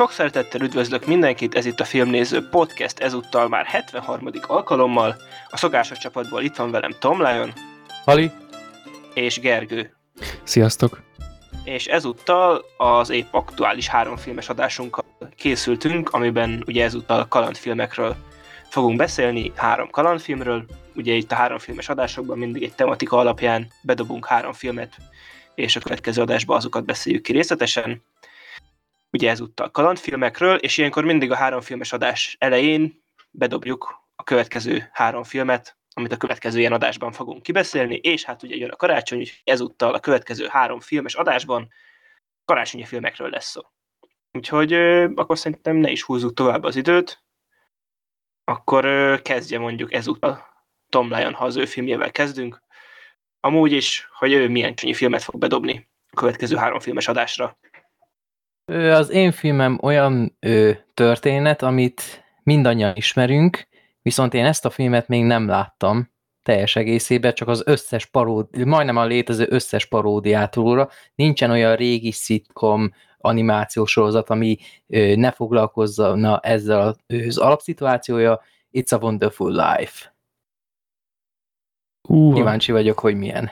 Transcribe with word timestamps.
Sok 0.00 0.12
szeretettel 0.12 0.60
üdvözlök 0.60 1.06
mindenkit, 1.06 1.54
ez 1.54 1.66
itt 1.66 1.80
a 1.80 1.84
Filmnéző 1.84 2.48
Podcast, 2.48 2.98
ezúttal 2.98 3.48
már 3.48 3.64
73. 3.66 4.30
alkalommal. 4.46 5.16
A 5.50 5.56
szokásos 5.56 5.98
csapatból 5.98 6.42
itt 6.42 6.56
van 6.56 6.70
velem 6.70 6.94
Tom 6.98 7.22
Lion. 7.22 7.52
Hali. 8.04 8.30
És 9.14 9.40
Gergő. 9.40 9.96
Sziasztok. 10.42 11.02
És 11.64 11.86
ezúttal 11.86 12.64
az 12.76 13.10
épp 13.10 13.26
aktuális 13.30 13.88
három 13.88 14.16
filmes 14.16 14.48
adásunkkal 14.48 15.04
készültünk, 15.36 16.12
amiben 16.12 16.62
ugye 16.66 16.84
ezúttal 16.84 17.28
kalandfilmekről 17.28 18.16
fogunk 18.68 18.96
beszélni, 18.96 19.52
három 19.56 19.90
kalandfilmről. 19.90 20.64
Ugye 20.94 21.12
itt 21.12 21.32
a 21.32 21.34
három 21.34 21.58
filmes 21.58 21.88
adásokban 21.88 22.38
mindig 22.38 22.62
egy 22.62 22.74
tematika 22.74 23.16
alapján 23.16 23.72
bedobunk 23.82 24.26
három 24.26 24.52
filmet, 24.52 24.96
és 25.54 25.76
a 25.76 25.80
következő 25.80 26.22
adásban 26.22 26.56
azokat 26.56 26.84
beszéljük 26.84 27.22
ki 27.22 27.32
részletesen 27.32 28.02
ugye 29.12 29.30
ezúttal 29.30 29.70
kalandfilmekről, 29.70 30.56
és 30.56 30.78
ilyenkor 30.78 31.04
mindig 31.04 31.30
a 31.30 31.36
három 31.36 31.60
filmes 31.60 31.92
adás 31.92 32.36
elején 32.38 33.02
bedobjuk 33.30 34.08
a 34.14 34.22
következő 34.22 34.88
három 34.92 35.22
filmet, 35.22 35.78
amit 35.92 36.12
a 36.12 36.16
következő 36.16 36.58
ilyen 36.58 36.72
adásban 36.72 37.12
fogunk 37.12 37.42
kibeszélni, 37.42 37.94
és 37.94 38.24
hát 38.24 38.42
ugye 38.42 38.56
jön 38.56 38.70
a 38.70 38.76
karácsony, 38.76 39.18
úgyhogy 39.18 39.40
ezúttal 39.44 39.94
a 39.94 40.00
következő 40.00 40.46
három 40.46 40.80
filmes 40.80 41.14
adásban 41.14 41.68
karácsonyi 42.44 42.84
filmekről 42.84 43.30
lesz 43.30 43.50
szó. 43.50 43.60
Úgyhogy 44.32 44.72
akkor 45.14 45.38
szerintem 45.38 45.76
ne 45.76 45.90
is 45.90 46.02
húzzuk 46.02 46.34
tovább 46.34 46.62
az 46.62 46.76
időt, 46.76 47.24
akkor 48.44 48.84
kezdje 49.22 49.58
mondjuk 49.58 49.92
ezúttal 49.92 50.48
Tom 50.88 51.08
Lyon, 51.08 51.34
ha 51.34 51.44
az 51.44 51.56
ő 51.56 51.64
filmjével 51.64 52.10
kezdünk. 52.10 52.62
Amúgy 53.40 53.72
is, 53.72 54.08
hogy 54.12 54.32
ő 54.32 54.48
milyen 54.48 54.74
csonyi 54.74 54.94
filmet 54.94 55.22
fog 55.22 55.38
bedobni 55.38 55.88
a 56.10 56.16
következő 56.16 56.56
három 56.56 56.80
filmes 56.80 57.08
adásra. 57.08 57.58
Az 58.70 59.10
én 59.10 59.32
filmem 59.32 59.78
olyan 59.82 60.36
ö, 60.40 60.70
történet, 60.94 61.62
amit 61.62 62.24
mindannyian 62.42 62.96
ismerünk, 62.96 63.68
viszont 64.02 64.34
én 64.34 64.44
ezt 64.44 64.64
a 64.64 64.70
filmet 64.70 65.08
még 65.08 65.24
nem 65.24 65.46
láttam 65.46 66.10
teljes 66.42 66.76
egészében, 66.76 67.34
csak 67.34 67.48
az 67.48 67.62
összes 67.66 68.06
paródi, 68.06 68.64
majdnem 68.64 68.96
a 68.96 69.04
létező 69.04 69.46
összes 69.48 69.86
paródiátulóra. 69.86 70.88
Nincsen 71.14 71.50
olyan 71.50 71.76
régi 71.76 72.10
szitkom 72.12 72.92
animációs 73.18 73.90
sorozat, 73.90 74.30
ami 74.30 74.58
ö, 74.86 75.14
ne 75.16 75.30
foglalkozzana 75.30 76.40
ezzel 76.40 76.96
az 77.06 77.38
alapszituációja. 77.38 78.40
It's 78.72 78.92
a 78.92 78.96
Wonderful 78.96 79.50
Life. 79.50 80.14
Uh. 82.08 82.34
Kíváncsi 82.34 82.72
vagyok, 82.72 82.98
hogy 82.98 83.14
milyen. 83.14 83.50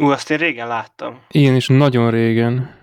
Ú, 0.00 0.10
azt 0.10 0.30
én 0.30 0.38
régen 0.38 0.68
láttam. 0.68 1.22
Én 1.28 1.54
is 1.54 1.66
nagyon 1.66 2.10
régen. 2.10 2.76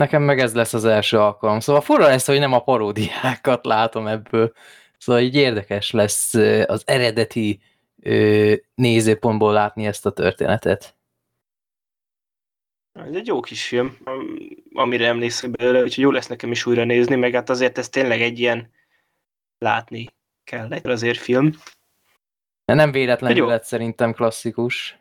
Nekem 0.00 0.22
meg 0.22 0.38
ez 0.38 0.54
lesz 0.54 0.72
az 0.72 0.84
első 0.84 1.18
alkalom. 1.18 1.60
Szóval 1.60 1.80
fura 1.80 2.06
lesz, 2.06 2.26
hogy 2.26 2.38
nem 2.38 2.52
a 2.52 2.62
paródiákat 2.62 3.64
látom 3.64 4.06
ebből. 4.06 4.52
Szóval 4.98 5.22
így 5.22 5.34
érdekes 5.34 5.90
lesz 5.90 6.34
az 6.66 6.82
eredeti 6.86 7.60
nézőpontból 8.74 9.52
látni 9.52 9.86
ezt 9.86 10.06
a 10.06 10.12
történetet. 10.12 10.96
Ez 12.92 13.14
egy 13.14 13.26
jó 13.26 13.40
kis 13.40 13.66
film, 13.66 13.98
amire 14.72 15.06
emlékszem 15.06 15.50
belőle, 15.50 15.82
úgyhogy 15.82 16.04
jó 16.04 16.10
lesz 16.10 16.28
nekem 16.28 16.50
is 16.50 16.66
újra 16.66 16.84
nézni, 16.84 17.16
meg 17.16 17.32
hát 17.32 17.50
azért 17.50 17.78
ez 17.78 17.88
tényleg 17.88 18.20
egy 18.20 18.38
ilyen 18.38 18.70
látni 19.58 20.06
kell 20.44 20.72
egy 20.72 20.86
azért 20.86 21.18
film. 21.18 21.52
De 22.64 22.74
nem 22.74 22.92
véletlenül 22.92 23.46
lett 23.46 23.64
szerintem 23.64 24.12
klasszikus. 24.12 24.98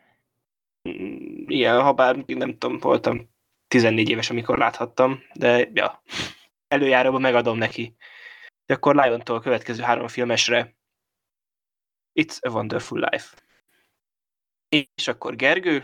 Mm, 0.89 1.43
ilyen, 1.47 1.81
ha 1.81 1.93
bár 1.93 2.15
nem 2.15 2.57
tudom, 2.57 2.77
voltam 2.79 3.37
14 3.69 4.09
éves, 4.09 4.29
amikor 4.29 4.57
láthattam, 4.57 5.23
de 5.33 5.69
ja, 5.73 6.03
előjáróban 6.67 7.21
megadom 7.21 7.57
neki. 7.57 7.95
De 8.65 8.73
akkor 8.73 8.95
Lion-tól 8.95 9.35
a 9.35 9.39
következő 9.39 9.81
három 9.81 10.07
filmesre 10.07 10.75
It's 12.19 12.39
a 12.41 12.49
Wonderful 12.49 12.99
Life. 12.99 13.35
És 14.69 15.07
akkor 15.07 15.35
Gergő? 15.35 15.83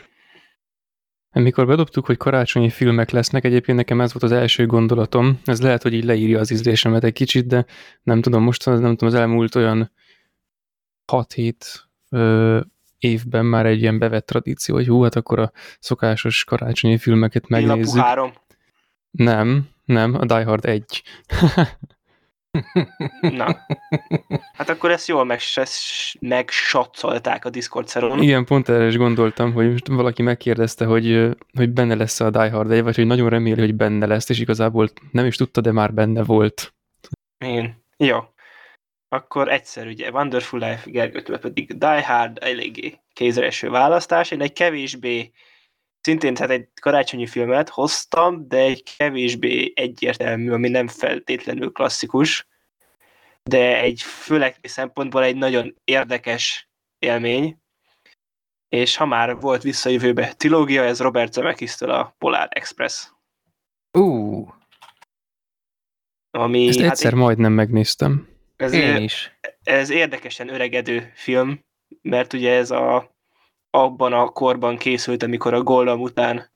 Mikor 1.31 1.65
bedobtuk, 1.65 2.05
hogy 2.05 2.17
karácsonyi 2.17 2.69
filmek 2.69 3.09
lesznek, 3.09 3.43
egyébként 3.43 3.77
nekem 3.77 4.01
ez 4.01 4.13
volt 4.13 4.23
az 4.23 4.31
első 4.31 4.65
gondolatom. 4.65 5.39
Ez 5.43 5.61
lehet, 5.61 5.81
hogy 5.81 5.93
így 5.93 6.03
leírja 6.03 6.39
az 6.39 6.51
ízlésemet 6.51 7.03
egy 7.03 7.13
kicsit, 7.13 7.47
de 7.47 7.65
nem 8.03 8.21
tudom, 8.21 8.43
most 8.43 8.65
nem 8.65 8.75
tudom, 8.81 9.09
az 9.09 9.13
elmúlt 9.13 9.55
olyan 9.55 9.91
6-7 11.11 11.53
évben 13.05 13.45
már 13.45 13.65
egy 13.65 13.81
ilyen 13.81 13.99
bevett 13.99 14.25
tradíció, 14.25 14.75
hogy 14.75 14.87
hú, 14.87 15.03
hát 15.03 15.15
akkor 15.15 15.39
a 15.39 15.51
szokásos 15.79 16.43
karácsonyi 16.43 16.97
filmeket 16.97 17.47
megnézzük. 17.47 18.01
három. 18.01 18.33
Nem, 19.11 19.69
nem, 19.85 20.13
a 20.13 20.25
Die 20.25 20.43
Hard 20.43 20.65
1. 20.65 20.83
Na, 23.21 23.57
hát 24.53 24.69
akkor 24.69 24.91
ezt 24.91 25.07
jól 25.07 25.25
meg, 25.25 25.39
megsatszolták 26.19 27.45
a 27.45 27.49
Discord 27.49 27.87
szeron. 27.87 28.21
Igen, 28.21 28.45
pont 28.45 28.69
erre 28.69 28.87
is 28.87 28.97
gondoltam, 28.97 29.53
hogy 29.53 29.71
most 29.71 29.87
valaki 29.87 30.21
megkérdezte, 30.21 30.85
hogy, 30.85 31.35
hogy 31.53 31.69
benne 31.69 31.95
lesz 31.95 32.19
a 32.19 32.29
Die 32.29 32.49
Hard 32.49 32.71
1, 32.71 32.83
vagy 32.83 32.95
hogy 32.95 33.05
nagyon 33.05 33.29
reméli, 33.29 33.59
hogy 33.59 33.75
benne 33.75 34.05
lesz, 34.05 34.29
és 34.29 34.39
igazából 34.39 34.89
nem 35.11 35.25
is 35.25 35.35
tudta, 35.35 35.61
de 35.61 35.71
már 35.71 35.93
benne 35.93 36.23
volt. 36.23 36.73
Én. 37.37 37.83
Jó 37.97 38.17
akkor 39.09 39.49
egyszer 39.51 39.87
ugye 39.87 40.11
Wonderful 40.11 40.59
Life, 40.59 40.89
Gergőtől 40.89 41.39
pedig 41.39 41.77
Die 41.77 42.05
Hard 42.05 42.37
eléggé 42.41 42.99
kézreső 43.13 43.69
választás. 43.69 44.31
Én 44.31 44.41
egy 44.41 44.53
kevésbé, 44.53 45.31
szintén 46.01 46.33
tehát 46.33 46.51
egy 46.51 46.67
karácsonyi 46.81 47.27
filmet 47.27 47.69
hoztam, 47.69 48.47
de 48.47 48.57
egy 48.57 48.95
kevésbé 48.97 49.71
egyértelmű, 49.75 50.51
ami 50.51 50.69
nem 50.69 50.87
feltétlenül 50.87 51.71
klasszikus, 51.71 52.47
de 53.43 53.79
egy 53.81 54.01
főleg 54.01 54.55
szempontból 54.61 55.23
egy 55.23 55.35
nagyon 55.35 55.75
érdekes 55.83 56.69
élmény, 56.99 57.57
és 58.69 58.95
ha 58.95 59.05
már 59.05 59.39
volt 59.39 59.61
visszajövőbe 59.61 60.33
trilógia, 60.33 60.83
ez 60.83 60.99
Robert 60.99 61.33
Zemeckis-től 61.33 61.89
a 61.89 62.15
Polar 62.17 62.47
Express. 62.49 63.07
Uh. 63.97 64.49
Ami, 66.31 66.67
Ezt 66.67 66.79
hát 66.79 66.91
egyszer 66.91 67.13
egy... 67.13 67.19
majdnem 67.19 67.51
megnéztem. 67.51 68.34
Ez, 68.55 68.73
Én 68.73 69.03
is. 69.03 69.37
Ez 69.63 69.89
érdekesen 69.89 70.49
öregedő 70.49 71.11
film, 71.13 71.59
mert 72.01 72.33
ugye 72.33 72.53
ez 72.53 72.71
a, 72.71 73.15
abban 73.69 74.13
a 74.13 74.29
korban 74.29 74.77
készült, 74.77 75.23
amikor 75.23 75.53
a 75.53 75.63
Gollum 75.63 76.01
után 76.01 76.51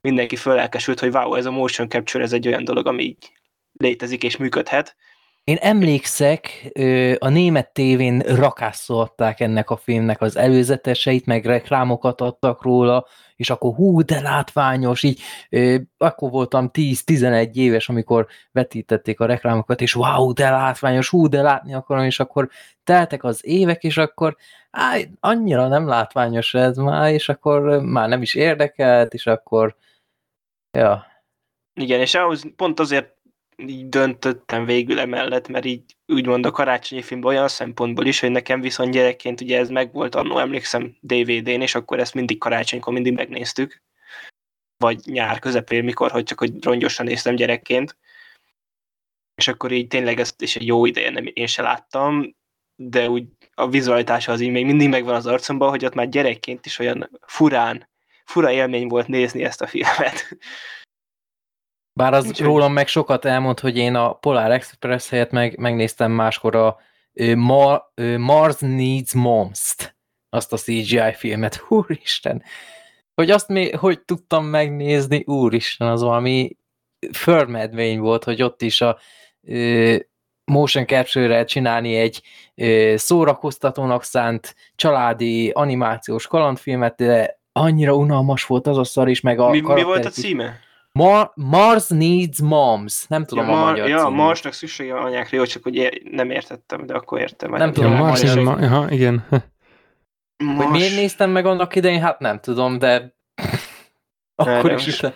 mindenki 0.00 0.36
fölelkesült, 0.36 1.00
hogy 1.00 1.14
wow, 1.14 1.34
ez 1.34 1.46
a 1.46 1.50
motion 1.50 1.88
capture, 1.88 2.24
ez 2.24 2.32
egy 2.32 2.46
olyan 2.46 2.64
dolog, 2.64 2.86
ami 2.86 3.02
így 3.02 3.32
létezik 3.72 4.22
és 4.22 4.36
működhet. 4.36 4.96
Én 5.44 5.56
emlékszek, 5.56 6.70
a 7.18 7.28
német 7.28 7.72
tévén 7.72 8.18
rakászolták 8.18 9.40
ennek 9.40 9.70
a 9.70 9.76
filmnek 9.76 10.20
az 10.20 10.36
előzeteseit, 10.36 11.26
meg 11.26 11.44
reklámokat 11.44 12.20
adtak 12.20 12.62
róla, 12.62 13.06
és 13.36 13.50
akkor 13.50 13.74
hú, 13.74 14.02
de 14.02 14.20
látványos, 14.20 15.02
így 15.02 15.20
akkor 15.96 16.30
voltam 16.30 16.70
10-11 16.72 17.54
éves, 17.54 17.88
amikor 17.88 18.26
vetítették 18.52 19.20
a 19.20 19.26
reklámokat, 19.26 19.80
és 19.80 19.94
wow, 19.94 20.32
de 20.32 20.50
látványos, 20.50 21.08
hú, 21.08 21.28
de 21.28 21.42
látni 21.42 21.74
akarom, 21.74 22.04
és 22.04 22.20
akkor 22.20 22.48
teltek 22.84 23.24
az 23.24 23.46
évek, 23.46 23.82
és 23.82 23.96
akkor 23.96 24.36
á, 24.70 24.96
annyira 25.20 25.68
nem 25.68 25.86
látványos 25.86 26.54
ez 26.54 26.76
már, 26.76 27.12
és 27.12 27.28
akkor 27.28 27.82
már 27.82 28.08
nem 28.08 28.22
is 28.22 28.34
érdekelt, 28.34 29.14
és 29.14 29.26
akkor 29.26 29.76
ja. 30.78 31.06
Igen, 31.80 32.00
és 32.00 32.14
ahhoz 32.14 32.42
pont 32.56 32.80
azért 32.80 33.13
így 33.56 33.88
döntöttem 33.88 34.64
végül 34.64 34.98
emellett, 34.98 35.48
mert 35.48 35.64
így 35.64 35.82
úgymond 36.06 36.46
a 36.46 36.50
karácsonyi 36.50 37.02
filmben 37.02 37.30
olyan 37.30 37.48
szempontból 37.48 38.06
is, 38.06 38.20
hogy 38.20 38.30
nekem 38.30 38.60
viszont 38.60 38.92
gyerekként 38.92 39.40
ugye 39.40 39.58
ez 39.58 39.68
megvolt 39.68 40.14
annó, 40.14 40.38
emlékszem 40.38 40.96
DVD-n, 41.00 41.60
és 41.60 41.74
akkor 41.74 41.98
ezt 41.98 42.14
mindig 42.14 42.38
karácsonykor 42.38 42.92
mindig 42.92 43.12
megnéztük, 43.12 43.82
vagy 44.76 45.00
nyár 45.04 45.38
közepén, 45.38 45.84
mikor, 45.84 46.10
hogy 46.10 46.24
csak 46.24 46.38
hogy 46.38 46.64
rongyosan 46.64 47.06
néztem 47.06 47.34
gyerekként, 47.34 47.96
és 49.34 49.48
akkor 49.48 49.72
így 49.72 49.86
tényleg 49.86 50.20
ezt 50.20 50.42
is 50.42 50.56
egy 50.56 50.66
jó 50.66 50.86
ideje 50.86 51.10
nem, 51.10 51.30
én 51.32 51.46
se 51.46 51.62
láttam, 51.62 52.36
de 52.76 53.10
úgy 53.10 53.24
a 53.54 53.68
vizualitása 53.68 54.32
az 54.32 54.40
így 54.40 54.50
még 54.50 54.66
mindig 54.66 54.88
megvan 54.88 55.14
az 55.14 55.26
arcomban, 55.26 55.68
hogy 55.68 55.84
ott 55.84 55.94
már 55.94 56.08
gyerekként 56.08 56.66
is 56.66 56.78
olyan 56.78 57.10
furán, 57.26 57.88
fura 58.24 58.50
élmény 58.50 58.88
volt 58.88 59.08
nézni 59.08 59.44
ezt 59.44 59.62
a 59.62 59.66
filmet. 59.66 60.36
Bár 61.96 62.14
az 62.14 62.26
Úgy, 62.26 62.40
rólam 62.40 62.72
meg 62.72 62.86
sokat 62.86 63.24
elmond, 63.24 63.60
hogy 63.60 63.76
én 63.76 63.94
a 63.94 64.12
Polar 64.12 64.50
Express 64.50 65.08
helyett 65.08 65.30
meg, 65.30 65.58
megnéztem 65.58 66.12
máskor 66.12 66.56
a 66.56 66.78
Mar, 67.36 67.84
Mars 68.18 68.56
Needs 68.58 69.12
Moms-t, 69.12 69.96
azt 70.28 70.52
a 70.52 70.56
CGI 70.56 71.12
filmet. 71.14 71.64
Úristen! 71.68 72.42
Hogy 73.14 73.30
azt 73.30 73.48
még, 73.48 73.76
hogy 73.76 74.00
tudtam 74.00 74.44
megnézni, 74.44 75.22
úristen, 75.26 75.88
az 75.88 76.02
valami 76.02 76.56
förmedvény 77.12 77.98
volt, 77.98 78.24
hogy 78.24 78.42
ott 78.42 78.62
is 78.62 78.80
a 78.80 78.98
ö, 79.42 79.96
motion 80.44 80.86
capture-re 80.86 81.44
csinálni 81.44 81.96
egy 81.96 82.22
ö, 82.54 82.94
szórakoztatónak 82.96 84.04
szánt 84.04 84.54
családi 84.74 85.50
animációs 85.50 86.26
kalandfilmet, 86.26 86.96
de 86.96 87.40
annyira 87.52 87.94
unalmas 87.94 88.44
volt 88.44 88.66
az 88.66 88.78
a 88.78 88.84
szar 88.84 89.08
is, 89.08 89.20
meg 89.20 89.38
a 89.38 89.50
mi, 89.50 89.60
mi 89.60 89.82
volt 89.82 90.04
a 90.04 90.10
címe? 90.10 90.60
Mar 90.98 91.32
Mars 91.34 91.88
needs 91.88 92.40
moms. 92.40 93.06
Nem 93.08 93.24
tudom 93.24 93.48
ja, 93.48 93.52
a 93.62 93.64
magyar 93.64 93.88
ja, 93.88 93.98
címét. 93.98 94.14
Marsnak 94.16 94.52
szüksége 94.52 94.92
van 94.94 95.02
anyákra, 95.04 95.36
jó, 95.36 95.44
csak 95.44 95.62
hogy 95.62 96.02
nem 96.10 96.30
értettem, 96.30 96.86
de 96.86 96.94
akkor 96.94 97.20
értem. 97.20 97.50
Nem 97.50 97.60
Ja, 97.68 97.72
tudom, 97.72 97.90
Mars, 97.90 98.00
Mars 98.02 98.22
igen, 98.22 98.38
egy- 98.38 98.44
ma, 98.44 98.52
aha, 98.52 98.90
igen. 98.90 99.26
Hogy 100.56 100.68
miért 100.70 100.94
néztem 100.94 101.30
meg 101.30 101.46
annak 101.46 101.74
idején, 101.76 102.00
hát 102.00 102.18
nem 102.18 102.40
tudom, 102.40 102.78
de 102.78 103.14
akkor 104.34 104.70
Erre 104.70 104.74
is 104.74 104.98
utána- 104.98 105.14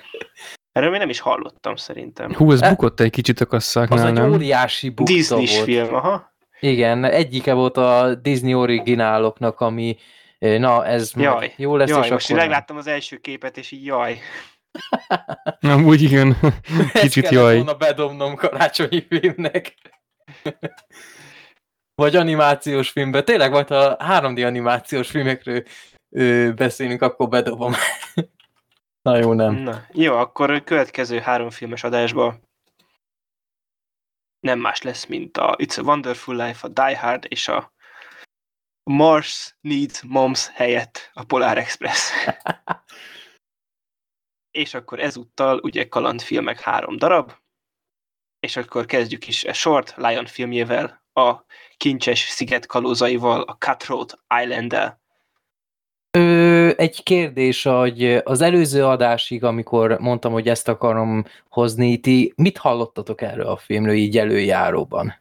Erről 0.72 0.90
még 0.90 0.98
nem 1.00 1.08
is 1.08 1.20
hallottam 1.20 1.76
szerintem. 1.76 2.34
Hú, 2.34 2.52
ez 2.52 2.62
E- 2.62 2.68
bukott 2.68 3.00
egy 3.00 3.10
kicsit 3.10 3.40
a 3.40 3.44
az 3.44 3.48
kasszáknál, 3.50 4.06
egy 4.06 4.12
nem? 4.12 4.32
óriási 4.32 4.88
bukta 4.88 5.12
Disney-s 5.12 5.52
volt. 5.54 5.64
film, 5.64 5.94
aha. 5.94 6.32
Igen, 6.60 7.04
egyike 7.04 7.52
volt 7.52 7.76
a 7.76 8.14
Disney 8.14 8.54
origináloknak, 8.54 9.60
ami 9.60 9.96
na 10.38 10.86
ez 10.86 11.12
majd 11.12 11.26
Jaj, 11.28 11.52
jó 11.56 11.76
lesz, 11.76 11.88
Jaj, 11.88 12.04
és 12.04 12.10
most 12.10 12.24
akkor 12.24 12.36
nem. 12.36 12.46
megláttam 12.48 12.76
az 12.76 12.86
első 12.86 13.16
képet, 13.16 13.56
és 13.56 13.70
így 13.70 13.84
jaj. 13.84 14.18
Nem, 15.60 15.84
úgy 15.84 16.02
igen. 16.02 16.36
Ezt 16.42 16.92
Kicsit 16.92 17.22
kellett 17.22 17.38
jaj. 17.38 17.54
volna 17.54 17.74
bedobnom 17.74 18.34
karácsonyi 18.34 19.06
filmnek. 19.08 19.74
Vagy 21.94 22.16
animációs 22.16 22.90
filmbe. 22.90 23.22
Tényleg, 23.22 23.50
majd 23.50 23.68
ha 23.68 23.96
3D 23.96 24.46
animációs 24.46 25.10
filmekről 25.10 25.62
ö, 26.10 26.52
beszélünk, 26.56 27.02
akkor 27.02 27.28
bedobom. 27.28 27.72
Na 29.02 29.16
jó, 29.16 29.32
nem. 29.32 29.54
Na, 29.54 29.86
jó, 29.92 30.16
akkor 30.16 30.50
a 30.50 30.64
következő 30.64 31.18
három 31.18 31.50
filmes 31.50 31.84
adásban 31.84 32.46
nem 34.40 34.58
más 34.58 34.82
lesz, 34.82 35.06
mint 35.06 35.36
a 35.36 35.56
It's 35.56 35.78
a 35.78 35.82
Wonderful 35.82 36.36
Life, 36.36 36.66
a 36.66 36.70
Die 36.70 36.98
Hard 36.98 37.24
és 37.28 37.48
a 37.48 37.72
Mars 38.82 39.56
Needs 39.60 40.02
Moms 40.02 40.48
helyett 40.48 41.10
a 41.12 41.24
Polar 41.24 41.58
Express. 41.58 42.10
és 44.58 44.74
akkor 44.74 45.00
ezúttal 45.00 45.60
ugye 45.62 45.88
kalandfilmek 45.88 46.60
három 46.60 46.96
darab, 46.96 47.32
és 48.40 48.56
akkor 48.56 48.86
kezdjük 48.86 49.28
is 49.28 49.44
a 49.44 49.52
Short 49.52 49.94
Lion 49.96 50.26
filmjével, 50.26 51.04
a 51.12 51.44
Kincses 51.76 52.18
sziget 52.18 52.66
kalózaival, 52.66 53.40
a 53.40 53.52
Cutthroat 53.52 54.18
Island-el. 54.42 55.00
Ö, 56.10 56.70
egy 56.76 57.02
kérdés, 57.02 57.62
hogy 57.62 58.04
az 58.24 58.40
előző 58.40 58.84
adásig, 58.84 59.44
amikor 59.44 59.98
mondtam, 59.98 60.32
hogy 60.32 60.48
ezt 60.48 60.68
akarom 60.68 61.24
hozni, 61.48 62.00
ti 62.00 62.32
mit 62.36 62.58
hallottatok 62.58 63.20
erről 63.20 63.46
a 63.46 63.56
filmről 63.56 63.94
így 63.94 64.18
előjáróban? 64.18 65.14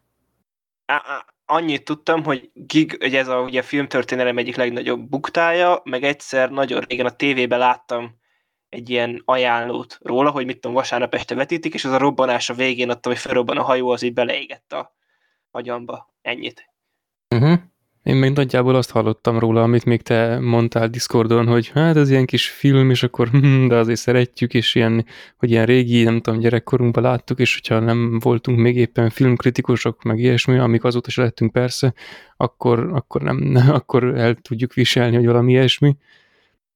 Á, 0.85 1.25
annyit 1.45 1.83
tudtam, 1.83 2.23
hogy 2.23 2.49
Gig, 2.53 2.97
hogy 2.99 3.15
ez 3.15 3.27
a 3.27 3.39
ugye, 3.39 3.61
filmtörténelem 3.61 4.37
egyik 4.37 4.55
legnagyobb 4.55 5.09
buktája, 5.09 5.81
meg 5.83 6.03
egyszer 6.03 6.49
nagyon 6.49 6.81
régen 6.81 7.05
a 7.05 7.15
tévében 7.15 7.59
láttam 7.59 8.17
egy 8.69 8.89
ilyen 8.89 9.21
ajánlót 9.25 9.97
róla, 10.01 10.29
hogy 10.29 10.45
mit 10.45 10.59
tudom, 10.59 10.75
vasárnap 10.75 11.13
este 11.13 11.35
vetítik, 11.35 11.73
és 11.73 11.85
az 11.85 11.91
a 11.91 11.97
robbanás 11.97 12.49
a 12.49 12.53
végén 12.53 12.89
adtam, 12.89 13.11
hogy 13.11 13.21
felrobban 13.21 13.57
a 13.57 13.63
hajó, 13.63 13.89
az 13.89 14.01
így 14.01 14.13
beleégett 14.13 14.73
a 14.73 14.95
agyamba. 15.51 16.13
Ennyit. 16.21 16.69
Uh-huh. 17.35 17.59
Én 18.07 18.15
még 18.15 18.31
nagyjából 18.31 18.75
azt 18.75 18.91
hallottam 18.91 19.39
róla, 19.39 19.63
amit 19.63 19.85
még 19.85 20.01
te 20.01 20.39
mondtál 20.39 20.87
Discordon, 20.87 21.47
hogy 21.47 21.71
hát 21.73 21.95
ez 21.95 22.09
ilyen 22.09 22.25
kis 22.25 22.49
film, 22.49 22.89
és 22.89 23.03
akkor 23.03 23.27
hm, 23.27 23.67
de 23.67 23.75
azért 23.75 23.99
szeretjük, 23.99 24.53
és 24.53 24.75
ilyen, 24.75 25.05
hogy 25.37 25.51
ilyen 25.51 25.65
régi, 25.65 26.03
nem 26.03 26.21
tudom, 26.21 26.39
gyerekkorunkban 26.39 27.03
láttuk, 27.03 27.39
és 27.39 27.53
hogyha 27.53 27.79
nem 27.79 28.19
voltunk 28.19 28.59
még 28.59 28.75
éppen 28.75 29.09
filmkritikusok, 29.09 30.03
meg 30.03 30.19
ilyesmi, 30.19 30.57
amik 30.57 30.83
azóta 30.83 31.09
se 31.09 31.21
lettünk 31.21 31.51
persze, 31.51 31.93
akkor, 32.37 32.89
akkor, 32.93 33.21
nem, 33.21 33.55
akkor 33.79 34.03
el 34.03 34.35
tudjuk 34.35 34.73
viselni, 34.73 35.15
hogy 35.15 35.25
valami 35.25 35.51
ilyesmi. 35.51 35.95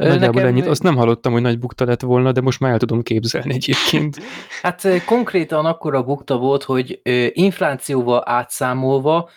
Nagyjából 0.08 0.42
nekem- 0.42 0.58
ennyit. 0.58 0.68
Azt 0.68 0.84
nem 0.84 0.96
hallottam, 0.96 1.32
hogy 1.32 1.42
nagy 1.42 1.60
bukta 1.60 1.86
lett 1.86 2.02
volna, 2.02 2.32
de 2.32 2.42
most 2.42 2.60
már 2.60 2.72
el 2.72 2.78
tudom 2.78 3.02
képzelni 3.02 3.54
egyébként. 3.54 4.18
Hát 4.62 4.88
konkrétan 5.06 5.66
akkora 5.66 6.04
bukta 6.04 6.38
volt, 6.38 6.64
hogy 6.64 7.02
inflációval 7.34 8.24
átszámolva 8.26 9.30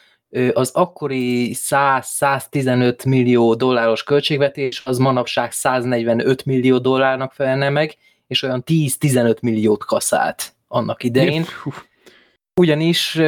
az 0.53 0.71
akkori 0.75 1.55
100-115 1.71 3.09
millió 3.09 3.55
dolláros 3.55 4.03
költségvetés 4.03 4.83
az 4.85 4.99
manapság 4.99 5.53
145 5.53 6.45
millió 6.45 6.79
dollárnak 6.79 7.33
felelne 7.33 7.69
meg, 7.69 7.97
és 8.27 8.43
olyan 8.43 8.63
10-15 8.67 9.41
milliót 9.41 9.85
kaszált 9.85 10.55
annak 10.69 11.03
idején. 11.03 11.45
Ugyanis 12.61 13.21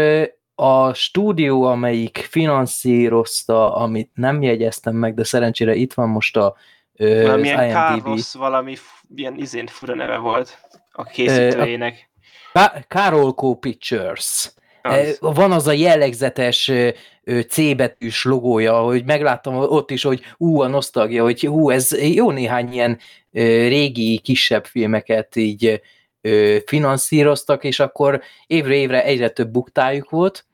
a 0.55 0.95
stúdió, 0.95 1.63
amelyik 1.63 2.27
finanszírozta, 2.31 3.75
amit 3.75 4.11
nem 4.15 4.43
jegyeztem 4.43 4.95
meg, 4.95 5.15
de 5.15 5.25
szerencsére 5.25 5.75
itt 5.75 5.93
van 5.93 6.09
most 6.09 6.37
a 6.37 6.55
ö, 6.97 7.23
Valamilyen. 7.23 7.71
Carlos, 7.71 8.35
valami 8.35 8.77
ilyen 9.15 9.37
izén 9.37 9.67
fura 9.67 9.95
neve 9.95 10.17
volt 10.17 10.59
a 10.93 11.03
készítőjének. 11.05 12.11
Ká- 12.53 12.85
Carolco 12.89 13.55
Pictures. 13.55 14.51
Az. 14.83 15.19
Van 15.21 15.53
az 15.53 15.67
a 15.67 15.73
jellegzetes 15.73 16.69
ö, 16.69 16.89
ö, 17.25 17.41
C 17.41 17.77
betűs 17.77 18.25
logója, 18.25 18.79
hogy 18.79 19.05
megláttam 19.05 19.57
ott 19.57 19.91
is, 19.91 20.03
hogy 20.03 20.21
ú, 20.37 20.61
a 20.61 20.67
nosztalgia, 20.67 21.23
hogy 21.23 21.41
hú, 21.41 21.71
ez 21.71 22.03
jó 22.15 22.31
néhány 22.31 22.73
ilyen 22.73 22.99
ö, 23.33 23.41
régi, 23.69 24.19
kisebb 24.19 24.65
filmeket 24.65 25.37
így 25.37 25.83
ö, 26.21 26.57
finanszíroztak, 26.67 27.65
és 27.65 27.81
akkor 27.81 28.23
évre 28.47 28.75
évre 28.75 29.05
egyre 29.05 29.29
több 29.29 29.49
buktájuk 29.49 30.11
volt. 30.11 30.45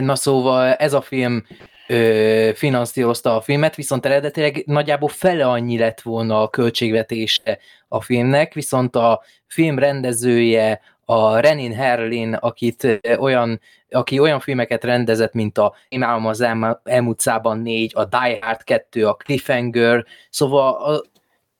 Na 0.00 0.14
szóval 0.14 0.72
ez 0.72 0.92
a 0.92 1.00
film 1.00 1.46
ö, 1.90 2.50
finanszírozta 2.54 3.36
a 3.36 3.40
filmet, 3.40 3.74
viszont 3.74 4.06
eredetileg 4.06 4.62
nagyjából 4.66 5.08
fele 5.08 5.46
annyi 5.46 5.78
lett 5.78 6.00
volna 6.00 6.42
a 6.42 6.48
költségvetése 6.48 7.58
a 7.88 8.00
filmnek, 8.00 8.54
viszont 8.54 8.96
a 8.96 9.22
film 9.46 9.78
rendezője, 9.78 10.80
a 11.04 11.38
Renin 11.38 11.74
Herlin, 11.74 12.34
akit 12.34 13.00
olyan, 13.18 13.60
aki 13.90 14.18
olyan 14.18 14.40
filmeket 14.40 14.84
rendezett, 14.84 15.32
mint 15.32 15.58
a 15.58 15.74
álom 16.00 16.26
az 16.26 16.38
M, 16.38 17.06
utcában 17.06 17.58
4, 17.58 17.92
a 17.94 18.04
Die 18.04 18.38
Hard 18.40 18.62
2, 18.62 19.06
a 19.06 19.14
Cliffhanger, 19.14 20.04
szóval 20.30 20.74
a, 20.74 21.02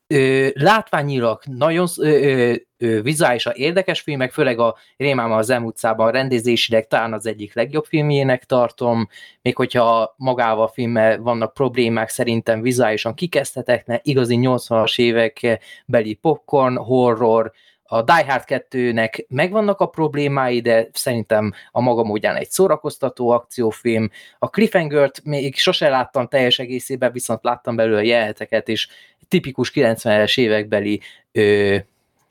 ö, 0.07 0.49
látványilag 0.53 1.43
nagyon 1.45 1.87
ö, 1.99 2.55
vizuálisan 3.03 3.53
érdekes 3.57 4.01
filmek, 4.01 4.33
főleg 4.33 4.59
a 4.59 4.77
Rémám 4.97 5.33
az 5.33 5.49
M 5.49 5.65
utcában 5.65 6.11
rendezésileg 6.11 6.87
talán 6.87 7.13
az 7.13 7.27
egyik 7.27 7.55
legjobb 7.55 7.85
filmjének 7.85 8.45
tartom, 8.45 9.09
még 9.43 9.57
hogyha 9.57 10.15
magával 10.17 10.65
a 10.65 10.69
filmmel 10.69 11.19
vannak 11.19 11.55
problémák, 11.55 12.09
szerintem 12.09 12.63
vizuálisan 12.63 13.15
kikezdhetetlen, 13.15 14.01
igazi 14.03 14.39
80-as 14.41 14.99
évek 14.99 15.61
beli 15.87 16.15
popcorn, 16.15 16.77
horror, 16.77 17.53
a 17.93 18.03
Die 18.03 18.25
Hard 18.27 18.45
2-nek 18.47 19.27
megvannak 19.29 19.81
a 19.81 19.87
problémái, 19.87 20.61
de 20.61 20.89
szerintem 20.93 21.53
a 21.71 21.81
maga 21.81 22.03
módján 22.03 22.37
egy 22.37 22.51
szórakoztató 22.51 23.31
akciófilm. 23.31 24.11
A 24.39 24.51
Cliffhanger-t 24.51 25.25
még 25.25 25.57
sose 25.57 25.89
láttam 25.89 26.29
teljes 26.29 26.59
egészében, 26.59 27.13
viszont 27.13 27.43
láttam 27.43 27.77
belőle 27.77 28.05
jeleneteket, 28.05 28.69
és 28.69 28.89
tipikus 29.29 29.73
90-es 29.75 30.39
évekbeli 30.39 31.01
ö, 31.33 31.77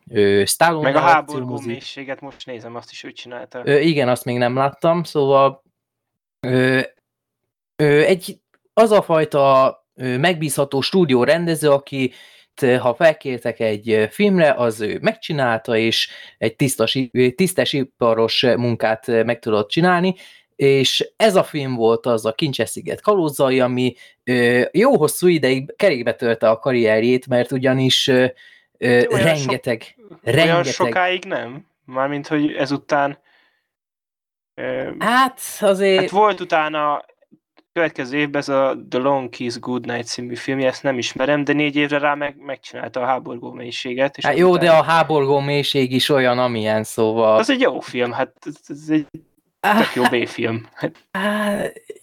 ö, 0.09 0.43
Stallone 0.45 0.83
Meg 0.83 0.95
a 0.95 0.99
háború 0.99 1.59
mélységet 1.65 2.21
most 2.21 2.45
nézem, 2.45 2.75
azt 2.75 2.91
is 2.91 3.03
ő 3.03 3.11
csinálta. 3.11 3.61
Ö, 3.63 3.79
igen, 3.79 4.09
azt 4.09 4.25
még 4.25 4.37
nem 4.37 4.55
láttam, 4.55 5.03
szóval 5.03 5.63
ö, 6.47 6.79
ö, 7.75 8.01
egy, 8.01 8.41
az 8.73 8.91
a 8.91 9.01
fajta 9.01 9.73
ö, 9.95 10.17
megbízható 10.17 10.81
stúdió 10.81 11.23
rendező, 11.23 11.69
aki 11.69 12.11
ha 12.79 12.93
felkértek 12.93 13.59
egy 13.59 14.07
filmre, 14.09 14.53
az 14.53 14.81
ő 14.81 14.97
megcsinálta, 15.01 15.77
és 15.77 16.09
egy 16.37 16.55
tisztas, 16.55 16.97
tisztes 17.35 17.73
iparos 17.73 18.41
munkát 18.41 19.07
meg 19.07 19.39
tudott 19.39 19.69
csinálni, 19.69 20.15
és 20.55 21.11
ez 21.15 21.35
a 21.35 21.43
film 21.43 21.75
volt 21.75 22.05
az 22.05 22.25
a 22.25 22.33
Kincses 22.33 22.69
sziget 22.69 23.01
kalózai, 23.01 23.59
ami 23.59 23.95
jó 24.71 24.97
hosszú 24.97 25.27
ideig 25.27 25.75
kerékbe 25.75 26.13
törte 26.13 26.49
a 26.49 26.59
karrierjét, 26.59 27.27
mert 27.27 27.51
ugyanis 27.51 28.11
ö, 28.81 29.01
Olyan 29.11 29.23
rengeteg, 29.25 29.95
Olyan 30.25 30.35
rengeteg 30.35 30.65
sokáig 30.73 31.25
nem? 31.25 31.65
Mármint, 31.85 32.27
hogy 32.27 32.53
ezután... 32.53 33.17
ö, 34.53 34.89
Hát 34.99 35.41
azért... 35.59 35.99
Hát 35.99 36.09
volt 36.09 36.39
utána 36.39 37.05
következő 37.73 38.17
évben 38.17 38.41
ez 38.41 38.49
a 38.49 38.75
The 38.89 38.99
Long 38.99 39.29
Kiss 39.29 39.57
Goodnight 39.59 40.05
című 40.07 40.35
filmje, 40.35 40.67
ezt 40.67 40.83
nem 40.83 40.97
ismerem, 40.97 41.43
de 41.43 41.53
négy 41.53 41.75
évre 41.75 41.97
rá 41.97 42.13
meg, 42.13 42.35
megcsinálta 42.37 43.01
a 43.01 43.05
háborgó 43.05 43.51
mélységet. 43.51 44.17
És 44.17 44.25
Hát 44.25 44.37
jó, 44.37 44.49
azután- 44.49 44.65
de 44.69 44.71
a 44.75 44.83
háborgó 44.83 45.39
mélység 45.39 45.91
is 45.91 46.09
olyan, 46.09 46.39
amilyen, 46.39 46.83
szóval... 46.83 47.37
Az 47.37 47.49
egy 47.49 47.61
jó 47.61 47.79
film, 47.79 48.11
hát 48.11 48.33
ez, 48.67 48.89
egy 48.89 49.07
tök 49.59 49.93
jó 49.95 50.03
B-film. 50.03 50.67
Hát, 50.73 50.91
Á, 51.11 51.61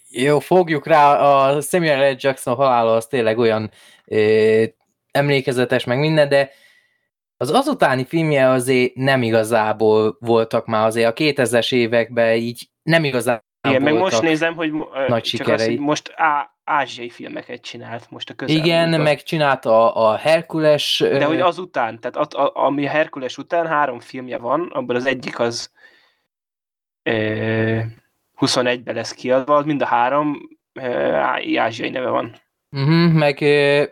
jó, 0.09 0.39
fogjuk 0.39 0.87
rá, 0.87 1.15
a 1.19 1.61
Samuel 1.61 2.11
L. 2.11 2.15
Jackson 2.19 2.55
halála 2.55 2.95
az 2.95 3.05
tényleg 3.07 3.37
olyan 3.37 3.71
ö, 4.05 4.63
emlékezetes, 5.11 5.83
meg 5.83 5.99
minden, 5.99 6.29
de 6.29 6.51
az 7.37 7.51
azutáni 7.51 8.05
filmje 8.05 8.49
azért 8.49 8.95
nem 8.95 9.23
igazából 9.23 10.17
voltak 10.19 10.65
már 10.65 10.85
azért 10.85 11.09
a 11.19 11.23
2000-es 11.23 11.73
években 11.73 12.35
így 12.35 12.69
nem 12.83 13.03
igazán 13.03 13.45
igen, 13.67 13.81
meg 13.81 13.93
most 13.93 14.21
nézem, 14.21 14.55
hogy 14.55 14.69
ö, 14.69 15.07
nagy 15.07 15.23
csak 15.23 15.23
sikerei. 15.23 15.75
Az, 15.75 15.81
most 15.81 16.13
á, 16.15 16.51
ázsiai 16.63 17.09
filmeket 17.09 17.61
csinált 17.61 18.09
most 18.09 18.29
a 18.29 18.33
közelmúltban. 18.33 18.87
Igen, 18.87 19.01
megcsinálta 19.01 19.93
a, 19.93 20.09
a 20.11 20.15
Herkules... 20.15 21.03
De 21.09 21.25
hogy 21.25 21.41
azután, 21.41 21.99
tehát 21.99 22.33
a, 22.33 22.43
a, 22.43 22.65
ami 22.65 22.85
a 22.85 22.89
Herkules 22.89 23.37
után 23.37 23.67
három 23.67 23.99
filmje 23.99 24.37
van, 24.37 24.69
abból 24.73 24.95
az 24.95 25.05
egyik 25.05 25.39
az 25.39 25.71
ö, 27.03 27.79
21-ben 28.39 28.95
lesz 28.95 29.13
kiadva, 29.13 29.55
az 29.55 29.65
mind 29.65 29.81
a 29.81 29.85
három 29.85 30.49
á- 31.13 31.57
ázsiai 31.57 31.89
neve 31.89 32.09
van. 32.09 32.35
Uh-huh, 32.71 33.13
meg 33.13 33.41
ö, 33.41 33.83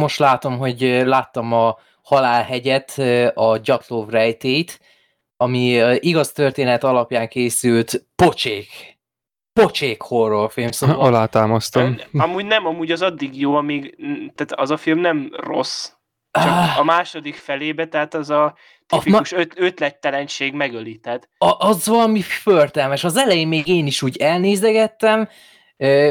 most 0.00 0.18
látom, 0.18 0.58
hogy 0.58 0.80
láttam 1.04 1.52
a 1.52 1.76
Halálhegyet, 2.04 2.98
a 3.34 3.56
Gyatlov 3.56 4.08
rejtét, 4.08 4.80
ami 5.36 5.80
igaz 5.98 6.32
történet 6.32 6.84
alapján 6.84 7.28
készült 7.28 8.06
pocsék. 8.16 8.68
Pocsék 9.52 10.02
horrorfilm, 10.02 10.70
szóval... 10.70 11.00
Alátámasztom. 11.00 11.98
Amúgy 12.12 12.44
nem, 12.44 12.66
amúgy 12.66 12.90
az 12.90 13.02
addig 13.02 13.40
jó, 13.40 13.54
amíg, 13.54 13.96
tehát 14.34 14.52
az 14.52 14.70
a 14.70 14.76
film 14.76 14.98
nem 14.98 15.30
rossz, 15.36 15.92
csak 16.30 16.46
Ah, 16.46 16.78
a 16.78 16.84
második 16.84 17.34
felébe, 17.34 17.86
tehát 17.86 18.14
az 18.14 18.30
a 18.30 18.54
tipikus 18.86 19.32
öt, 19.32 19.52
ötlettelenség 19.56 20.52
megöli, 20.52 20.98
tehát 20.98 21.28
a, 21.38 21.66
az 21.66 21.86
valami 21.86 22.20
förtelmes. 22.20 23.04
Az 23.04 23.16
elején 23.16 23.48
még 23.48 23.66
én 23.66 23.86
is 23.86 24.02
úgy 24.02 24.16
elnézegettem, 24.16 25.28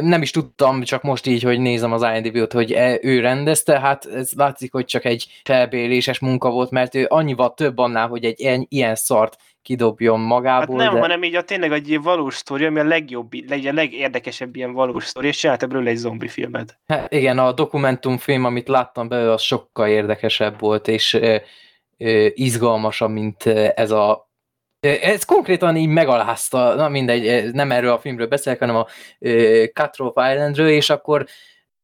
nem 0.01 0.22
is 0.22 0.32
tudtam, 0.32 0.84
csak 0.84 1.01
most 1.01 1.27
így, 1.27 1.43
hogy 1.43 1.60
nézem 1.60 1.91
az 1.91 2.01
IMDb-t, 2.01 2.51
hogy 2.53 2.72
e- 2.72 3.00
ő 3.01 3.20
rendezte, 3.20 3.79
hát 3.79 4.05
ez 4.05 4.32
látszik, 4.32 4.72
hogy 4.72 4.86
csak 4.86 5.05
egy 5.05 5.27
felbéléses 5.43 6.20
munka 6.20 6.50
volt, 6.50 6.72
mert 6.72 6.96
ő 6.96 7.05
annyival 7.10 7.53
több 7.53 7.77
annál, 7.77 8.08
hogy 8.08 8.25
egy 8.25 8.65
ilyen, 8.70 8.96
szart 8.96 9.38
kidobjon 9.62 10.20
Hát 10.20 10.27
magából. 10.27 10.75
nem, 10.75 10.93
de... 10.93 11.00
hanem 11.00 11.24
így 11.24 11.36
a 11.36 11.41
tényleg 11.41 11.72
egy 11.72 12.01
valós 12.01 12.36
sztori, 12.36 12.65
ami 12.65 12.79
a 12.79 12.84
legjobb, 12.84 13.34
legyen 13.48 13.74
a 13.74 13.75
legérdekesebb 13.75 14.55
ilyen 14.55 14.74
valós 14.74 15.05
sztori, 15.05 15.27
és 15.27 15.38
csinálta 15.38 15.67
belőle 15.67 15.89
egy 15.89 15.96
zombi 15.96 16.27
filmet. 16.27 16.77
Hát 16.88 17.13
igen, 17.13 17.39
a 17.39 17.51
dokumentumfilm, 17.51 18.46
amit 18.46 18.67
láttam 18.67 19.08
belőle, 19.08 19.32
az 19.32 19.41
sokkal 19.41 19.88
érdekesebb 19.88 20.60
volt, 20.60 20.88
és 20.88 21.13
ö, 21.13 21.36
ö, 21.98 22.27
izgalmasabb, 22.34 23.12
mint 23.12 23.46
ez 23.75 23.91
a 23.91 24.32
ez 24.83 25.23
konkrétan 25.23 25.75
így 25.75 25.87
megalázta, 25.87 26.75
na 26.75 26.89
mindegy, 26.89 27.53
nem 27.53 27.71
erről 27.71 27.91
a 27.91 27.99
filmről 27.99 28.27
beszélek, 28.27 28.59
hanem 28.59 28.75
a 28.75 28.87
Cutthroat 29.73 30.17
Islandről, 30.31 30.69
és 30.69 30.89
akkor 30.89 31.25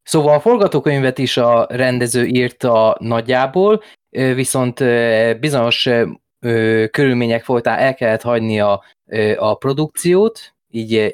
szóval 0.03 0.33
a 0.33 0.39
forgatókönyvet 0.39 1.17
is 1.17 1.37
a 1.37 1.67
rendező 1.69 2.25
írta 2.25 2.97
nagyjából, 2.99 3.83
viszont 4.09 4.83
bizonyos 5.39 5.89
körülmények 6.91 7.43
folytán 7.43 7.77
el 7.79 7.95
kellett 7.95 8.21
hagyni 8.21 8.59
a, 8.59 8.83
a 9.37 9.55
produkciót, 9.55 10.53
így 10.71 11.13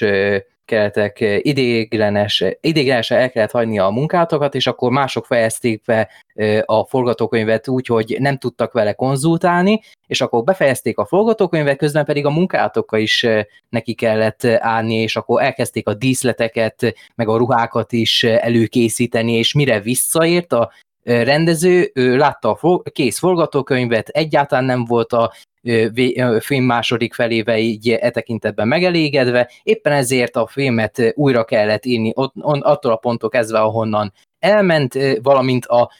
ö, 0.00 0.36
keretek 0.64 1.20
ö, 1.20 1.36
idéglenes, 1.38 2.44
idéglenesen 2.60 3.18
el 3.18 3.30
kellett 3.30 3.50
hagyni 3.50 3.78
a 3.78 3.88
munkátokat, 3.88 4.54
és 4.54 4.66
akkor 4.66 4.90
mások 4.90 5.26
fejezték 5.26 5.82
be 5.84 6.08
ö, 6.34 6.60
a 6.64 6.84
forgatókönyvet 6.84 7.68
úgy, 7.68 7.86
hogy 7.86 8.16
nem 8.18 8.38
tudtak 8.38 8.72
vele 8.72 8.92
konzultálni, 8.92 9.80
és 10.06 10.20
akkor 10.20 10.44
befejezték 10.44 10.98
a 10.98 11.06
forgatókönyvet, 11.06 11.76
közben 11.76 12.04
pedig 12.04 12.26
a 12.26 12.30
munkátokkal 12.30 13.00
is 13.00 13.26
neki 13.68 13.94
kellett 13.94 14.44
állni, 14.44 14.94
és 14.94 15.16
akkor 15.16 15.42
elkezdték 15.42 15.88
a 15.88 15.94
díszleteket, 15.94 16.94
meg 17.14 17.28
a 17.28 17.36
ruhákat 17.36 17.92
is 17.92 18.22
előkészíteni, 18.22 19.32
és 19.32 19.54
mire 19.54 19.80
visszaért 19.80 20.52
a 20.52 20.72
rendező, 21.02 21.90
ő 21.94 22.16
látta 22.16 22.56
a 22.60 22.82
kész 22.82 23.18
forgatókönyvet, 23.18 24.08
egyáltalán 24.08 24.64
nem 24.64 24.84
volt 24.84 25.12
a 25.12 25.32
film 26.40 26.64
második 26.64 27.14
felével 27.14 27.58
így 27.58 27.88
e 27.90 28.10
tekintetben 28.10 28.68
megelégedve, 28.68 29.50
éppen 29.62 29.92
ezért 29.92 30.36
a 30.36 30.46
filmet 30.46 31.12
újra 31.14 31.44
kellett 31.44 31.84
írni 31.84 32.12
ott, 32.14 32.32
on, 32.40 32.60
attól 32.60 32.92
a 32.92 32.96
ponttól 32.96 33.28
kezdve, 33.28 33.60
ahonnan 33.60 34.12
elment, 34.38 34.98
valamint 35.22 35.66
a, 35.66 35.90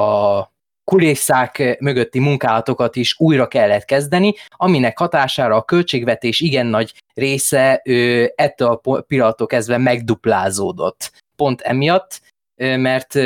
a 0.00 0.48
kulisszák 0.84 1.76
mögötti 1.80 2.18
munkálatokat 2.18 2.96
is 2.96 3.14
újra 3.18 3.48
kellett 3.48 3.84
kezdeni, 3.84 4.34
aminek 4.48 4.98
hatására 4.98 5.56
a 5.56 5.62
költségvetés 5.62 6.40
igen 6.40 6.66
nagy 6.66 6.94
része 7.14 7.82
ettől 8.34 8.80
a 8.82 9.00
pillanattól 9.00 9.46
kezdve 9.46 9.78
megduplázódott. 9.78 11.12
Pont 11.36 11.60
emiatt, 11.60 12.20
mert 12.60 13.18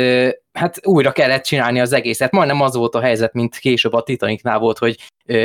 hát 0.53 0.79
újra 0.83 1.11
kellett 1.11 1.43
csinálni 1.43 1.79
az 1.79 1.93
egészet. 1.93 2.31
Majdnem 2.31 2.61
az 2.61 2.75
volt 2.75 2.95
a 2.95 3.01
helyzet, 3.01 3.33
mint 3.33 3.57
később 3.57 3.93
a 3.93 4.03
Titanicnál 4.03 4.59
volt, 4.59 4.77
hogy 4.77 4.97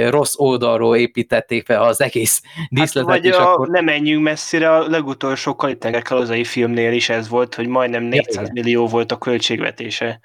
rossz 0.09 0.35
oldalról 0.37 0.97
építették 0.97 1.65
fel 1.65 1.83
az 1.83 2.01
egész 2.01 2.43
Hát, 2.57 2.67
díszletet, 2.71 3.11
vagy 3.11 3.25
és 3.25 3.37
a, 3.37 3.53
akkor... 3.53 3.69
ne 3.69 3.81
menjünk 3.81 4.23
messzire, 4.23 4.73
a 4.75 4.89
legutolsó 4.89 5.57
Kalitenger 5.57 6.03
kalozai 6.03 6.45
filmnél 6.45 6.93
is 6.93 7.09
ez 7.09 7.29
volt, 7.29 7.55
hogy 7.55 7.67
majdnem 7.67 8.03
400 8.03 8.35
igen. 8.35 8.51
millió 8.53 8.87
volt 8.87 9.13
a 9.13 9.19
költségvetése. 9.19 10.21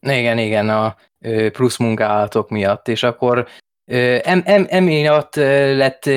Igen, 0.00 0.38
igen, 0.38 0.68
a 0.68 0.96
plusz 1.52 1.76
munkálatok 1.76 2.50
miatt, 2.50 2.88
és 2.88 3.02
akkor 3.02 3.48
ö, 3.84 4.18
em, 4.22 4.42
em, 4.44 4.66
emiatt 4.68 5.36
ö, 5.36 5.76
lett 5.76 6.10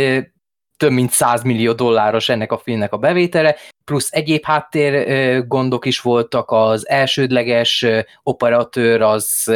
több 0.83 0.91
mint 0.91 1.11
100 1.11 1.43
millió 1.43 1.73
dolláros 1.73 2.29
ennek 2.29 2.51
a 2.51 2.57
filmnek 2.57 2.93
a 2.93 2.97
bevétele, 2.97 3.55
plusz 3.85 4.11
egyéb 4.11 4.43
háttér 4.43 5.47
gondok 5.47 5.85
is 5.85 5.99
voltak, 5.99 6.51
az 6.51 6.89
elsődleges 6.89 7.85
operatőr 8.23 9.01
az 9.01 9.53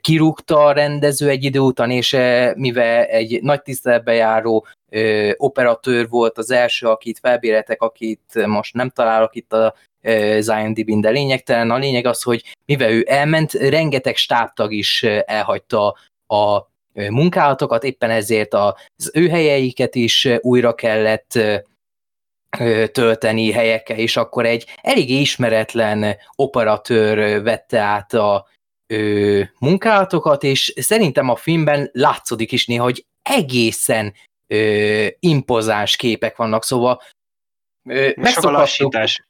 kirúgta 0.00 0.64
a 0.64 0.72
rendező 0.72 1.28
egy 1.28 1.44
idő 1.44 1.58
után, 1.58 1.90
és 1.90 2.16
mivel 2.54 3.04
egy 3.04 3.42
nagy 3.42 3.62
tiszteletbe 3.62 4.12
járó 4.12 4.66
ö, 4.90 5.30
operatőr 5.36 6.08
volt 6.08 6.38
az 6.38 6.50
első, 6.50 6.86
akit 6.86 7.18
felbéreltek, 7.18 7.82
akit 7.82 8.46
most 8.46 8.74
nem 8.74 8.90
találok 8.90 9.34
itt 9.34 9.52
a 9.52 9.74
az 10.38 10.48
IMDb-n, 10.48 11.00
de 11.00 11.10
lényegtelen. 11.10 11.70
A 11.70 11.76
lényeg 11.76 12.06
az, 12.06 12.22
hogy 12.22 12.44
mivel 12.66 12.90
ő 12.90 13.04
elment, 13.08 13.52
rengeteg 13.52 14.16
stábtag 14.16 14.72
is 14.72 15.02
elhagyta 15.24 15.96
a 16.26 16.74
munkálatokat, 17.10 17.84
éppen 17.84 18.10
ezért 18.10 18.54
az 18.54 19.10
ő 19.14 19.28
helyeiket 19.28 19.94
is 19.94 20.28
újra 20.40 20.74
kellett 20.74 21.38
tölteni 22.92 23.52
helyekkel, 23.52 23.98
és 23.98 24.16
akkor 24.16 24.46
egy 24.46 24.66
eléggé 24.82 25.20
ismeretlen 25.20 26.16
operatőr 26.34 27.42
vette 27.42 27.80
át 27.80 28.12
a 28.12 28.46
ö, 28.86 29.42
munkálatokat, 29.58 30.42
és 30.42 30.72
szerintem 30.76 31.28
a 31.28 31.36
filmben 31.36 31.90
látszódik 31.92 32.52
is 32.52 32.66
néha, 32.66 32.82
hogy 32.82 33.06
egészen 33.22 34.14
ö, 34.46 35.06
impozáns 35.18 35.96
képek 35.96 36.36
vannak, 36.36 36.64
szóval 36.64 37.02
ö, 37.88 38.10
megszokhattuk- 38.16 38.58
lassítás. 38.58 39.26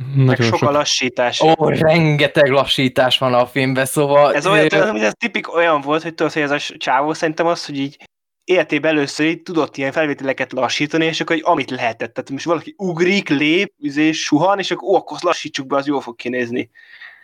Tessék? 0.00 0.16
Meg 0.16 0.26
Nagyon 0.26 0.46
sok 0.46 0.54
a 0.54 0.56
sok. 0.56 0.72
lassítás. 0.72 1.40
Ó, 1.40 1.68
rengeteg 1.68 2.48
lassítás 2.50 3.18
van 3.18 3.34
a 3.34 3.46
filmben, 3.46 3.84
szóval... 3.84 4.34
Ez 4.34 4.46
olyan, 4.46 4.64
ö, 4.64 4.68
tudod, 4.68 4.96
ez 4.96 5.12
tipik 5.18 5.54
olyan 5.54 5.80
volt, 5.80 6.02
hogy 6.02 6.14
tudod, 6.14 6.32
hogy 6.32 6.42
ez 6.42 6.50
a 6.50 6.58
csávó 6.76 7.12
szerintem 7.12 7.46
az, 7.46 7.66
hogy 7.66 7.78
így 7.78 7.96
életében 8.44 8.90
először 8.90 9.26
így 9.26 9.42
tudott 9.42 9.76
ilyen 9.76 9.92
felvételeket 9.92 10.52
lassítani, 10.52 11.04
és 11.04 11.20
akkor 11.20 11.36
hogy 11.36 11.44
amit 11.46 11.70
lehetett. 11.70 12.14
Tehát 12.14 12.30
most 12.30 12.44
valaki 12.44 12.74
ugrik, 12.76 13.28
lép, 13.28 13.72
üzé, 13.78 14.12
suhan, 14.12 14.58
és 14.58 14.70
akkor 14.70 14.88
ó, 14.88 14.94
akkor 14.94 15.18
lassítsuk 15.20 15.66
be, 15.66 15.76
az 15.76 15.86
jól 15.86 16.00
fog 16.00 16.16
kinézni. 16.16 16.70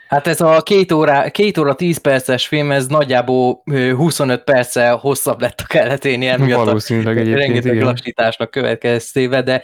Hát 0.08 0.26
ez 0.26 0.40
a 0.40 0.62
két 0.62 0.92
óra, 0.92 1.30
két 1.30 1.58
óra 1.58 1.74
10 1.74 1.98
perces 1.98 2.46
film, 2.46 2.70
ez 2.70 2.86
nagyjából 2.86 3.62
ö, 3.64 3.94
25 3.94 4.44
perccel 4.44 4.96
hosszabb 4.96 5.40
lett 5.40 5.60
a 5.60 5.66
kelleténél, 5.66 6.30
emiatt 6.30 6.60
a 6.60 6.64
Valószínűleg 6.64 7.18
egyébként, 7.18 7.46
rengeteg 7.46 7.74
igen. 7.74 7.86
lassításnak 7.86 8.50
következtével, 8.50 9.42
de 9.42 9.62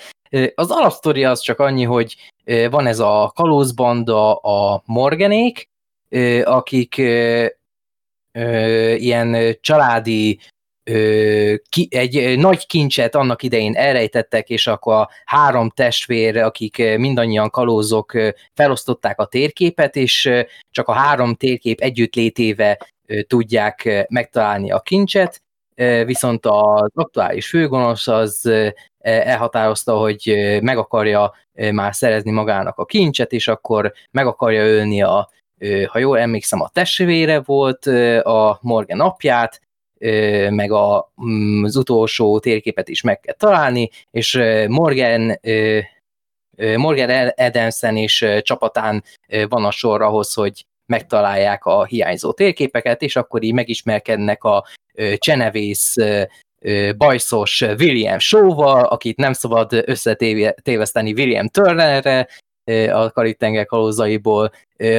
az 0.54 0.70
alapsztori 0.70 1.24
az 1.24 1.40
csak 1.40 1.58
annyi, 1.58 1.84
hogy 1.84 2.16
van 2.70 2.86
ez 2.86 2.98
a 2.98 3.32
kalózbanda, 3.34 4.34
a 4.34 4.82
Morganék, 4.86 5.68
akik 6.44 6.96
ilyen 8.96 9.56
családi 9.60 10.38
egy 11.88 12.38
nagy 12.38 12.66
kincset 12.66 13.14
annak 13.14 13.42
idején 13.42 13.74
elrejtettek, 13.74 14.48
és 14.48 14.66
akkor 14.66 14.94
a 14.94 15.10
három 15.24 15.70
testvér, 15.70 16.36
akik 16.36 16.76
mindannyian 16.76 17.50
kalózok, 17.50 18.12
felosztották 18.54 19.20
a 19.20 19.26
térképet, 19.26 19.96
és 19.96 20.30
csak 20.70 20.88
a 20.88 20.92
három 20.92 21.34
térkép 21.34 21.80
együttlétével 21.80 22.78
ö, 23.06 23.22
tudják 23.22 24.06
megtalálni 24.08 24.70
a 24.70 24.80
kincset, 24.80 25.42
viszont 26.04 26.46
az 26.46 26.90
aktuális 26.94 27.48
főgonosz 27.48 28.08
az 28.08 28.50
elhatározta, 28.98 29.96
hogy 29.96 30.58
meg 30.62 30.78
akarja 30.78 31.34
már 31.72 31.94
szerezni 31.94 32.30
magának 32.30 32.78
a 32.78 32.84
kincset, 32.84 33.32
és 33.32 33.48
akkor 33.48 33.92
meg 34.10 34.26
akarja 34.26 34.66
ölni 34.66 35.02
a, 35.02 35.28
ha 35.86 35.98
jól 35.98 36.18
emlékszem, 36.18 36.60
a 36.60 36.68
testvére 36.68 37.40
volt 37.40 37.86
a 38.22 38.58
Morgan 38.60 39.00
apját, 39.00 39.60
meg 40.48 40.72
a, 40.72 41.12
mm, 41.24 41.64
az 41.64 41.76
utolsó 41.76 42.38
térképet 42.38 42.88
is 42.88 43.02
meg 43.02 43.20
kell 43.20 43.34
találni, 43.34 43.90
és 44.10 44.40
Morgan 44.68 45.40
Morgan 46.76 47.10
Edensen 47.34 47.96
és 47.96 48.26
csapatán 48.42 49.04
van 49.48 49.64
a 49.64 49.70
sor 49.70 50.02
ahhoz, 50.02 50.34
hogy 50.34 50.66
megtalálják 50.86 51.64
a 51.64 51.84
hiányzó 51.84 52.32
térképeket, 52.32 53.02
és 53.02 53.16
akkor 53.16 53.42
így 53.42 53.54
megismerkednek 53.54 54.44
a 54.44 54.64
Csenevész 55.16 55.94
bajszos 56.96 57.60
William 57.60 58.18
Shaw-val, 58.18 58.84
akit 58.84 59.16
nem 59.16 59.32
szabad 59.32 59.82
összetéveszteni 59.86 61.12
William 61.12 61.48
Turnerre, 61.48 62.28
a 62.92 63.10
Karib-tenger 63.10 63.66
kalózaiból. 63.66 64.52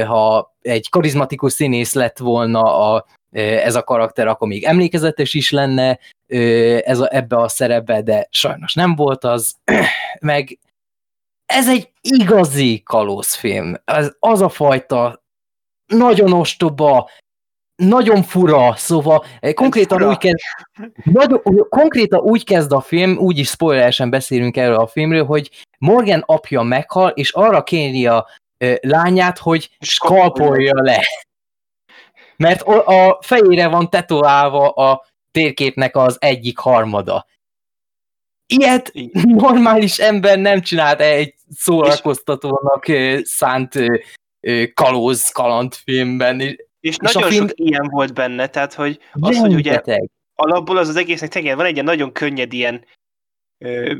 Ha 0.06 0.54
egy 0.62 0.88
karizmatikus 0.90 1.52
színész 1.52 1.94
lett 1.94 2.18
volna 2.18 2.92
a, 2.92 3.06
ez 3.30 3.74
a 3.74 3.82
karakter, 3.82 4.26
akkor 4.26 4.48
még 4.48 4.64
emlékezetes 4.64 5.34
is 5.34 5.50
lenne 5.50 5.98
ez 6.84 6.98
a, 6.98 7.14
ebbe 7.14 7.36
a 7.36 7.48
szerepbe, 7.48 8.02
de 8.02 8.28
sajnos 8.30 8.74
nem 8.74 8.94
volt 8.94 9.24
az. 9.24 9.54
Meg 10.20 10.58
ez 11.46 11.68
egy 11.68 11.90
igazi 12.00 12.82
kalózfilm. 12.84 13.76
Az, 13.84 14.16
az 14.18 14.40
a 14.40 14.48
fajta 14.48 15.22
nagyon 15.86 16.32
ostoba, 16.32 17.10
nagyon 17.76 18.22
fura, 18.22 18.74
szóval 18.76 19.24
eh, 19.40 19.52
konkrétan 19.52 19.98
fura. 19.98 20.10
úgy, 20.10 20.18
kezd, 20.18 20.38
nagyon, 21.04 21.40
konkrétan 21.68 22.20
úgy 22.20 22.44
kezd 22.44 22.72
a 22.72 22.80
film, 22.80 23.18
úgy 23.18 23.38
is 23.38 23.48
spoileresen 23.48 24.10
beszélünk 24.10 24.56
erről 24.56 24.76
a 24.76 24.86
filmről, 24.86 25.24
hogy 25.24 25.50
Morgan 25.78 26.22
apja 26.26 26.62
meghal, 26.62 27.10
és 27.10 27.32
arra 27.32 27.62
kéri 27.62 28.06
a 28.06 28.26
ö, 28.58 28.74
lányát, 28.80 29.38
hogy 29.38 29.70
skalpolja 29.80 30.82
le. 30.82 31.00
Mert 32.36 32.62
a, 32.62 33.18
fejére 33.20 33.68
van 33.68 33.90
tetoválva 33.90 34.68
a 34.68 35.04
térképnek 35.30 35.96
az 35.96 36.16
egyik 36.20 36.58
harmada. 36.58 37.26
Ilyet 38.46 38.92
normális 39.22 39.98
ember 39.98 40.38
nem 40.38 40.60
csinált 40.60 41.00
egy 41.00 41.34
szórakoztatónak 41.56 42.84
szánt 43.22 43.74
kalóz 44.74 45.28
kalandfilmben. 45.28 46.56
És 46.84 46.96
a 46.98 47.02
nagyon 47.02 47.28
film- 47.30 47.48
sok 47.48 47.58
ilyen 47.58 47.88
volt 47.88 48.14
benne, 48.14 48.46
tehát 48.46 48.74
hogy 48.74 48.98
az, 49.12 49.38
hogy 49.38 49.54
ugye 49.54 49.70
Rengeteg. 49.70 50.10
alapból 50.34 50.76
az 50.76 50.88
az 50.88 50.96
egésznek 50.96 51.30
tényleg 51.30 51.56
van 51.56 51.66
egy 51.66 51.72
ilyen 51.72 51.84
nagyon 51.84 52.12
könnyed 52.12 52.52
ilyen 52.52 52.84
ö, 53.58 53.94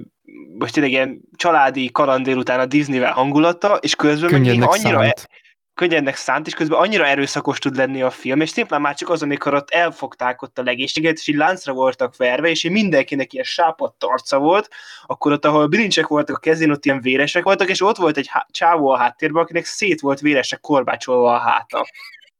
most 0.58 0.72
tényleg 0.72 0.92
ilyen 0.92 1.20
családi 1.36 1.90
kaland 1.90 2.24
délután 2.24 2.60
a 2.60 2.66
Disneyvel 2.66 3.12
hangulata, 3.12 3.74
és 3.74 3.94
közben 3.94 4.30
Könnyednek 4.30 4.68
annyira 4.68 5.00
szánt. 5.00 5.28
könnyednek 5.74 6.16
szánt, 6.16 6.46
és 6.46 6.54
közben 6.54 6.78
annyira 6.78 7.06
erőszakos 7.06 7.58
tud 7.58 7.76
lenni 7.76 8.02
a 8.02 8.10
film, 8.10 8.40
és 8.40 8.50
szimplán 8.50 8.80
már 8.80 8.94
csak 8.94 9.08
az, 9.08 9.22
amikor 9.22 9.54
ott 9.54 9.70
elfogták 9.70 10.42
ott 10.42 10.58
a 10.58 10.62
legénységet, 10.62 11.16
és 11.16 11.26
így 11.26 11.36
láncra 11.36 11.72
voltak 11.72 12.16
verve, 12.16 12.48
és 12.48 12.64
így 12.64 12.70
mindenkinek 12.72 13.32
ilyen 13.32 13.44
sápadt 13.44 14.04
arca 14.04 14.38
volt, 14.38 14.68
akkor 15.06 15.32
ott, 15.32 15.44
ahol 15.44 15.66
bilincsek 15.66 16.06
voltak 16.06 16.36
a 16.36 16.40
kezén, 16.40 16.70
ott 16.70 16.84
ilyen 16.84 17.00
véresek 17.00 17.44
voltak, 17.44 17.68
és 17.68 17.80
ott 17.82 17.96
volt 17.96 18.16
egy 18.16 18.28
há- 18.28 18.46
csávó 18.50 18.88
a 18.88 18.96
háttérben, 18.98 19.42
akinek 19.42 19.64
szét 19.64 20.00
volt 20.00 20.20
véresek 20.20 20.60
korbácsolva 20.60 21.34
a 21.34 21.38
háta. 21.38 21.86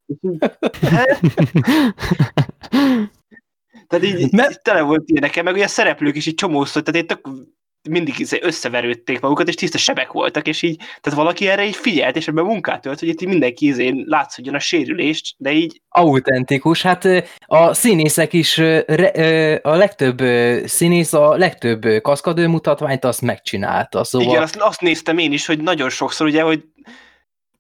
Tehát 3.88 4.04
így, 4.04 4.32
Ne- 4.32 4.49
így 4.50 4.61
tele 4.62 4.80
volt 4.80 5.02
ilyeneken, 5.06 5.44
meg 5.44 5.54
ugye 5.54 5.64
a 5.64 5.68
szereplők 5.68 6.16
is 6.16 6.26
így 6.26 6.34
csomószor, 6.34 6.82
tehát 6.82 7.00
így 7.00 7.06
tök 7.06 7.28
mindig 7.88 8.18
izé 8.18 8.38
összeverődték 8.42 9.20
magukat, 9.20 9.49
és 9.49 9.54
tiszta 9.54 9.78
sebek 9.78 10.12
voltak, 10.12 10.46
és 10.46 10.62
így, 10.62 10.76
tehát 10.76 11.18
valaki 11.18 11.49
erre 11.49 11.64
így 11.64 11.76
figyelt, 11.76 12.16
és 12.16 12.28
ebben 12.28 12.44
munkát 12.44 12.80
tölt, 12.80 12.99
hogy 12.99 13.08
itt 13.08 13.25
mindenki 13.25 13.66
izé 13.66 14.04
látszódjon 14.06 14.54
a 14.54 14.58
sérülést, 14.58 15.34
de 15.38 15.52
így 15.52 15.80
Autentikus. 15.88 16.82
Hát 16.82 17.04
a 17.46 17.75
színészek 17.75 18.32
is, 18.32 18.58
a 19.62 19.75
legtöbb 19.76 20.18
színész, 20.68 21.12
a 21.12 21.37
legtöbb 21.37 22.02
kaszkadő 22.02 22.46
mutatványt 22.46 23.04
azt 23.04 23.23
megcsinálta. 23.23 24.04
Szóval 24.04 24.28
Igen, 24.28 24.42
azt, 24.42 24.56
azt 24.56 24.80
néztem 24.80 25.18
én 25.18 25.32
is, 25.32 25.46
hogy 25.46 25.62
nagyon 25.62 25.90
sokszor 25.90 26.26
ugye, 26.26 26.42
hogy 26.42 26.64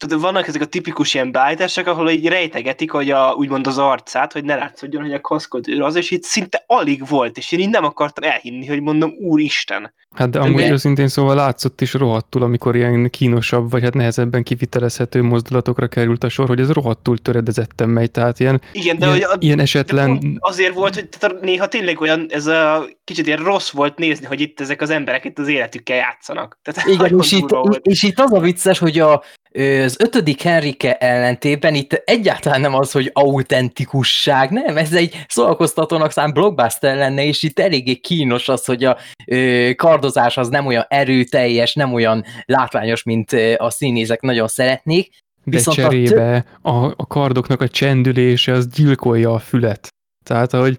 tudod, 0.06 0.22
vannak 0.22 0.46
ezek 0.46 0.60
a 0.60 0.66
tipikus 0.66 1.14
ilyen 1.14 1.32
beállítások, 1.32 1.86
ahol 1.86 2.10
így 2.10 2.26
rejtegetik, 2.26 2.90
hogy 2.90 3.10
a, 3.10 3.34
úgymond 3.36 3.66
az 3.66 3.78
arcát, 3.78 4.32
hogy 4.32 4.44
ne 4.44 4.54
látszódjon, 4.54 5.02
hogy 5.02 5.12
a 5.12 5.20
kaszkodőr 5.20 5.80
az, 5.80 5.94
és 5.94 6.10
itt 6.10 6.22
szinte 6.22 6.64
alig 6.66 7.08
volt, 7.08 7.36
és 7.36 7.52
én 7.52 7.60
így 7.60 7.70
nem 7.70 7.84
akartam 7.84 8.30
elhinni, 8.30 8.66
hogy 8.66 8.80
mondom, 8.80 9.10
úristen. 9.20 9.92
Hát 10.14 10.30
de 10.30 10.38
amúgy 10.38 10.54
Ugye- 10.54 10.70
őszintén 10.70 11.08
szóval 11.08 11.34
látszott 11.34 11.80
is 11.80 11.94
rohadtul, 11.94 12.42
amikor 12.42 12.76
ilyen 12.76 13.10
kínosabb, 13.10 13.70
vagy 13.70 13.82
hát 13.82 13.94
nehezebben 13.94 14.42
kivitelezhető 14.42 15.22
mozdulatokra 15.22 15.86
került 15.86 16.24
a 16.24 16.28
sor, 16.28 16.46
hogy 16.46 16.60
ez 16.60 16.70
rohadtul 16.70 17.18
töredezetten 17.18 17.88
megy, 17.88 18.10
tehát 18.10 18.40
ilyen, 18.40 18.60
Igen, 18.72 18.98
de 18.98 19.06
ilyen, 19.06 19.16
hogy 19.16 19.22
a, 19.22 19.36
ilyen 19.38 19.56
de 19.56 19.62
esetlen... 19.62 20.18
pont 20.18 20.36
azért 20.38 20.74
volt, 20.74 20.94
hogy 20.94 21.08
tehát 21.08 21.40
néha 21.40 21.66
tényleg 21.66 22.00
olyan, 22.00 22.26
ez 22.28 22.46
a 22.46 22.86
kicsit 23.04 23.26
ilyen 23.26 23.42
rossz 23.42 23.70
volt 23.70 23.98
nézni, 23.98 24.26
hogy 24.26 24.40
itt 24.40 24.60
ezek 24.60 24.80
az 24.80 24.90
emberek 24.90 25.24
itt 25.24 25.38
az 25.38 25.48
életükkel 25.48 25.96
játszanak. 25.96 26.58
Tehát 26.62 26.88
Igen, 26.88 27.18
és 27.22 27.32
itt, 27.32 27.56
és 27.82 28.02
itt 28.02 28.20
az 28.20 28.32
a 28.32 28.40
vicces, 28.40 28.78
hogy 28.78 28.98
a, 28.98 29.22
az 29.58 29.96
ötödik 29.98 30.42
Henrike 30.42 30.96
ellentében 30.96 31.74
itt 31.74 31.92
egyáltalán 31.92 32.60
nem 32.60 32.74
az, 32.74 32.92
hogy 32.92 33.10
autentikusság, 33.12 34.50
nem, 34.50 34.76
ez 34.76 34.92
egy 34.92 35.24
szórakoztatónak 35.28 36.10
szám 36.10 36.32
blockbuster 36.32 36.96
lenne, 36.96 37.24
és 37.24 37.42
itt 37.42 37.58
eléggé 37.58 37.94
kínos 37.94 38.48
az, 38.48 38.64
hogy 38.64 38.84
a 38.84 38.96
ö, 39.26 39.70
kardozás 39.76 40.36
az 40.36 40.48
nem 40.48 40.66
olyan 40.66 40.84
erőteljes, 40.88 41.74
nem 41.74 41.92
olyan 41.92 42.24
látványos, 42.44 43.02
mint 43.02 43.32
a 43.56 43.70
színészek 43.70 44.20
nagyon 44.20 44.48
szeretnék. 44.48 45.10
De 45.44 45.56
Viszont 45.56 45.78
a 45.78 45.80
cserébe 45.80 46.44
a, 46.62 46.84
a 46.84 47.06
kardoknak 47.06 47.60
a 47.60 47.68
csendülése 47.68 48.52
az 48.52 48.68
gyilkolja 48.68 49.34
a 49.34 49.38
fület. 49.38 49.88
Tehát, 50.24 50.52
ahogy 50.52 50.78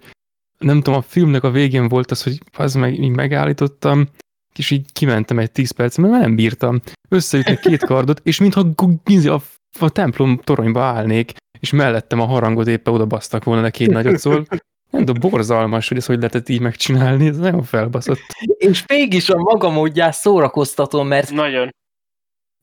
nem 0.57 0.81
tudom, 0.81 0.99
a 0.99 1.01
filmnek 1.01 1.43
a 1.43 1.51
végén 1.51 1.87
volt 1.87 2.11
az, 2.11 2.23
hogy 2.23 2.37
az 2.57 2.73
meg 2.73 2.99
így 2.99 3.09
megállítottam, 3.09 4.09
és 4.59 4.71
így 4.71 4.91
kimentem 4.93 5.39
egy 5.39 5.51
10 5.51 5.71
perc, 5.71 5.97
mert 5.97 6.13
nem 6.13 6.35
bírtam. 6.35 6.81
Összeütni 7.09 7.57
két 7.61 7.85
kardot, 7.85 8.21
és 8.23 8.39
mintha 8.39 8.65
a, 9.25 9.41
a 9.79 9.89
templom 9.89 10.39
toronyba 10.43 10.81
állnék, 10.81 11.31
és 11.59 11.71
mellettem 11.71 12.19
a 12.19 12.25
harangot 12.25 12.67
éppen 12.67 12.93
oda 12.93 13.05
basztak 13.05 13.43
volna 13.43 13.61
neki 13.61 13.83
egy 13.83 13.89
nagyot, 13.89 14.17
szóval 14.17 14.45
nem 14.95 15.05
tudom, 15.05 15.31
borzalmas, 15.31 15.87
hogy 15.87 15.97
ezt 15.97 16.07
hogy 16.07 16.17
lehetett 16.17 16.49
így 16.49 16.61
megcsinálni, 16.61 17.27
ez 17.27 17.37
nagyon 17.37 17.63
felbaszott. 17.63 18.19
És 18.57 18.83
mégis 18.87 19.29
a 19.29 19.37
maga 19.37 19.69
módján 19.69 20.11
szórakoztató, 20.11 21.03
mert 21.03 21.31
Nagyon. 21.31 21.69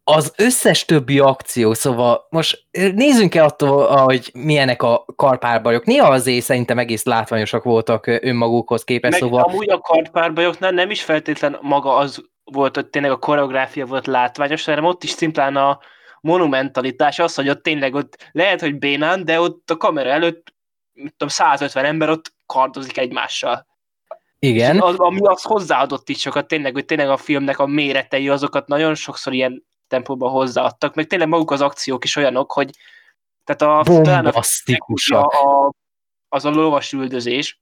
Az 0.04 0.32
összes 0.36 0.84
többi 0.84 1.18
akció, 1.18 1.74
szóval 1.74 2.26
most 2.30 2.66
nézzünk 2.70 3.34
el 3.34 3.44
attól, 3.44 3.86
hogy 3.86 4.30
milyenek 4.34 4.82
a 4.82 5.04
karpárbajok. 5.16 5.84
Néha 5.84 6.08
azért 6.08 6.44
szerintem 6.44 6.78
egész 6.78 7.04
látványosak 7.04 7.62
voltak 7.62 8.06
ö, 8.06 8.16
önmagukhoz 8.20 8.84
képest, 8.84 9.12
Meg 9.12 9.20
szóval 9.20 9.42
amúgy 9.42 9.70
a 9.70 9.78
kardpárbajoknál 9.78 10.70
nem 10.70 10.90
is 10.90 11.02
feltétlen 11.02 11.58
maga 11.60 11.96
az 11.96 12.24
volt, 12.44 12.74
hogy 12.74 12.86
tényleg 12.86 13.10
a 13.10 13.18
koreográfia 13.18 13.86
volt 13.86 14.06
látványos, 14.06 14.64
hanem 14.64 14.84
ott 14.84 15.04
is 15.04 15.10
szimplán 15.10 15.56
a 15.56 15.78
monumentalitás 16.20 17.18
az, 17.18 17.34
hogy 17.34 17.48
ott 17.48 17.62
tényleg 17.62 17.94
ott 17.94 18.30
lehet, 18.32 18.60
hogy 18.60 18.78
bénán, 18.78 19.24
de 19.24 19.40
ott 19.40 19.70
a 19.70 19.76
kamera 19.76 20.10
előtt 20.10 20.54
mit 20.92 21.10
tudom, 21.16 21.28
150 21.28 21.84
ember 21.84 22.08
ott 22.08 22.32
kardozik 22.46 22.98
egymással. 22.98 23.66
igen. 24.38 24.80
Az, 24.80 24.94
ami 24.96 25.18
az 25.22 25.42
hozzáadott 25.42 26.08
is 26.08 26.20
sokat, 26.20 26.46
tényleg, 26.46 26.72
hogy 26.72 26.84
tényleg 26.84 27.08
a 27.08 27.16
filmnek 27.16 27.58
a 27.58 27.66
méretei 27.66 28.28
azokat 28.28 28.66
nagyon 28.66 28.94
sokszor 28.94 29.32
ilyen 29.32 29.70
tempóban 29.92 30.30
hozzáadtak, 30.30 30.94
meg 30.94 31.06
tényleg 31.06 31.28
maguk 31.28 31.50
az 31.50 31.60
akciók 31.60 32.04
is 32.04 32.16
olyanok, 32.16 32.52
hogy 32.52 32.70
tehát 33.44 33.62
a, 33.62 34.02
talán 34.02 34.26
a 34.26 34.42
a, 35.18 35.72
az 36.28 36.44
a 36.44 36.50
lovas 36.50 36.92
üldözés, 36.92 37.60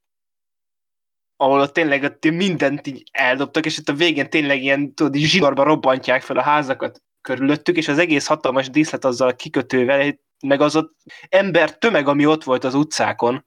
ahol 1.37 1.61
ott 1.61 1.73
tényleg 1.73 2.03
ott 2.03 2.31
mindent 2.31 2.87
így 2.87 3.03
eldobtak, 3.13 3.67
és 3.67 3.79
itt 3.79 3.89
a 3.89 3.93
végén 3.93 4.31
tényleg 4.31 4.63
ilyen, 4.63 4.95
tudod, 4.95 5.15
így 5.15 5.27
zsigarba 5.27 5.63
robbantják 5.63 6.23
fel 6.23 6.37
a 6.37 6.43
házakat 6.43 7.03
körülöttük, 7.21 7.77
és 7.77 7.89
az 7.89 7.99
egész 7.99 8.27
hatalmas 8.27 8.71
díszlet 8.71 9.05
azzal 9.05 9.29
a 9.29 9.37
kikötővel, 9.37 10.19
meg 10.47 10.61
az 10.61 10.77
ott 10.77 10.95
ember 11.29 11.79
tömeg, 11.79 12.09
ami 12.09 12.27
ott 12.27 12.45
volt 12.45 12.65
az 12.65 12.75
utcákon. 12.75 13.45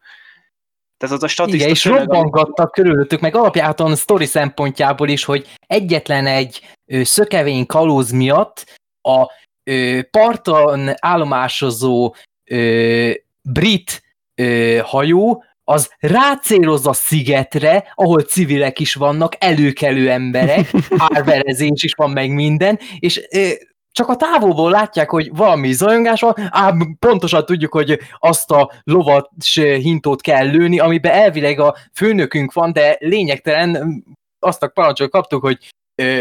Tehát 1.03 1.17
az 1.17 1.23
a 1.23 1.27
statiszta 1.27 1.57
Igen, 1.57 1.69
és 1.69 1.85
robbangattak 1.85 2.71
körülöttük, 2.71 3.19
meg 3.19 3.35
alapjáton 3.35 3.95
sztori 3.95 4.25
szempontjából 4.25 5.09
is, 5.09 5.23
hogy 5.23 5.47
egyetlen 5.67 6.27
egy 6.27 6.61
ö, 6.85 7.03
szökevény 7.03 7.65
kalóz 7.65 8.11
miatt 8.11 8.79
a 9.01 9.31
ö, 9.63 9.99
parton 10.11 10.89
állomásozó 10.99 12.15
ö, 12.49 13.11
brit 13.41 14.03
ö, 14.35 14.79
hajó 14.83 15.43
az 15.63 15.91
rácéloz 15.99 16.87
a 16.87 16.93
szigetre, 16.93 17.91
ahol 17.95 18.21
civilek 18.21 18.79
is 18.79 18.93
vannak, 18.93 19.35
előkelő 19.39 20.09
emberek, 20.09 20.71
árverezés 21.13 21.83
is 21.83 21.93
van 21.93 22.11
meg 22.11 22.33
minden, 22.33 22.79
és 22.99 23.27
ö, 23.31 23.49
csak 23.93 24.10
a 24.10 24.15
távolból 24.15 24.71
látják, 24.71 25.10
hogy 25.10 25.36
valami 25.36 25.71
zajongás 25.71 26.21
van, 26.21 26.34
ám 26.49 26.95
pontosan 26.99 27.45
tudjuk, 27.45 27.73
hogy 27.73 27.99
azt 28.19 28.51
a 28.51 28.71
lovat 28.84 29.29
hintót 29.56 30.21
kell 30.21 30.47
lőni, 30.47 30.79
amiben 30.79 31.12
elvileg 31.12 31.60
a 31.60 31.75
főnökünk 31.93 32.53
van, 32.53 32.73
de 32.73 32.97
lényegtelen 32.99 34.03
azt 34.39 34.63
a 34.63 34.67
parancsot 34.67 35.10
kaptuk, 35.10 35.41
hogy 35.41 35.58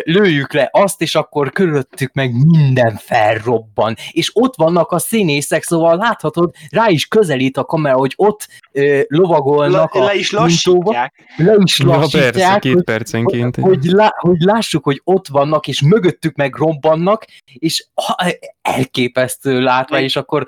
lőjük 0.04 0.52
le 0.52 0.68
azt, 0.72 1.02
és 1.02 1.14
akkor 1.14 1.52
körülöttük 1.52 2.12
meg 2.12 2.32
minden 2.32 2.96
felrobban. 2.96 3.96
És 4.11 4.30
ott 4.35 4.56
vannak 4.56 4.90
a 4.90 4.98
színészek, 4.98 5.62
szóval 5.62 5.96
láthatod, 5.96 6.54
rá 6.70 6.88
is 6.88 7.06
közelít 7.06 7.56
a 7.56 7.64
kamera, 7.64 7.96
hogy 7.96 8.12
ott 8.16 8.48
ö, 8.72 9.00
lovagolnak 9.08 9.94
Le, 9.94 10.00
a 10.00 10.04
le 10.04 10.14
is 10.14 10.30
lassítják. 10.30 11.14
le 11.37 11.54
is 11.62 11.78
Ja, 11.78 11.87
persze, 11.87 12.16
lassítják, 12.18 12.61
két 12.61 12.72
hogy, 12.72 12.85
percenként. 12.85 13.56
hogy, 13.56 13.64
hogy, 13.64 13.85
lá, 13.85 14.12
hogy 14.18 14.40
lássuk, 14.40 14.85
hogy 14.85 15.00
ott 15.04 15.28
vannak, 15.28 15.68
és 15.68 15.80
mögöttük 15.80 16.37
meg 16.37 16.54
robbannak, 16.54 17.24
és 17.44 17.87
ha, 17.94 18.16
elképesztő 18.62 19.61
látvány, 19.61 20.02
és 20.02 20.16
akkor 20.16 20.46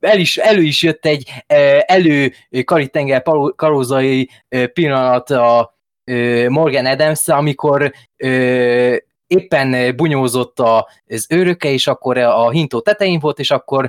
el 0.00 0.18
is, 0.18 0.36
elő 0.36 0.62
is 0.62 0.82
jött 0.82 1.06
egy 1.06 1.32
elő 1.86 2.32
karitenger 2.64 3.22
karózai 3.56 4.30
pillanat 4.72 5.30
a 5.30 5.75
Morgan 6.48 6.86
adams 6.86 7.28
amikor 7.28 7.92
éppen 9.26 9.96
bunyózott 9.96 10.60
az 11.06 11.26
őröke, 11.28 11.70
és 11.70 11.86
akkor 11.86 12.18
a 12.18 12.50
hintó 12.50 12.80
tetején 12.80 13.18
volt, 13.18 13.38
és 13.38 13.50
akkor 13.50 13.88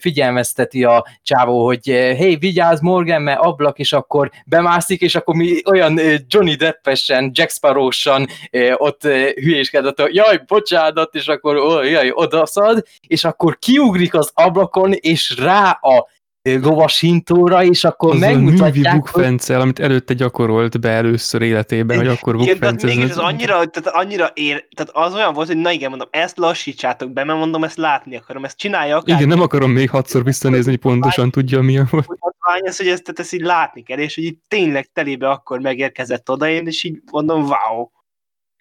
figyelmezteti 0.00 0.84
a 0.84 1.06
csávó, 1.22 1.64
hogy 1.64 1.86
hey, 1.86 2.36
vigyázz 2.36 2.80
Morgan, 2.80 3.22
mert 3.22 3.40
ablak, 3.40 3.78
és 3.78 3.92
akkor 3.92 4.30
bemászik, 4.46 5.00
és 5.00 5.14
akkor 5.14 5.34
mi 5.34 5.60
olyan 5.66 6.00
Johnny 6.28 6.54
Deppesen, 6.54 7.30
Jack 7.34 7.50
Sparrow-san 7.50 8.26
ö, 8.50 8.72
ott 8.76 9.02
hülyéskedett, 9.34 10.00
hogy 10.00 10.14
jaj, 10.14 10.42
bocsánat, 10.46 11.14
és 11.14 11.26
akkor 11.26 11.84
jaj, 11.84 12.10
odaszad, 12.14 12.86
és 13.06 13.24
akkor 13.24 13.58
kiugrik 13.58 14.14
az 14.14 14.30
ablakon, 14.34 14.92
és 14.92 15.36
rá 15.38 15.70
a 15.70 16.06
ö, 16.42 16.58
lovas 16.58 17.00
hintóra, 17.00 17.64
és 17.64 17.84
akkor 17.84 18.10
a 18.10 18.14
művi 18.14 18.26
megmutatják, 18.26 18.92
hogy 18.92 19.00
bukfencel, 19.00 19.60
amit 19.60 19.78
előtte 19.78 20.14
gyakorolt 20.14 20.80
be 20.80 20.88
először 20.88 21.42
életében, 21.42 21.96
hogy 21.96 22.06
akkor 22.06 22.34
Igen, 22.34 22.46
mégis 22.46 22.58
bukfencezni. 22.58 23.02
az 23.02 23.18
annyira, 23.18 23.66
tehát 23.66 23.98
annyira 23.98 24.30
ér, 24.34 24.68
tehát 24.76 24.92
az 25.06 25.14
olyan 25.14 25.32
volt, 25.32 25.46
hogy 25.46 25.56
na 25.56 25.70
igen, 25.70 25.88
mondom, 25.88 26.08
ezt 26.10 26.38
lassítsátok 26.38 27.10
be, 27.12 27.24
mert 27.24 27.38
mondom, 27.38 27.64
ezt 27.64 27.76
látni 27.76 28.16
akarom, 28.16 28.44
ezt 28.44 28.58
csinálja 28.58 28.96
akár. 28.96 29.16
Igen, 29.16 29.28
nem 29.28 29.40
akarom 29.40 29.70
még 29.70 29.90
hatszor 29.90 30.24
visszanézni, 30.24 30.70
hogy 30.70 30.80
pontosan 30.80 31.30
tudja, 31.30 31.60
milyen 31.60 31.88
volt. 31.90 32.06
Hogy 32.06 32.18
az, 32.64 32.76
hogy 32.76 32.88
ezt, 32.88 33.02
tehát 33.02 33.18
ezt 33.18 33.32
így 33.32 33.40
látni 33.40 33.82
kell, 33.82 33.98
és 33.98 34.14
hogy 34.14 34.24
így 34.24 34.38
tényleg 34.48 34.90
telébe 34.92 35.30
akkor 35.30 35.60
megérkezett 35.60 36.30
oda 36.30 36.48
én, 36.48 36.66
és 36.66 36.84
így 36.84 37.00
mondom, 37.10 37.42
wow. 37.42 37.88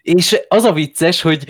És 0.01 0.39
az 0.47 0.63
a 0.63 0.73
vicces, 0.73 1.21
hogy 1.21 1.43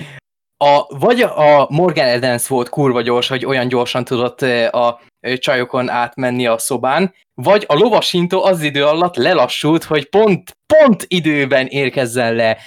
a, 0.57 0.97
vagy 0.97 1.21
a 1.21 1.67
Morgan 1.69 2.07
Adams 2.07 2.47
volt 2.47 2.69
kurva 2.69 3.01
gyors, 3.01 3.27
hogy 3.27 3.45
olyan 3.45 3.67
gyorsan 3.67 4.03
tudott 4.03 4.41
a 4.71 4.99
csajokon 5.35 5.89
átmenni 5.89 6.47
a 6.47 6.57
szobán, 6.57 7.13
vagy 7.33 7.65
a 7.67 7.73
lovasintó 7.73 8.43
az 8.43 8.61
idő 8.61 8.85
alatt 8.85 9.15
lelassult, 9.15 9.83
hogy 9.83 10.09
pont, 10.09 10.57
pont 10.73 11.05
időben 11.07 11.67
érkezzen 11.67 12.33
le 12.33 12.57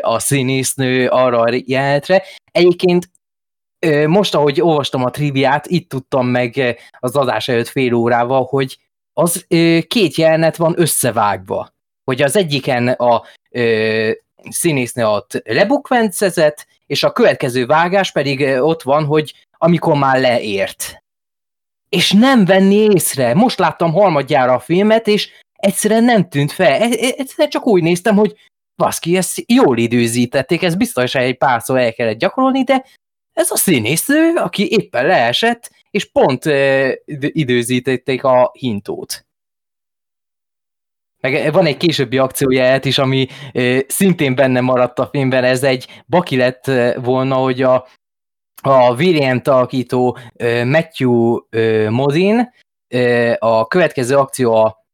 a 0.00 0.18
színésznő 0.18 1.08
arra 1.08 1.40
a 1.40 1.62
jelenetre. 1.66 2.22
Egyébként 2.52 3.10
most, 4.06 4.34
ahogy 4.34 4.60
olvastam 4.60 5.04
a 5.04 5.10
triviát, 5.10 5.66
itt 5.66 5.88
tudtam 5.88 6.26
meg 6.26 6.78
az 6.98 7.16
adás 7.16 7.48
előtt 7.48 7.68
fél 7.68 7.94
órával, 7.94 8.44
hogy 8.44 8.78
az 9.12 9.46
két 9.86 10.16
jelenet 10.16 10.56
van 10.56 10.74
összevágva. 10.76 11.72
Hogy 12.04 12.22
az 12.22 12.36
egyiken 12.36 12.88
a 12.88 13.22
színésznő 14.50 15.06
ott 15.06 15.42
lebukvencezett, 15.44 16.66
és 16.86 17.02
a 17.02 17.12
következő 17.12 17.66
vágás 17.66 18.12
pedig 18.12 18.40
ott 18.62 18.82
van, 18.82 19.04
hogy 19.04 19.34
amikor 19.58 19.94
már 19.94 20.20
leért. 20.20 21.02
És 21.88 22.12
nem 22.12 22.44
venni 22.44 22.74
észre. 22.74 23.34
Most 23.34 23.58
láttam 23.58 23.92
harmadjára 23.92 24.52
a 24.52 24.60
filmet, 24.60 25.06
és 25.06 25.30
egyszerűen 25.52 26.04
nem 26.04 26.28
tűnt 26.28 26.52
fel. 26.52 26.72
E- 26.72 26.84
e- 26.84 27.14
Egyszerűen 27.16 27.48
csak 27.50 27.66
úgy 27.66 27.82
néztem, 27.82 28.16
hogy 28.16 28.36
baszki, 28.76 29.16
ezt 29.16 29.42
jól 29.46 29.78
időzítették, 29.78 30.62
ez 30.62 30.74
biztos 30.74 31.14
egy 31.14 31.36
párszor 31.36 31.78
el 31.78 31.92
kellett 31.92 32.18
gyakorolni, 32.18 32.64
de 32.64 32.84
ez 33.32 33.50
a 33.50 33.56
színésznő, 33.56 34.34
aki 34.36 34.70
éppen 34.70 35.06
leesett, 35.06 35.70
és 35.90 36.04
pont 36.04 36.44
időzítették 37.32 38.24
a 38.24 38.50
hintót. 38.58 39.26
Meg 41.24 41.52
van 41.52 41.66
egy 41.66 41.76
későbbi 41.76 42.18
akcióját 42.18 42.84
is, 42.84 42.98
ami 42.98 43.26
szintén 43.86 44.34
benne 44.34 44.60
maradt 44.60 44.98
a 44.98 45.08
filmben, 45.12 45.44
ez 45.44 45.62
egy 45.62 46.02
baki 46.06 46.36
lett 46.36 46.70
volna, 46.96 47.34
hogy 47.34 47.62
a, 47.62 47.86
a 48.62 48.94
William 48.94 49.40
alakító 49.44 50.18
Matthew 50.64 51.38
Modin 51.88 52.50
a 53.38 53.66
következő 53.66 54.16
akció 54.16 54.54
a, 54.54 54.86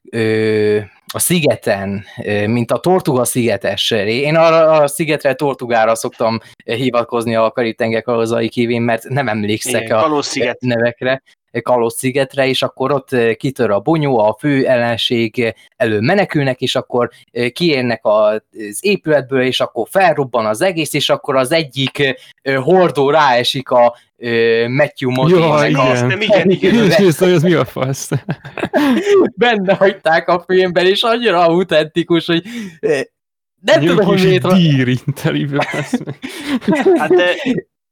a 1.12 1.18
szigeten, 1.18 2.04
mint 2.46 2.70
a 2.70 2.78
Tortuga 2.78 3.24
szigetes. 3.24 3.90
Én 3.90 4.36
arra 4.36 4.70
a 4.70 4.86
szigetre 4.86 5.34
Tortugára 5.34 5.94
szoktam 5.94 6.40
hivatkozni 6.64 7.34
a 7.34 7.50
Karib-tenger 7.50 8.02
kalózai 8.02 8.48
kívén, 8.48 8.82
mert 8.82 9.08
nem 9.08 9.28
emlékszek 9.28 9.82
Igen, 9.82 9.98
a 9.98 10.00
Kalóz-sziget. 10.00 10.60
nevekre, 10.60 11.22
Kalóz 11.62 11.96
szigetre, 11.96 12.46
és 12.46 12.62
akkor 12.62 12.92
ott 12.92 13.12
eh, 13.12 13.34
kitör 13.34 13.70
a 13.70 13.80
bonyó, 13.80 14.18
a 14.18 14.36
fő 14.38 14.66
ellenség 14.66 15.54
elő 15.76 16.00
menekülnek, 16.00 16.60
és 16.60 16.74
akkor 16.74 17.10
eh, 17.32 17.48
kiérnek 17.48 18.00
az 18.02 18.78
épületből, 18.80 19.42
és 19.42 19.60
akkor 19.60 19.86
felrobban 19.90 20.46
az 20.46 20.60
egész, 20.60 20.94
és 20.94 21.10
akkor 21.10 21.36
az 21.36 21.52
egyik 21.52 22.16
eh, 22.42 22.62
hordó 22.62 23.10
ráesik 23.10 23.70
a 23.70 23.96
eh, 24.16 24.68
Matthew 24.68 25.10
Ja, 25.10 25.22
Modine-nek 25.22 25.76
a 25.76 25.90
Azt 25.90 26.06
nem, 26.06 26.20
igen, 26.20 26.50
igen. 26.50 26.92
Hogy 27.18 27.32
ez 27.32 27.42
mi 27.42 27.52
a 27.52 27.64
fasz. 27.64 28.10
benne 29.36 29.74
hagyták 29.74 30.28
a 30.28 30.44
filmben, 30.46 30.86
és 30.86 31.02
annyira 31.02 31.46
autentikus, 31.46 32.26
hogy 32.26 32.42
eh, 32.80 33.00
nem 33.60 33.80
tudom, 33.80 34.06
hogy 34.06 34.22
miért. 34.22 34.44
Hát 36.98 37.10
de 37.10 37.34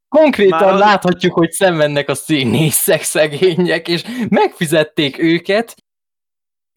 Konkrétan 0.08 0.58
Már 0.60 0.74
láthatjuk, 0.74 1.34
hogy 1.34 1.50
szenvednek 1.50 2.08
a 2.08 2.14
színészek 2.14 3.02
szegények, 3.02 3.88
és 3.88 4.02
megfizették 4.28 5.18
őket. 5.18 5.76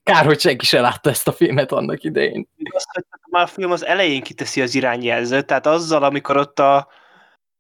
Kár, 0.03 0.25
hogy 0.25 0.39
senki 0.39 0.65
se 0.65 0.81
látta 0.81 1.09
ezt 1.09 1.27
a 1.27 1.31
filmet 1.31 1.71
annak 1.71 2.03
idején. 2.03 2.47
hogy 2.93 3.03
már 3.29 3.43
a 3.43 3.47
film 3.47 3.71
az 3.71 3.85
elején 3.85 4.21
kiteszi 4.21 4.61
az 4.61 4.75
irányjelzőt, 4.75 5.45
tehát 5.45 5.65
azzal, 5.65 6.03
amikor 6.03 6.37
ott 6.37 6.59
a, 6.59 6.87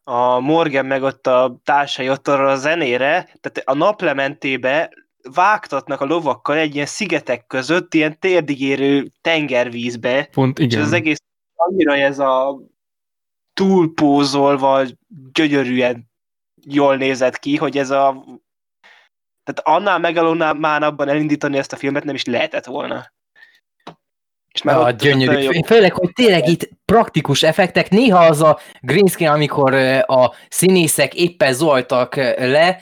a 0.03 0.39
Morgan 0.39 0.85
meg 0.85 1.03
ott 1.03 1.27
a 1.27 1.59
társai 1.63 2.09
ott 2.09 2.27
arra 2.27 2.51
a 2.51 2.55
zenére, 2.55 3.29
tehát 3.41 3.61
a 3.63 3.73
naplementébe 3.73 4.89
vágtatnak 5.33 6.01
a 6.01 6.05
lovakkal 6.05 6.57
egy 6.57 6.75
ilyen 6.75 6.85
szigetek 6.85 7.47
között, 7.47 7.93
ilyen 7.93 8.19
térdigérő 8.19 9.11
tengervízbe, 9.21 10.27
Pont 10.31 10.59
és 10.59 10.65
igen. 10.65 10.81
az 10.81 10.93
egész 10.93 11.21
annyira 11.55 11.95
ez 11.95 12.19
a 12.19 12.59
túlpózolva, 13.53 14.83
gyönyörűen 15.33 16.09
jól 16.65 16.95
nézett 16.95 17.39
ki, 17.39 17.55
hogy 17.55 17.77
ez 17.77 17.89
a 17.89 18.23
tehát 19.43 19.79
annál 19.81 19.99
megalónál 19.99 20.83
abban 20.83 21.09
elindítani 21.09 21.57
ezt 21.57 21.73
a 21.73 21.75
filmet 21.75 22.03
nem 22.03 22.15
is 22.15 22.25
lehetett 22.25 22.65
volna. 22.65 23.11
És 24.53 24.61
A 24.61 24.79
ott- 24.79 25.01
gyönyörű. 25.01 25.47
ott- 25.47 25.55
ott- 25.55 25.65
Főleg, 25.65 25.93
hogy 25.93 26.11
tényleg 26.13 26.47
itt 26.47 26.69
praktikus 26.85 27.43
effektek. 27.43 27.89
Néha 27.89 28.25
az 28.25 28.41
a 28.41 28.59
green 28.81 29.07
screen, 29.07 29.33
amikor 29.33 29.73
a 30.05 30.33
színészek 30.49 31.15
éppen 31.15 31.53
zoltak 31.53 32.15
le, 32.15 32.81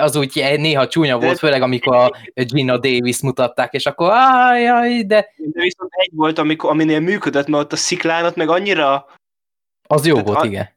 az 0.00 0.16
úgy 0.16 0.34
néha 0.56 0.88
csúnya 0.88 1.18
volt, 1.18 1.38
főleg 1.38 1.62
amikor 1.62 1.94
a 1.96 2.10
Gina 2.34 2.78
Davis 2.78 3.20
mutatták, 3.22 3.72
és 3.72 3.86
akkor 3.86 4.10
ájjaj, 4.12 5.02
de 5.02 5.32
De 5.36 5.60
viszont 5.60 5.90
egy 5.92 6.10
volt, 6.14 6.38
amikor, 6.38 6.70
aminél 6.70 7.00
működött, 7.00 7.46
mert 7.46 7.62
ott 7.64 7.72
a 7.72 7.76
sziklán 7.76 8.24
ott 8.24 8.36
meg 8.36 8.48
annyira, 8.48 9.06
az 9.94 10.06
jó 10.06 10.12
Tehát 10.12 10.28
volt, 10.28 10.40
a- 10.40 10.46
igen. 10.46 10.68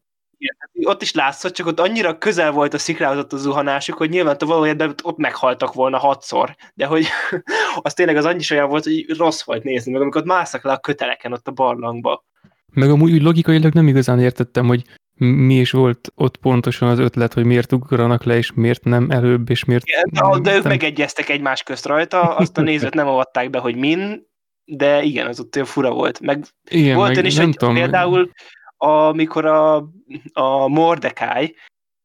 ott 0.84 1.01
is 1.01 1.13
látszott, 1.13 1.54
csak 1.54 1.67
ott 1.67 1.80
annyira 1.80 2.17
közel 2.17 2.51
volt 2.51 2.73
a 2.73 2.78
sziklához 2.78 3.17
ott 3.17 3.34
a 3.34 3.38
zuhanásuk, 3.38 3.97
hogy 3.97 4.10
nyilván 4.10 4.38
te 4.38 4.45
valójában 4.45 4.95
ott 5.04 5.17
meghaltak 5.17 5.73
volna 5.73 5.97
hatszor, 5.97 6.56
de 6.73 6.86
hogy 6.86 7.06
az 7.82 7.93
tényleg 7.93 8.15
az 8.15 8.25
annyi 8.25 8.43
olyan 8.51 8.69
volt, 8.69 8.84
hogy 8.84 9.17
rossz 9.17 9.43
volt 9.43 9.63
nézni, 9.63 9.91
meg 9.91 10.01
amikor 10.01 10.21
ott 10.21 10.28
mászak 10.28 10.63
le 10.63 10.71
a 10.71 10.78
köteleken 10.80 11.34
ott 11.34 11.47
a 11.47 11.51
barlangba. 11.51 12.25
Meg 12.73 12.89
amúgy 12.89 13.12
úgy 13.12 13.21
logikailag 13.21 13.73
nem 13.73 13.88
igazán 13.88 14.19
értettem, 14.19 14.67
hogy 14.67 14.84
mi 15.17 15.60
is 15.60 15.71
volt 15.71 16.12
ott 16.15 16.38
pontosan 16.38 16.89
az 16.89 16.99
ötlet, 16.99 17.34
hogy 17.34 17.43
miért 17.45 17.71
ugranak 17.71 18.23
le, 18.23 18.36
és 18.38 18.51
miért 18.54 18.84
nem 18.84 19.12
előbb, 19.12 19.49
és 19.49 19.63
miért... 19.65 19.84
De, 19.86 20.01
de 20.41 20.56
ők 20.56 20.62
nem- 20.63 20.71
megegyeztek 20.71 21.30
egymás 21.30 21.63
közt 21.63 21.86
rajta, 21.86 22.36
azt 22.36 22.58
a 22.58 22.62
nézőt 22.71 22.93
nem 22.93 23.08
avatták 23.08 23.49
be, 23.49 23.60
hogy 23.60 23.75
min, 23.75 24.28
de 24.65 25.01
igen, 25.01 25.28
az 25.28 25.39
ott 25.39 25.56
olyan 25.56 25.67
fura 25.67 25.91
volt. 25.91 26.19
Meg 26.19 26.45
Igen, 26.69 26.95
volt 26.95 27.08
meg 27.08 27.17
olyan 27.17 27.30
is, 27.30 27.36
nem 27.36 27.45
hogy 27.45 27.56
tudom, 27.56 27.73
például 27.73 28.32
amikor 28.77 29.45
a, 29.45 29.75
a 30.33 30.67
Mordecai, 30.67 31.55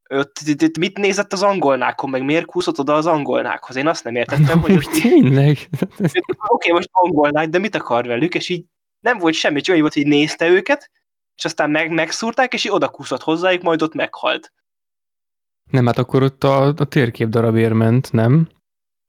ott, 0.09 0.41
mit 0.79 0.99
nézett 0.99 1.33
az 1.33 1.43
angolnákon, 1.43 2.11
meg 2.11 2.25
miért 2.25 2.47
kúszott 2.47 2.79
oda 2.79 2.95
az 2.95 3.07
angolnákhoz? 3.07 3.77
Én 3.77 3.87
azt 3.87 4.05
nem 4.05 4.15
értettem, 4.15 4.61
hogy 4.61 4.75
hogy 4.75 4.85
most, 4.85 5.03
tényleg? 5.03 5.69
oké, 6.47 6.71
most 6.71 6.89
angolnák, 6.93 7.49
de 7.49 7.59
mit 7.59 7.75
akar 7.75 8.07
velük, 8.07 8.35
és 8.35 8.49
így 8.49 8.65
nem 9.01 9.19
volt 9.19 9.35
semmi, 9.35 9.61
csak 9.61 9.81
volt, 9.81 9.95
hogy 9.95 10.07
nézte 10.07 10.49
őket, 10.49 10.91
és 11.37 11.45
aztán 11.45 11.71
meg, 11.71 11.91
megszúrták, 11.91 12.53
és 12.53 12.65
így 12.65 12.73
oda 12.73 12.89
kúszott 12.89 13.23
hozzájuk, 13.23 13.63
majd 13.63 13.83
ott 13.83 13.95
meghalt. 13.95 14.53
Nem, 15.71 15.87
hát 15.87 15.99
akkor 15.99 16.23
ott 16.23 16.45
a, 16.45 16.67
a 16.67 16.85
térkép 16.85 17.29
darabért 17.29 17.75
ment, 17.75 18.13
nem? 18.13 18.49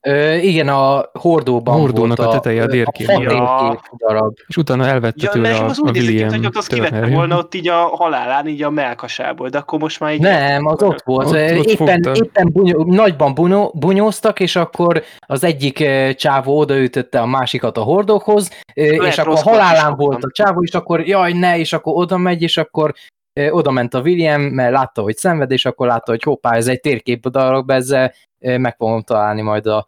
Ö, 0.08 0.34
igen, 0.34 0.68
a 0.68 1.06
hordóban 1.14 1.80
Hordónak 1.80 2.18
volt 2.18 2.30
a 2.30 2.34
teteje 2.34 2.64
a 2.64 2.68
dérkép. 2.68 3.08
A 3.08 3.12
Ja. 3.12 3.18
térkép 3.20 3.80
darab. 3.98 4.34
És 4.48 4.58
utána 4.58 4.86
elvette 4.88 5.24
Ja, 5.24 5.30
tőle 5.30 5.50
mert 5.50 5.62
a, 5.62 5.66
az 5.66 5.80
a 5.80 5.82
úgy 5.82 5.92
ki, 5.92 6.00
William 6.00 6.30
hogy 6.30 6.46
ott 6.46 6.56
azt 6.56 6.68
kivette 6.68 7.08
volna 7.08 7.38
ott 7.38 7.56
így 7.56 7.68
a 7.68 7.76
halálán, 7.76 8.48
így 8.48 8.64
a 8.64 8.70
melkasából, 8.70 9.50
de 9.50 9.58
akkor 9.58 9.80
most 9.80 10.00
már 10.00 10.14
így... 10.14 10.20
Nem, 10.20 10.66
az 10.66 10.84
ott 10.84 11.02
volt. 11.06 11.28
Ott- 11.28 11.34
ott 11.58 11.66
éppen 11.66 12.02
fogta. 12.04 12.24
éppen 12.26 12.50
bunyó, 12.52 12.84
nagyban 12.84 13.34
bunyó, 13.34 13.72
bunyóztak, 13.76 14.40
és 14.40 14.56
akkor 14.56 15.04
az 15.20 15.44
egyik 15.44 15.84
csávó 16.16 16.58
odaütötte 16.58 17.20
a 17.22 17.26
másikat 17.26 17.78
a 17.78 17.82
hordókhoz, 17.82 18.50
ö, 18.76 18.82
és 18.82 19.18
akkor 19.18 19.38
halálán 19.40 19.96
volt 19.96 20.24
a 20.24 20.32
csávó, 20.34 20.64
és 20.64 20.72
akkor 20.74 21.08
jaj, 21.08 21.34
ne, 21.34 21.58
és 21.60 21.74
akkor 21.74 21.94
oda 21.96 22.18
megy, 22.18 22.42
és 22.42 22.58
akkor 22.58 22.94
oda 23.34 23.72
ment 23.72 23.94
a 23.94 24.02
William, 24.02 24.42
mert 24.42 24.72
látta, 24.72 25.02
hogy 25.02 25.18
szenved, 25.18 25.52
és 25.52 25.66
akkor 25.66 25.88
látta, 25.88 26.12
hogy 26.12 26.24
hoppá, 26.24 26.56
ez 26.56 26.68
egy 26.68 26.80
térkép 26.80 27.28
darab, 27.28 27.72
ezzel 27.72 28.14
ö, 28.40 28.58
meg 28.58 28.76
fogom 28.76 29.02
találni 29.02 29.42
majd 29.42 29.66
a 29.66 29.88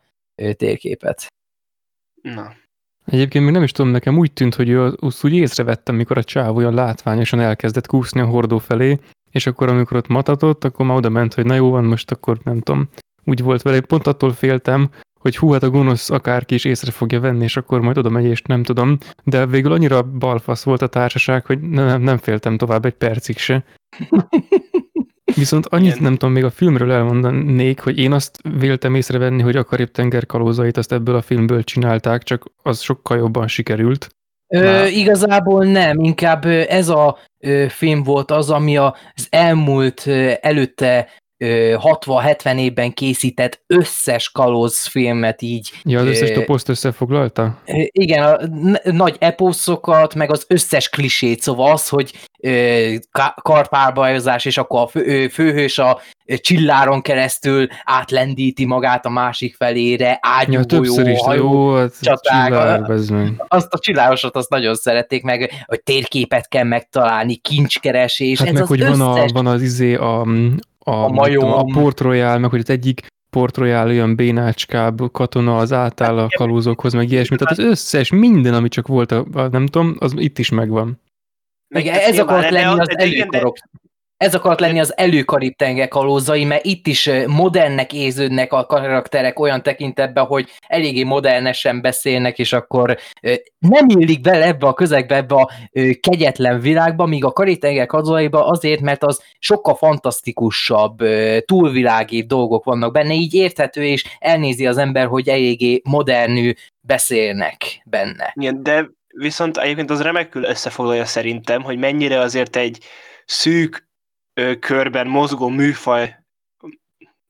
térképet. 0.58 1.28
Na. 2.22 2.54
Egyébként 3.06 3.44
még 3.44 3.54
nem 3.54 3.64
is 3.64 3.72
tudom, 3.72 3.92
nekem 3.92 4.18
úgy 4.18 4.34
tűnt, 4.34 4.56
hogy 4.56 4.70
ő 4.70 4.96
azt 5.00 5.24
úgy 5.24 5.34
észrevettem, 5.34 5.96
amikor 5.96 6.18
a 6.18 6.24
csáv 6.24 6.56
olyan 6.56 6.74
látványosan 6.74 7.40
elkezdett 7.40 7.88
kúszni 7.88 8.22
a 8.22 8.26
hordó 8.26 8.58
felé, 8.58 9.00
és 9.32 9.48
akkor 9.48 9.70
amikor 9.70 9.98
ott 9.98 10.08
matatott, 10.08 10.64
akkor 10.64 10.86
már 10.86 10.98
oda 10.98 11.10
ment, 11.10 11.34
hogy 11.34 11.46
na 11.46 11.54
jó 11.54 11.70
van, 11.70 11.84
most 11.84 12.12
akkor 12.12 12.38
nem 12.44 12.60
tudom. 12.60 12.90
Úgy 13.26 13.42
volt 13.42 13.62
vele, 13.62 13.82
pont 13.82 14.08
attól 14.08 14.34
féltem, 14.34 14.90
hogy 15.24 15.38
hú, 15.38 15.52
hát 15.52 15.64
a 15.64 15.70
gonosz 15.70 16.10
akárki 16.10 16.54
is 16.54 16.66
észre 16.66 16.92
fogja 16.92 17.20
venni, 17.20 17.44
és 17.44 17.58
akkor 17.58 17.82
majd 17.82 17.98
oda 17.98 18.10
megy, 18.10 18.26
és 18.26 18.42
nem 18.42 18.64
tudom. 18.64 18.98
De 19.24 19.46
végül 19.46 19.72
annyira 19.72 20.04
balfasz 20.04 20.64
volt 20.64 20.82
a 20.82 20.88
társaság, 20.88 21.46
hogy 21.46 21.60
nem, 21.62 22.02
nem 22.02 22.18
féltem 22.18 22.58
tovább 22.58 22.86
egy 22.86 22.94
percig 22.94 23.38
se. 23.38 23.64
Viszont 25.36 25.66
annyit 25.66 25.92
Igen. 25.92 26.04
nem 26.04 26.14
tudom 26.14 26.34
még 26.34 26.44
a 26.44 26.50
filmről 26.50 26.92
elmondanék, 26.92 27.80
hogy 27.80 28.00
én 28.00 28.12
azt 28.12 28.40
véltem 28.60 28.96
észrevenni, 28.96 29.42
hogy 29.42 29.56
a 29.56 29.64
Karib-tenger 29.64 30.26
kalózait 30.26 30.78
azt 30.78 30.92
ebből 30.92 31.16
a 31.16 31.22
filmből 31.22 31.64
csinálták, 31.64 32.24
csak 32.24 32.46
az 32.64 32.82
sokkal 32.82 33.18
jobban 33.18 33.48
sikerült. 33.48 34.10
Ö, 34.48 34.64
Már- 34.64 34.90
igazából 34.90 35.66
nem, 35.66 36.00
inkább 36.00 36.46
ez 36.46 36.90
a 36.90 37.18
film 37.68 38.04
volt 38.04 38.32
az, 38.32 38.50
ami 38.50 38.78
az 38.78 39.28
elmúlt 39.30 40.08
előtte 40.42 41.10
60-70 41.44 42.60
évben 42.60 42.94
készített 42.94 43.64
összes 43.68 44.32
kalózfilmet 44.32 45.42
így 45.42 45.72
Ja, 45.84 46.00
az 46.00 46.06
összes 46.06 46.32
toposzt 46.32 46.70
összefoglalta? 46.70 47.62
Igen, 47.92 48.24
a 48.24 48.38
nagy 48.84 49.16
eposzokat, 49.20 50.16
meg 50.16 50.32
az 50.32 50.46
összes 50.48 50.90
klisét, 50.90 51.42
szóval 51.42 51.72
az, 51.72 51.90
hogy 51.90 52.12
karpárbajozás, 53.42 54.46
és 54.46 54.58
akkor 54.58 54.82
a 54.82 54.88
fő, 54.88 55.28
főhős 55.28 55.78
a 55.78 56.00
csilláron 56.26 57.02
keresztül 57.02 57.68
átlendíti 57.84 58.66
magát 58.66 59.06
a 59.06 59.10
másik 59.10 59.56
felére, 59.56 60.08
Ja, 60.08 60.18
ágyúgolyó, 60.22 61.00
is, 61.00 61.04
de 61.04 61.18
hajó, 61.24 61.44
jó, 61.44 61.76
hát 61.76 61.94
csaták, 62.02 62.46
csillár, 62.46 62.82
azt 63.48 63.74
a 63.74 63.80
csillárosat 63.80 64.36
azt 64.36 64.50
nagyon 64.50 64.76
szerették, 64.76 65.24
meg 65.24 65.66
hogy 65.66 65.84
térképet 65.84 66.48
kell 66.48 66.64
megtalálni, 66.64 67.36
kincskeresés, 67.36 68.40
Hát 68.40 68.48
ez 68.48 68.54
meg, 68.54 68.62
az 68.62 68.68
hogy 68.68 68.86
van, 68.86 69.02
a, 69.02 69.18
összes 69.18 69.32
van 69.32 69.48
az 69.48 69.62
izé 69.62 69.96
a, 69.96 70.28
a, 70.84 70.92
A 70.92 71.10
nem 71.10 71.24
tudom, 71.34 71.52
a 71.52 71.56
majom. 71.56 71.72
Port 71.72 72.00
Royal, 72.00 72.38
meg 72.38 72.50
hogy 72.50 72.60
az 72.60 72.70
egyik 72.70 73.06
Port 73.30 73.58
Royal 73.58 73.88
olyan 73.88 74.16
bénácskább 74.16 75.12
katona 75.12 75.58
az 75.58 75.72
átáll 75.74 76.18
a 76.18 76.28
kalózokhoz, 76.28 76.94
meg 76.94 77.12
ilyesmi. 77.12 77.36
Tehát 77.36 77.58
az 77.58 77.66
összes, 77.66 78.12
minden, 78.12 78.54
ami 78.54 78.68
csak 78.68 78.88
volt, 78.88 79.12
a, 79.12 79.26
nem 79.34 79.66
tudom, 79.66 79.96
az 80.00 80.14
itt 80.18 80.40
is 80.40 80.50
megvan. 80.50 81.02
Meg 81.68 81.86
ez 81.86 82.20
akart 82.20 82.50
lenni 82.50 82.80
az 82.80 82.98
előkarok. 82.98 83.58
Ez 84.18 84.36
akart 84.36 84.60
lenni 84.60 84.80
az 84.80 84.98
előkarib 84.98 85.56
tenger 85.56 85.88
kalózai, 85.88 86.46
mert 86.46 86.66
itt 86.66 86.88
is 86.88 87.10
modernnek 87.28 87.94
érződnek 87.94 88.54
a 88.54 88.66
karakterek 88.66 89.40
olyan 89.40 89.64
tekintetben, 89.64 90.26
hogy 90.26 90.50
eléggé 90.68 91.04
modernesen 91.04 91.82
beszélnek, 91.82 92.40
és 92.40 92.54
akkor 92.54 92.98
nem 93.60 93.86
illik 93.88 94.22
bele 94.22 94.46
ebbe 94.46 94.68
a 94.68 94.74
közegbe, 94.74 95.16
ebbe 95.16 95.36
a 95.36 95.52
kegyetlen 96.00 96.60
világba, 96.60 97.06
míg 97.06 97.26
a 97.26 97.32
karib 97.32 97.60
tenger 97.60 97.86
kalózaiba 97.86 98.48
azért, 98.48 98.82
mert 98.82 99.04
az 99.04 99.24
sokkal 99.40 99.76
fantasztikusabb, 99.76 101.04
túlvilági 101.46 102.24
dolgok 102.24 102.64
vannak 102.64 102.92
benne, 102.92 103.14
így 103.14 103.34
érthető, 103.34 103.86
és 103.86 104.04
elnézi 104.20 104.68
az 104.68 104.78
ember, 104.78 105.06
hogy 105.06 105.30
eléggé 105.30 105.82
modernű 105.84 106.54
beszélnek 106.82 107.82
benne. 107.86 108.34
Igen, 108.36 108.64
de 108.64 108.90
viszont 109.08 109.58
egyébként 109.58 109.90
az 109.90 110.02
remekül 110.02 110.44
összefoglalja 110.44 111.06
szerintem, 111.06 111.62
hogy 111.62 111.78
mennyire 111.78 112.20
azért 112.20 112.56
egy 112.56 112.80
szűk 113.26 113.92
körben 114.60 115.08
mozgó 115.08 115.48
műfaj 115.48 116.24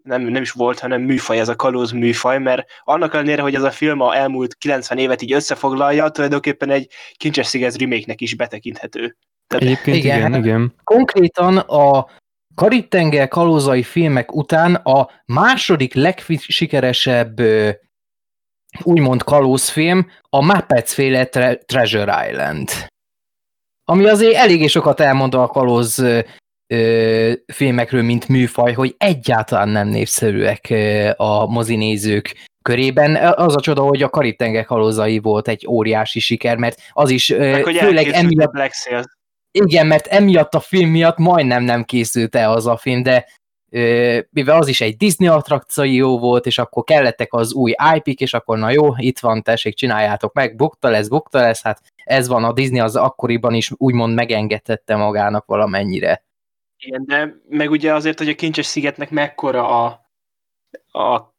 nem, 0.03 0.21
nem 0.21 0.41
is 0.41 0.51
volt, 0.51 0.79
hanem 0.79 1.01
műfaj, 1.01 1.39
ez 1.39 1.49
a 1.49 1.55
kalóz 1.55 1.91
műfaj, 1.91 2.39
mert 2.39 2.67
annak 2.83 3.13
ellenére, 3.13 3.41
hogy 3.41 3.55
ez 3.55 3.63
a 3.63 3.71
film 3.71 4.01
a 4.01 4.15
elmúlt 4.15 4.55
90 4.55 4.97
évet 4.97 5.21
így 5.21 5.33
összefoglalja, 5.33 6.09
tulajdonképpen 6.09 6.69
egy 6.69 6.89
Kincses 7.17 7.47
Sziget 7.47 7.75
remake-nek 7.75 8.21
is 8.21 8.35
betekinthető. 8.35 9.17
Tehát 9.47 9.63
Egyébként 9.65 9.97
Igen. 9.97 10.17
igen, 10.17 10.35
igen. 10.43 10.73
konkrétan 10.83 11.57
a 11.57 12.07
Karib-tenger 12.55 13.27
kalózai 13.27 13.83
filmek 13.83 14.35
után 14.35 14.75
a 14.75 15.09
második 15.25 15.93
legsikeresebb 15.93 17.41
úgymond 18.81 19.23
kalózfilm 19.23 20.07
a 20.29 20.45
Muppets 20.45 20.91
féle 20.91 21.25
Tre- 21.25 21.65
Treasure 21.65 22.29
Island. 22.29 22.69
Ami 23.85 24.05
azért 24.05 24.35
eléggé 24.35 24.67
sokat 24.67 24.99
elmond 24.99 25.33
a 25.33 25.47
kalóz 25.47 26.05
ö, 26.73 27.31
filmekről, 27.53 28.03
mint 28.03 28.27
műfaj, 28.27 28.73
hogy 28.73 28.95
egyáltalán 28.97 29.69
nem 29.69 29.87
népszerűek 29.87 30.69
ö, 30.69 31.09
a 31.15 31.45
mozinézők 31.45 32.47
körében. 32.61 33.15
Az 33.15 33.55
a 33.55 33.59
csoda, 33.59 33.81
hogy 33.81 34.03
a 34.03 34.09
Karib-tenger 34.09 34.65
kalózai 34.65 35.19
volt 35.19 35.47
egy 35.47 35.67
óriási 35.67 36.19
siker, 36.19 36.57
mert 36.57 36.81
az 36.91 37.09
is 37.09 37.29
ö, 37.29 37.71
főleg 37.77 38.07
emiatt 38.07 38.51
Black 38.51 38.73
Sails. 38.73 39.05
igen, 39.51 39.87
mert 39.87 40.07
emiatt 40.07 40.53
a 40.53 40.59
film 40.59 40.89
miatt 40.89 41.17
majdnem 41.17 41.63
nem 41.63 41.83
készült 41.83 42.35
el 42.35 42.51
az 42.51 42.67
a 42.67 42.77
film, 42.77 43.03
de 43.03 43.25
mivel 44.29 44.57
az 44.57 44.67
is 44.67 44.81
egy 44.81 44.97
Disney 44.97 45.27
attrakció 45.27 46.19
volt, 46.19 46.45
és 46.45 46.57
akkor 46.57 46.83
kellettek 46.83 47.33
az 47.33 47.53
új 47.53 47.73
IP-k, 47.95 48.21
és 48.21 48.33
akkor 48.33 48.57
na 48.57 48.69
jó, 48.69 48.93
itt 48.97 49.19
van, 49.19 49.41
tessék, 49.41 49.75
csináljátok 49.75 50.33
meg, 50.33 50.55
bukta 50.55 50.89
lesz, 50.89 51.07
bukta 51.07 51.39
lesz, 51.39 51.61
hát 51.61 51.81
ez 52.03 52.27
van, 52.27 52.43
a 52.43 52.53
Disney 52.53 52.79
az 52.79 52.95
akkoriban 52.95 53.53
is 53.53 53.71
úgymond 53.77 54.13
megengedhette 54.13 54.95
magának 54.95 55.45
valamennyire. 55.45 56.23
Igen, 56.85 57.05
de 57.05 57.35
meg 57.49 57.71
ugye 57.71 57.93
azért, 57.93 58.17
hogy 58.17 58.29
a 58.29 58.35
Kincses 58.35 58.65
Szigetnek 58.65 59.09
mekkora 59.09 59.83
a, 59.83 60.01
a 60.99 61.35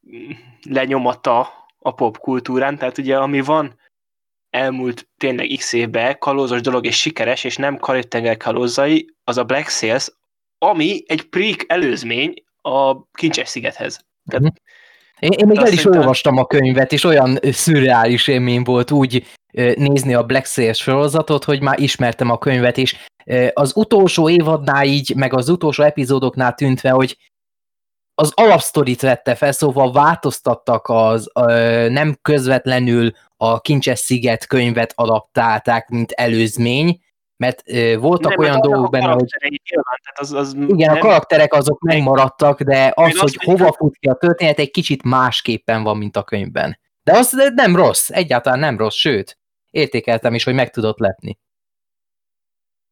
lenyomata 0.69 1.49
a 1.79 1.95
popkultúrán, 1.95 2.79
tehát 2.79 2.99
ugye 2.99 3.19
ami 3.19 3.41
van 3.41 3.79
elmúlt 4.51 5.09
tényleg 5.17 5.49
x 5.57 5.73
évben 5.73 6.19
kalózos 6.19 6.61
dolog 6.61 6.87
és 6.87 7.01
sikeres, 7.01 7.45
és 7.45 7.57
nem 7.57 7.79
karib 7.79 8.37
kalózai, 8.37 9.15
az 9.25 9.39
a 9.39 9.45
Black 9.45 9.69
Sails, 9.69 10.13
ami 10.59 11.03
egy 11.07 11.23
preak 11.29 11.65
előzmény 11.67 12.45
a 12.63 13.11
Kincses 13.11 13.49
Szigethez. 13.49 14.05
Tehát 14.31 14.53
Én, 15.19 15.31
én 15.31 15.47
még 15.47 15.57
el 15.59 15.67
is 15.67 15.75
szerintem- 15.75 16.01
olvastam 16.01 16.37
a 16.37 16.47
könyvet, 16.47 16.93
és 16.93 17.05
olyan 17.05 17.39
szürreális 17.43 18.29
élmény 18.29 18.63
volt 18.63 18.91
úgy 18.91 19.27
nézni 19.75 20.15
a 20.15 20.23
Black 20.23 20.47
Sails 20.47 20.79
sorozatot, 20.79 21.45
hogy 21.45 21.63
már 21.63 21.79
ismertem 21.79 22.31
a 22.31 22.39
könyvet, 22.39 22.79
és 22.79 22.97
az 23.53 23.77
utolsó 23.77 24.29
évadnál 24.29 24.85
így, 24.85 25.15
meg 25.17 25.33
az 25.35 25.49
utolsó 25.49 25.83
epizódoknál 25.83 26.55
tűntve, 26.55 26.91
hogy 26.91 27.17
az 28.15 28.33
alapsztorit 28.35 29.01
vette 29.01 29.35
fel, 29.35 29.53
szóval 29.53 29.93
változtattak 29.93 30.89
az, 30.89 31.31
ö, 31.35 31.89
nem 31.89 32.19
közvetlenül 32.23 33.13
a 33.37 33.61
Kincses 33.61 33.99
Sziget 33.99 34.47
könyvet 34.47 34.93
adaptálták, 34.95 35.89
mint 35.89 36.11
előzmény, 36.11 37.01
mert 37.37 37.63
ö, 37.65 37.97
voltak 37.99 38.31
nem, 38.31 38.39
olyan 38.39 38.53
hát 38.53 38.63
dolgok 38.63 38.87
a 38.87 38.89
benne, 38.89 39.13
hogy 39.13 39.29
nyilván, 39.71 39.99
tehát 40.03 40.19
az, 40.19 40.33
az 40.33 40.55
igen, 40.55 40.89
a 40.91 40.93
nem, 40.93 41.03
karakterek 41.03 41.53
azok 41.53 41.81
megmaradtak, 41.81 42.63
de 42.63 42.93
az, 42.95 43.19
hogy 43.19 43.37
hogy- 43.37 43.59
hova 43.59 43.73
fut 43.73 43.97
ki 43.97 44.09
a 44.09 44.15
történet, 44.15 44.59
egy 44.59 44.71
kicsit 44.71 45.03
másképpen 45.03 45.83
van, 45.83 45.97
mint 45.97 46.17
a 46.17 46.23
könyvben. 46.23 46.79
De 47.03 47.13
az 47.17 47.53
nem 47.55 47.77
rossz, 47.77 48.11
egyáltalán 48.11 48.59
nem 48.59 48.79
rossz, 48.79 48.97
sőt, 48.97 49.39
értékeltem 49.71 50.35
is, 50.35 50.45
hogy 50.45 50.55
meg 50.55 50.71
tudott 50.71 50.99
lepni. 50.99 51.39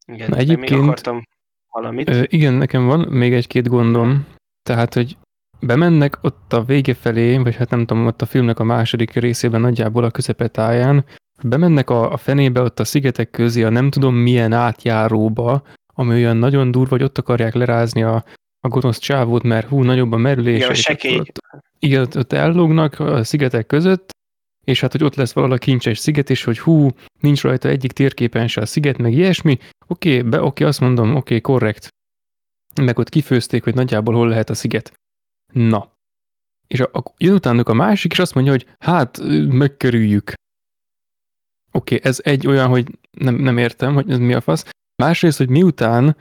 Igen, 0.07 0.29
Na, 0.31 0.37
még 0.37 0.45
egyébként- 0.51 0.83
akartam 0.83 1.23
valamit. 1.71 2.09
Ö, 2.09 2.23
igen, 2.27 2.55
nekem 2.55 2.87
van 2.87 3.01
még 3.01 3.33
egy-két 3.33 3.69
gondom. 3.69 4.27
Tehát, 4.63 4.95
hogy 4.95 5.17
bemennek 5.61 6.19
ott 6.23 6.53
a 6.53 6.63
vége 6.65 6.95
felé, 6.95 7.37
vagy 7.37 7.57
hát 7.57 7.71
nem 7.71 7.87
tudom, 7.87 8.07
ott 8.07 8.23
a 8.23 8.27
filmnek 8.27 8.59
a 8.59 8.65
második 8.65 9.13
részében 9.13 9.61
nagyjából 9.61 10.05
a 10.05 10.11
közepetáján, 10.11 11.05
bemennek 11.43 11.91
a, 11.91 12.13
a 12.13 12.17
fenébe 12.17 12.61
ott 12.61 12.81
a 12.81 12.85
szigetek 12.85 13.31
közé, 13.31 13.63
a 13.63 13.69
nem 13.71 13.91
tudom 13.91 14.15
milyen 14.15 14.53
átjáróba, 14.53 15.63
ami 15.95 16.13
olyan 16.15 16.37
nagyon 16.37 16.71
durva, 16.71 16.91
hogy 16.91 17.03
ott 17.03 17.19
akarják 17.19 17.55
lerázni 17.55 18.03
a, 18.03 18.25
a 18.61 18.69
gonosz 18.69 18.99
csávót, 18.99 19.43
mert 19.43 19.69
hú, 19.69 19.83
nagyobb 19.83 20.13
a 20.13 20.17
merülése. 20.17 20.57
Igen, 20.57 20.71
a 20.71 20.75
sekély. 20.75 21.19
Ott, 21.19 21.39
igen, 21.79 22.07
ott- 22.17 22.33
ellognak 22.33 23.01
a 23.01 23.25
szigetek 23.25 23.67
között, 23.67 24.11
és 24.65 24.81
hát, 24.81 24.93
hogy 24.93 25.05
ott 25.05 25.15
lesz 25.15 25.33
valahol 25.33 25.57
a 25.57 25.59
kincses 25.59 25.99
sziget, 25.99 26.31
és 26.31 26.45
hogy 26.45 26.59
hú, 26.59 26.91
nincs 27.21 27.43
rajta 27.43 27.69
egyik 27.69 27.93
térképen 27.93 28.49
se 28.49 28.61
a 28.61 28.67
sziget, 28.67 28.99
meg 28.99 29.13
ilyesmi, 29.13 29.59
oké, 29.87 30.23
be, 30.23 30.43
oké, 30.43 30.65
azt 30.65 30.81
mondom, 30.81 31.15
oké, 31.15 31.41
korrekt. 31.41 31.89
Meg 32.83 32.99
ott 32.99 33.09
kifőzték, 33.09 33.65
hogy 33.65 33.75
nagyjából 33.75 34.15
hol 34.15 34.29
lehet 34.29 34.51
a 34.51 34.55
sziget. 34.55 34.93
Na. 35.53 35.93
és 36.67 36.81
a, 36.81 36.91
a, 36.93 37.03
jön 37.19 37.35
utánuk 37.35 37.69
a 37.69 37.73
másik, 37.73 38.13
és 38.13 38.19
azt 38.19 38.35
mondja, 38.35 38.53
hogy 38.53 38.67
hát 38.79 39.21
megkerüljük. 39.49 40.33
Oké, 41.71 42.01
ez 42.03 42.21
egy 42.23 42.47
olyan, 42.47 42.69
hogy 42.69 42.99
nem, 43.11 43.35
nem 43.35 43.59
értem, 43.59 43.95
hogy 43.95 44.11
ez 44.11 44.19
mi 44.19 44.35
a 44.35 44.41
fasz. 44.41 44.65
Másrészt, 44.97 45.39
hogy 45.39 45.49
miután 45.49 46.17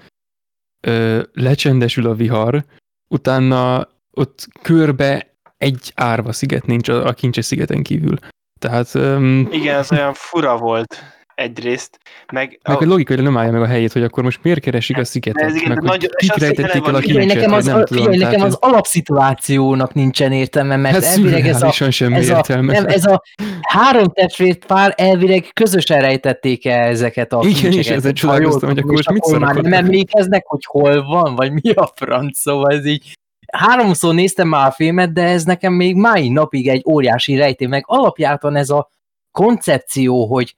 ö, 0.80 1.22
lecsendesül 1.34 2.08
a 2.08 2.16
vihar, 2.16 2.66
utána 3.08 3.90
ott 4.12 4.48
körbe 4.62 5.31
egy 5.62 5.92
árva 5.96 6.32
sziget 6.32 6.66
nincs 6.66 6.90
a, 6.90 7.14
kincses 7.14 7.46
szigeten 7.46 7.84
kívül. 7.84 8.16
Tehát... 8.60 8.96
Um, 8.96 9.48
Igen, 9.52 9.78
ez 9.78 9.92
olyan 9.92 10.14
fura 10.14 10.58
volt 10.58 11.04
egyrészt. 11.36 12.00
Meg, 12.32 12.60
meg 12.64 12.78
a, 12.78 12.82
a 12.82 12.86
logika, 12.86 13.16
nem 13.16 13.38
állja 13.38 13.52
meg 13.52 13.62
a 13.62 13.66
helyét, 13.66 13.92
hogy 13.92 14.04
akkor 14.04 14.24
most 14.24 14.40
miért 14.44 14.60
keresik 14.60 14.98
a 14.98 15.04
szigetet, 15.04 15.50
ez 15.50 15.56
igen, 15.56 15.68
meg 15.68 15.82
nagy, 15.82 16.10
kik 16.16 16.36
rejtették 16.36 16.88
el 16.88 16.96
a 16.96 17.00
kincset, 17.00 17.26
nekem 17.26 17.54
az, 17.54 17.66
nem 17.66 17.84
tudom. 17.86 18.04
Figyelj, 18.04 18.24
nekem 18.24 18.42
az 18.42 18.58
alapszituációnak 18.60 19.94
nincsen 19.94 20.32
értelme, 20.32 20.76
mert 20.76 20.94
hát 20.94 21.04
elvileg 21.04 21.48
ez 21.48 21.62
a, 21.62 21.72
sem 21.72 22.14
ez, 22.14 22.30
értelme. 22.30 22.78
a, 22.78 22.82
nem, 22.82 22.88
ez 22.88 23.06
a 23.06 23.22
három 23.62 24.08
testvért 24.08 24.66
pár 24.66 24.94
elvileg 24.98 25.46
közösen 25.54 26.02
rejtették 26.02 26.66
el 26.66 26.88
ezeket 26.88 27.34
a 27.34 27.42
Igen, 27.44 27.72
és 27.72 27.88
ezzel 27.88 28.14
csodálkoztam, 28.14 28.70
hogy 28.70 28.78
akkor 28.78 28.94
most 28.94 29.10
mit 29.10 29.40
már 29.40 29.56
nem 29.56 29.74
emlékeznek, 29.74 30.46
hogy 30.46 30.66
hol 30.66 31.04
van, 31.04 31.36
vagy 31.36 31.52
mi 31.52 31.72
a 31.72 31.92
franc, 31.96 32.40
szóval 32.40 32.72
ez 32.72 32.86
így 32.86 33.20
háromszor 33.52 34.14
néztem 34.14 34.48
már 34.48 34.68
a 34.68 34.72
filmet, 34.72 35.14
de 35.14 35.24
ez 35.24 35.44
nekem 35.44 35.74
még 35.74 35.96
mai 35.96 36.30
napig 36.30 36.68
egy 36.68 36.84
óriási 36.90 37.36
rejtély, 37.36 37.68
meg 37.68 37.84
alapjártan 37.88 38.56
ez 38.56 38.70
a 38.70 38.90
koncepció, 39.32 40.26
hogy 40.26 40.56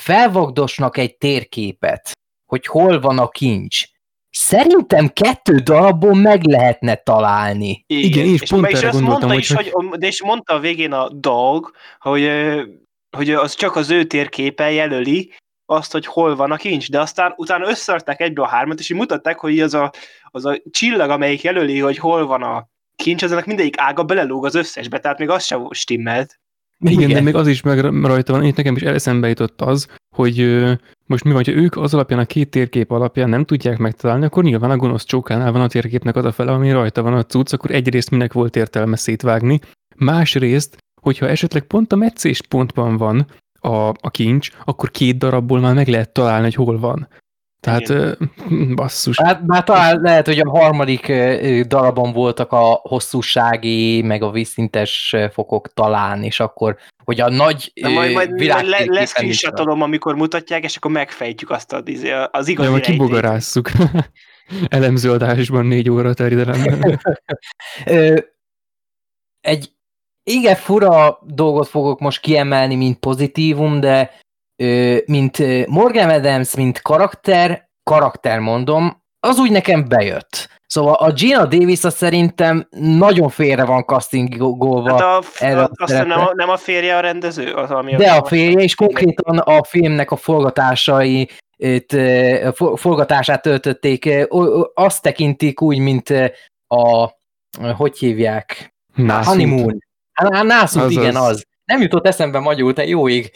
felvagdosnak 0.00 0.96
egy 0.96 1.16
térképet, 1.16 2.10
hogy 2.46 2.66
hol 2.66 3.00
van 3.00 3.18
a 3.18 3.28
kincs. 3.28 3.84
Szerintem 4.30 5.08
kettő 5.08 5.56
darabból 5.56 6.14
meg 6.14 6.44
lehetne 6.44 6.94
találni. 6.94 7.84
Igen, 7.86 8.10
Igen 8.10 8.26
és, 8.26 8.40
és 8.40 8.48
pont 8.48 8.66
erre 8.66 8.90
gondoltam, 8.90 9.06
mondta 9.06 9.26
hogy... 9.26 9.38
Is, 9.38 9.52
hogy... 9.52 9.98
De 9.98 10.06
és 10.06 10.22
mondta 10.22 10.54
a 10.54 10.58
végén 10.58 10.92
a 10.92 11.08
dog, 11.08 11.70
hogy, 11.98 12.30
hogy 13.16 13.30
az 13.30 13.54
csak 13.54 13.76
az 13.76 13.90
ő 13.90 14.04
térképe 14.04 14.70
jelöli, 14.70 15.32
azt, 15.66 15.92
hogy 15.92 16.06
hol 16.06 16.36
van 16.36 16.50
a 16.50 16.56
kincs, 16.56 16.90
de 16.90 17.00
aztán 17.00 17.34
utána 17.36 17.68
összeadták 17.68 18.20
egybe 18.20 18.42
a 18.42 18.46
hármat, 18.46 18.78
és 18.78 18.90
így 18.90 18.96
mutatták, 18.96 19.38
hogy 19.38 19.60
az 19.60 19.74
a, 19.74 19.92
az 20.34 20.44
a 20.44 20.62
csillag, 20.70 21.10
amelyik 21.10 21.42
jelöli, 21.42 21.78
hogy 21.78 21.98
hol 21.98 22.26
van 22.26 22.42
a 22.42 22.68
kincs, 22.96 23.22
az 23.22 23.32
ennek 23.32 23.46
mindegyik 23.46 23.78
ága 23.78 24.04
belelóg 24.04 24.44
az 24.44 24.54
összesbe, 24.54 24.98
tehát 24.98 25.18
még 25.18 25.28
az 25.28 25.44
sem 25.44 25.68
stimmelt. 25.70 26.38
Igen, 26.78 27.00
Igen, 27.00 27.10
de 27.10 27.20
még 27.20 27.34
az 27.34 27.46
is 27.46 27.62
meg 27.62 27.80
rajta 27.80 28.32
van, 28.32 28.44
itt 28.44 28.56
nekem 28.56 28.76
is 28.76 28.82
eszembe 28.82 29.28
jutott 29.28 29.60
az, 29.60 29.88
hogy 30.16 30.64
most 31.06 31.24
mi 31.24 31.32
van, 31.32 31.44
hogy 31.44 31.54
ők 31.54 31.76
az 31.76 31.94
alapján, 31.94 32.18
a 32.18 32.24
két 32.24 32.50
térkép 32.50 32.90
alapján 32.90 33.28
nem 33.28 33.44
tudják 33.44 33.78
megtalálni, 33.78 34.24
akkor 34.24 34.42
nyilván 34.42 34.70
a 34.70 34.76
gonosz 34.76 35.04
csókánál 35.04 35.52
van 35.52 35.60
a 35.60 35.68
térképnek 35.68 36.16
az 36.16 36.24
a 36.24 36.32
fele, 36.32 36.52
ami 36.52 36.70
rajta 36.70 37.02
van 37.02 37.14
a 37.14 37.24
cucc, 37.24 37.52
akkor 37.52 37.70
egyrészt 37.70 38.10
minek 38.10 38.32
volt 38.32 38.56
értelme 38.56 38.96
szétvágni, 38.96 39.60
másrészt, 39.96 40.76
hogyha 41.00 41.28
esetleg 41.28 41.62
pont 41.62 41.92
a 41.92 41.96
meccés 41.96 42.40
pontban 42.48 42.96
van 42.96 43.26
a, 43.60 43.88
a 43.88 44.10
kincs, 44.10 44.50
akkor 44.64 44.90
két 44.90 45.18
darabból 45.18 45.60
már 45.60 45.74
meg 45.74 45.88
lehet 45.88 46.12
találni, 46.12 46.44
hogy 46.44 46.54
hol 46.54 46.78
van. 46.78 47.08
Tehát 47.64 47.88
Igen. 47.88 48.30
basszus. 48.76 49.20
Hát 49.20 49.46
már 49.46 49.64
talán 49.64 50.00
lehet, 50.00 50.26
hogy 50.26 50.38
a 50.38 50.50
harmadik 50.50 51.12
darabon 51.66 52.12
voltak 52.12 52.52
a 52.52 52.80
hosszúsági, 52.82 54.02
meg 54.02 54.22
a 54.22 54.30
vízszintes 54.30 55.16
fokok 55.32 55.72
talán, 55.72 56.22
és 56.22 56.40
akkor, 56.40 56.76
hogy 57.04 57.20
a 57.20 57.30
nagy 57.30 57.72
Na 57.74 57.88
majd, 57.88 58.12
majd, 58.12 58.30
majd 58.30 58.66
le, 58.66 58.84
lesz 58.86 59.14
amikor 59.64 60.14
mutatják, 60.14 60.64
és 60.64 60.76
akkor 60.76 60.90
megfejtjük 60.90 61.50
azt 61.50 61.72
az, 61.72 61.82
izé, 61.84 62.10
az 62.30 62.48
igazi 62.48 62.70
ja, 62.70 62.80
kibogarásszuk. 62.80 63.70
Elemző 64.68 65.10
adásban 65.10 65.66
négy 65.66 65.90
óra 65.90 66.14
terjedelemben. 66.14 67.00
egy 69.40 69.72
igen 70.22 70.56
fura 70.56 71.18
dolgot 71.22 71.68
fogok 71.68 72.00
most 72.00 72.20
kiemelni, 72.20 72.74
mint 72.74 72.98
pozitívum, 72.98 73.80
de 73.80 74.10
mint 75.06 75.66
Morgan 75.66 76.10
Adams, 76.10 76.54
mint 76.54 76.82
karakter, 76.82 77.68
karakter 77.82 78.38
mondom, 78.38 79.02
az 79.20 79.38
úgy 79.38 79.50
nekem 79.50 79.88
bejött. 79.88 80.48
Szóval 80.66 80.94
a 80.94 81.12
Gina 81.12 81.46
Davis 81.46 81.84
az 81.84 81.94
szerintem 81.94 82.68
nagyon 82.80 83.28
félre 83.28 83.64
van 83.64 83.82
castingolva. 83.82 84.90
Hát 84.90 85.00
a, 85.00 85.22
erre 85.38 85.62
a, 85.62 85.70
azt 85.74 85.92
nem 85.92 86.10
a, 86.10 86.30
nem 86.34 86.48
a 86.48 86.56
férje 86.56 86.96
a 86.96 87.00
rendező? 87.00 87.52
Az, 87.52 87.70
ami 87.70 87.94
De 87.94 88.10
a, 88.10 88.24
férje, 88.24 88.62
és 88.62 88.74
konkrétan 88.74 89.38
a 89.38 89.64
filmnek 89.64 90.10
a 90.10 90.16
forgatásai 90.16 91.30
itt, 91.56 91.90
forgatását 92.74 93.42
töltötték, 93.42 94.08
azt 94.74 95.02
tekintik 95.02 95.60
úgy, 95.60 95.78
mint 95.78 96.10
a, 96.66 97.10
hogy 97.76 97.98
hívják? 97.98 98.74
Nászút. 98.94 99.32
Honeymoon. 99.32 99.78
Hát 100.12 100.42
nászút, 100.42 100.90
igen, 100.90 101.16
az. 101.16 101.46
Nem 101.64 101.80
jutott 101.80 102.06
eszembe 102.06 102.38
magyarul, 102.38 102.72
te 102.72 102.86
jó 102.86 103.08
ég 103.08 103.32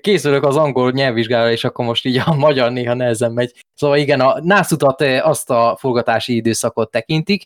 készülök 0.00 0.44
az 0.44 0.56
angol 0.56 0.90
nyelvvizsgára, 0.90 1.50
és 1.50 1.64
akkor 1.64 1.84
most 1.84 2.04
így 2.04 2.22
a 2.24 2.34
magyar 2.46 2.72
néha 2.72 2.94
nehezen 2.94 3.32
megy. 3.32 3.52
Szóval 3.74 3.96
igen, 3.96 4.20
a 4.20 4.40
nászutat 4.42 5.00
azt 5.02 5.50
a 5.50 5.76
forgatási 5.78 6.34
időszakot 6.34 6.90
tekintik, 6.90 7.44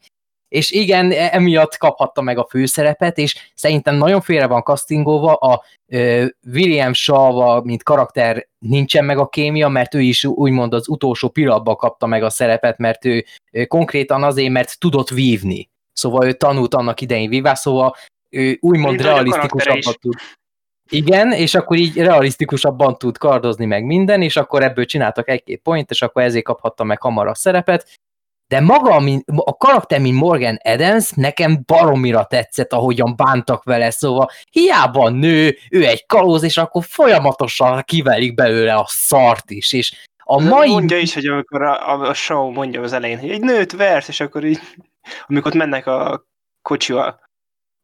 és 0.49 0.71
igen, 0.71 1.11
e, 1.11 1.29
emiatt 1.33 1.77
kaphatta 1.77 2.23
meg 2.23 2.39
a 2.39 2.47
főszerepet, 2.51 3.19
és 3.19 3.51
szerintem 3.55 3.95
nagyon 3.95 4.21
félre 4.21 4.47
van 4.47 4.63
castingolva, 4.63 5.35
a 5.35 5.63
William 6.53 6.93
shaw 6.93 7.65
mint 7.65 7.83
karakter 7.83 8.49
nincsen 8.59 9.05
meg 9.05 9.19
a 9.19 9.29
kémia, 9.29 9.69
mert 9.69 9.95
ő 9.95 10.01
is 10.01 10.25
úgymond 10.25 10.73
az 10.73 10.89
utolsó 10.89 11.29
pillanatban 11.29 11.77
kapta 11.77 12.07
meg 12.07 12.23
a 12.23 12.31
szerepet, 12.31 12.79
mert 12.79 13.05
ő 13.05 13.25
konkrétan 13.69 14.23
azért, 14.23 14.53
mert 14.53 14.79
tudott 14.79 15.09
vívni. 15.09 15.71
Szóval 15.93 16.27
ő 16.27 16.33
tanult 16.33 16.75
annak 16.75 17.01
idején 17.01 17.29
vívás, 17.29 17.59
szóval 17.59 17.95
ő 18.31 18.59
úgymond 18.61 19.01
realisztikusabbat 19.01 20.01
tud. 20.01 20.15
Igen, 20.89 21.33
és 21.33 21.55
akkor 21.55 21.77
így 21.77 21.97
realisztikusabban 21.97 22.99
tud 22.99 23.19
kardozni 23.19 23.65
meg 23.65 23.85
minden, 23.85 24.23
és 24.23 24.37
akkor 24.37 24.63
ebből 24.63 24.85
csináltak 24.85 25.29
egy-két 25.29 25.61
point, 25.63 25.91
és 25.91 26.03
akkor 26.03 26.23
ezért 26.23 26.45
kaphatta 26.45 26.85
meg 26.85 27.01
hamar 27.01 27.27
a 27.27 27.35
szerepet. 27.35 27.99
De 28.49 28.61
maga, 28.61 29.03
a 29.27 29.57
karakter, 29.57 30.01
mint 30.01 30.21
Morgan 30.21 30.59
Adams, 30.63 31.11
nekem 31.11 31.63
baromira 31.67 32.25
tetszett, 32.25 32.73
ahogyan 32.73 33.17
bántak 33.17 33.65
vele, 33.65 33.91
szóval 33.91 34.31
hiába 34.51 35.09
nő, 35.09 35.57
ő 35.71 35.87
egy 35.87 36.07
kalóz, 36.07 36.43
és 36.43 36.57
akkor 36.57 36.85
folyamatosan 36.85 37.83
kivelik 37.85 38.35
belőle 38.35 38.75
a 38.75 38.85
szart 38.89 39.51
is, 39.51 39.73
és 39.73 40.09
a 40.29 40.43
mai... 40.43 40.71
Mondja 40.71 40.99
is, 40.99 41.15
hogy 41.15 41.27
amikor 41.27 41.63
a, 41.63 42.09
a 42.09 42.15
show 42.15 42.51
mondja 42.51 42.83
az 42.83 42.93
elején, 42.93 43.19
hogy 43.19 43.31
egy 43.31 43.41
nőt 43.41 43.73
vers, 43.73 44.09
és 44.09 44.21
akkor 44.21 44.45
így, 44.45 44.61
amikor 45.27 45.51
ott 45.51 45.59
mennek 45.59 45.87
a 45.87 46.27
kocsival, 46.63 47.26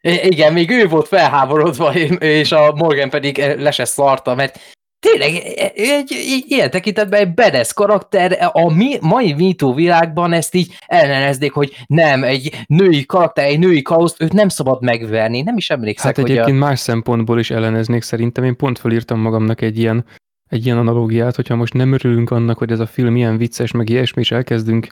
igen, 0.03 0.53
még 0.53 0.71
ő 0.71 0.89
volt 0.89 1.09
felháborodva, 1.09 1.95
és 2.19 2.53
a 2.53 2.73
Morgan 2.75 3.11
pedig 3.11 3.39
le 3.59 3.71
se 3.71 3.85
szarta, 3.85 4.35
mert 4.35 4.59
tényleg 5.07 5.35
egy, 5.57 6.13
egy 6.15 6.45
ilyen 6.49 6.71
tekintetben 6.71 7.21
egy 7.21 7.35
bedesz 7.35 7.73
karakter, 7.73 8.51
a 8.53 8.75
mi, 8.75 8.97
mai 9.01 9.33
MeToo 9.33 9.75
világban 9.75 10.33
ezt 10.33 10.55
így 10.55 10.77
elleneznék, 10.87 11.53
hogy 11.53 11.77
nem, 11.87 12.25
egy 12.25 12.65
női 12.67 13.07
karakter, 13.07 13.45
egy 13.45 13.59
női 13.59 13.83
kaoszt, 13.83 14.23
őt 14.23 14.33
nem 14.33 14.49
szabad 14.49 14.83
megverni, 14.83 15.43
nem 15.43 15.57
is 15.57 15.71
emlékszek, 15.71 16.17
Hát 16.17 16.25
egyébként 16.25 16.57
a... 16.57 16.65
más 16.65 16.79
szempontból 16.79 17.39
is 17.39 17.51
elleneznék 17.51 18.03
szerintem, 18.03 18.45
én 18.45 18.57
pont 18.57 18.79
felírtam 18.79 19.21
magamnak 19.21 19.61
egy 19.61 19.79
ilyen, 19.79 20.05
egy 20.51 20.65
ilyen 20.65 20.79
analógiát, 20.79 21.37
hogyha 21.37 21.57
most 21.57 21.73
nem 21.73 21.93
örülünk 21.93 22.31
annak, 22.31 22.59
hogy 22.59 22.71
ez 22.71 22.81
a 22.81 22.87
film 22.87 23.17
ilyen 23.17 23.37
vicces, 23.37 23.71
meg 23.71 23.89
ilyesmi, 23.89 24.21
és 24.21 24.31
elkezdünk 24.31 24.87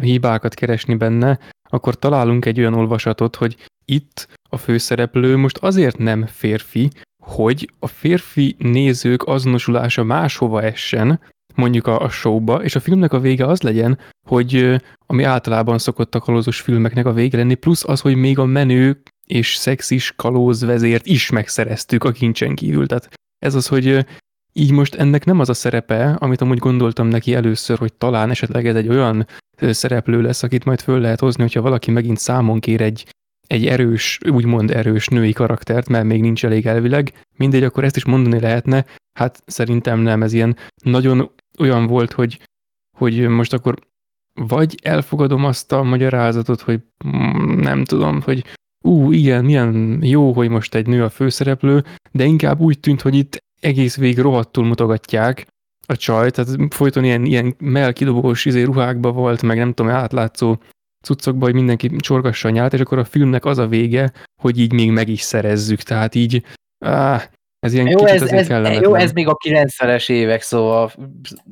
hibákat 0.00 0.54
keresni 0.54 0.94
benne, 0.94 1.38
akkor 1.70 1.94
találunk 1.94 2.44
egy 2.44 2.58
olyan 2.58 2.74
olvasatot, 2.74 3.36
hogy 3.36 3.56
itt 3.90 4.28
a 4.50 4.56
főszereplő 4.56 5.36
most 5.36 5.56
azért 5.56 5.98
nem 5.98 6.26
férfi, 6.26 6.90
hogy 7.22 7.70
a 7.78 7.86
férfi 7.86 8.56
nézők 8.58 9.26
azonosulása 9.26 10.04
máshova 10.04 10.62
essen, 10.62 11.20
mondjuk 11.54 11.86
a, 11.86 12.00
a 12.00 12.08
showba, 12.08 12.62
és 12.62 12.74
a 12.74 12.80
filmnek 12.80 13.12
a 13.12 13.20
vége 13.20 13.46
az 13.46 13.62
legyen, 13.62 13.98
hogy 14.28 14.80
ami 15.06 15.22
általában 15.22 15.78
szokott 15.78 16.14
a 16.14 16.20
kalózos 16.20 16.60
filmeknek 16.60 17.06
a 17.06 17.12
vége 17.12 17.36
lenni, 17.36 17.54
plusz 17.54 17.88
az, 17.88 18.00
hogy 18.00 18.16
még 18.16 18.38
a 18.38 18.44
menő 18.44 19.02
és 19.24 19.54
szexis 19.54 20.12
kalóz 20.16 20.64
vezért 20.64 21.06
is 21.06 21.30
megszereztük 21.30 22.04
a 22.04 22.12
kincsen 22.12 22.54
kívül. 22.54 22.86
Tehát 22.86 23.08
ez 23.38 23.54
az, 23.54 23.66
hogy 23.66 24.06
így 24.52 24.72
most 24.72 24.94
ennek 24.94 25.24
nem 25.24 25.40
az 25.40 25.48
a 25.48 25.54
szerepe, 25.54 26.16
amit 26.18 26.40
amúgy 26.40 26.58
gondoltam 26.58 27.06
neki 27.06 27.34
először, 27.34 27.78
hogy 27.78 27.92
talán 27.92 28.30
esetleg 28.30 28.66
ez 28.66 28.76
egy 28.76 28.88
olyan 28.88 29.26
szereplő 29.60 30.22
lesz, 30.22 30.42
akit 30.42 30.64
majd 30.64 30.80
föl 30.80 31.00
lehet 31.00 31.20
hozni, 31.20 31.42
hogyha 31.42 31.60
valaki 31.60 31.90
megint 31.90 32.18
számon 32.18 32.60
kér 32.60 32.80
egy, 32.80 33.06
egy 33.48 33.66
erős, 33.66 34.18
úgymond 34.30 34.70
erős 34.70 35.08
női 35.08 35.32
karaktert, 35.32 35.88
mert 35.88 36.04
még 36.04 36.20
nincs 36.20 36.44
elég 36.44 36.66
elvileg, 36.66 37.12
mindegy, 37.36 37.62
akkor 37.62 37.84
ezt 37.84 37.96
is 37.96 38.04
mondani 38.04 38.40
lehetne, 38.40 38.84
hát 39.18 39.42
szerintem 39.46 40.00
nem, 40.00 40.22
ez 40.22 40.32
ilyen 40.32 40.56
nagyon 40.82 41.30
olyan 41.58 41.86
volt, 41.86 42.12
hogy, 42.12 42.40
hogy 42.96 43.28
most 43.28 43.52
akkor 43.52 43.78
vagy 44.34 44.74
elfogadom 44.82 45.44
azt 45.44 45.72
a 45.72 45.82
magyarázatot, 45.82 46.60
hogy 46.60 46.80
mm, 47.06 47.60
nem 47.60 47.84
tudom, 47.84 48.20
hogy 48.20 48.44
ú, 48.84 49.12
igen, 49.12 49.44
milyen 49.44 49.98
jó, 50.02 50.32
hogy 50.32 50.48
most 50.48 50.74
egy 50.74 50.86
nő 50.86 51.02
a 51.04 51.10
főszereplő, 51.10 51.84
de 52.12 52.24
inkább 52.24 52.60
úgy 52.60 52.80
tűnt, 52.80 53.00
hogy 53.00 53.14
itt 53.14 53.38
egész 53.60 53.96
végig 53.96 54.18
rohadtul 54.18 54.64
mutogatják 54.64 55.46
a 55.86 55.96
csaj, 55.96 56.30
tehát 56.30 56.74
folyton 56.74 57.04
ilyen, 57.04 57.24
ilyen 57.24 57.54
melkidobós 57.58 58.44
izé 58.44 58.62
ruhákba 58.62 59.12
volt, 59.12 59.42
meg 59.42 59.56
nem 59.56 59.72
tudom, 59.72 59.92
átlátszó 59.92 60.58
cuccokba, 61.02 61.44
hogy 61.44 61.54
mindenki 61.54 61.96
csorgassa 61.96 62.48
a 62.48 62.50
nyálat, 62.50 62.72
és 62.72 62.80
akkor 62.80 62.98
a 62.98 63.04
filmnek 63.04 63.44
az 63.44 63.58
a 63.58 63.66
vége, 63.66 64.12
hogy 64.42 64.58
így 64.58 64.72
még 64.72 64.90
meg 64.90 65.08
is 65.08 65.20
szerezzük. 65.20 65.82
Tehát 65.82 66.14
így, 66.14 66.42
áh, 66.84 67.22
ez 67.60 67.72
ilyen 67.72 67.86
Jó, 67.86 67.96
kicsit 67.96 68.22
ez, 68.22 68.32
ez, 68.32 68.46
kellemetlen. 68.46 68.82
jó, 68.82 68.94
ez 68.94 69.12
még 69.12 69.28
a 69.28 69.36
90-es 69.36 70.10
évek, 70.10 70.42
szóval 70.42 70.92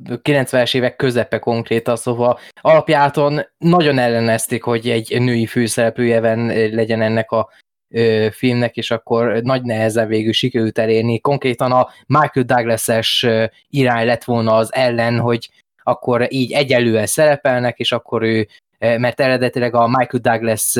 90-es 0.05 0.75
évek 0.75 0.95
közepe 0.95 1.39
konkrétan, 1.39 1.95
szóval 1.95 2.39
alapjáton 2.61 3.41
nagyon 3.57 3.97
ellenezték, 3.97 4.63
hogy 4.63 4.89
egy 4.89 5.21
női 5.21 5.45
főszereplőjeven 5.45 6.45
legyen 6.71 7.01
ennek 7.01 7.31
a 7.31 7.49
ö, 7.93 8.27
filmnek, 8.31 8.77
és 8.77 8.91
akkor 8.91 9.41
nagy 9.41 9.61
nehezen 9.61 10.07
végül 10.07 10.33
sikerült 10.33 10.77
elérni. 10.77 11.19
Konkrétan 11.19 11.71
a 11.71 11.89
Michael 12.05 12.45
Douglas-es 12.45 13.25
irány 13.69 14.05
lett 14.05 14.23
volna 14.23 14.55
az 14.55 14.73
ellen, 14.73 15.19
hogy 15.19 15.49
akkor 15.83 16.27
így 16.29 16.51
egyelően 16.51 17.05
szerepelnek, 17.05 17.79
és 17.79 17.91
akkor 17.91 18.23
ő, 18.23 18.47
mert 18.77 19.19
eredetileg 19.19 19.75
a 19.75 19.87
Michael 19.87 20.21
Douglas 20.21 20.73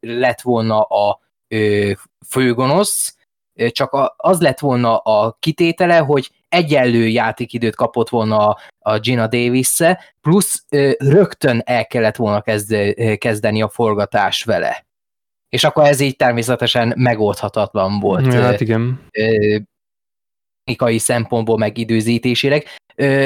lett 0.00 0.40
volna 0.40 0.82
a 0.82 1.20
főgonosz, 2.28 3.16
csak 3.68 4.14
az 4.16 4.40
lett 4.40 4.58
volna 4.58 4.96
a 4.96 5.36
kitétele, 5.40 5.98
hogy 5.98 6.30
egyenlő 6.48 7.06
játékidőt 7.06 7.74
kapott 7.74 8.08
volna 8.08 8.56
a, 8.78 8.98
Gina 8.98 9.26
davis 9.26 9.78
plusz 10.20 10.64
rögtön 10.98 11.62
el 11.64 11.86
kellett 11.86 12.16
volna 12.16 12.40
kezd, 12.40 12.76
kezdeni 13.18 13.62
a 13.62 13.68
forgatás 13.68 14.44
vele. 14.44 14.86
És 15.48 15.64
akkor 15.64 15.84
ez 15.84 16.00
így 16.00 16.16
természetesen 16.16 16.92
megoldhatatlan 16.96 18.00
volt 18.00 18.32
Ja, 18.32 18.42
hát 18.42 18.60
igen. 18.60 19.00
technikai 20.64 20.98
szempontból, 20.98 21.58
meg 21.58 21.78
időzítésileg. 21.78 22.66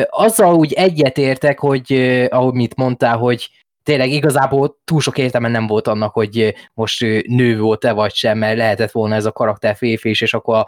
Azzal 0.09 0.55
úgy 0.55 0.73
egyetértek, 0.73 1.59
hogy 1.59 1.93
ahogy 2.31 2.55
mit 2.55 2.77
mondtál, 2.77 3.17
hogy 3.17 3.51
tényleg 3.89 4.11
igazából 4.11 4.79
túl 4.85 5.01
sok 5.01 5.19
értelme 5.19 5.49
nem 5.49 5.67
volt 5.67 5.87
annak, 5.87 6.13
hogy 6.13 6.55
most 6.75 7.01
nő 7.27 7.59
volt-e 7.59 7.93
vagy 7.93 8.15
sem, 8.15 8.39
mert 8.39 8.57
lehetett 8.57 8.91
volna 8.91 9.15
ez 9.15 9.25
a 9.25 9.33
karakter 9.33 9.77
férfi 9.77 10.09
is, 10.09 10.21
és 10.21 10.35
akkor 10.35 10.57
a 10.57 10.67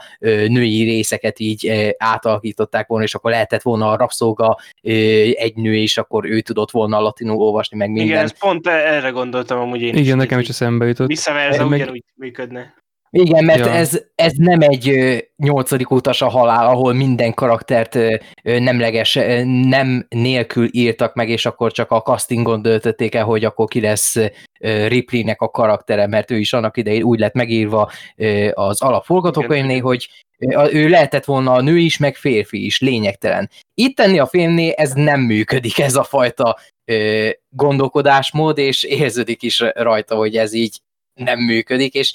női 0.48 0.82
részeket 0.82 1.40
így 1.40 1.94
átalakították 1.98 2.86
volna, 2.86 3.04
és 3.04 3.14
akkor 3.14 3.30
lehetett 3.30 3.62
volna 3.62 3.90
a 3.90 3.96
rabszolga 3.96 4.56
egy 5.32 5.52
nő, 5.54 5.74
és 5.76 5.98
akkor 5.98 6.24
ő 6.26 6.40
tudott 6.40 6.70
volna 6.70 7.00
latinul 7.00 7.36
olvasni, 7.36 7.76
meg 7.76 7.88
minden. 7.88 8.06
Igen, 8.06 8.22
ez 8.22 8.38
pont 8.38 8.66
erre 8.66 9.08
gondoltam 9.08 9.58
amúgy 9.58 9.82
én 9.82 9.96
Igen, 9.96 10.16
nekem 10.16 10.38
is 10.38 10.48
eszembe 10.48 10.86
jutott. 10.86 11.08
Visszaverze 11.08 11.64
Meg- 11.64 11.80
ugyanúgy 11.80 12.04
működne. 12.14 12.74
Igen, 13.12 13.44
mert 13.44 13.58
Ja. 13.58 13.70
ez, 13.70 14.02
ez 14.14 14.32
nem 14.36 14.60
egy 14.60 14.88
ö, 14.88 15.16
nyolcadik 15.36 15.90
utas 15.90 16.22
a 16.22 16.28
halál, 16.28 16.66
ahol 16.66 16.92
minden 16.92 17.34
karaktert 17.34 17.94
ö, 17.94 18.16
nemleges, 18.42 19.16
ö, 19.16 19.44
nem 19.44 20.06
nélkül 20.08 20.68
írtak 20.70 21.14
meg, 21.14 21.28
és 21.28 21.46
akkor 21.46 21.72
csak 21.72 21.90
a 21.90 22.02
castingon 22.02 22.62
döltötték 22.62 23.14
el, 23.14 23.24
hogy 23.24 23.44
akkor 23.44 23.68
ki 23.68 23.80
lesz 23.80 24.16
Ripleynek 24.86 25.40
a 25.40 25.48
karaktere, 25.48 26.06
mert 26.06 26.30
ő 26.30 26.38
is 26.38 26.52
annak 26.52 26.76
idején 26.76 27.02
úgy 27.02 27.18
lett 27.18 27.34
megírva 27.34 27.90
az 28.52 28.82
alapforgatókönyvnél, 28.82 29.80
hogy 29.80 30.08
ő 30.72 30.88
lehetett 30.88 31.24
volna 31.24 31.52
a 31.52 31.60
nő 31.60 31.78
is, 31.78 31.98
meg 31.98 32.16
férfi 32.16 32.64
is, 32.64 32.80
lényegtelen. 32.80 33.50
Itt 33.74 33.96
tenni 33.96 34.18
a 34.18 34.26
filmnél 34.26 34.72
ez 34.72 34.92
nem 34.92 35.20
működik, 35.20 35.78
ez 35.78 35.94
a 35.96 36.04
fajta 36.04 36.58
gondolkodásmód, 37.50 38.58
és 38.58 38.82
érződik 38.82 39.42
is 39.42 39.64
rajta, 39.74 40.14
hogy 40.14 40.36
ez 40.36 40.52
így 40.52 40.78
nem 41.14 41.38
működik, 41.38 41.94
és 41.94 42.12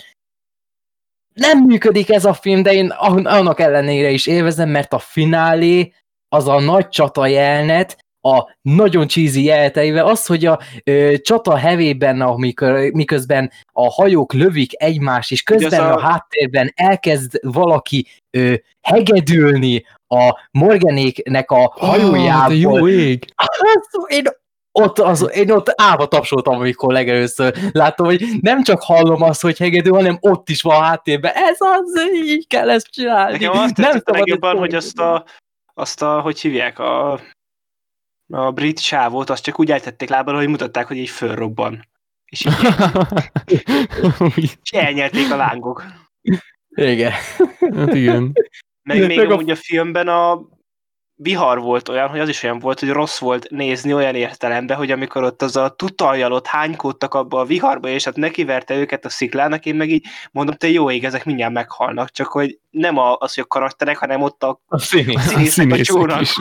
nem 1.36 1.64
működik 1.64 2.10
ez 2.12 2.26
a 2.26 2.34
film, 2.34 2.62
de 2.64 2.74
én 2.74 2.90
an- 2.90 3.26
annak 3.28 3.60
ellenére 3.60 4.10
is 4.10 4.28
élvezem, 4.28 4.70
mert 4.70 4.94
a 4.94 5.00
finálé, 5.00 5.94
az 6.30 6.48
a 6.48 6.60
nagy 6.60 6.88
csata 6.90 7.28
jelnet, 7.28 7.98
a 8.22 8.56
nagyon 8.62 9.08
cheesy 9.08 9.44
jelteivel, 9.44 10.06
az, 10.08 10.26
hogy 10.26 10.46
a 10.46 10.60
ö, 10.84 11.14
csata 11.22 11.56
hevében, 11.56 12.22
amikor, 12.22 12.90
miközben 12.94 13.52
a 13.72 13.92
hajók 13.92 14.34
lövik 14.34 14.72
egymást, 14.84 15.32
és 15.32 15.44
közben 15.44 15.80
a... 15.82 15.94
a- 15.96 16.00
háttérben 16.00 16.72
elkezd 16.76 17.40
valaki 17.42 18.08
ö, 18.38 18.54
hegedülni 18.82 19.86
a 20.08 20.34
Morganéknek 20.52 21.52
a 21.52 21.74
Ah, 21.78 21.98
de 21.98 22.04
jó 22.04 22.10
hajójából. 22.10 22.90
ég! 22.90 23.26
Én 24.08 24.24
ott, 24.78 25.00
az, 25.00 25.30
én 25.34 25.52
ott 25.52 25.82
állva 25.82 26.08
tapsoltam, 26.08 26.56
amikor 26.56 26.94
legelőször 26.94 27.58
láttam, 27.72 28.06
hogy 28.06 28.26
nem 28.42 28.64
csak 28.64 28.82
hallom 28.82 29.22
azt, 29.22 29.42
hogy 29.42 29.58
hegedő, 29.58 29.90
hanem 29.90 30.18
ott 30.20 30.50
is 30.50 30.62
van 30.62 30.76
a 30.76 30.84
háttérben. 30.84 31.32
Ez 31.36 31.58
az, 31.60 32.14
így 32.14 32.48
kell 32.48 32.70
ezt 32.70 32.88
csinálni. 32.88 33.32
Nekem 33.32 33.52
azt 33.52 33.78
nem 33.78 33.92
tetszett 33.92 34.10
a 34.10 34.12
legjobban, 34.12 34.58
hogy 34.58 34.76
azt 34.76 35.00
a, 35.00 35.26
azt 35.74 36.02
a, 36.02 36.22
hogy 36.22 36.40
hívják, 36.40 36.80
a, 36.80 37.20
a 38.28 38.52
brit 38.52 38.80
sávot, 38.80 39.30
azt 39.30 39.44
csak 39.44 39.60
úgy 39.60 39.72
eltették 39.72 40.10
lábára, 40.10 40.38
hogy 40.38 40.48
mutatták, 40.48 40.88
hogy 40.88 40.98
így 40.98 41.10
fölrobban. 41.10 41.88
És 42.26 42.46
így 42.46 42.54
és 44.64 44.72
elnyelték 44.72 45.32
a 45.32 45.36
lángok. 45.36 45.84
Igen. 46.70 47.12
hát 47.76 47.94
igen. 47.94 48.34
Meg 48.84 49.08
még 49.08 49.18
meg 49.18 49.30
a- 49.30 49.34
amúgy 49.34 49.50
a 49.50 49.56
filmben 49.56 50.08
a 50.08 50.48
vihar 51.18 51.60
volt 51.60 51.90
olyan, 51.90 52.08
hogy 52.10 52.20
az 52.20 52.30
is 52.30 52.44
olyan 52.44 52.60
volt, 52.60 52.80
hogy 52.80 52.90
rossz 52.90 53.20
volt 53.20 53.50
nézni 53.50 53.94
olyan 53.94 54.16
értelemben, 54.16 54.78
hogy 54.78 54.92
amikor 54.92 55.24
ott 55.24 55.42
az 55.42 55.56
a 55.56 55.70
tutajjal 55.70 56.32
ott 56.32 56.48
hánykódtak 56.48 57.14
abba 57.14 57.40
a 57.40 57.46
viharba, 57.46 57.88
és 57.88 58.04
hát 58.04 58.16
nekiverte 58.16 58.76
őket 58.76 59.06
a 59.06 59.10
sziklának, 59.10 59.66
én 59.66 59.76
meg 59.76 59.90
így 59.90 60.06
mondom, 60.32 60.56
te 60.56 60.68
jó 60.70 60.92
ég, 60.92 61.04
ezek 61.04 61.26
mindjárt 61.26 61.54
meghalnak, 61.54 62.12
csak 62.12 62.28
hogy 62.28 62.60
nem 62.70 62.98
a- 62.98 63.18
az, 63.20 63.34
hogy 63.34 63.44
a 63.44 63.48
karakterek, 63.48 63.98
hanem 63.98 64.22
ott 64.22 64.44
a 64.44 64.62
A 64.68 64.78
színész. 64.78 65.22
színészek 65.22 65.48
a 65.48 65.50
színészek 65.52 65.86
csónak. 65.86 66.22
is, 66.22 66.36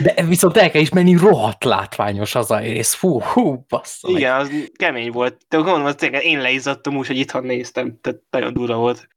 De 0.00 0.22
viszont 0.24 0.56
el 0.56 0.70
kell 0.70 0.80
ismerni, 0.80 1.16
rohadt 1.16 1.64
látványos 1.64 2.34
az 2.34 2.50
a 2.50 2.58
rész. 2.58 2.94
Fú, 2.94 3.20
hú, 3.22 3.64
bassza. 3.68 4.08
meg. 4.10 4.20
Igen, 4.20 4.34
az 4.34 4.50
kemény 4.76 5.10
volt. 5.10 5.40
De 5.48 5.56
gondolom, 5.56 5.84
az 5.84 5.94
tényleg 5.94 6.24
én 6.24 6.40
leizzadtam 6.40 6.96
úgy, 6.96 7.06
hogy 7.06 7.16
itthon 7.18 7.44
néztem, 7.44 7.98
tehát 8.00 8.20
nagyon 8.30 8.52
durva 8.52 8.74
volt. 8.76 9.08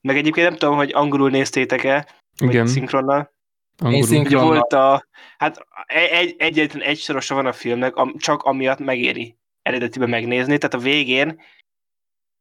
Meg 0.00 0.16
egyébként 0.16 0.48
nem 0.48 0.56
tudom, 0.58 0.76
hogy 0.76 0.90
angolul 0.94 1.30
néztétek-e, 1.30 2.06
Igen, 2.38 2.66
szinkronnal. 2.66 3.30
angolul. 3.78 4.04
Ugye 4.04 4.14
Szinkronnal. 4.14 4.48
volt 4.48 4.72
a, 4.72 5.06
hát 5.38 5.66
egy, 5.86 6.34
egyetlen 6.38 6.82
egy 6.82 6.98
sorosa 6.98 7.34
van 7.34 7.46
a 7.46 7.52
filmnek, 7.52 7.96
am, 7.96 8.14
csak 8.18 8.42
amiatt 8.42 8.78
megéri 8.78 9.36
eredetiben 9.62 10.08
megnézni, 10.08 10.58
tehát 10.58 10.74
a 10.74 10.88
végén 10.88 11.40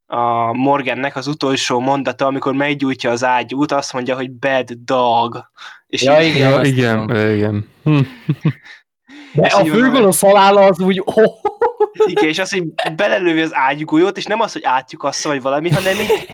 a 0.08 0.54
Morgannek 0.54 1.16
az 1.16 1.28
utolsó 1.28 1.80
mondata, 1.80 2.26
amikor 2.26 2.54
meggyújtja 2.54 3.12
az 3.12 3.24
ágyút, 3.24 3.72
azt 3.72 3.93
mondja, 3.93 4.16
hogy 4.16 4.32
bad 4.32 4.72
dog. 4.72 5.50
És 5.88 6.02
Ja, 6.02 6.22
így, 6.22 6.36
igen. 6.36 6.50
Ja, 6.50 6.56
azt 6.56 6.70
igen, 6.70 7.30
igen. 7.36 7.70
De 9.34 9.48
a 9.48 9.66
főgonosz 9.66 10.22
halála 10.22 10.62
az 10.62 10.80
úgy, 10.80 11.02
oh, 11.06 11.41
igen, 12.12 12.28
és 12.28 12.39
az, 12.39 12.52
hogy 12.52 12.64
belelövi 12.96 13.41
az 13.41 13.54
ágyugójót, 13.54 14.18
és 14.18 14.26
nem 14.26 14.41
az, 14.41 14.54
hogy 14.54 14.64
átjukassza, 14.64 15.30
vagy 15.30 15.41
valami, 15.41 15.70
hanem 15.70 15.96
így 16.00 16.30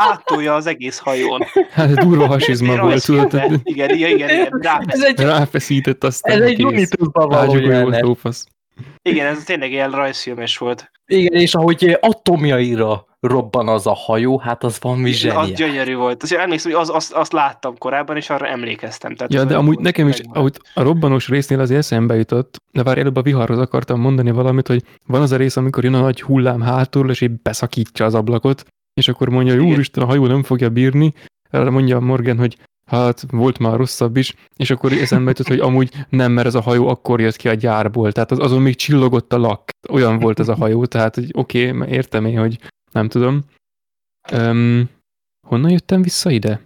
áttolja 0.00 0.54
az 0.54 0.66
egész 0.66 0.98
hajón. 0.98 1.40
Hát 1.70 1.88
ez 1.88 1.94
durva 1.94 2.26
hasizma 2.26 2.76
volt, 2.76 3.04
tudod. 3.04 3.32
Igen, 3.32 3.60
igen, 3.62 3.90
igen, 3.90 4.14
igen, 4.14 4.30
ez 4.30 4.62
ráfesz. 4.62 5.02
egy, 5.02 5.18
ráfeszített 5.20 6.04
aztán 6.04 6.42
ez 6.42 6.48
egy 6.48 6.56
Tunes-ban 6.56 7.28
való 7.28 7.56
jelenet. 7.56 8.16
igen, 9.02 9.26
ez 9.26 9.44
tényleg 9.44 9.70
ilyen 9.72 9.90
rajzfilmes 9.90 10.58
volt. 10.58 10.90
Igen, 11.06 11.40
és 11.40 11.54
ahogy 11.54 11.98
atomjaira 12.00 13.08
robban 13.20 13.68
az 13.68 13.86
a 13.86 13.94
hajó, 13.94 14.38
hát 14.38 14.64
az 14.64 14.78
van 14.80 15.04
Az 15.04 15.10
zseniális. 15.10 15.52
gyönyörű 15.56 15.94
volt. 15.94 16.22
Azért 16.22 16.40
emlékszem, 16.42 16.72
hogy 16.72 16.80
az, 16.80 16.90
azt, 16.90 17.12
azt 17.12 17.32
láttam 17.32 17.78
korábban, 17.78 18.16
és 18.16 18.30
arra 18.30 18.46
emlékeztem. 18.46 19.14
Tehát 19.14 19.32
Ja, 19.32 19.40
az 19.40 19.46
de 19.46 19.56
amúgy 19.56 19.78
nekem 19.78 20.08
is, 20.08 20.16
megvan. 20.16 20.36
ahogy 20.36 20.56
a 20.74 20.82
robbanós 20.82 21.28
résznél 21.28 21.60
azért 21.60 21.78
eszembe 21.78 22.14
jutott, 22.14 22.56
de 22.72 22.82
várj, 22.82 23.00
előbb 23.00 23.16
a 23.16 23.22
viharhoz 23.22 23.58
akartam 23.58 24.00
mondani 24.00 24.30
valamit, 24.30 24.66
hogy 24.66 24.82
van 25.06 25.20
az 25.22 25.32
a 25.32 25.36
rész, 25.36 25.56
amikor 25.56 25.84
jön 25.84 25.94
a 25.94 26.00
nagy 26.00 26.22
hullám 26.22 26.60
hátul, 26.60 27.10
és 27.10 27.20
így 27.20 27.40
beszakítja 27.42 28.04
az 28.04 28.14
ablakot, 28.14 28.64
és 28.94 29.08
akkor 29.08 29.28
mondja, 29.28 29.54
hogy 29.54 29.62
úristen, 29.62 30.02
a 30.02 30.06
hajó 30.06 30.26
nem 30.26 30.42
fogja 30.42 30.70
bírni, 30.70 31.12
erre 31.50 31.70
mondja 31.70 32.00
Morgan, 32.00 32.38
hogy 32.38 32.58
hát 32.86 33.24
volt 33.30 33.58
már 33.58 33.76
rosszabb 33.76 34.16
is, 34.16 34.34
és 34.56 34.70
akkor 34.70 34.92
eszembe 34.92 35.28
jutott, 35.28 35.48
hogy 35.48 35.60
amúgy 35.60 35.94
nem, 36.08 36.32
mert 36.32 36.46
ez 36.46 36.54
a 36.54 36.60
hajó 36.60 36.88
akkor 36.88 37.20
jött 37.20 37.36
ki 37.36 37.48
a 37.48 37.54
gyárból, 37.54 38.12
tehát 38.12 38.30
az, 38.30 38.38
azon 38.38 38.62
még 38.62 38.76
csillogott 38.76 39.32
a 39.32 39.38
lak, 39.38 39.70
olyan 39.90 40.18
volt 40.18 40.38
ez 40.38 40.48
a 40.48 40.54
hajó, 40.54 40.86
tehát 40.86 41.14
hogy 41.14 41.30
oké, 41.32 41.70
okay, 41.70 41.90
értem 41.90 42.24
én, 42.24 42.38
hogy 42.38 42.58
nem 42.92 43.08
tudom. 43.08 43.40
Um, 44.32 44.88
honnan 45.46 45.70
jöttem 45.70 46.02
vissza 46.02 46.30
ide? 46.30 46.60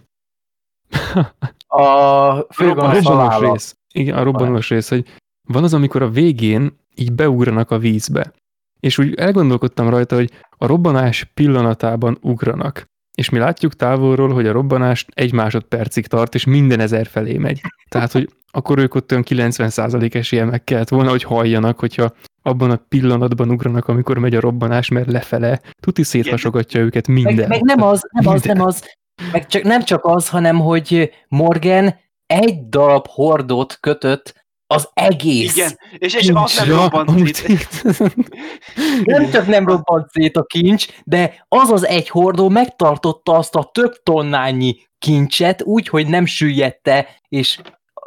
A 1.67 2.63
robbanós 2.63 3.39
rész. 3.39 3.75
Igen, 3.93 4.17
a 4.17 4.23
robbanós 4.23 4.69
rész, 4.69 4.89
hogy 4.89 5.07
van 5.47 5.63
az, 5.63 5.73
amikor 5.73 6.01
a 6.01 6.09
végén 6.09 6.77
így 6.95 7.11
beugranak 7.11 7.71
a 7.71 7.77
vízbe. 7.77 8.33
És 8.79 8.97
úgy 8.97 9.13
elgondolkodtam 9.13 9.89
rajta, 9.89 10.15
hogy 10.15 10.31
a 10.57 10.65
robbanás 10.65 11.31
pillanatában 11.33 12.17
ugranak. 12.21 12.85
És 13.17 13.29
mi 13.29 13.37
látjuk 13.37 13.73
távolról, 13.73 14.33
hogy 14.33 14.47
a 14.47 14.51
robbanás 14.51 15.05
egy 15.13 15.33
másodpercig 15.33 16.07
tart, 16.07 16.35
és 16.35 16.45
minden 16.45 16.79
ezer 16.79 17.07
felé 17.07 17.37
megy. 17.37 17.61
Tehát, 17.89 18.11
hogy 18.11 18.29
akkor 18.51 18.77
ők 18.79 18.95
ott 18.95 19.11
olyan 19.11 19.23
90% 19.27 20.15
esélye 20.15 20.45
meg 20.45 20.63
kellett 20.63 20.89
volna, 20.89 21.09
hogy 21.09 21.23
halljanak, 21.23 21.79
hogyha 21.79 22.13
abban 22.41 22.71
a 22.71 22.79
pillanatban 22.89 23.49
ugranak, 23.49 23.87
amikor 23.87 24.17
megy 24.17 24.35
a 24.35 24.39
robbanás, 24.39 24.89
mert 24.89 25.11
lefele, 25.11 25.61
tuti 25.79 26.03
széthasogatja 26.03 26.81
őket 26.81 27.07
minden. 27.07 27.35
Meg, 27.35 27.47
meg 27.47 27.61
nem 27.61 27.81
az, 27.81 28.01
nem 28.11 28.33
az, 28.33 28.43
nem 28.43 28.61
az, 28.61 28.83
meg 29.31 29.47
csak, 29.47 29.63
nem 29.63 29.83
csak 29.83 30.05
az, 30.05 30.29
hanem 30.29 30.59
hogy 30.59 31.11
Morgan 31.27 31.95
egy 32.25 32.69
darab 32.69 33.07
hordót 33.07 33.77
kötött 33.79 34.44
az 34.67 34.89
egész. 34.93 35.55
Igen, 35.55 35.79
és, 35.97 36.13
és 36.13 36.29
az 36.33 36.57
nem 36.57 36.69
robbant 36.69 37.35
szét. 37.35 37.83
Nem 39.03 39.31
csak 39.31 39.47
nem 39.47 39.67
robbant 39.67 40.09
szét 40.11 40.37
a 40.37 40.43
kincs, 40.43 40.87
de 41.03 41.45
az 41.47 41.69
az 41.69 41.85
egy 41.85 42.09
hordó 42.09 42.49
megtartotta 42.49 43.33
azt 43.33 43.55
a 43.55 43.69
több 43.73 44.03
tonnányi 44.03 44.77
kincset 44.99 45.63
úgy, 45.63 45.87
hogy 45.87 46.07
nem 46.07 46.25
süllyedte, 46.25 47.19
és 47.29 47.59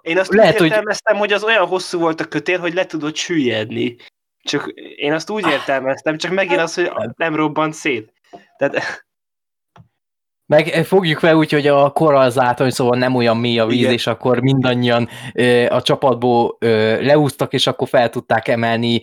Én 0.02 0.18
azt 0.18 0.32
Lehet, 0.34 0.52
úgy 0.52 0.58
hogy- 0.58 0.66
értelmeztem, 0.68 1.16
hogy... 1.16 1.26
hogy 1.28 1.36
az 1.36 1.44
olyan 1.44 1.66
hosszú 1.66 1.98
volt 1.98 2.20
a 2.20 2.24
kötél, 2.24 2.58
hogy 2.58 2.74
le 2.74 2.86
tudott 2.86 3.16
süllyedni. 3.16 3.96
Csak 4.42 4.68
én 4.96 5.12
azt 5.12 5.30
úgy 5.30 5.46
értelmeztem, 5.46 6.16
csak 6.16 6.32
megint 6.32 6.60
az, 6.60 6.74
hogy 6.74 6.90
nem 7.16 7.34
robbant 7.34 7.74
szét. 7.74 8.12
Tehát 8.56 9.06
meg 10.48 10.66
fogjuk 10.66 11.18
fel 11.18 11.36
úgy, 11.36 11.50
hogy 11.50 11.66
a 11.66 11.90
korallzátony, 11.90 12.70
szóval 12.70 12.98
nem 12.98 13.14
olyan 13.14 13.36
mély 13.36 13.58
a 13.58 13.66
víz, 13.66 13.78
Igen. 13.78 13.92
és 13.92 14.06
akkor 14.06 14.40
mindannyian 14.40 15.08
ö, 15.34 15.66
a 15.70 15.82
csapatból 15.82 16.56
ö, 16.58 17.02
leúztak, 17.02 17.52
és 17.52 17.66
akkor 17.66 17.88
fel 17.88 18.08
tudták 18.08 18.48
emelni 18.48 19.02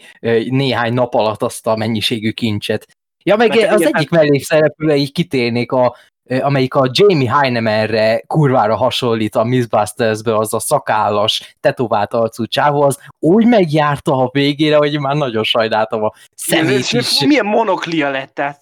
néhány 0.50 0.94
nap 0.94 1.14
alatt 1.14 1.42
azt 1.42 1.68
a 1.68 1.76
mennyiségű 1.76 2.32
kincset. 2.32 2.88
Ja, 3.24 3.36
meg 3.36 3.50
Meg 3.50 3.72
az 3.72 3.82
igen, 3.82 3.96
egyik 3.96 4.10
mellékszereplőre 4.10 4.96
így 4.96 5.12
kitérnék, 5.12 5.72
a, 5.72 5.96
amelyik 6.42 6.74
a 6.74 6.90
Jamie 6.92 7.32
Heinemanre 7.32 8.24
kurvára 8.28 8.76
hasonlít 8.76 9.36
a 9.36 9.44
Mythbusters-be, 9.44 10.38
az 10.38 10.54
a 10.54 10.60
szakállas, 10.60 11.56
tetovált 11.60 12.14
arcú 12.14 12.46
csávó, 12.46 12.82
az 12.82 13.00
úgy 13.20 13.46
megjárta 13.46 14.18
a 14.18 14.30
végére, 14.32 14.76
hogy 14.76 15.00
már 15.00 15.16
nagyon 15.16 15.44
sajnáltam 15.44 16.04
a 16.04 16.12
szemét 16.36 16.78
és 16.78 16.94
is. 16.94 17.26
milyen 17.26 17.46
monoklia 17.46 18.10
lett, 18.10 18.34
tehát 18.34 18.62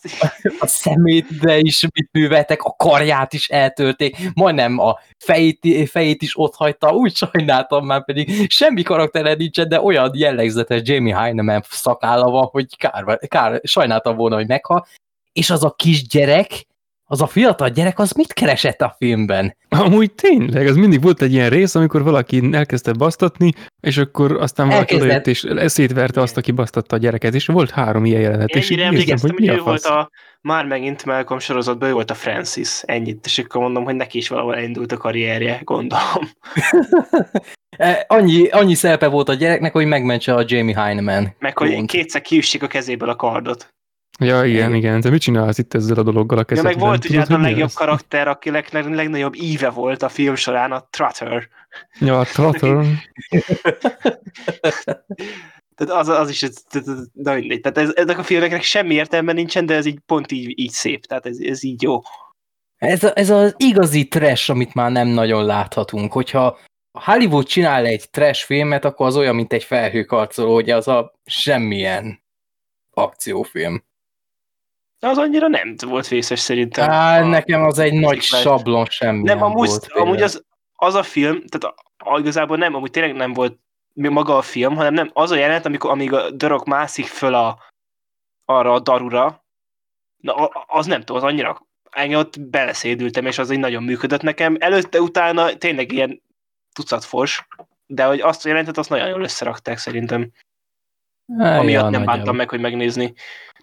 a 0.60 0.68
szemétre 0.68 1.58
is 1.58 1.88
mit 1.94 2.10
műveltek, 2.12 2.64
a 2.64 2.76
karját 2.78 3.34
is 3.34 3.50
eltörték, 3.50 4.18
majdnem 4.34 4.80
a 4.80 5.00
fejét, 5.18 5.90
fejét 5.90 6.22
is 6.22 6.38
ott 6.38 6.56
hagyta, 6.56 6.92
úgy 6.92 7.16
sajnáltam 7.16 7.86
már 7.86 8.06
pedig 8.06 8.52
semmi 8.52 8.82
karaktere 8.82 9.34
nincsen, 9.34 9.68
de 9.70 9.82
olyan 9.82 10.12
jellegzetes 10.14 10.82
Jamie 10.84 11.16
Heineman 11.16 11.64
szakálla 11.70 12.30
van, 12.30 12.46
hogy 12.52 12.78
kár, 12.78 13.20
kár, 13.28 13.62
sajnáltam 13.64 14.16
volna, 14.16 14.36
hogy 14.36 14.48
meghal, 14.48 14.86
és 15.34 15.50
az 15.50 15.64
a 15.64 15.72
kisgyerek, 15.72 16.66
az 17.14 17.22
a 17.22 17.28
fiatal 17.28 17.70
gyerek, 17.70 18.00
az 18.00 18.12
mit 18.12 18.34
keresett 18.34 18.82
a 18.82 18.96
filmben? 18.98 19.56
Amúgy 19.70 20.12
tényleg, 20.12 20.68
az 20.68 20.76
mindig 20.76 21.02
volt 21.02 21.22
egy 21.22 21.34
ilyen 21.34 21.50
rész, 21.50 21.76
amikor 21.76 22.04
valaki 22.04 22.50
elkezdte 22.52 22.92
basztatni, 22.94 23.52
és 23.82 23.98
akkor 23.98 24.32
aztán 24.32 24.68
valaki 24.68 24.94
Elkezdett. 24.94 25.06
odajött, 25.06 25.28
és 25.28 25.44
eszét 25.44 25.94
verte 25.94 26.22
azt, 26.22 26.38
aki 26.38 26.52
basztatta 26.52 26.96
a 26.96 27.00
gyereket, 27.00 27.34
és 27.34 27.46
volt 27.46 27.70
három 27.70 28.06
ilyen 28.06 28.22
jelenet. 28.22 28.50
és 28.50 28.70
ennyire 28.70 28.86
emlékeztem, 28.86 29.30
hogy, 29.30 29.40
mi 29.40 29.50
ő 29.50 29.60
a 29.60 29.64
volt 29.64 29.86
a 29.86 30.10
már 30.42 30.66
megint 30.66 31.06
Malcolm 31.06 31.40
sorozatban, 31.40 31.90
ő 31.90 31.94
volt 31.94 32.12
a 32.12 32.14
Francis, 32.14 32.82
ennyit, 32.86 33.26
és 33.26 33.38
akkor 33.40 33.62
mondom, 33.62 33.84
hogy 33.84 33.96
neki 33.96 34.18
is 34.18 34.28
valahol 34.28 34.56
elindult 34.56 34.92
a 34.92 34.98
karrierje, 34.98 35.62
gondolom. 35.64 36.24
Eh, 37.78 38.00
Annyi, 38.08 38.48
annyi 38.48 38.74
szerepe 38.74 39.08
volt 39.08 39.30
a 39.30 39.34
gyereknek, 39.34 39.72
hogy 39.72 39.86
megmentse 39.86 40.34
a 40.34 40.44
Jamie 40.48 40.82
Heineman. 40.82 41.36
Meg 41.40 41.58
hogy 41.58 41.86
kétszer 41.86 42.22
kiüssék 42.22 42.64
a 42.64 42.68
kezéből 42.68 43.10
a 43.10 43.16
kardot. 43.16 43.74
Ja, 44.20 44.44
igen, 44.44 44.50
Igen. 44.56 44.76
igen. 44.76 45.02
Te 45.02 45.10
mit 45.10 45.22
csinálsz 45.22 45.58
itt 45.58 45.74
ezzel 45.74 45.98
a 45.98 46.04
dologgal 46.04 46.38
a 46.38 46.40
Ja, 46.40 46.46
kezedben? 46.46 46.74
meg 46.74 46.82
volt 46.84 47.06
ugye 47.06 47.20
hát 47.20 47.30
a 47.30 47.38
legjobb 47.38 47.68
az? 47.68 47.74
karakter, 47.74 48.28
akinek 48.28 48.72
leg- 48.72 48.94
legnagyobb 48.94 49.36
íve 49.36 49.70
volt 49.70 50.04
a 50.04 50.10
film 50.10 50.36
során, 50.36 50.72
a 50.72 50.88
Trotter. 50.90 51.48
Ja, 52.00 52.20
a 52.20 52.24
Trotter. 52.24 52.86
Tehát 55.76 55.94
az, 56.02 56.08
az 56.08 56.30
is, 56.30 56.46
na 57.14 57.34
mindegy. 57.34 57.62
Tehát 57.62 57.78
ez, 57.78 57.92
ezek 57.96 58.18
a 58.18 58.24
filmeknek 58.24 58.62
semmi 58.62 58.94
értelme 58.94 59.32
nincsen, 59.34 59.66
de 59.66 59.76
ez 59.76 59.86
így 59.86 60.00
pont 60.06 60.32
így, 60.32 60.60
így 60.60 60.70
szép, 60.72 61.06
tehát 61.06 61.26
ez, 61.26 61.38
ez 61.38 61.64
így 61.64 61.82
jó. 61.82 62.02
Ez, 62.78 63.04
a, 63.04 63.12
ez 63.16 63.30
az 63.30 63.54
igazi 63.58 64.08
trash, 64.08 64.50
amit 64.50 64.74
már 64.74 64.92
nem 64.92 65.08
nagyon 65.08 65.46
láthatunk. 65.46 66.12
Hogyha 66.12 66.58
a 66.92 67.12
Hollywood 67.12 67.46
csinál 67.46 67.86
egy 67.86 68.10
trash 68.10 68.46
filmet, 68.46 68.86
akkor 68.86 69.06
az 69.08 69.16
olyan, 69.16 69.36
mint 69.36 69.54
egy 69.54 69.64
felhőkarcoló, 69.64 70.54
hogy 70.54 70.70
az 70.70 70.88
a 70.88 71.14
semmilyen 71.26 72.24
akciófilm. 72.94 73.84
De 75.04 75.10
az 75.10 75.18
annyira 75.18 75.48
nem 75.48 75.76
volt 75.86 76.08
vészes 76.08 76.40
szerintem. 76.40 76.90
Á, 76.90 77.22
A- 77.22 77.26
nekem 77.26 77.64
az 77.64 77.80
egy 77.80 77.94
nagy 77.94 78.20
Sziklás. 78.22 78.42
sablon 78.42 78.86
semmi 78.86 79.24
Nem, 79.24 79.44
amúgy, 79.44 79.68
volt. 79.68 79.88
amúgy 79.92 80.22
az, 80.22 80.44
az 80.74 80.96
a 80.96 81.04
film, 81.04 81.44
tehát 81.46 81.76
a, 81.76 81.76
a, 82.12 82.20
igazából 82.20 82.58
nem, 82.58 82.76
amúgy 82.76 82.92
tényleg 82.92 83.16
nem 83.16 83.34
volt 83.34 83.60
maga 83.94 84.38
a 84.38 84.42
film, 84.42 84.76
hanem 84.76 84.94
nem 84.94 85.10
az 85.14 85.32
a 85.32 85.36
jelenet, 85.36 85.66
amikor, 85.66 85.92
amíg 85.92 86.14
a 86.14 86.32
Dörök 86.32 86.66
mászik 86.66 87.06
föl 87.06 87.34
a, 87.34 87.58
arra 88.46 88.74
a 88.74 88.80
darura, 88.80 89.44
na 90.18 90.34
az 90.68 90.86
nem 90.86 91.00
tudom, 91.00 91.18
az 91.18 91.24
annyira 91.24 91.62
engem 91.92 92.20
ott 92.20 92.40
beleszédültem, 92.42 93.26
és 93.26 93.38
az 93.38 93.52
így 93.52 93.60
nagyon 93.60 93.84
működött 93.84 94.22
nekem. 94.22 94.56
Előtte, 94.60 95.02
utána 95.02 95.54
tényleg 95.58 95.92
ilyen 95.92 96.22
tucat 96.74 97.04
fos, 97.04 97.48
de 97.86 98.06
hogy 98.06 98.20
azt 98.20 98.46
a 98.46 98.48
jelentet, 98.48 98.78
azt 98.78 98.90
nagyon 98.90 99.08
jól 99.08 99.22
összerakták 99.24 99.78
szerintem. 99.78 100.32
Á, 101.40 101.58
Amiatt 101.60 101.84
ja, 101.84 101.90
nem 101.90 102.06
bántam 102.06 102.36
meg, 102.36 102.50
hogy 102.50 102.60
megnézni. 102.60 103.14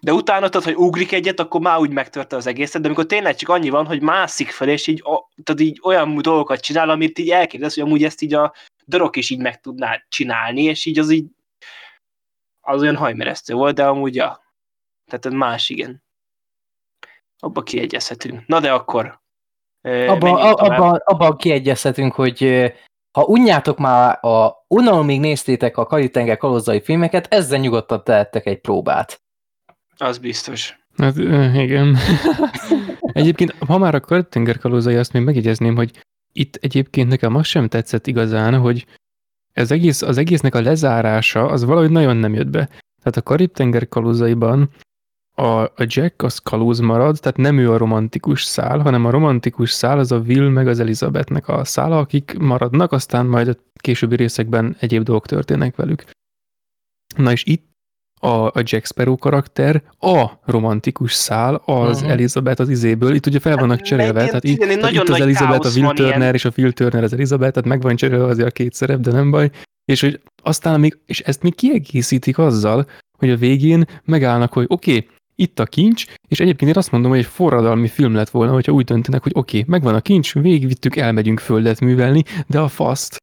De 0.03 0.13
utána, 0.13 0.49
tudod, 0.49 0.63
hogy 0.63 0.75
ugrik 0.75 1.11
egyet, 1.11 1.39
akkor 1.39 1.61
már 1.61 1.79
úgy 1.79 1.91
megtörte 1.91 2.35
az 2.35 2.47
egészet, 2.47 2.81
de 2.81 2.87
amikor 2.87 3.05
tényleg 3.05 3.35
csak 3.35 3.49
annyi 3.49 3.69
van, 3.69 3.85
hogy 3.85 4.01
mászik 4.01 4.49
fel, 4.49 4.69
és 4.69 4.87
így, 4.87 5.01
a, 5.03 5.29
tehát 5.43 5.61
így 5.61 5.79
olyan 5.83 6.21
dolgokat 6.21 6.59
csinál, 6.59 6.89
amit 6.89 7.19
így 7.19 7.29
elképzelsz, 7.29 7.75
hogy 7.75 7.83
amúgy 7.83 8.03
ezt 8.03 8.21
így 8.21 8.33
a 8.33 8.53
dorok 8.85 9.15
is 9.15 9.29
így 9.29 9.39
meg 9.39 9.59
tudná 9.59 10.03
csinálni, 10.09 10.63
és 10.63 10.85
így 10.85 10.99
az 10.99 11.09
így 11.11 11.25
az 12.61 12.81
olyan 12.81 12.95
hajmeresztő 12.95 13.53
volt, 13.53 13.75
de 13.75 13.85
amúgy 13.85 14.15
ja. 14.15 14.43
Tehát 15.05 15.37
más, 15.37 15.69
igen. 15.69 16.03
Abba 17.39 17.63
kiegyezhetünk. 17.63 18.47
Na 18.47 18.59
de 18.59 18.71
akkor 18.71 19.19
ö, 19.81 20.07
Abba, 20.07 20.53
abba, 20.53 21.01
abban 21.03 21.37
kiegyezhetünk, 21.37 22.13
hogy 22.13 22.71
ha 23.11 23.23
unjátok 23.23 23.77
már 23.77 24.25
a 24.25 24.65
unalomig 24.67 25.19
néztétek 25.19 25.77
a 25.77 25.85
Karitenger 25.85 26.37
kalózai 26.37 26.81
filmeket, 26.81 27.33
ezzel 27.33 27.59
nyugodtan 27.59 28.03
tehettek 28.03 28.45
egy 28.45 28.61
próbát. 28.61 29.21
Az 30.01 30.17
biztos. 30.17 30.79
Hát 30.97 31.17
igen. 31.55 31.97
egyébként, 33.21 33.55
ha 33.59 33.77
már 33.77 33.95
a 33.95 33.99
Kartenger 33.99 34.57
kalózai, 34.57 34.95
azt 34.95 35.13
még 35.13 35.23
megjegyezném, 35.23 35.75
hogy 35.75 36.05
itt 36.31 36.55
egyébként 36.55 37.09
nekem 37.09 37.35
az 37.35 37.45
sem 37.45 37.67
tetszett 37.67 38.07
igazán, 38.07 38.59
hogy 38.59 38.85
ez 39.53 39.71
egész, 39.71 40.01
az 40.01 40.17
egésznek 40.17 40.55
a 40.55 40.61
lezárása 40.61 41.45
az 41.45 41.63
valahogy 41.63 41.91
nagyon 41.91 42.17
nem 42.17 42.33
jött 42.33 42.49
be. 42.49 42.65
Tehát 43.01 43.17
a 43.17 43.21
Karib-tenger 43.21 43.87
kalózaiban 43.87 44.69
a, 45.35 45.63
a 45.63 45.85
Jack 45.85 46.23
az 46.23 46.37
kalóz 46.37 46.79
marad, 46.79 47.19
tehát 47.19 47.37
nem 47.37 47.57
ő 47.57 47.71
a 47.71 47.77
romantikus 47.77 48.43
szál, 48.43 48.79
hanem 48.79 49.05
a 49.05 49.09
romantikus 49.09 49.71
szál 49.71 49.99
az 49.99 50.11
a 50.11 50.19
Will 50.19 50.49
meg 50.49 50.67
az 50.67 50.79
Elizabethnek 50.79 51.47
a 51.47 51.65
szála, 51.65 51.97
akik 51.97 52.37
maradnak, 52.37 52.91
aztán 52.91 53.25
majd 53.25 53.47
a 53.47 53.55
későbbi 53.73 54.15
részekben 54.15 54.75
egyéb 54.79 55.03
dolgok 55.03 55.25
történnek 55.25 55.75
velük. 55.75 56.03
Na 57.15 57.31
és 57.31 57.43
itt 57.45 57.70
a, 58.21 58.45
a 58.45 58.61
Jack 58.63 58.85
Sparrow 58.85 59.17
karakter 59.17 59.83
a 59.99 60.25
romantikus 60.45 61.13
szál, 61.13 61.61
az 61.65 61.97
uh-huh. 61.97 62.11
Elizabeth 62.11 62.61
az 62.61 62.69
izéből, 62.69 63.15
itt 63.15 63.25
ugye 63.25 63.39
fel 63.39 63.55
vannak 63.55 63.77
Hát, 63.77 63.85
cserélve, 63.85 64.19
meg 64.19 64.27
tehát, 64.27 64.43
ilyen- 64.43 64.71
itt, 64.71 64.79
tehát 64.79 64.93
itt 64.93 65.09
az 65.09 65.21
Elizabeth 65.21 65.65
a 65.65 65.69
Will 65.69 65.85
van 65.85 65.95
ilyen. 65.95 66.11
Turner, 66.11 66.33
és 66.33 66.45
a 66.45 66.51
Phil 66.51 66.71
Turner 66.71 67.03
az 67.03 67.13
Elizabeth, 67.13 67.53
tehát 67.53 67.69
meg 67.69 67.81
van 67.81 67.95
cserélve 67.95 68.25
azért 68.25 68.47
a 68.47 68.51
két 68.51 68.73
szerep, 68.73 68.99
de 68.99 69.11
nem 69.11 69.31
baj. 69.31 69.49
És 69.85 70.01
hogy 70.01 70.21
aztán 70.43 70.79
még, 70.79 70.97
és 71.05 71.19
ezt 71.19 71.41
még 71.41 71.55
kiegészítik 71.55 72.37
azzal, 72.37 72.87
hogy 73.17 73.29
a 73.29 73.35
végén 73.37 73.85
megállnak, 74.05 74.53
hogy 74.53 74.65
oké, 74.67 74.95
okay, 74.95 75.07
itt 75.35 75.59
a 75.59 75.65
kincs, 75.65 76.05
és 76.27 76.39
egyébként 76.39 76.71
én 76.71 76.77
azt 76.77 76.91
mondom, 76.91 77.09
hogy 77.09 77.19
egy 77.19 77.25
forradalmi 77.25 77.87
film 77.87 78.13
lett 78.13 78.29
volna, 78.29 78.53
hogyha 78.53 78.71
úgy 78.71 78.85
döntenek, 78.85 79.23
hogy 79.23 79.31
oké, 79.35 79.57
okay, 79.57 79.69
megvan 79.69 79.95
a 79.95 80.01
kincs, 80.01 80.33
végigvittük, 80.33 80.95
elmegyünk 80.95 81.39
földet 81.39 81.79
művelni, 81.79 82.23
de 82.47 82.59
a 82.59 82.67
faszt 82.67 83.20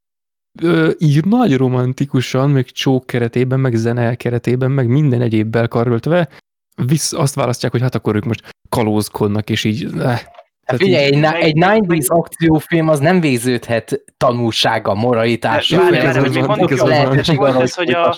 ö, 0.63 0.91
így 0.99 1.25
nagy 1.25 1.57
romantikusan, 1.57 2.51
meg 2.51 2.65
csók 2.65 3.07
keretében, 3.07 3.61
meg 3.61 3.75
zene 3.75 4.15
keretében, 4.15 4.71
meg 4.71 4.87
minden 4.89 5.21
egyébbel 5.21 5.69
karöltve, 5.69 6.29
visz, 6.87 7.13
azt 7.13 7.35
választják, 7.35 7.73
hogy 7.73 7.81
hát 7.81 7.95
akkor 7.95 8.17
ők 8.17 8.25
most 8.25 8.49
kalózkodnak, 8.69 9.51
és 9.51 9.65
így... 9.65 9.85
Eh, 9.99 10.21
Hát 10.69 10.79
tehát 10.79 10.93
figyelj, 10.93 11.07
így- 11.07 11.25
egy, 11.25 11.45
egy 11.45 11.57
meg- 11.57 11.85
90s 11.87 12.07
akciófilm 12.07 12.89
az 12.89 12.99
nem 12.99 13.21
végződhet 13.21 14.01
tanulsága, 14.17 14.95
moralitással. 14.95 15.79
Várj, 15.81 15.97
Jó, 15.97 16.03
várj, 16.03 16.19
hogy 16.19 16.31
még 16.31 16.45
mondok, 16.45 16.77
van. 16.79 17.23
csak 17.23 17.37
volt 17.37 17.61
ez, 17.61 17.75
hogy 17.75 17.91
a, 17.91 18.17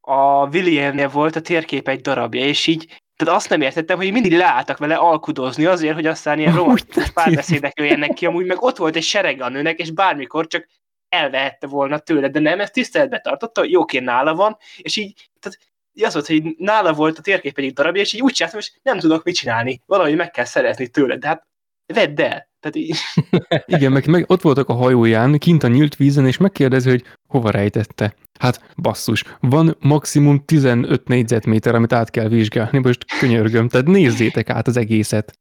a 0.00 0.48
Williamnél 0.52 1.08
volt 1.08 1.36
a 1.36 1.40
térkép 1.40 1.88
egy 1.88 2.00
darabja, 2.00 2.44
és 2.44 2.66
így, 2.66 2.86
tehát 3.16 3.34
azt 3.34 3.48
nem 3.48 3.60
értettem, 3.60 3.96
hogy 3.96 4.12
mindig 4.12 4.32
leálltak 4.36 4.78
vele 4.78 4.94
alkudozni 4.94 5.64
azért, 5.64 5.94
hogy 5.94 6.06
aztán 6.06 6.38
ilyen 6.38 6.54
romantikus 6.54 7.10
párbeszédek 7.10 7.78
jöjjenek 7.78 8.12
ki, 8.12 8.26
amúgy 8.26 8.46
meg 8.46 8.62
ott 8.62 8.76
volt 8.76 8.96
egy 8.96 9.02
sereg 9.02 9.40
a 9.40 9.48
nőnek, 9.48 9.78
és 9.78 9.90
bármikor 9.90 10.46
csak 10.46 10.66
elvehette 11.12 11.66
volna 11.66 11.98
tőle, 11.98 12.28
de 12.28 12.40
nem, 12.40 12.60
ezt 12.60 12.72
tiszteletbe 12.72 13.20
tartotta, 13.20 13.64
jóként 13.64 14.04
nála 14.04 14.34
van, 14.34 14.56
és 14.76 14.96
így, 14.96 15.30
tehát 15.40 15.58
az 16.00 16.12
volt, 16.12 16.26
hogy 16.26 16.54
nála 16.58 16.92
volt 16.92 17.18
a 17.18 17.22
térkép 17.22 17.58
egyik 17.58 17.72
darabja, 17.72 18.02
és 18.02 18.12
így 18.12 18.20
úgy 18.20 18.32
csináltam, 18.32 18.60
és 18.60 18.72
nem 18.82 18.98
tudok 18.98 19.24
mit 19.24 19.34
csinálni. 19.34 19.82
Valahogy 19.86 20.16
meg 20.16 20.30
kell 20.30 20.44
szerezni 20.44 20.88
tőle, 20.88 21.16
de 21.16 21.26
hát 21.26 21.46
vedd 21.86 22.20
el. 22.20 22.50
Tehát 22.60 22.76
így, 22.76 22.96
Igen, 23.76 23.92
meg, 23.92 24.06
meg 24.06 24.24
ott 24.26 24.40
voltak 24.40 24.68
a 24.68 24.72
hajóján, 24.72 25.38
kint 25.38 25.62
a 25.62 25.68
nyílt 25.68 25.96
vízen, 25.96 26.26
és 26.26 26.36
megkérdezi, 26.36 26.88
hogy 26.88 27.04
hova 27.28 27.50
rejtette. 27.50 28.14
Hát 28.40 28.74
basszus, 28.76 29.24
van 29.40 29.76
maximum 29.80 30.44
15 30.44 31.08
négyzetméter, 31.08 31.74
amit 31.74 31.92
át 31.92 32.10
kell 32.10 32.28
vizsgálni, 32.28 32.78
most 32.78 33.04
könyörgöm, 33.18 33.68
tehát 33.68 33.86
nézzétek 33.86 34.50
át 34.50 34.66
az 34.66 34.76
egészet. 34.76 35.32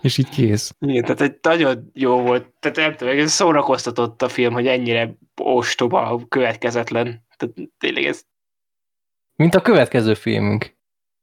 És 0.00 0.18
így 0.18 0.28
kész. 0.28 0.74
igen, 0.80 1.02
tehát 1.02 1.20
egy 1.20 1.38
nagyon 1.42 1.90
jó 1.94 2.20
volt, 2.20 2.46
tehát 2.60 2.76
nem 2.76 2.96
tudom, 2.96 3.18
ez 3.18 3.32
szórakoztatott 3.32 4.22
a 4.22 4.28
film, 4.28 4.52
hogy 4.52 4.66
ennyire 4.66 5.14
ostoba, 5.36 6.20
következetlen. 6.28 7.26
Tehát 7.36 7.54
tényleg 7.78 8.04
ez... 8.04 8.22
Mint 9.36 9.54
a 9.54 9.60
következő 9.60 10.14
filmünk. 10.14 10.76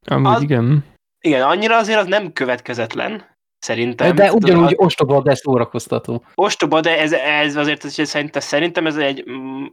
Amúgy 0.06 0.34
Az- 0.34 0.42
igen. 0.42 0.86
Igen, 1.20 1.42
annyira 1.42 1.78
azért 1.78 2.00
az 2.00 2.06
nem 2.08 2.34
következetlen, 2.34 3.38
szerintem. 3.60 4.16
De 4.16 4.32
ugyanúgy 4.34 4.74
a- 4.74 4.84
ostoba, 4.86 5.22
de 5.22 5.36
szórakoztató. 5.36 6.24
ostoba, 6.36 6.80
de 6.82 7.00
ez, 7.00 7.12
ez 7.14 7.56
azért 7.56 7.86
ez, 7.86 8.08
szerintem, 8.08 8.42
szerintem 8.42 8.88
ez 8.88 8.98
egy, 8.98 9.26
mm, 9.30 9.66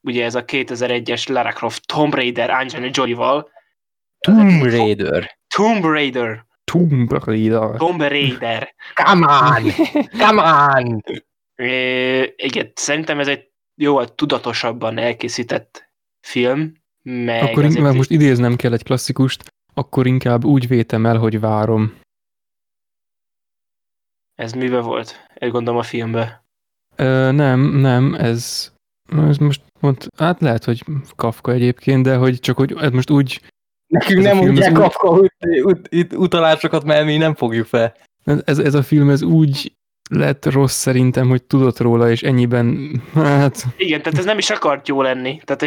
ugye 0.00 0.24
ez 0.24 0.34
a 0.34 0.44
2001-es 0.44 1.28
Lara 1.28 1.52
Croft 1.52 1.86
Tomb 1.86 2.14
Raider 2.14 2.50
Angelina 2.50 2.90
Jolie-val. 2.94 3.50
Tomb 4.20 4.62
Raider. 4.62 5.38
Tomb 5.56 5.84
Raider. 5.84 6.46
Tomb 6.72 7.12
Raider. 7.12 7.76
Tomb 7.76 8.00
Raider. 8.00 8.74
Come 8.94 9.26
on! 9.26 9.70
Come 10.18 10.42
on! 10.42 11.02
É, 11.56 12.34
igen, 12.36 12.72
szerintem 12.74 13.20
ez 13.20 13.28
egy 13.28 13.48
jóval 13.74 14.14
tudatosabban 14.14 14.98
elkészített 14.98 15.88
film, 16.20 16.72
meg 17.02 17.42
Akkor 17.42 17.64
inkább 17.64 17.90
így- 17.90 17.96
most 17.96 18.10
idéznem 18.10 18.56
kell 18.56 18.72
egy 18.72 18.82
klasszikust, 18.82 19.54
akkor 19.74 20.06
inkább 20.06 20.44
úgy 20.44 20.68
vétem 20.68 21.06
el, 21.06 21.16
hogy 21.16 21.40
várom. 21.40 21.98
ez 24.34 24.52
mibe 24.52 24.80
volt? 24.80 25.26
Egy 25.34 25.50
gondolom 25.50 25.80
a 25.80 25.82
filmbe. 25.82 26.44
Ö, 26.96 27.30
nem, 27.32 27.60
nem, 27.60 28.14
ez, 28.14 28.72
ez 29.28 29.36
most 29.36 29.62
mond, 29.80 30.06
hát 30.16 30.40
lehet, 30.40 30.64
hogy 30.64 30.84
Kafka 31.16 31.52
egyébként, 31.52 32.02
de 32.04 32.16
hogy 32.16 32.38
csak 32.40 32.56
hogy 32.56 32.72
ez 32.78 32.90
most 32.90 33.10
úgy, 33.10 33.40
Nekünk 33.90 34.22
nem 34.22 34.36
mondják 34.36 34.70
úgy- 34.70 34.76
Kafka 34.76 35.08
ut- 35.10 35.34
ut- 35.62 35.94
ut- 35.94 36.12
utalásokat, 36.14 36.84
mert 36.84 37.04
mi 37.04 37.16
nem 37.16 37.34
fogjuk 37.34 37.66
fel. 37.66 37.94
ez, 38.44 38.58
ez 38.58 38.74
a 38.74 38.82
film 38.82 39.10
ez 39.10 39.22
úgy 39.22 39.72
lett 40.10 40.44
rossz 40.44 40.74
szerintem, 40.76 41.28
hogy 41.28 41.42
tudott 41.42 41.78
róla, 41.78 42.10
és 42.10 42.22
ennyiben, 42.22 42.90
hát 43.14 43.64
Igen, 43.76 44.02
tehát 44.02 44.18
ez 44.18 44.24
nem 44.24 44.38
is 44.38 44.50
akart 44.50 44.88
jó 44.88 45.02
lenni. 45.02 45.40
Tehát, 45.44 45.64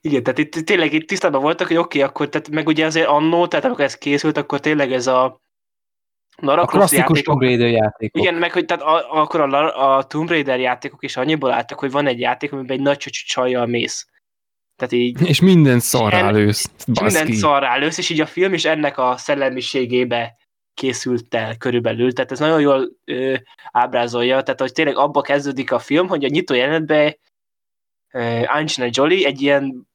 igen, 0.00 0.22
tehát 0.22 0.38
itt 0.38 0.52
tényleg 0.54 0.92
itt 0.92 1.08
tisztában 1.08 1.40
voltak, 1.42 1.66
hogy 1.66 1.76
oké, 1.76 1.98
okay, 1.98 2.10
akkor, 2.10 2.28
tehát 2.28 2.48
meg 2.50 2.66
ugye 2.66 2.86
azért 2.86 3.06
annó, 3.06 3.46
tehát 3.46 3.64
amikor 3.64 3.84
ez 3.84 3.94
készült, 3.98 4.36
akkor 4.36 4.60
tényleg 4.60 4.92
ez 4.92 5.06
a 5.06 5.40
Lara 6.36 6.62
A 6.62 6.66
klasszikus 6.66 6.98
játékok- 6.98 7.24
Tomb 7.24 7.40
Raider 7.40 7.68
játékok. 7.68 8.20
Igen, 8.22 8.34
meg 8.34 8.52
hogy 8.52 8.64
tehát 8.64 8.82
a, 8.82 9.20
akkor 9.20 9.40
a, 9.40 9.96
a 9.96 10.02
Tomb 10.04 10.28
Raider 10.28 10.60
játékok 10.60 11.02
is 11.02 11.16
annyiból 11.16 11.52
álltak, 11.52 11.78
hogy 11.78 11.90
van 11.90 12.06
egy 12.06 12.20
játék, 12.20 12.52
amiben 12.52 12.76
egy 12.76 12.82
nagy 12.82 12.96
csöcsű 12.96 13.22
csajjal 13.26 13.66
mész. 13.66 14.06
Tehát 14.76 14.92
így 14.92 15.28
és 15.28 15.40
minden 15.40 15.80
szarrá 15.80 16.30
lősz. 16.30 16.70
Baszki. 16.86 17.32
szarrá 17.32 17.76
lősz, 17.76 17.98
és 17.98 18.10
így 18.10 18.20
a 18.20 18.26
film 18.26 18.52
is 18.52 18.64
ennek 18.64 18.98
a 18.98 19.16
szellemiségébe 19.16 20.36
készült 20.74 21.34
el 21.34 21.56
körülbelül. 21.56 22.12
Tehát 22.12 22.32
ez 22.32 22.38
nagyon 22.38 22.60
jól 22.60 22.88
ö, 23.04 23.34
ábrázolja, 23.70 24.42
tehát 24.42 24.60
hogy 24.60 24.72
tényleg 24.72 24.96
abba 24.96 25.20
kezdődik 25.20 25.72
a 25.72 25.78
film, 25.78 26.08
hogy 26.08 26.24
a 26.24 26.28
nyitó 26.28 26.54
jelenetben 26.54 27.16
Angelina 28.46 28.92
Jolie 28.92 29.26
egy 29.26 29.42
ilyen 29.42 29.88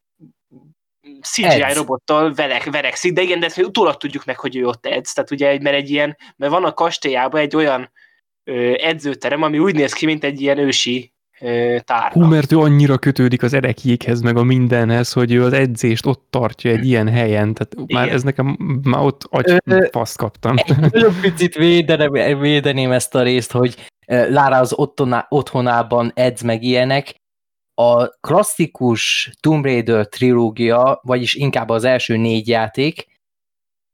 CGI 1.21 1.61
Edz. 1.61 1.75
robottal 1.75 2.33
verek, 2.33 2.63
verekszik, 2.63 3.13
de 3.13 3.21
igen, 3.21 3.39
de 3.39 3.45
ezt 3.45 3.57
mi 3.57 3.63
utólag 3.63 3.97
tudjuk 3.97 4.25
meg, 4.25 4.39
hogy 4.39 4.55
ő 4.55 4.65
ott 4.65 4.85
edz. 4.85 5.13
Tehát 5.13 5.31
ugye, 5.31 5.59
mert 5.61 5.75
egy 5.75 5.89
ilyen, 5.89 6.17
mert 6.35 6.51
van 6.51 6.65
a 6.65 6.73
kastélyában 6.73 7.41
egy 7.41 7.55
olyan 7.55 7.91
ö, 8.43 8.73
edzőterem, 8.73 9.41
ami 9.43 9.59
úgy 9.59 9.75
néz 9.75 9.93
ki, 9.93 10.05
mint 10.05 10.23
egy 10.23 10.41
ilyen 10.41 10.57
ősi 10.57 11.13
ö, 11.41 11.77
tárna. 11.83 12.23
Hú, 12.23 12.29
mert 12.29 12.51
ő 12.51 12.59
annyira 12.59 12.97
kötődik 12.97 13.43
az 13.43 13.53
erekjékhez, 13.53 14.21
meg 14.21 14.37
a 14.37 14.43
mindenhez, 14.43 15.11
hogy 15.11 15.33
ő 15.33 15.43
az 15.43 15.53
edzést 15.53 16.05
ott 16.05 16.27
tartja 16.29 16.71
egy 16.71 16.85
ilyen 16.85 17.07
helyen, 17.07 17.53
tehát 17.53 17.91
már 17.93 18.03
Igen. 18.03 18.15
ez 18.15 18.23
nekem, 18.23 18.57
már 18.83 19.03
ott 19.03 19.27
agy 19.29 19.61
Ö, 19.65 19.87
faszt 19.91 20.17
kaptam. 20.17 20.55
Nagyon 20.91 21.13
picit 21.21 21.55
védeném, 21.55 22.39
védeném 22.39 22.91
ezt 22.91 23.15
a 23.15 23.21
részt, 23.21 23.51
hogy 23.51 23.75
Lara 24.05 24.57
az 24.57 24.73
otthoná, 24.73 25.25
otthonában 25.29 26.11
edz 26.15 26.41
meg 26.41 26.63
ilyenek. 26.63 27.15
A 27.73 28.07
klasszikus 28.07 29.31
Tomb 29.39 29.65
Raider 29.65 30.07
trilógia, 30.07 30.99
vagyis 31.03 31.33
inkább 31.33 31.69
az 31.69 31.83
első 31.83 32.17
négy 32.17 32.47
játék, 32.47 33.08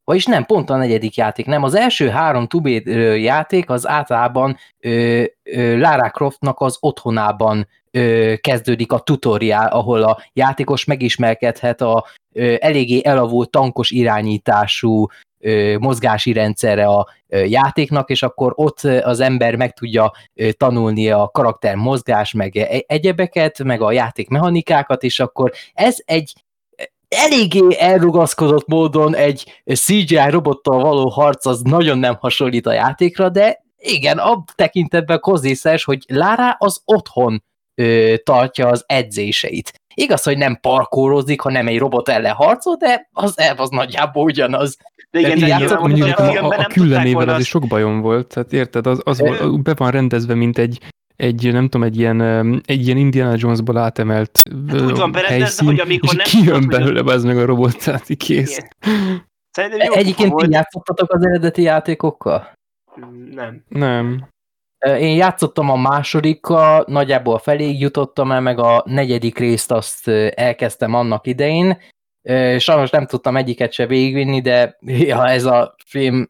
vagyis 0.06 0.26
nem, 0.26 0.46
pont 0.46 0.70
a 0.70 0.78
negyedik 0.78 1.16
játék, 1.16 1.46
nem. 1.46 1.64
Az 1.64 1.76
első 1.76 2.10
három 2.10 2.48
Raider 2.64 3.18
játék 3.18 3.70
az 3.70 3.88
általában 3.88 4.58
ö, 4.80 5.24
ö, 5.44 5.78
Lara 5.78 6.10
Croftnak 6.10 6.60
az 6.62 6.78
otthonában 6.80 7.68
ö, 7.92 8.34
kezdődik 8.42 8.92
a 8.92 9.00
tutoriál, 9.00 9.68
ahol 9.68 10.04
a 10.04 10.22
játékos 10.34 10.86
megismerkedhet 10.86 11.82
a 11.82 12.06
ö, 12.34 12.56
eléggé 12.60 13.02
elavult 13.04 13.50
tankos 13.50 13.92
irányítású 13.92 15.08
ö, 15.40 15.78
mozgási 15.80 16.34
rendszerre 16.34 16.86
a 16.86 17.08
ö, 17.28 17.44
játéknak, 17.44 18.10
és 18.10 18.24
akkor 18.24 18.54
ott 18.56 18.80
az 18.84 19.20
ember 19.20 19.56
meg 19.56 19.74
tudja 19.74 20.12
ö, 20.34 20.52
tanulni 20.52 21.10
a 21.10 21.30
karakter 21.34 21.76
mozgás, 21.76 22.34
meg 22.34 22.58
e- 22.58 22.84
egyebeket, 22.88 23.64
meg 23.64 23.82
a 23.82 23.92
játék 23.92 24.30
mechanikákat, 24.30 25.04
és 25.04 25.20
akkor 25.20 25.52
ez 25.74 25.98
egy 26.06 26.34
eléggé 27.16 27.62
elrugaszkodott 27.78 28.68
módon 28.68 29.16
egy 29.16 29.62
CGI 29.74 30.30
robottal 30.30 30.82
való 30.82 31.10
harc 31.10 31.46
az 31.46 31.62
nagyon 31.62 31.98
nem 31.98 32.16
hasonlít 32.20 32.68
a 32.68 32.74
játékra, 32.74 33.30
de 33.30 33.64
igen, 33.78 34.18
a 34.18 34.44
tekintetben 34.56 35.20
kozészes, 35.20 35.84
hogy 35.84 36.04
Lara 36.08 36.56
az 36.58 36.82
otthon 36.86 37.44
ö, 37.76 38.14
tartja 38.24 38.68
az 38.68 38.84
edzéseit. 38.88 39.74
Igaz, 39.94 40.24
hogy 40.24 40.38
nem 40.38 40.58
parkórozik, 40.62 41.42
hanem 41.42 41.68
egy 41.68 41.78
robot 41.78 42.10
ellen 42.10 42.34
harcol, 42.34 42.76
de 42.76 43.10
az 43.12 43.40
elv 43.40 43.60
az 43.60 43.70
nagyjából 43.70 44.24
ugyanaz. 44.24 44.78
De 45.12 45.20
igen, 45.20 45.40
de 45.40 45.48
játszottam, 45.48 45.80
mondjuk 45.80 46.20
a 46.20 46.46
a, 46.46 46.48
a, 46.48 46.66
küllenével 46.66 47.30
az 47.30 47.40
is 47.40 47.48
sok 47.48 47.68
bajom 47.68 48.02
volt, 48.02 48.28
tehát 48.28 48.54
érted, 48.54 48.88
az, 48.88 49.02
az 49.04 49.20
volt, 49.20 49.64
be 49.64 49.74
van 49.74 49.92
rendezve, 49.92 50.34
mint 50.34 50.58
egy, 50.58 50.80
egy 51.16 51.52
nem 51.52 51.64
tudom, 51.64 51.84
egy 51.84 51.98
ilyen, 51.98 52.22
egy 52.66 52.86
ilyen 52.86 52.98
Indiana 52.98 53.34
Jonesból 53.38 53.78
átemelt 53.78 54.40
Hát 54.68 54.82
úgy 54.82 54.98
van 54.98 55.14
helyszín, 55.14 55.68
hogy 55.68 55.80
amikor 55.80 56.10
és 56.10 56.16
nem 56.16 56.26
kijön 56.26 56.62
tudod, 56.62 56.82
hogy- 56.82 56.94
belőle 56.94 57.14
az 57.14 57.24
meg 57.24 57.38
a 57.38 57.46
robot, 57.46 57.84
tehát 57.84 58.08
kész. 58.18 58.58
Igen. 58.58 59.24
Szerintem 59.52 59.88
jó 59.88 59.94
Egyébként 59.94 60.36
ti 60.36 60.52
játszottatok 60.52 61.14
az 61.14 61.26
eredeti 61.26 61.62
játékokkal? 61.62 62.52
Nem. 63.32 63.64
Nem. 63.68 64.28
Én 64.80 65.16
játszottam 65.16 65.70
a 65.70 65.76
másodikkal, 65.76 66.84
nagyjából 66.88 67.38
feléig 67.38 67.80
jutottam 67.80 68.32
el, 68.32 68.42
meg 68.42 68.60
a 68.60 68.84
negyedik 68.86 69.38
részt 69.38 69.72
azt 69.72 70.08
elkezdtem 70.34 70.94
annak 70.94 71.28
idején. 71.28 71.78
Sajnos 72.58 72.90
nem 72.90 73.06
tudtam 73.06 73.36
egyiket 73.38 73.72
se 73.72 73.86
végigvinni, 73.88 74.42
de 74.42 74.78
ja, 75.10 75.28
ez 75.28 75.46
a 75.46 75.76
film 75.86 76.30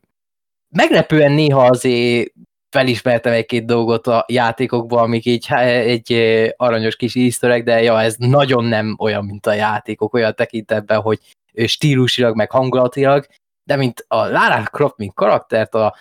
meglepően 0.76 1.32
néha 1.32 1.66
azért 1.66 2.32
felismertem 2.76 3.34
egy-két 3.34 3.66
dolgot 3.66 4.08
a 4.08 4.26
játékokban, 4.28 5.04
amik 5.04 5.26
így 5.26 5.48
egy 5.52 6.14
aranyos 6.58 6.96
kis 6.96 7.16
easter 7.16 7.64
de 7.64 7.82
ja, 7.82 8.02
ez 8.02 8.16
nagyon 8.18 8.64
nem 8.64 8.96
olyan, 9.00 9.26
mint 9.26 9.46
a 9.46 9.54
játékok, 9.54 10.14
olyan 10.14 10.36
tekintetben, 10.36 11.02
hogy 11.02 11.20
stílusilag, 11.66 12.36
meg 12.36 12.52
hangulatilag, 12.52 13.26
de 13.64 13.76
mint 13.76 14.06
a 14.08 14.16
Lara 14.16 14.64
Croft, 14.64 14.98
mint 14.98 15.14
karaktert, 15.14 15.74
a 15.76 15.96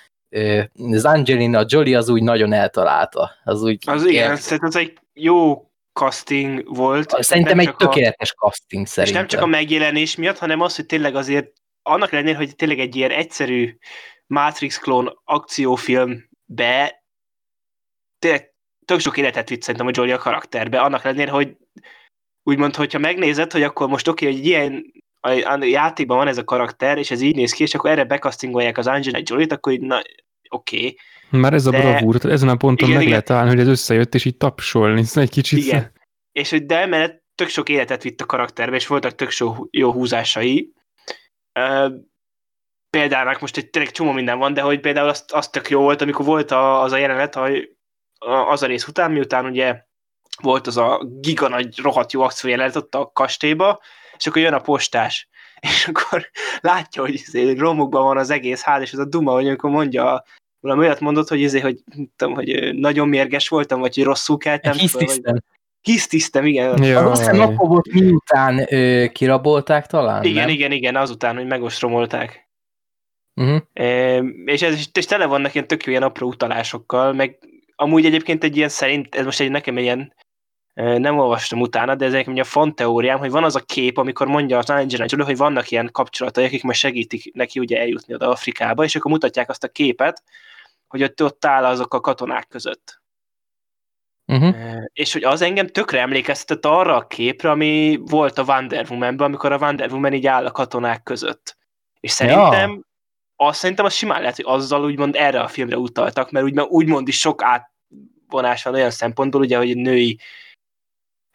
az 0.92 1.04
Angelina 1.04 1.64
Jolie 1.66 1.96
az 1.98 2.08
úgy 2.08 2.22
nagyon 2.22 2.52
eltalálta. 2.52 3.30
Az 3.44 3.62
úgy 3.62 3.82
Az 3.86 4.06
igen, 4.06 4.36
szerintem 4.36 4.68
az 4.68 4.76
egy 4.76 4.98
jó 5.12 5.68
casting 5.92 6.76
volt. 6.76 7.22
Szerintem 7.22 7.58
egy 7.58 7.64
csak 7.66 7.74
a- 7.80 7.84
tökéletes 7.84 8.32
casting 8.32 8.82
És 8.82 8.88
szerintem. 8.88 9.18
nem 9.20 9.28
csak 9.28 9.42
a 9.42 9.46
megjelenés 9.46 10.16
miatt, 10.16 10.38
hanem 10.38 10.60
az, 10.60 10.76
hogy 10.76 10.86
tényleg 10.86 11.14
azért 11.14 11.52
annak 11.82 12.12
ellenére, 12.12 12.36
hogy 12.36 12.56
tényleg 12.56 12.78
egy 12.78 12.96
ilyen 12.96 13.10
egyszerű 13.10 13.76
Matrix 14.26 14.78
klón 14.78 15.20
akciófilmbe 16.46 17.04
tényleg 18.18 18.52
tök 18.84 19.00
sok 19.00 19.16
életet 19.16 19.48
vitt 19.48 19.62
szerintem 19.62 19.86
a 19.86 19.90
Jolie 19.92 20.14
a 20.14 20.18
karakterbe, 20.18 20.80
annak 20.80 21.04
ellenére, 21.04 21.30
hogy 21.30 21.56
úgymond, 22.42 22.76
hogyha 22.76 22.98
megnézed, 22.98 23.52
hogy 23.52 23.62
akkor 23.62 23.88
most 23.88 24.08
oké, 24.08 24.26
okay, 24.26 24.36
hogy 24.36 24.46
ilyen 24.46 24.92
a 25.20 25.64
játékban 25.64 26.16
van 26.16 26.28
ez 26.28 26.38
a 26.38 26.44
karakter, 26.44 26.98
és 26.98 27.10
ez 27.10 27.20
így 27.20 27.36
néz 27.36 27.52
ki, 27.52 27.62
és 27.62 27.74
akkor 27.74 27.90
erre 27.90 28.04
bekasztingolják 28.04 28.78
az 28.78 28.86
Angelina 28.86 29.22
Jolie-t, 29.24 29.52
akkor 29.52 29.72
így, 29.72 29.80
na, 29.80 30.02
oké. 30.48 30.76
Okay. 30.76 30.98
Már 31.40 31.52
ez 31.52 31.66
a 31.66 31.70
De- 31.70 31.80
bravúr, 31.80 32.16
ezen 32.22 32.48
a 32.48 32.56
ponton 32.56 32.88
Igen, 32.88 32.90
meg 32.90 33.06
igen. 33.06 33.10
lehet 33.10 33.30
állni, 33.30 33.50
hogy 33.50 33.60
ez 33.60 33.66
összejött, 33.66 34.14
és 34.14 34.24
így 34.24 34.36
tapsolni, 34.36 35.04
szóval 35.04 35.22
egy 35.22 35.30
kicsit. 35.30 35.58
Igen. 35.58 35.92
És 36.32 36.50
hogy 36.50 36.66
de 36.66 36.80
emellett 36.80 37.24
tök 37.34 37.48
sok 37.48 37.68
életet 37.68 38.02
vitt 38.02 38.20
a 38.20 38.26
karakterbe, 38.26 38.76
és 38.76 38.86
voltak 38.86 39.14
tök 39.14 39.30
sok 39.30 39.68
jó 39.70 39.92
húzásai. 39.92 40.72
Példának 42.94 43.40
most 43.40 43.56
egy 43.56 43.70
tényleg 43.70 43.92
csomó 43.92 44.12
minden 44.12 44.38
van, 44.38 44.54
de 44.54 44.60
hogy 44.60 44.80
például 44.80 45.08
azt, 45.08 45.32
azt 45.32 45.52
tök 45.52 45.70
jó 45.70 45.80
volt, 45.80 46.02
amikor 46.02 46.24
volt 46.24 46.50
a, 46.50 46.82
az 46.82 46.92
a 46.92 46.96
jelenet, 46.96 47.34
hogy 47.34 47.70
a- 48.18 48.50
az 48.50 48.62
a 48.62 48.66
rész 48.66 48.86
után, 48.86 49.12
miután 49.12 49.44
ugye 49.46 49.82
volt 50.42 50.66
az 50.66 50.76
a 50.76 51.04
giga 51.20 51.48
nagy 51.48 51.78
rohadt 51.78 52.12
jó 52.12 52.20
akció 52.22 52.50
jelenet 52.50 52.76
ott 52.76 52.94
a 52.94 53.10
kastélyba, 53.14 53.80
és 54.16 54.26
akkor 54.26 54.42
jön 54.42 54.52
a 54.52 54.60
postás, 54.60 55.28
és 55.72 55.86
akkor 55.86 56.30
látja, 56.60 57.02
hogy 57.02 57.12
izé, 57.12 57.52
romokban 57.52 58.04
van 58.04 58.16
az 58.16 58.30
egész 58.30 58.62
ház, 58.62 58.82
és 58.82 58.92
az 58.92 58.98
a 58.98 59.04
duma, 59.04 59.32
hogy 59.32 59.46
amikor 59.46 59.70
mondja, 59.70 60.24
valami 60.60 60.80
olyat 60.80 61.00
mondott, 61.00 61.28
hogy, 61.28 61.40
izé, 61.40 61.60
hogy, 61.60 61.78
tudom, 62.16 62.34
hogy 62.34 62.74
nagyon 62.74 63.08
mérges 63.08 63.48
voltam, 63.48 63.80
vagy 63.80 63.94
hogy 63.94 64.04
rosszul 64.04 64.38
keltem. 64.38 64.72
Hisztisztem. 64.72 65.42
Hisztisztem, 65.80 66.46
igen. 66.46 66.70
Az 66.72 67.10
azt 67.10 67.18
hiszem 67.18 67.40
akkor 67.40 67.68
volt, 67.68 67.92
miután 67.92 68.66
ö, 68.74 69.06
kirabolták 69.12 69.86
talán, 69.86 70.24
Igen, 70.24 70.44
nem? 70.44 70.54
igen, 70.54 70.72
igen, 70.72 70.96
azután, 70.96 71.36
hogy 71.36 71.46
megostromolták. 71.46 72.43
Uh-huh. 73.34 73.62
E, 73.72 74.18
és 74.44 74.62
ez 74.62 74.74
is 74.74 74.88
és 74.92 75.04
tele 75.04 75.26
vannak 75.26 75.54
ilyen 75.54 75.66
tök 75.66 75.84
jó 75.84 75.90
ilyen 75.90 76.02
apró 76.02 76.28
utalásokkal, 76.28 77.12
meg 77.12 77.38
amúgy 77.76 78.06
egyébként 78.06 78.44
egy 78.44 78.56
ilyen 78.56 78.68
szerint, 78.68 79.14
ez 79.14 79.24
most 79.24 79.40
egy 79.40 79.50
nekem 79.50 79.76
egy 79.76 79.82
ilyen 79.82 80.12
Nem 80.74 81.18
olvastam 81.18 81.60
utána, 81.60 81.94
de 81.94 82.04
ez 82.04 82.12
nekem 82.12 82.36
a 82.36 82.44
font 82.44 82.74
teóriám, 82.74 83.18
hogy 83.18 83.30
van 83.30 83.44
az 83.44 83.56
a 83.56 83.60
kép, 83.60 83.98
amikor 83.98 84.26
mondja 84.26 84.58
az 84.58 84.70
Angelina 84.70 85.04
Jolie, 85.08 85.24
hogy 85.24 85.36
vannak 85.36 85.70
ilyen 85.70 85.88
kapcsolatai, 85.92 86.44
akik 86.44 86.62
majd 86.62 86.76
segítik 86.76 87.34
neki 87.34 87.58
ugye 87.58 87.78
eljutni 87.78 88.14
oda 88.14 88.28
Afrikába, 88.28 88.84
és 88.84 88.96
akkor 88.96 89.10
mutatják 89.10 89.48
azt 89.48 89.64
a 89.64 89.68
képet, 89.68 90.22
hogy 90.88 91.02
ott, 91.02 91.22
ott 91.22 91.44
áll 91.44 91.64
azok 91.64 91.94
a 91.94 92.00
katonák 92.00 92.48
között. 92.48 93.02
Uh-huh. 94.26 94.54
És 94.92 95.12
hogy 95.12 95.24
az 95.24 95.42
engem 95.42 95.66
tökre 95.66 96.00
emlékeztetett 96.00 96.66
arra 96.66 96.96
a 96.96 97.06
képre, 97.06 97.50
ami 97.50 98.00
volt 98.04 98.38
a 98.38 98.44
Wonder 98.44 98.86
Woman-ben, 98.90 99.26
amikor 99.26 99.52
a 99.52 99.58
Wonder 99.58 99.92
Woman 99.92 100.12
így 100.12 100.26
áll 100.26 100.46
a 100.46 100.50
katonák 100.50 101.02
között. 101.02 101.56
És 102.00 102.10
szerintem, 102.10 102.84
azt 103.36 103.58
szerintem 103.58 103.84
az 103.84 103.92
simán 103.94 104.20
lehet, 104.20 104.36
hogy 104.36 104.44
azzal 104.48 104.84
úgymond 104.84 105.14
erre 105.16 105.40
a 105.40 105.48
filmre 105.48 105.76
utaltak, 105.76 106.30
mert 106.30 106.44
úgymond, 106.44 106.68
úgymond 106.70 107.08
is 107.08 107.18
sok 107.18 107.42
átvonás 107.42 108.62
van 108.62 108.74
olyan 108.74 108.90
szempontból, 108.90 109.40
ugye, 109.40 109.56
hogy 109.56 109.76
női 109.76 110.18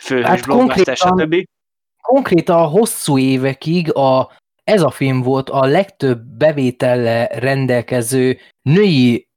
főhős, 0.03 0.25
Hát 0.25 0.35
hát 0.35 0.45
blockbuster, 0.45 0.97
konkrétan- 0.97 1.19
stb. 1.19 1.47
Konkrétan 2.01 2.67
hosszú 2.69 3.17
évekig 3.17 3.93
a, 3.93 4.31
ez 4.63 4.81
a 4.81 4.89
film 4.89 5.21
volt 5.21 5.49
a 5.49 5.65
legtöbb 5.65 6.21
bevétellel 6.21 7.27
rendelkező 7.27 8.39
női 8.61 9.27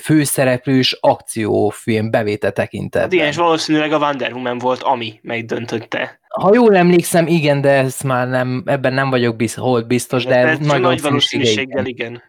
főszereplős 0.00 0.92
akciófilm 1.00 2.10
bevétel 2.10 2.48
Hát 2.48 2.54
tekintetben. 2.54 3.12
igen, 3.12 3.26
és 3.26 3.36
valószínűleg 3.36 3.92
a 3.92 3.98
Wonder 3.98 4.32
Woman 4.32 4.58
volt, 4.58 4.82
ami 4.82 5.18
megdöntötte. 5.22 6.20
Ha 6.40 6.54
jól 6.54 6.76
emlékszem, 6.76 7.26
igen, 7.26 7.60
de 7.60 7.70
ezt 7.70 8.04
már 8.04 8.28
nem, 8.28 8.62
ebben 8.66 8.92
nem 8.92 9.10
vagyok 9.10 9.36
biz, 9.36 9.54
hol 9.54 9.82
biztos, 9.82 10.24
de 10.24 10.36
ez 10.36 10.58
nagy, 10.58 10.80
nagy 10.80 11.00
valószínűséggel 11.00 11.84
igen. 11.86 11.86
igen. 11.86 12.22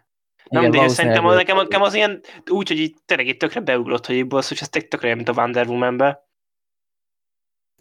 Igen, 0.45 0.61
Nem, 0.61 0.61
de 0.61 0.67
én 0.67 0.83
valószínűleg 0.83 0.95
szerintem 0.95 1.23
volt. 1.23 1.35
nekem, 1.37 1.55
nekem 1.57 1.81
az 1.81 1.93
ilyen, 1.93 2.21
úgy, 2.49 2.67
hogy 2.67 2.79
így 2.79 2.95
tényleg 3.05 3.27
így 3.27 3.37
tökre 3.37 3.59
beugrott, 3.59 4.05
hogy 4.05 4.17
ebből 4.17 4.39
az, 4.39 4.47
hogy 4.47 4.57
ez 4.61 4.69
tök- 4.69 4.87
tökre 4.87 5.05
olyan, 5.05 5.17
mint 5.17 5.29
a 5.29 5.33
Wonder 5.41 5.67
Woman-be. 5.67 6.27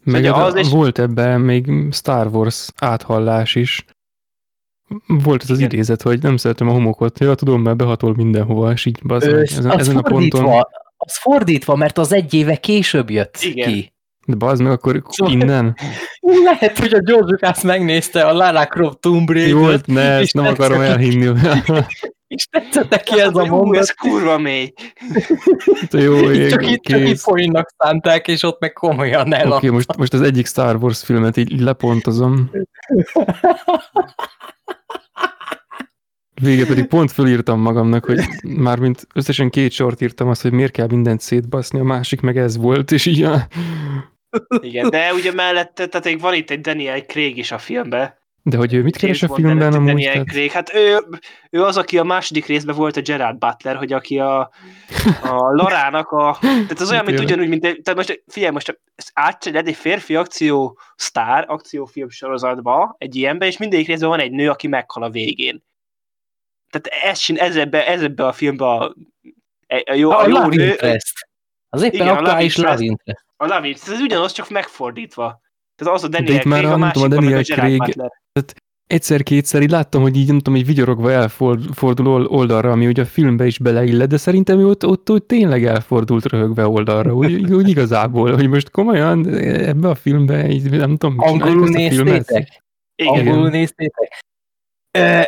Meg 0.03 0.25
az 0.25 0.53
az 0.53 0.55
is- 0.55 0.69
volt 0.69 0.99
ebben 0.99 1.41
még 1.41 1.71
Star 1.91 2.27
Wars 2.27 2.67
áthallás 2.79 3.55
is. 3.55 3.85
Volt 5.07 5.43
ez 5.43 5.49
az 5.49 5.57
Igen. 5.57 5.71
idézet, 5.71 6.01
hogy 6.01 6.21
nem 6.21 6.37
szeretem 6.37 6.69
a 6.69 6.71
homokot, 6.71 7.19
ja, 7.19 7.35
tudom, 7.35 7.61
mert 7.61 7.77
behatol 7.77 8.13
mindenhova, 8.15 8.71
és 8.71 8.85
így 8.85 8.99
bazd 9.03 9.27
ezen, 9.27 9.69
az, 9.69 9.77
ezen 9.77 9.97
a 9.97 10.09
fordítva, 10.09 10.39
ponton. 10.39 10.61
az 10.97 11.17
fordítva, 11.17 11.75
mert 11.75 11.97
az 11.97 12.11
egy 12.11 12.33
éve 12.33 12.55
később 12.55 13.09
jött 13.09 13.37
Igen. 13.41 13.71
ki. 13.71 13.92
De 14.25 14.35
bazd 14.35 14.61
meg, 14.61 14.71
akkor 14.71 15.03
Szóval- 15.09 15.33
innen. 15.33 15.75
Lehet, 16.43 16.79
hogy 16.79 16.93
a 16.93 16.99
George 16.99 17.31
Lucas 17.31 17.61
megnézte 17.61 18.25
a 18.25 18.33
Lara 18.33 18.65
Croft 18.65 18.99
Tomb 18.99 19.29
Jó, 19.29 19.59
Raider-t, 19.59 19.87
ne, 19.87 20.19
és 20.19 20.23
ezt 20.23 20.33
nem 20.33 20.45
akarom 20.45 20.81
elhinni. 20.81 21.39
és 22.33 22.45
tetszett 22.45 22.89
neki 22.89 23.19
ez 23.19 23.35
a 23.35 23.45
mondat, 23.45 23.81
ez 23.81 23.89
kurva 23.91 24.37
mély. 24.37 24.73
Jó, 25.91 26.29
ég, 26.31 26.49
csak 26.49 26.71
itt, 26.71 26.83
csak 26.83 26.99
itt 26.99 27.23
poénnak 27.23 27.73
szánták, 27.77 28.27
és 28.27 28.43
ott 28.43 28.59
meg 28.59 28.73
komolyan 28.73 29.27
Oké, 29.27 29.35
eladta. 29.35 29.55
okay, 29.55 29.69
most, 29.69 29.97
most 29.97 30.13
az 30.13 30.21
egyik 30.21 30.47
Star 30.47 30.75
Wars 30.75 31.03
filmet 31.03 31.37
így 31.37 31.59
lepontozom. 31.59 32.51
Vége 36.41 36.65
pedig 36.65 36.85
pont 36.85 37.11
fölírtam 37.11 37.59
magamnak, 37.59 38.05
hogy 38.05 38.19
mármint 38.43 39.07
összesen 39.13 39.49
két 39.49 39.71
sort 39.71 40.01
írtam 40.01 40.27
azt, 40.27 40.41
hogy 40.41 40.51
miért 40.51 40.71
kell 40.71 40.87
mindent 40.89 41.21
szétbaszni, 41.21 41.79
a 41.79 41.83
másik 41.83 42.21
meg 42.21 42.37
ez 42.37 42.57
volt, 42.57 42.91
és 42.91 43.05
így 43.05 43.23
a... 43.23 43.47
Igen, 44.61 44.89
de 44.89 45.13
ugye 45.13 45.31
mellette, 45.31 45.87
tehát 45.87 46.05
még 46.05 46.19
van 46.19 46.33
itt 46.33 46.49
egy 46.49 46.61
Daniel 46.61 47.01
Craig 47.01 47.37
is 47.37 47.51
a 47.51 47.57
filmben. 47.57 48.21
De 48.45 48.57
hogy 48.57 48.73
ő 48.73 48.81
mit 48.81 48.97
keres 48.97 49.23
a 49.23 49.33
filmben 49.33 49.73
amúgy? 49.73 49.87
Daniel 49.87 50.11
Tehát, 50.11 50.27
Craig. 50.27 50.51
Hát 50.51 50.73
ő, 50.73 50.99
ő 51.49 51.63
az, 51.63 51.77
aki 51.77 51.97
a 51.97 52.03
második 52.03 52.45
részben 52.45 52.75
volt 52.75 52.97
a 52.97 53.01
Gerard 53.01 53.37
Butler, 53.37 53.75
hogy 53.75 53.93
aki 53.93 54.19
a, 54.19 54.39
a 55.21 55.53
Larának 55.59 56.11
a... 56.11 56.37
Tehát 56.41 56.79
az 56.79 56.91
olyan, 56.91 57.05
mint 57.05 57.19
ugyanúgy, 57.19 57.47
mint... 57.47 57.61
Tehát 57.61 57.95
most 57.95 58.23
figyelj, 58.27 58.51
most 58.51 58.79
ezt 58.95 59.11
átcsináled 59.13 59.67
egy 59.67 59.75
férfi 59.75 60.15
akció 60.15 60.79
sztár, 60.95 61.45
akciófilm 61.47 62.09
sorozatba, 62.09 62.95
egy 62.97 63.15
ilyenbe, 63.15 63.45
és 63.45 63.57
mindegyik 63.57 63.87
részben 63.87 64.09
van 64.09 64.19
egy 64.19 64.31
nő, 64.31 64.49
aki 64.49 64.67
meghal 64.67 65.03
a 65.03 65.09
végén. 65.09 65.63
Tehát 66.69 67.03
ez, 67.03 67.23
ez, 67.35 67.55
ebbe, 67.55 67.87
ez 67.87 68.01
ebbe 68.01 68.25
a 68.27 68.31
filmbe 68.31 68.65
a, 68.65 68.95
a 69.85 69.93
jó, 69.93 70.11
A, 70.11 70.19
a 70.19 70.27
jó 70.27 70.35
Love 70.35 70.55
nő, 70.55 70.69
Interest. 70.69 71.27
Az 71.69 71.81
éppen 71.81 72.01
Igen, 72.01 72.15
a 72.17 72.41
Interest. 72.41 72.57
Love 72.57 72.83
Interest. 72.83 73.25
A 73.51 73.55
Interest, 73.55 73.89
ez 73.89 73.99
ugyanaz, 73.99 74.31
csak 74.31 74.49
megfordítva. 74.49 75.41
Tehát 75.75 75.93
az 75.93 76.03
a 76.03 76.07
De 76.07 76.17
Daniel 76.17 76.35
itt 76.35 76.45
már 76.45 76.59
Craig, 76.59 76.73
a 76.73 76.77
másik 76.77 77.01
tudom, 77.01 77.17
a 77.17 77.21
Daniel 77.21 77.43
Craig- 77.43 77.77
Butler. 77.77 78.11
egyszer-kétszer 78.87 79.61
így 79.61 79.69
láttam, 79.69 80.01
hogy 80.01 80.17
így 80.17 80.27
nem 80.27 80.37
tudom, 80.37 80.55
így 80.55 80.65
vigyorogva 80.65 81.11
elfordul 81.11 82.25
oldalra, 82.25 82.71
ami 82.71 82.87
ugye 82.87 83.01
a 83.01 83.05
filmbe 83.05 83.45
is 83.45 83.57
beleillet, 83.59 84.09
de 84.09 84.17
szerintem 84.17 84.59
ő 84.59 84.67
ott, 84.67 84.85
ott, 84.85 85.09
ott 85.09 85.27
tényleg 85.27 85.65
elfordult 85.65 86.25
röhögve 86.25 86.67
oldalra, 86.67 87.13
úgy, 87.15 87.33
úgy 87.53 87.69
igazából, 87.69 88.35
hogy 88.35 88.49
most 88.49 88.69
komolyan 88.69 89.27
ebbe 89.43 89.89
a 89.89 89.95
filmbe, 89.95 90.49
így 90.49 90.69
nem 90.69 90.97
tudom, 90.97 91.19
Angolul 91.19 91.69
néztétek? 91.69 92.63
Igen. 92.95 93.27
Angolul 93.27 93.49
néztétek? 93.49 94.23
Ö, 94.97 95.21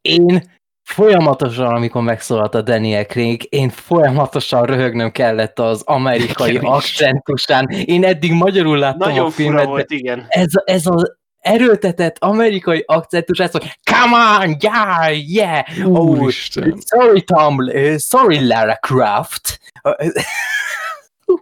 én 0.00 0.42
folyamatosan, 0.90 1.74
amikor 1.74 2.02
megszólalt 2.02 2.54
a 2.54 2.62
Daniel 2.62 3.04
Craig, 3.04 3.46
én 3.50 3.68
folyamatosan 3.68 4.66
röhögnöm 4.66 5.10
kellett 5.10 5.58
az 5.58 5.82
amerikai 5.84 6.52
Nekem 6.52 6.70
akcentusán. 6.70 7.68
Én 7.68 8.04
eddig 8.04 8.32
magyarul 8.32 8.78
láttam 8.78 9.08
Nagyon 9.08 9.26
a 9.26 9.30
fura 9.30 9.48
filmet, 9.48 9.66
volt, 9.66 9.90
igen. 9.90 10.26
ez, 10.28 10.48
ez 10.64 10.86
az 10.86 11.18
erőltetett 11.40 12.16
amerikai 12.18 12.84
akcentus, 12.86 13.38
ez, 13.38 13.50
hogy 13.50 13.78
come 13.90 14.16
on, 14.16 14.56
yeah, 14.60 15.28
yeah, 15.28 15.64
oh, 15.84 16.20
Úristen. 16.20 16.78
sorry 16.86 17.22
Tom, 17.22 17.56
uh, 17.56 17.96
sorry 17.96 18.46
Lara 18.46 18.74
Croft. 18.74 19.60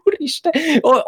Úristen, 0.04 0.52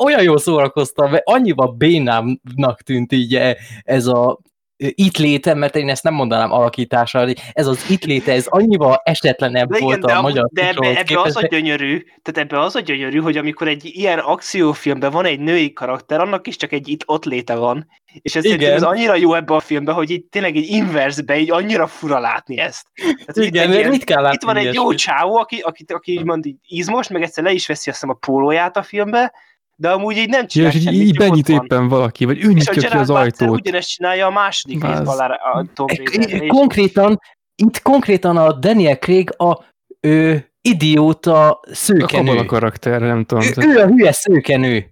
olyan 0.05 0.23
jól 0.23 0.39
szórakoztam, 0.39 1.11
mert 1.11 1.23
annyival 1.27 1.69
bénámnak 1.73 2.83
tűnt 2.83 3.13
így 3.13 3.35
eh, 3.35 3.55
ez 3.83 4.07
a 4.07 4.39
itt 4.81 5.17
léte, 5.17 5.55
mert 5.55 5.77
én 5.77 5.89
ezt 5.89 6.03
nem 6.03 6.15
mondanám 6.15 6.53
alakításra, 6.53 7.27
ez 7.53 7.67
az 7.67 7.85
itt 7.91 8.05
léte, 8.05 8.33
ez 8.33 8.47
annyival 8.47 9.01
esetlenebb 9.05 9.69
De, 9.69 9.77
igen, 9.77 9.89
volt 9.89 10.01
de, 10.01 10.13
a 10.13 10.17
amúgy, 10.17 10.31
magyar 10.31 10.49
de 10.53 10.69
ebbe, 10.69 10.99
ebbe 10.99 11.21
az 11.21 11.37
a 11.37 11.47
gyönyörű, 11.47 12.05
tehát 12.23 12.51
ebbe 12.51 12.61
az 12.61 12.77
a 12.77 12.81
gyönyörű, 12.81 13.19
hogy 13.19 13.37
amikor 13.37 13.69
egy 13.69 13.85
ilyen 13.85 14.19
akciófilmben 14.19 15.11
van 15.11 15.25
egy 15.25 15.41
női 15.41 15.73
karakter, 15.73 16.21
annak 16.21 16.47
is 16.47 16.57
csak 16.57 16.73
egy 16.73 16.89
itt 16.89 17.03
ott 17.07 17.25
léte 17.25 17.55
van. 17.55 17.87
És 18.23 18.37
ez, 18.37 18.45
Igen. 18.45 18.73
ez 18.73 18.83
annyira 18.83 19.15
jó 19.15 19.35
ebbe 19.35 19.55
a 19.55 19.61
filmben, 19.61 19.95
hogy 19.95 20.11
így 20.11 20.25
tényleg 20.25 20.57
egy 20.57 20.69
inversbe, 20.69 21.39
így 21.39 21.51
annyira 21.51 21.87
fura 21.87 22.19
látni 22.19 22.59
ezt. 22.59 22.87
Tehát, 22.95 23.37
Igen, 23.37 23.71
itt, 23.71 23.77
ilyen, 23.77 23.91
ritkán 23.91 24.23
látni 24.23 24.37
itt 24.41 24.47
van 24.47 24.57
egy 24.57 24.75
jó 24.75 24.93
csávó, 24.93 25.37
aki, 25.37 25.59
aki, 25.59 25.85
aki 25.89 26.13
így 26.13 26.25
mond 26.25 26.47
így 26.47 26.57
izmos, 26.69 27.09
meg 27.09 27.23
egyszer 27.23 27.45
le 27.45 27.53
is 27.53 27.67
veszi 27.67 27.91
azt 27.91 28.01
hiszem 28.01 28.15
a 28.15 28.27
pólóját 28.27 28.77
a 28.77 28.83
filmbe, 28.83 29.33
de 29.81 29.91
amúgy 29.91 30.17
így 30.17 30.29
nem 30.29 30.41
Ja, 30.41 30.47
csinál 30.47 30.69
és 30.71 30.75
így, 30.77 30.83
semmit, 30.83 31.01
így 31.01 31.17
benyit 31.17 31.49
van. 31.49 31.63
éppen 31.65 31.89
valaki, 31.89 32.25
vagy 32.25 32.45
ő 32.45 32.49
a 32.49 32.53
nyitja 32.53 32.89
ki 32.89 32.97
az 32.97 33.11
ajtót. 33.11 33.51
ugyanezt 33.51 33.89
csinálja 33.89 34.27
a 34.27 34.31
második 34.31 34.83
Váz. 34.83 34.99
részben 34.99 35.31
a, 35.31 35.59
a 35.59 35.67
Tomb 35.75 35.91
Raiderben 35.91 36.43
is. 36.43 36.49
Konkrétan, 36.49 37.21
itt 37.63 37.83
konkrétan 37.83 38.37
a 38.37 38.53
Daniel 38.53 38.99
Craig 38.99 39.35
a 39.37 39.65
ö, 40.01 40.37
idióta 40.61 41.51
A 41.51 41.61
szőkenő. 41.75 42.25
kabala 42.25 42.45
karakter, 42.45 43.01
nem 43.01 43.25
tudom. 43.25 43.45
Ő, 43.45 43.53
ő 43.69 43.79
a 43.79 43.87
hülye 43.87 44.13
szőkenő. 44.13 44.89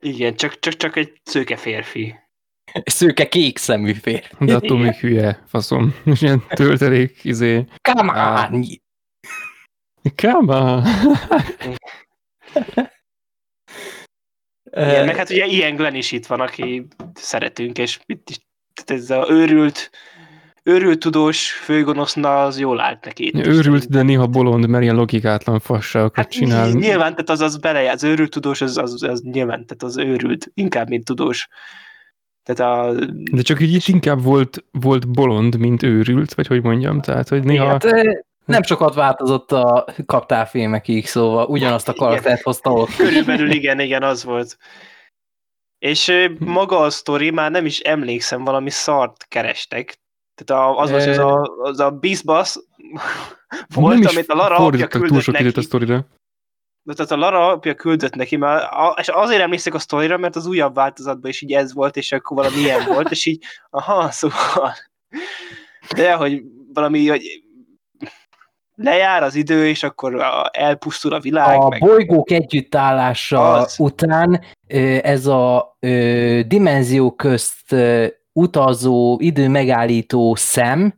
Igen, 0.00 0.34
csak, 0.34 0.58
csak, 0.58 0.74
csak 0.76 0.96
egy 0.96 1.20
szőke 1.24 1.56
férfi. 1.56 2.14
Szőke 2.84 3.28
kék 3.28 3.58
szemű 3.58 3.92
férfi. 3.92 4.44
De 4.44 4.54
attól 4.54 4.78
még 4.78 4.92
hülye, 4.94 5.42
faszom. 5.46 5.94
És 6.04 6.22
ilyen 6.22 6.42
töltelék, 6.48 7.24
izé. 7.24 7.64
Come 7.92 8.12
on! 8.50 8.64
Come 10.16 10.56
on. 10.56 10.84
Igen, 14.76 15.04
meg 15.06 15.16
hát 15.16 15.30
ugye 15.30 15.46
Ian 15.46 15.74
Glenn 15.74 15.94
is 15.94 16.12
itt 16.12 16.26
van, 16.26 16.40
aki 16.40 16.86
szeretünk, 17.14 17.78
és 17.78 17.98
itt 18.06 18.30
is, 18.30 18.36
tehát 18.74 19.02
ez 19.02 19.10
a 19.10 19.26
őrült, 19.30 19.90
őrült 20.62 20.98
tudós 20.98 21.50
főgonoszna, 21.50 22.42
az 22.42 22.58
jól 22.58 22.80
állt 22.80 23.04
neki. 23.04 23.26
itt 23.26 23.34
is 23.34 23.46
Őrült, 23.46 23.88
de 23.88 24.02
néha 24.02 24.26
bolond, 24.26 24.68
mert 24.68 24.82
ilyen 24.82 24.94
logikátlan 24.94 25.58
fasságokat 25.60 26.16
Hát 26.16 26.30
csinál. 26.30 26.70
ny- 26.70 26.80
nyilván, 26.80 27.10
tehát 27.10 27.30
az, 27.30 27.40
az 27.40 27.56
bele, 27.56 27.90
az 27.90 28.04
őrült 28.04 28.30
tudós, 28.30 28.60
az, 28.60 28.78
az, 28.78 29.02
az 29.02 29.20
nyilván, 29.20 29.66
tehát 29.66 29.82
az 29.82 29.96
őrült, 29.96 30.50
inkább, 30.54 30.88
mint 30.88 31.04
tudós. 31.04 31.48
Tehát 32.42 32.72
a... 32.72 32.94
De 33.32 33.42
csak 33.42 33.60
így 33.60 33.74
itt 33.74 33.86
inkább 33.86 34.22
volt, 34.22 34.64
volt 34.70 35.08
bolond, 35.08 35.58
mint 35.58 35.82
őrült, 35.82 36.34
vagy 36.34 36.46
hogy 36.46 36.62
mondjam, 36.62 37.00
tehát, 37.00 37.28
hogy 37.28 37.44
néha... 37.44 37.66
Hát, 37.66 37.84
nem 38.44 38.62
sokat 38.62 38.94
változott 38.94 39.52
a 39.52 39.86
kaptál 40.06 40.46
filmekig, 40.46 41.06
szóval 41.06 41.46
ugyanazt 41.46 41.88
a 41.88 41.92
Igen. 41.94 42.06
karaktert 42.08 42.42
hozta 42.42 42.72
ott. 42.72 42.96
Körülbelül 42.96 43.50
igen, 43.50 43.80
igen, 43.80 44.02
az 44.02 44.24
volt. 44.24 44.56
És 45.78 46.08
ö, 46.08 46.30
maga 46.38 46.78
a 46.78 46.90
sztori, 46.90 47.30
már 47.30 47.50
nem 47.50 47.66
is 47.66 47.80
emlékszem, 47.80 48.44
valami 48.44 48.70
szart 48.70 49.24
kerestek. 49.28 50.00
Tehát 50.34 50.64
a, 50.64 50.78
az 50.78 50.90
volt, 50.90 51.02
hogy 51.02 51.12
az 51.12 51.18
a, 51.18 51.40
az 51.62 51.80
a 51.80 51.90
Bizbasz 51.90 52.64
volt, 53.74 54.06
amit 54.06 54.28
a 54.28 54.34
Lara 54.34 54.54
apja 54.54 54.64
fordítottak 54.64 54.90
túl 54.92 55.00
küldött 55.00 55.24
sok 55.24 55.38
időt 55.40 55.52
a 55.52 55.56
neki. 55.56 55.66
sztorira. 55.66 56.06
De 56.82 56.94
tehát 56.94 57.10
a 57.10 57.16
Lara 57.16 57.48
apja 57.48 57.74
küldött 57.74 58.14
neki, 58.14 58.36
mert 58.36 58.72
a, 58.72 58.96
és 59.00 59.08
azért 59.08 59.42
emlékszek 59.42 59.74
a 59.74 59.78
sztorira, 59.78 60.18
mert 60.18 60.36
az 60.36 60.46
újabb 60.46 60.74
változatban 60.74 61.30
is 61.30 61.40
így 61.40 61.52
ez 61.52 61.72
volt, 61.72 61.96
és 61.96 62.12
akkor 62.12 62.36
valami 62.36 62.56
ilyen 62.56 62.84
volt, 62.86 63.10
és 63.10 63.26
így, 63.26 63.44
aha, 63.70 64.10
szóval. 64.10 64.74
De 65.96 66.14
hogy 66.14 66.42
valami, 66.72 67.08
hogy 67.08 67.22
lejár 68.74 69.22
az 69.22 69.34
idő, 69.34 69.66
és 69.68 69.82
akkor 69.82 70.14
a- 70.14 70.50
elpusztul 70.52 71.12
a 71.12 71.20
világ, 71.20 71.60
A 71.60 71.68
meg 71.68 71.80
bolygók 71.80 72.30
együttállása 72.30 73.52
Az. 73.52 73.74
után 73.78 74.40
ez 75.02 75.26
a 75.26 75.76
ö, 75.80 76.40
dimenzió 76.46 77.12
közt 77.14 77.74
utazó, 78.32 79.18
idő 79.20 79.48
megállító 79.48 80.34
szem 80.34 80.94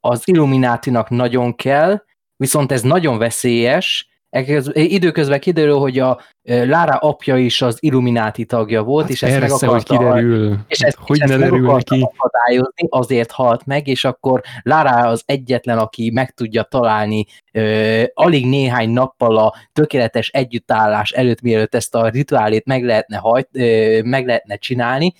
az 0.00 0.22
Illuminátinak 0.24 1.08
nagyon 1.10 1.54
kell, 1.56 2.02
viszont 2.36 2.72
ez 2.72 2.82
nagyon 2.82 3.18
veszélyes. 3.18 4.08
Ekez- 4.38 4.76
Időközben 4.76 5.40
kiderül, 5.40 5.78
hogy 5.78 5.98
a 5.98 6.20
ö, 6.42 6.66
Lara 6.66 6.96
apja 6.96 7.36
is 7.36 7.62
az 7.62 7.76
Illumináti 7.80 8.44
tagja 8.44 8.82
volt, 8.82 9.02
Hát 9.02 9.10
és 9.12 9.22
ezt 9.22 9.32
meg 9.32 9.40
persze, 9.48 9.66
hogy 9.66 9.82
akarta 9.88 10.04
kiderül. 10.04 10.58
és 10.68 10.80
ezt, 10.80 10.96
hogy 11.00 11.16
és 11.16 11.22
ne 11.22 11.30
ezt 11.32 11.40
meg 11.40 11.50
derül 11.50 11.72
neki. 11.72 12.06
akadályozni, 12.16 12.86
azért 12.88 13.30
halt 13.30 13.66
meg, 13.66 13.86
és 13.86 14.04
akkor 14.04 14.40
Lara 14.62 14.90
az 15.08 15.22
egyetlen, 15.26 15.78
aki 15.78 16.10
meg 16.10 16.30
tudja 16.30 16.62
találni 16.62 17.26
ö, 17.52 18.02
alig 18.14 18.46
néhány 18.46 18.90
nappal 18.90 19.38
a 19.38 19.54
tökéletes 19.72 20.28
együttállás 20.28 21.10
előtt, 21.10 21.40
mielőtt 21.40 21.74
ezt 21.74 21.94
a 21.94 22.08
rituálét 22.08 22.64
meg 22.66 22.84
lehetne, 22.84 23.16
hajt, 23.16 23.48
ö, 23.52 24.00
meg 24.02 24.26
lehetne 24.26 24.56
csinálni, 24.56 25.12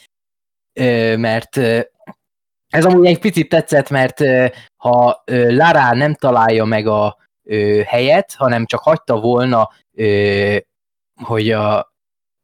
ö, 0.73 1.17
mert 1.17 1.57
ö, 1.57 1.79
ez 2.69 2.85
amúgy 2.85 3.07
egy 3.07 3.19
picit 3.19 3.49
tetszett, 3.49 3.91
mert 3.91 4.21
ö, 4.21 4.47
ha 4.77 5.23
ö, 5.27 5.55
Lara 5.55 5.95
nem 5.95 6.15
találja 6.15 6.65
meg 6.65 6.87
a 6.87 7.17
ö, 7.49 7.81
helyet, 7.87 8.35
hanem 8.37 8.67
csak 8.67 8.81
hagyta 8.81 9.21
volna, 9.21 9.71
ö, 9.95 10.57
hogy 11.25 11.51
a, 11.51 11.93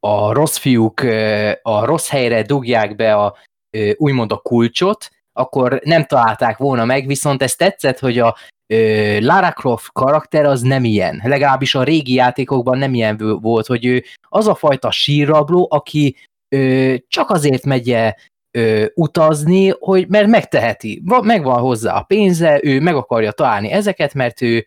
a 0.01 0.33
rossz 0.33 0.57
fiúk 0.57 1.03
ö, 1.03 1.53
a 1.63 1.85
rossz 1.85 2.09
helyre 2.09 2.43
dugják 2.43 2.97
be 2.97 3.15
a, 3.15 3.37
ö, 3.71 3.91
úgymond 3.97 4.33
a 4.33 4.37
kulcsot, 4.37 5.11
akkor 5.33 5.81
nem 5.85 6.05
találták 6.05 6.57
volna 6.57 6.85
meg, 6.85 7.07
viszont 7.07 7.43
ez 7.43 7.55
tetszett, 7.55 7.99
hogy 7.99 8.19
a 8.19 8.37
ö, 8.67 9.19
Lara 9.21 9.53
Croft 9.53 9.93
karakter 9.93 10.45
az 10.45 10.61
nem 10.61 10.85
ilyen. 10.85 11.21
Legalábbis 11.25 11.75
a 11.75 11.83
régi 11.83 12.13
játékokban 12.13 12.79
nem 12.79 12.95
ilyen 12.95 13.39
volt, 13.41 13.67
hogy 13.67 13.85
ő 13.85 14.05
az 14.29 14.47
a 14.47 14.55
fajta 14.55 14.91
sírrabló, 14.91 15.67
aki 15.71 16.17
ö, 16.49 16.95
csak 17.09 17.31
azért 17.31 17.65
megy 17.65 17.97
ö, 18.51 18.85
utazni, 18.95 19.75
hogy 19.79 20.09
mert 20.09 20.27
megteheti, 20.27 21.03
Va- 21.05 21.25
megvan 21.25 21.61
hozzá 21.61 21.97
a 21.97 22.03
pénze, 22.03 22.61
ő 22.63 22.81
meg 22.81 22.95
akarja 22.95 23.33
találni 23.33 23.71
ezeket, 23.71 24.15
mert 24.15 24.43
ő 24.43 24.67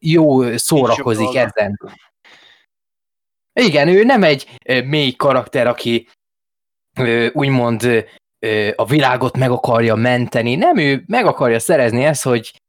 jó 0.00 0.56
szórakozik 0.56 1.34
ezen. 1.34 1.80
Igen, 3.52 3.88
ő 3.88 4.04
nem 4.04 4.22
egy 4.22 4.46
mély 4.84 5.12
karakter, 5.12 5.66
aki 5.66 6.08
úgymond 7.32 8.06
a 8.76 8.84
világot 8.84 9.36
meg 9.36 9.50
akarja 9.50 9.94
menteni. 9.94 10.54
Nem, 10.54 10.76
ő 10.76 11.02
meg 11.06 11.26
akarja 11.26 11.58
szerezni 11.58 12.04
ezt, 12.04 12.22
hogy 12.22 12.60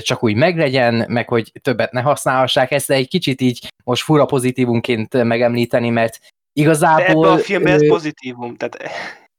csak 0.00 0.22
úgy 0.22 0.34
meglegyen, 0.34 1.04
meg 1.08 1.28
hogy 1.28 1.52
többet 1.60 1.92
ne 1.92 2.00
használhassák 2.00 2.70
ezt, 2.70 2.88
de 2.88 2.94
egy 2.94 3.08
kicsit 3.08 3.40
így 3.40 3.68
most 3.84 4.02
fura 4.02 4.24
pozitívunként 4.24 5.24
megemlíteni, 5.24 5.90
mert 5.90 6.18
De 6.20 6.28
igazából... 6.52 7.26
ebben 7.26 7.38
a 7.38 7.42
filmben 7.42 7.72
ez 7.72 7.86
pozitívum. 7.86 8.56
Tehát 8.56 8.90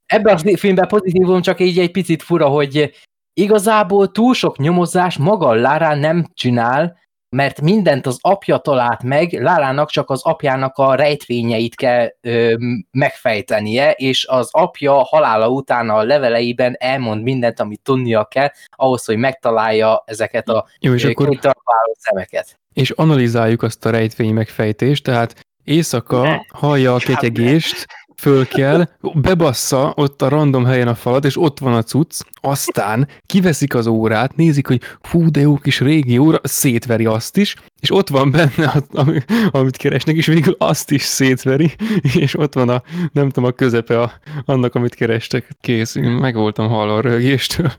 ebben 0.06 0.36
a 0.36 0.58
filmben 0.58 0.88
pozitívum, 0.88 1.42
csak 1.42 1.60
így 1.60 1.80
egy 1.80 1.92
picit 1.92 2.24
fura, 2.24 2.48
hogy 2.48 2.96
igazából 3.34 4.12
túl 4.12 4.34
sok 4.34 4.58
nyomozás 4.58 5.18
maga 5.18 5.54
Lara 5.54 5.96
nem 5.96 6.26
csinál, 6.34 7.02
mert 7.30 7.62
mindent 7.62 8.06
az 8.06 8.18
apja 8.22 8.58
talált 8.58 9.04
meg, 9.04 9.32
Lárának 9.32 9.90
csak 9.90 10.10
az 10.10 10.24
apjának 10.24 10.78
a 10.78 10.96
rejtvényeit 10.96 11.76
kell 11.76 12.08
ö, 12.22 12.54
megfejtenie, 12.92 13.92
és 13.92 14.26
az 14.28 14.50
apja 14.52 14.94
halála 14.94 15.50
után 15.50 15.90
a 15.90 16.04
leveleiben 16.04 16.76
elmond 16.80 17.24
mindent, 17.24 17.60
amit 17.60 17.82
tudnia 17.84 18.26
kell, 18.26 18.50
ahhoz, 18.70 19.06
hogy 19.06 19.18
megtalálja 19.18 20.04
ezeket 20.06 20.50
a 20.50 20.66
Jó, 20.80 20.94
és 20.94 21.04
ö, 21.04 21.10
akkor 21.10 21.30
kitaláló 21.30 21.96
szemeket. 21.98 22.60
és 22.74 22.90
analizáljuk 22.90 23.64
azt 23.64 23.86
a 23.86 23.90
rejtvény 23.90 24.34
megfejtést, 24.34 25.04
tehát 25.04 25.36
éjszaka 25.64 26.46
hallja 26.54 26.94
a 26.94 26.98
Inkább 27.00 27.16
ketyegést, 27.16 27.86
föl 28.24 28.48
kell, 28.48 28.88
bebassza 29.14 29.94
ott 29.96 30.22
a 30.22 30.30
random 30.30 30.66
helyen 30.66 30.88
a 30.88 30.96
falat, 30.96 31.26
és 31.26 31.38
ott 31.38 31.60
van 31.60 31.74
a 31.74 31.84
cucc, 31.84 32.20
aztán 32.42 33.08
kiveszik 33.26 33.76
az 33.76 33.88
órát, 33.88 34.36
nézik, 34.36 34.68
hogy 34.68 34.82
fú, 35.02 35.32
de 35.32 35.40
jó 35.40 35.56
kis 35.56 35.80
régi 35.80 36.18
óra, 36.18 36.40
szétveri 36.44 37.06
azt 37.06 37.38
is, 37.38 37.56
és 37.82 37.92
ott 37.92 38.10
van 38.10 38.32
benne, 38.32 38.74
amit 39.52 39.78
keresnek, 39.78 40.16
és 40.16 40.26
végül 40.26 40.56
azt 40.58 40.92
is 40.92 41.02
szétveri, 41.02 41.72
és 42.22 42.38
ott 42.38 42.54
van 42.54 42.70
a, 42.70 42.84
nem 43.12 43.30
tudom, 43.30 43.50
a 43.50 43.52
közepe 43.52 44.02
a, 44.02 44.12
annak, 44.46 44.76
amit 44.76 44.96
kerestek. 44.96 45.48
Kész, 45.62 45.96
én 45.96 46.12
meg 46.12 46.36
voltam 46.36 46.68
hallva 46.68 46.96
a 46.96 47.02
rögéstől. 47.02 47.72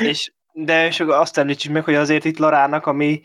És, 0.00 0.32
de 0.52 0.86
és 0.86 1.00
azt 1.00 1.38
említsük 1.38 1.72
meg, 1.72 1.84
hogy 1.84 1.94
azért 1.94 2.24
itt 2.24 2.38
Larának, 2.38 2.86
ami 2.86 3.20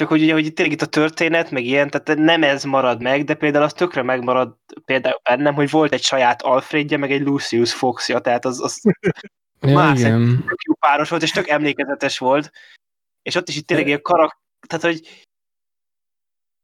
csak 0.00 0.08
hogy 0.08 0.22
ugye, 0.22 0.32
hogy 0.32 0.52
tényleg 0.52 0.74
itt 0.74 0.82
a 0.82 0.86
történet, 0.86 1.50
meg 1.50 1.64
ilyen, 1.64 1.90
tehát 1.90 2.20
nem 2.20 2.42
ez 2.42 2.64
marad 2.64 3.02
meg, 3.02 3.24
de 3.24 3.34
például 3.34 3.64
az 3.64 3.72
tökre 3.72 4.02
megmarad 4.02 4.56
például 4.84 5.20
bennem, 5.22 5.54
hogy 5.54 5.70
volt 5.70 5.92
egy 5.92 6.02
saját 6.02 6.42
Alfredje, 6.42 6.96
meg 6.96 7.12
egy 7.12 7.20
Lucius 7.20 7.72
Foxja, 7.72 8.18
tehát 8.18 8.44
az, 8.44 8.62
az 8.62 8.80
Ja, 9.60 9.74
Más, 9.74 9.98
igen. 9.98 10.44
tök 10.46 10.62
jó 10.66 10.74
páros 10.74 11.08
volt, 11.08 11.22
és 11.22 11.30
tök 11.30 11.48
emlékezetes 11.48 12.18
volt. 12.18 12.50
És 13.22 13.34
ott 13.34 13.48
is 13.48 13.56
itt 13.56 13.66
tényleg 13.66 13.86
ilyen 13.86 14.02
karak... 14.02 14.40
Tehát, 14.66 14.84
hogy 14.84 15.26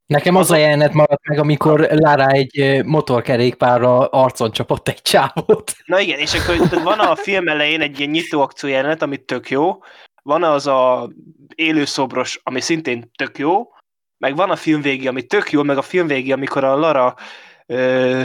Nekem 0.07 0.37
az 0.37 0.51
a 0.51 0.57
jelenet 0.57 0.93
maradt 0.93 1.29
meg, 1.29 1.39
amikor 1.39 1.81
Lara 1.81 2.27
egy 2.27 2.85
motorkerékpárra 2.85 4.07
arcon 4.09 4.51
csapott 4.51 4.89
egy 4.89 5.03
csávót. 5.03 5.73
Na 5.85 6.01
igen, 6.01 6.19
és 6.19 6.35
akkor 6.35 6.83
van 6.83 6.99
a 6.99 7.17
film 7.17 7.49
elején 7.49 7.81
egy 7.81 7.99
ilyen 7.99 8.11
nyitó 8.11 8.41
akció 8.41 8.69
jelenet, 8.69 9.03
ami 9.03 9.25
tök 9.25 9.51
jó, 9.51 9.79
van 10.27 10.43
az 10.43 10.67
a 10.67 11.11
élőszobros, 11.55 12.41
ami 12.43 12.61
szintén 12.61 13.11
tök 13.17 13.39
jó, 13.39 13.73
meg 14.19 14.37
van 14.37 14.51
a 14.51 14.57
film 14.57 14.81
végi, 14.81 15.09
ami 15.09 15.23
tök 15.23 15.51
jó, 15.51 15.63
meg 15.63 15.77
a 15.77 15.83
film 15.83 16.07
végi, 16.07 16.33
amikor 16.33 16.65
a 16.65 16.77
Lara 16.77 17.15
ö, 17.67 18.23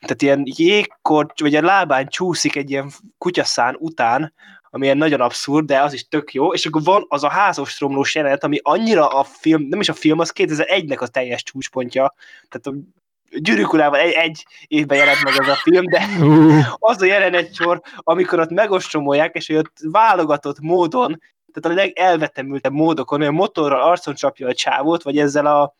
tehát 0.00 0.22
ilyen 0.22 0.42
jégkor, 0.44 1.32
vagy 1.40 1.54
a 1.54 1.62
lábán 1.62 2.08
csúszik 2.08 2.56
egy 2.56 2.70
ilyen 2.70 2.90
kutyaszán 3.18 3.76
után, 3.78 4.34
ami 4.70 4.84
ilyen 4.84 4.96
nagyon 4.96 5.20
abszurd, 5.20 5.66
de 5.66 5.80
az 5.80 5.92
is 5.92 6.08
tök 6.08 6.32
jó, 6.32 6.52
és 6.52 6.66
akkor 6.66 6.82
van 6.82 7.04
az 7.08 7.24
a 7.24 7.28
házos 7.28 7.80
romlós 7.80 8.14
jelenet, 8.14 8.44
ami 8.44 8.58
annyira 8.62 9.08
a 9.08 9.24
film, 9.24 9.62
nem 9.68 9.80
is 9.80 9.88
a 9.88 9.94
film, 9.94 10.18
az 10.18 10.32
2001-nek 10.34 10.98
a 10.98 11.08
teljes 11.08 11.42
csúcspontja, 11.42 12.14
tehát 12.48 12.66
a 12.66 12.82
Gyűrűk 13.38 13.72
Urában 13.72 14.00
egy, 14.00 14.12
egy 14.12 14.46
évben 14.66 14.98
jelent 14.98 15.24
meg 15.24 15.34
ez 15.38 15.48
a 15.48 15.54
film, 15.54 15.84
de 15.84 16.06
az 16.78 17.02
a 17.02 17.04
jelenet 17.04 17.54
sor, 17.54 17.80
amikor 17.96 18.40
ott 18.40 18.50
megostromolják, 18.50 19.34
és 19.34 19.46
hogy 19.46 19.56
ott 19.56 19.76
válogatott 19.82 20.60
módon, 20.60 21.20
tehát 21.52 21.78
a 21.78 21.82
legelvetemültebb 21.82 22.72
módokon, 22.72 23.20
olyan 23.20 23.34
motorral 23.34 23.82
arcon 23.82 24.14
csapja 24.14 24.48
a 24.48 24.54
csávót, 24.54 25.02
vagy 25.02 25.18
ezzel 25.18 25.46
a 25.46 25.74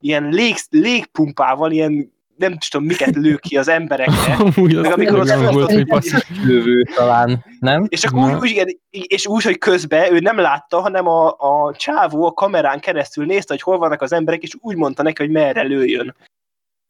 ilyen 0.00 0.28
lég, 0.28 0.54
légpumpával, 0.70 1.70
ilyen 1.70 2.14
nem 2.36 2.58
tudom, 2.58 2.86
miket 2.86 3.14
lő 3.14 3.36
ki 3.36 3.56
az 3.56 3.68
emberekre. 3.68 4.34
Amúgy 4.56 4.74
az 4.74 4.82
Meg 4.82 4.92
amikor 4.92 5.18
olyan 5.18 5.52
volt, 5.52 5.72
hogy 5.72 5.86
basszus. 5.86 6.26
Lövő 6.44 6.82
talán, 6.82 7.44
nem? 7.60 7.86
És 7.88 8.04
akkor 8.04 8.22
úgy, 8.22 8.34
úgy, 8.34 8.50
igen, 8.50 8.66
és 8.90 9.26
úgy, 9.26 9.42
hogy 9.42 9.58
közben 9.58 10.14
ő 10.14 10.18
nem 10.18 10.38
látta, 10.38 10.80
hanem 10.80 11.06
a, 11.06 11.26
a 11.28 11.74
csávó 11.76 12.26
a 12.26 12.32
kamerán 12.32 12.80
keresztül 12.80 13.24
nézte, 13.24 13.52
hogy 13.52 13.62
hol 13.62 13.78
vannak 13.78 14.02
az 14.02 14.12
emberek, 14.12 14.42
és 14.42 14.54
úgy 14.60 14.76
mondta 14.76 15.02
neki, 15.02 15.22
hogy 15.22 15.32
merre 15.32 15.62
lőjön. 15.62 16.14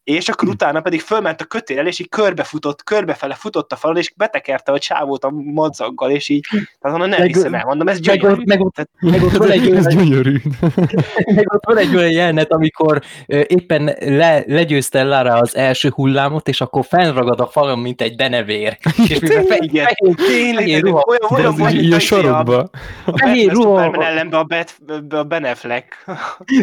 És 0.07 0.29
akkor 0.29 0.47
utána 0.49 0.81
pedig 0.81 1.01
fölment 1.01 1.41
a 1.41 1.45
kötélel, 1.45 1.87
és 1.87 1.99
így 1.99 2.09
körbefutott, 2.09 2.83
körbefele 2.83 3.33
futott 3.33 3.71
a 3.71 3.75
falon, 3.75 3.97
és 3.97 4.13
betekerte 4.15 4.71
a 4.71 4.79
csávót 4.79 5.23
a 5.23 5.29
madzaggal, 5.29 6.11
és 6.11 6.29
így, 6.29 6.45
tehát 6.49 6.97
onnan 6.97 7.09
nem 7.09 7.19
Meg- 7.19 7.33
hiszem 7.33 7.53
el, 7.53 7.63
mondom, 7.65 7.87
ez 7.87 7.99
gyönyörű. 7.99 8.41
meg, 8.45 8.61
ott, 8.61 8.75
meg, 8.99 9.23
ott 9.23 9.31
van 9.37 9.51
egy 9.51 9.69
Ez 9.75 9.85
olyan, 9.85 9.97
gyönyörű. 9.97 10.37
meg 11.35 11.53
ott 11.53 11.65
van 11.65 11.77
egy 11.77 11.95
olyan 11.95 12.11
jelenet, 12.11 12.51
amikor 12.51 13.01
éppen 13.25 13.95
le, 13.99 14.43
legyőzte 14.47 15.03
Lara 15.03 15.33
az 15.33 15.55
első 15.55 15.89
hullámot, 15.95 16.47
és 16.47 16.61
akkor 16.61 16.85
fennragad 16.85 17.39
a 17.39 17.47
falon, 17.47 17.79
mint 17.79 18.01
egy 18.01 18.15
denevér. 18.15 18.77
És 19.07 19.19
mivel 19.19 19.43
fe, 19.43 19.57
Igen. 19.59 19.85
fehér, 19.85 20.15
Tényleg, 20.15 20.63
fehér 20.63 20.83
olyan, 20.83 20.91
ruha, 20.91 21.03
olyan 21.29 21.45
az 21.53 21.59
volt, 21.59 21.73
így, 21.73 21.93
a 21.93 21.99
sarokba. 21.99 22.69
fehér 23.15 23.51
ruha, 23.51 24.03
ellenben 24.03 24.39
a, 24.39 24.43
Bet, 24.43 24.77
a 25.09 25.23
Ben 25.23 25.43
Affleck. 25.43 26.05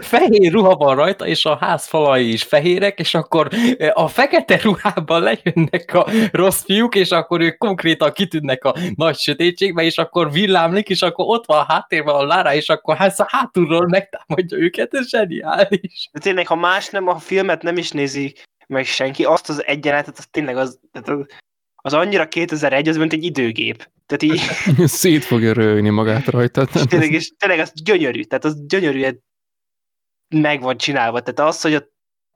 fehér 0.00 0.52
ruha 0.52 0.74
van 0.74 0.96
rajta, 0.96 1.26
és 1.26 1.44
a 1.44 1.56
ház 1.60 1.86
falai 1.86 2.32
is 2.32 2.42
fehérek, 2.42 2.98
és 2.98 3.14
akkor 3.14 3.33
ö, 3.42 3.88
a 3.92 4.08
fekete 4.08 4.58
ruhában 4.62 5.22
lejönnek 5.22 5.94
a 5.94 6.06
rossz 6.32 6.62
fiúk, 6.64 6.94
és 6.94 7.10
akkor 7.10 7.40
ők 7.40 7.58
konkrétan 7.58 8.12
kitűnnek 8.12 8.64
a 8.64 8.74
nagy 8.94 9.16
sötétségbe, 9.16 9.82
és 9.82 9.98
akkor 9.98 10.32
villámlik, 10.32 10.88
és 10.88 11.02
akkor 11.02 11.24
ott 11.28 11.46
van 11.46 11.58
a 11.58 11.72
háttérben 11.72 12.14
a 12.14 12.22
Lara, 12.22 12.54
és 12.54 12.68
akkor 12.68 12.96
hát 12.96 13.20
a 13.20 13.26
hátulról 13.28 13.88
megtámadja 13.88 14.58
őket, 14.58 14.94
ez 14.94 15.08
zseniális. 15.08 16.08
De 16.12 16.20
tényleg, 16.20 16.46
ha 16.46 16.54
más 16.54 16.88
nem, 16.88 17.08
a 17.08 17.18
filmet 17.18 17.62
nem 17.62 17.76
is 17.76 17.90
nézi 17.90 18.34
meg 18.66 18.84
senki, 18.84 19.24
azt 19.24 19.48
az 19.48 19.64
egyenletet, 19.66 20.18
az 20.18 20.26
tényleg 20.30 20.56
az, 20.56 20.80
az, 20.92 21.26
az 21.74 21.92
annyira 21.92 22.28
2001, 22.28 22.88
az 22.88 22.96
mint 22.96 23.12
egy 23.12 23.24
időgép. 23.24 23.88
Tehát 24.06 24.22
így, 24.22 24.40
Szét 24.88 25.24
fogja 25.24 25.52
rögni 25.52 25.88
magát 25.88 26.26
rajta. 26.26 26.66
és 26.74 26.82
tényleg, 26.88 27.12
és 27.12 27.32
tényleg 27.38 27.58
az 27.58 27.72
gyönyörű, 27.82 28.22
tehát 28.22 28.44
az 28.44 28.66
gyönyörűen 28.66 29.22
meg 30.34 30.60
van 30.60 30.76
csinálva. 30.76 31.20
Tehát 31.20 31.50
az, 31.50 31.60
hogy 31.60 31.74
ott, 31.74 31.93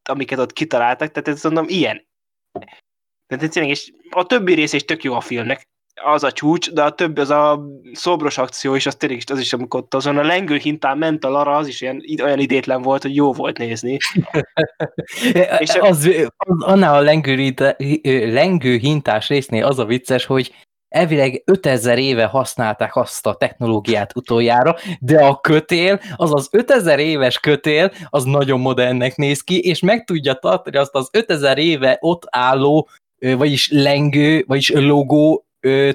amiket 0.09 0.39
ott 0.39 0.53
kitaláltak, 0.53 1.11
tehát 1.11 1.29
ez 1.29 1.45
mondom, 1.45 1.65
ilyen. 1.69 2.07
Tehát 3.27 3.53
tényleg, 3.53 3.73
és 3.73 3.93
a 4.11 4.27
többi 4.27 4.55
része 4.55 4.77
is 4.77 4.85
tök 4.85 5.03
jó 5.03 5.15
a 5.15 5.21
filmnek. 5.21 5.69
az 6.03 6.25
a 6.25 6.33
csúcs, 6.33 6.71
de 6.71 6.83
a 6.83 6.91
többi, 6.91 7.21
az 7.21 7.31
a 7.31 7.65
szobros 7.93 8.39
akció 8.39 8.75
is, 8.75 8.87
az 8.87 8.95
tényleg 8.95 9.19
is, 9.19 9.25
az 9.31 9.39
is, 9.39 9.53
amikor 9.53 9.81
ott 9.81 9.95
azon 9.95 10.19
a 10.19 10.23
lengő 10.23 10.57
hintán 10.57 10.99
ment 10.99 11.25
a 11.25 11.29
Lara, 11.29 11.57
az 11.57 11.67
is 11.67 11.81
ilyen, 11.81 12.03
olyan 12.23 12.39
idétlen 12.39 12.83
volt, 12.83 13.03
hogy 13.03 13.15
jó 13.15 13.33
volt 13.33 13.59
nézni. 13.59 13.97
És 15.59 15.75
az, 15.75 16.11
az, 16.39 16.59
annál 16.59 16.95
a 16.95 17.01
lengő, 17.01 17.55
lengő 18.33 18.77
hintás 18.77 19.29
résznél 19.29 19.65
az 19.65 19.79
a 19.79 19.85
vicces, 19.85 20.25
hogy 20.25 20.68
elvileg 20.89 21.43
5000 21.47 21.99
éve 21.99 22.25
használták 22.25 22.97
azt 22.97 23.27
a 23.27 23.35
technológiát 23.35 24.17
utoljára, 24.17 24.77
de 25.01 25.25
a 25.25 25.41
kötél, 25.41 26.01
az 26.17 26.35
az 26.35 26.49
5000 26.51 26.99
éves 26.99 27.39
kötél, 27.41 27.93
az 28.11 28.25
nagyon 28.25 28.61
modernnek 28.61 29.17
néz 29.17 29.41
ki, 29.41 29.59
és 29.59 29.81
meg 29.81 30.05
tudja 30.05 30.35
tartani 30.35 30.77
azt 30.77 30.95
az 30.95 31.09
5000 31.13 31.59
éve 31.59 31.97
ott 32.01 32.23
álló, 32.31 32.89
vagyis 33.19 33.69
lengő, 33.73 34.45
vagyis 34.47 34.71
logó 34.71 35.47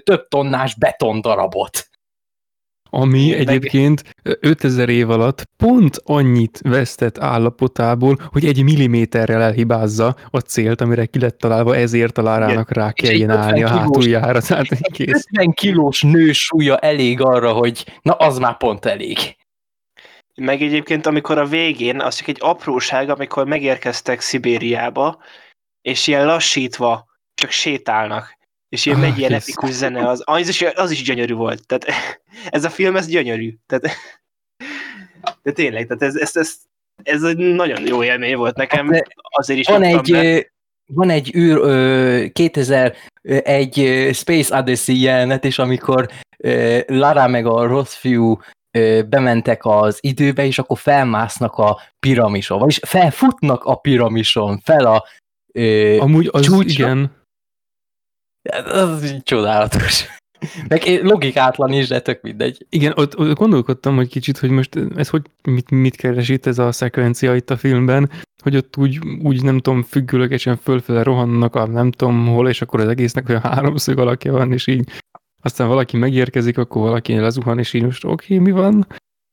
több 0.04 0.28
tonnás 0.28 0.76
betondarabot. 0.76 1.88
Ami 2.96 3.30
Meg... 3.30 3.40
egyébként 3.40 4.04
5000 4.40 4.90
év 4.90 5.10
alatt 5.10 5.50
pont 5.58 6.00
annyit 6.04 6.60
vesztett 6.64 7.18
állapotából, 7.18 8.18
hogy 8.32 8.46
egy 8.46 8.64
milliméterrel 8.64 9.42
elhibázza 9.42 10.16
a 10.30 10.40
célt, 10.40 10.82
amire 10.82 11.06
ki 11.06 11.20
lett 11.20 11.38
találva, 11.38 11.76
ezért 11.76 12.14
találának 12.14 12.72
rá 12.72 12.92
kelljen 12.92 13.30
állni 13.30 13.64
a 13.64 13.68
hátuljára. 13.68 14.42
Tehát 14.42 14.68
kész. 14.92 15.26
50 15.32 15.52
kilós 15.52 16.02
nő 16.02 16.32
súlya 16.32 16.78
elég 16.78 17.22
arra, 17.22 17.52
hogy 17.52 18.00
na 18.02 18.14
az 18.14 18.38
már 18.38 18.58
pont 18.58 18.86
elég. 18.86 19.18
Meg 20.36 20.62
egyébként, 20.62 21.06
amikor 21.06 21.38
a 21.38 21.46
végén, 21.46 22.02
az 22.02 22.16
csak 22.16 22.28
egy 22.28 22.38
apróság, 22.40 23.10
amikor 23.10 23.46
megérkeztek 23.46 24.22
Szibériába, 24.22 25.18
és 25.82 26.08
ilyen 26.08 26.26
lassítva 26.26 27.06
csak 27.34 27.50
sétálnak 27.50 28.38
és 28.74 28.86
ilyen 28.86 28.98
ah, 28.98 29.04
megy 29.04 29.18
ilyen 29.18 29.34
epikus 29.34 29.72
zene, 29.72 30.08
az, 30.08 30.22
az, 30.26 30.48
is, 30.50 30.62
az 30.62 30.92
is 30.92 31.04
gyönyörű 31.04 31.34
volt. 31.34 31.68
Tehát 31.68 31.86
ez 32.58 32.64
a 32.64 32.70
film, 32.70 32.96
ez 32.96 33.08
gyönyörű. 33.08 33.56
Tehát, 33.66 33.90
de 35.44 35.52
tényleg, 35.52 35.88
tehát 35.88 36.04
ez, 36.04 36.16
ez, 36.16 36.36
ez, 36.36 36.56
ez 37.04 37.24
egy 37.24 37.38
nagyon 37.38 37.88
jó 37.88 38.04
élmény 38.04 38.36
volt 38.36 38.56
nekem, 38.56 38.92
hát, 38.92 39.14
azért 39.24 39.60
is 39.60 39.68
van 39.68 39.84
egy, 39.84 40.12
be. 40.12 40.52
Van 40.86 41.10
egy 41.10 41.36
űr, 41.36 42.32
2001 42.32 44.10
Space 44.14 44.58
Odyssey 44.58 45.02
jelenet, 45.02 45.46
és 45.46 45.60
amikor 45.60 46.08
Lara 46.86 47.28
meg 47.28 47.46
a 47.46 47.68
rossz 47.68 47.94
fiú 47.94 48.40
bementek 49.10 49.66
az 49.66 49.98
időbe, 50.02 50.46
és 50.46 50.60
akkor 50.60 50.78
felmásznak 50.78 51.56
a 51.56 51.80
piramison, 52.00 52.60
vagyis 52.60 52.80
felfutnak 52.86 53.64
a 53.64 53.76
piramison, 53.76 54.60
fel 54.60 54.86
a 54.86 55.04
Amúgy 56.00 56.30
az 56.32 56.46
csúcsra. 56.46 56.86
igen, 56.86 57.23
az 58.66 59.12
így 59.12 59.24
csodálatos. 59.24 60.06
Meg 60.68 61.00
logikátlan 61.04 61.72
is, 61.72 61.88
de 61.88 62.00
tök 62.00 62.22
mindegy. 62.22 62.66
Igen, 62.70 62.94
ott, 62.96 63.18
ott 63.18 63.38
gondolkodtam, 63.38 63.96
hogy 63.96 64.08
kicsit, 64.08 64.38
hogy 64.38 64.50
most 64.50 64.80
ez 64.96 65.10
hogy 65.10 65.22
mit, 65.44 65.70
mit 65.70 65.96
keres 65.96 66.30
itt 66.30 66.46
ez 66.46 66.60
a 66.60 66.72
szekvencia 66.72 67.36
itt 67.36 67.50
a 67.50 67.58
filmben, 67.58 68.10
hogy 68.44 68.56
ott 68.56 68.78
úgy, 68.78 69.00
úgy 69.24 69.44
nem 69.44 69.60
tudom, 69.60 69.84
függőlegesen 69.84 70.58
fölfele 70.58 71.04
rohannak 71.04 71.56
a 71.56 71.68
nem 71.68 71.92
tudom 71.92 72.28
hol, 72.28 72.50
és 72.50 72.62
akkor 72.62 72.80
az 72.80 72.88
egésznek 72.88 73.30
olyan 73.30 73.42
háromszög 73.42 74.00
alakja 74.00 74.32
van, 74.32 74.52
és 74.52 74.68
így 74.68 74.90
aztán 75.42 75.68
valaki 75.68 75.98
megérkezik, 75.98 76.58
akkor 76.58 76.82
valaki 76.82 77.20
lezuhan, 77.20 77.60
és 77.60 77.74
így 77.74 77.84
most 77.84 78.04
oké, 78.04 78.14
okay, 78.14 78.46
mi 78.46 78.52
van? 78.52 78.88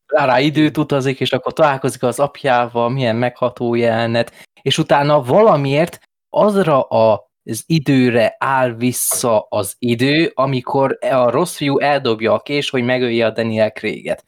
Rá, 0.05 0.25
rá 0.25 0.39
időt 0.39 0.77
utazik, 0.77 1.19
és 1.19 1.31
akkor 1.31 1.53
találkozik 1.53 2.03
az 2.03 2.19
apjával, 2.19 2.89
milyen 2.89 3.15
megható 3.15 3.75
jelenet, 3.75 4.33
és 4.61 4.77
utána 4.77 5.21
valamiért 5.21 5.99
azra 6.29 6.81
a 6.81 7.30
az 7.43 7.63
időre 7.65 8.35
áll 8.39 8.73
vissza 8.73 9.45
az 9.49 9.75
idő, 9.79 10.31
amikor 10.33 10.97
a 11.01 11.29
rossz 11.29 11.55
fiú 11.55 11.77
eldobja 11.79 12.33
a 12.33 12.39
kés, 12.39 12.69
hogy 12.69 12.83
megölje 12.83 13.25
a 13.25 13.31
Daniel 13.31 13.71
Craig-et. 13.71 14.25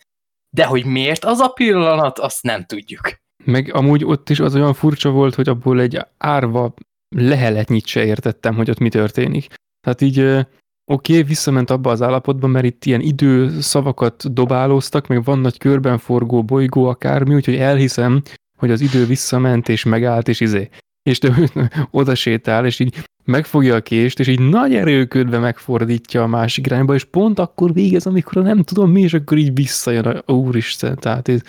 De 0.49 0.66
hogy 0.66 0.86
miért 0.86 1.26
az 1.26 1.39
a 1.39 1.47
pillanat, 1.47 2.20
azt 2.20 2.43
nem 2.43 2.66
tudjuk. 2.66 3.14
Meg 3.43 3.76
amúgy 3.76 4.05
ott 4.05 4.30
is 4.30 4.39
az 4.39 4.55
olyan 4.55 4.74
furcsa 4.74 5.09
volt, 5.09 5.36
hogy 5.36 5.49
abból 5.49 5.82
egy 5.82 5.99
árva 6.18 6.74
leheletnyit 7.16 7.86
se 7.86 8.05
értettem, 8.05 8.55
hogy 8.55 8.70
ott 8.70 8.80
mi 8.80 8.89
történik. 8.89 9.53
Tehát 9.82 10.01
így 10.01 10.20
oké, 10.20 10.45
okay, 10.86 11.24
visszament 11.24 11.70
abba 11.70 11.91
az 11.91 12.01
állapotba, 12.01 12.47
mert 12.47 12.66
itt 12.66 12.86
ilyen 12.86 13.01
időszavakat 13.01 14.34
dobálóztak, 14.34 15.07
meg 15.07 15.24
van 15.24 15.39
nagy 15.39 15.57
körben 15.57 15.97
forgó 15.97 16.43
bolygó 16.43 16.86
akármi, 16.86 17.36
úgyhogy 17.36 17.55
elhiszem, 17.55 18.22
hogy 18.57 18.72
az 18.72 18.82
idő 18.82 19.05
visszament 19.05 19.70
és 19.70 19.84
megállt, 19.84 20.28
és 20.28 20.39
izé 20.39 20.70
és 21.03 21.17
te 21.17 21.49
oda 21.91 22.15
sétál, 22.15 22.65
és 22.65 22.79
így 22.79 23.03
megfogja 23.23 23.75
a 23.75 23.81
kést, 23.81 24.19
és 24.19 24.27
így 24.27 24.39
nagy 24.39 24.75
erőködve 24.75 25.39
megfordítja 25.39 26.23
a 26.23 26.27
másik 26.27 26.65
irányba, 26.65 26.93
és 26.93 27.03
pont 27.03 27.39
akkor 27.39 27.73
végez, 27.73 28.05
amikor 28.05 28.43
nem 28.43 28.63
tudom 28.63 28.91
mi, 28.91 29.01
és 29.01 29.13
akkor 29.13 29.37
így 29.37 29.53
visszajön 29.53 30.05
a 30.05 30.31
úristen. 30.31 30.95
Tehát 30.95 31.27
ez 31.27 31.41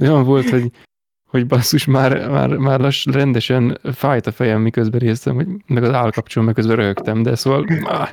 olyan 0.00 0.24
volt, 0.24 0.50
hogy, 0.50 0.70
hogy 1.28 1.46
basszus, 1.46 1.84
már, 1.84 2.28
már, 2.28 2.56
már 2.56 2.80
lass, 2.80 3.04
rendesen 3.04 3.78
fájt 3.92 4.26
a 4.26 4.32
fejem, 4.32 4.60
miközben 4.60 5.00
résztem, 5.00 5.34
hogy 5.34 5.46
meg 5.66 5.82
az 5.82 5.92
állkapcsolom, 5.92 6.46
meg 6.46 6.54
közben 6.54 6.76
rögtem, 6.76 7.22
de 7.22 7.34
szóval... 7.34 7.66
Ah. 7.84 8.08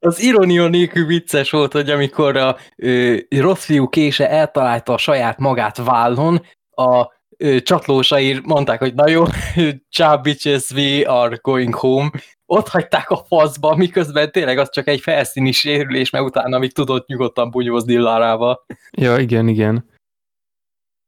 Az 0.00 0.20
ironia 0.20 0.68
nélkül 0.68 1.06
vicces 1.06 1.50
volt, 1.50 1.72
hogy 1.72 1.90
amikor 1.90 2.36
a 2.36 2.56
ö, 2.76 3.16
rossz 3.28 3.64
fiú 3.64 3.88
kése 3.88 4.30
eltalálta 4.30 4.92
a 4.92 4.98
saját 4.98 5.38
magát 5.38 5.76
vállon, 5.76 6.40
a 6.70 7.17
csatlósai 7.62 8.40
mondták, 8.44 8.78
hogy 8.78 8.94
na 8.94 9.08
jó, 9.08 9.24
ciao 9.96 10.20
bitches, 10.20 10.70
we 10.70 11.08
are 11.08 11.38
going 11.42 11.74
home. 11.74 12.10
Ott 12.46 12.68
hagyták 12.68 13.10
a 13.10 13.16
faszba, 13.16 13.76
miközben 13.76 14.32
tényleg 14.32 14.58
az 14.58 14.70
csak 14.70 14.86
egy 14.88 15.00
felszíni 15.00 15.52
sérülés, 15.52 16.10
mert 16.10 16.24
utána 16.24 16.58
még 16.58 16.72
tudott 16.72 17.06
nyugodtan 17.06 17.50
bunyózni 17.50 17.96
Larával. 17.96 18.64
Ja, 18.90 19.18
igen, 19.18 19.48
igen. 19.48 19.90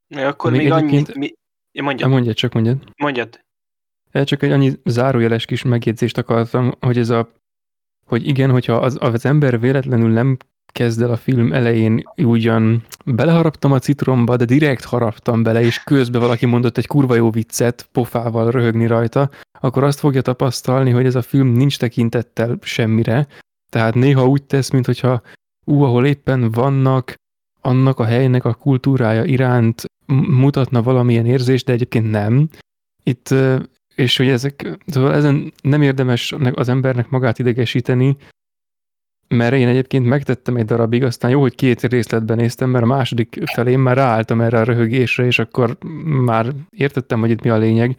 Ja, 0.09 0.29
akkor 0.29 0.51
még, 0.51 0.61
még 0.61 0.73
annyit... 0.73 1.15
Mi... 1.15 1.35
Ja, 1.73 1.83
mondjad. 1.83 2.09
Ja, 2.09 2.15
mondjad, 2.15 2.35
csak 2.35 2.53
mondjad. 2.53 2.79
Mondjad. 2.97 3.45
Csak 4.25 4.43
egy 4.43 4.51
annyi 4.51 4.73
zárójeles 4.85 5.45
kis 5.45 5.63
megjegyzést 5.63 6.19
akartam, 6.19 6.75
hogy 6.81 6.99
ez 6.99 7.11
a 7.11 7.29
hogy 8.11 8.27
igen, 8.27 8.51
hogyha 8.51 8.77
az, 8.77 8.97
az 9.01 9.25
ember 9.25 9.61
véletlenül 9.61 10.11
nem 10.11 10.37
kezd 10.71 11.03
el 11.03 11.11
a 11.11 11.17
film 11.17 11.53
elején 11.53 12.03
ugyan 12.17 12.83
beleharaptam 13.05 13.73
a 13.73 13.79
citromba, 13.79 14.37
de 14.37 14.45
direkt 14.45 14.85
haraptam 14.85 15.43
bele, 15.43 15.61
és 15.61 15.83
közben 15.83 16.21
valaki 16.21 16.47
mondott 16.47 16.79
egy 16.79 16.87
kurva 16.87 17.15
jó 17.15 17.31
viccet, 17.31 17.89
pofával 17.93 18.51
röhögni 18.51 18.87
rajta, 18.87 19.31
akkor 19.61 19.85
azt 19.85 19.99
fogja 19.99 20.23
tapasztalni, 20.23 20.91
hogy 20.91 21.07
ez 21.07 21.15
a 21.15 21.23
film 21.23 21.49
nincs 21.49 21.79
tekintettel 21.79 22.59
semmire. 22.63 23.27
Tehát 23.71 23.95
néha 23.95 24.27
úgy 24.27 24.43
tesz, 24.43 24.71
mintha 24.71 25.23
ú, 25.65 25.83
ahol 25.83 26.07
éppen 26.07 26.51
vannak, 26.51 27.15
annak 27.61 27.99
a 27.99 28.05
helynek 28.05 28.45
a 28.45 28.55
kultúrája 28.55 29.25
iránt 29.25 29.85
mutatna 30.29 30.83
valamilyen 30.83 31.27
érzést, 31.27 31.67
de 31.67 31.73
egyébként 31.73 32.11
nem. 32.11 32.49
Itt, 33.03 33.35
és 33.95 34.17
hogy 34.17 34.29
ezek, 34.29 34.79
szóval 34.87 35.15
ezen 35.15 35.53
nem 35.63 35.83
érdemes 35.83 36.35
az 36.55 36.69
embernek 36.69 37.09
magát 37.09 37.39
idegesíteni, 37.39 38.17
mert 39.35 39.55
én 39.55 39.69
egyébként 39.69 40.07
megtettem 40.07 40.57
egy 40.57 40.65
darabig, 40.65 41.05
aztán 41.05 41.31
jó, 41.31 41.41
hogy 41.41 41.55
két 41.55 41.83
részletben 41.83 42.37
néztem, 42.37 42.71
mert 42.71 42.85
a 42.85 42.87
második 42.87 43.41
felén 43.45 43.79
már 43.79 43.97
ráálltam 43.97 44.41
erre 44.41 44.59
a 44.59 44.65
röhögésre, 44.65 45.25
és 45.25 45.39
akkor 45.39 45.77
már 46.05 46.53
értettem, 46.71 47.21
hogy 47.21 47.31
itt 47.31 47.43
mi 47.43 47.49
a 47.49 47.57
lényeg, 47.57 47.97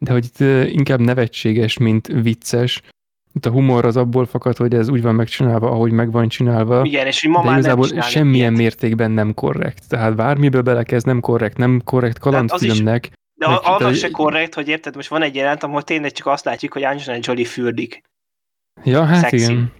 de 0.00 0.12
hogy 0.12 0.24
itt 0.24 0.40
inkább 0.68 1.00
nevetséges, 1.00 1.78
mint 1.78 2.06
vicces. 2.06 2.82
Itt 3.34 3.46
a 3.46 3.50
humor 3.50 3.84
az 3.84 3.96
abból 3.96 4.26
fakad, 4.26 4.56
hogy 4.56 4.74
ez 4.74 4.88
úgy 4.88 5.02
van 5.02 5.14
megcsinálva, 5.14 5.70
ahogy 5.70 5.92
meg 5.92 6.10
van 6.10 6.28
csinálva. 6.28 6.84
Igen, 6.84 7.06
és 7.06 7.20
hogy 7.20 7.30
ma 7.30 7.38
de 7.38 7.44
már 7.44 7.58
igazából 7.58 7.88
nem 7.88 8.00
semmilyen 8.00 8.54
ilyet. 8.54 8.62
mértékben 8.62 9.10
nem 9.10 9.34
korrekt. 9.34 9.88
Tehát 9.88 10.16
bármiből 10.16 10.62
belekezd, 10.62 11.06
nem 11.06 11.20
korrekt, 11.20 11.56
nem 11.56 11.80
korrekt 11.84 12.18
kalandfilmnek. 12.18 13.10
De 13.34 13.46
az, 13.46 13.78
de 13.78 13.86
az 13.86 13.98
se 13.98 14.10
korrekt, 14.10 14.54
hogy 14.54 14.68
érted, 14.68 14.94
most 14.94 15.08
van 15.08 15.22
egy 15.22 15.34
jelent, 15.34 15.62
ahol 15.62 15.82
tényleg 15.82 16.12
csak 16.12 16.26
azt 16.26 16.44
látjuk, 16.44 16.72
hogy 16.72 16.82
Angelina 16.82 17.18
Jolie 17.20 17.44
fürdik. 17.44 18.02
Ja, 18.84 19.04
hát 19.04 19.20
Szexi. 19.20 19.36
igen. 19.36 19.72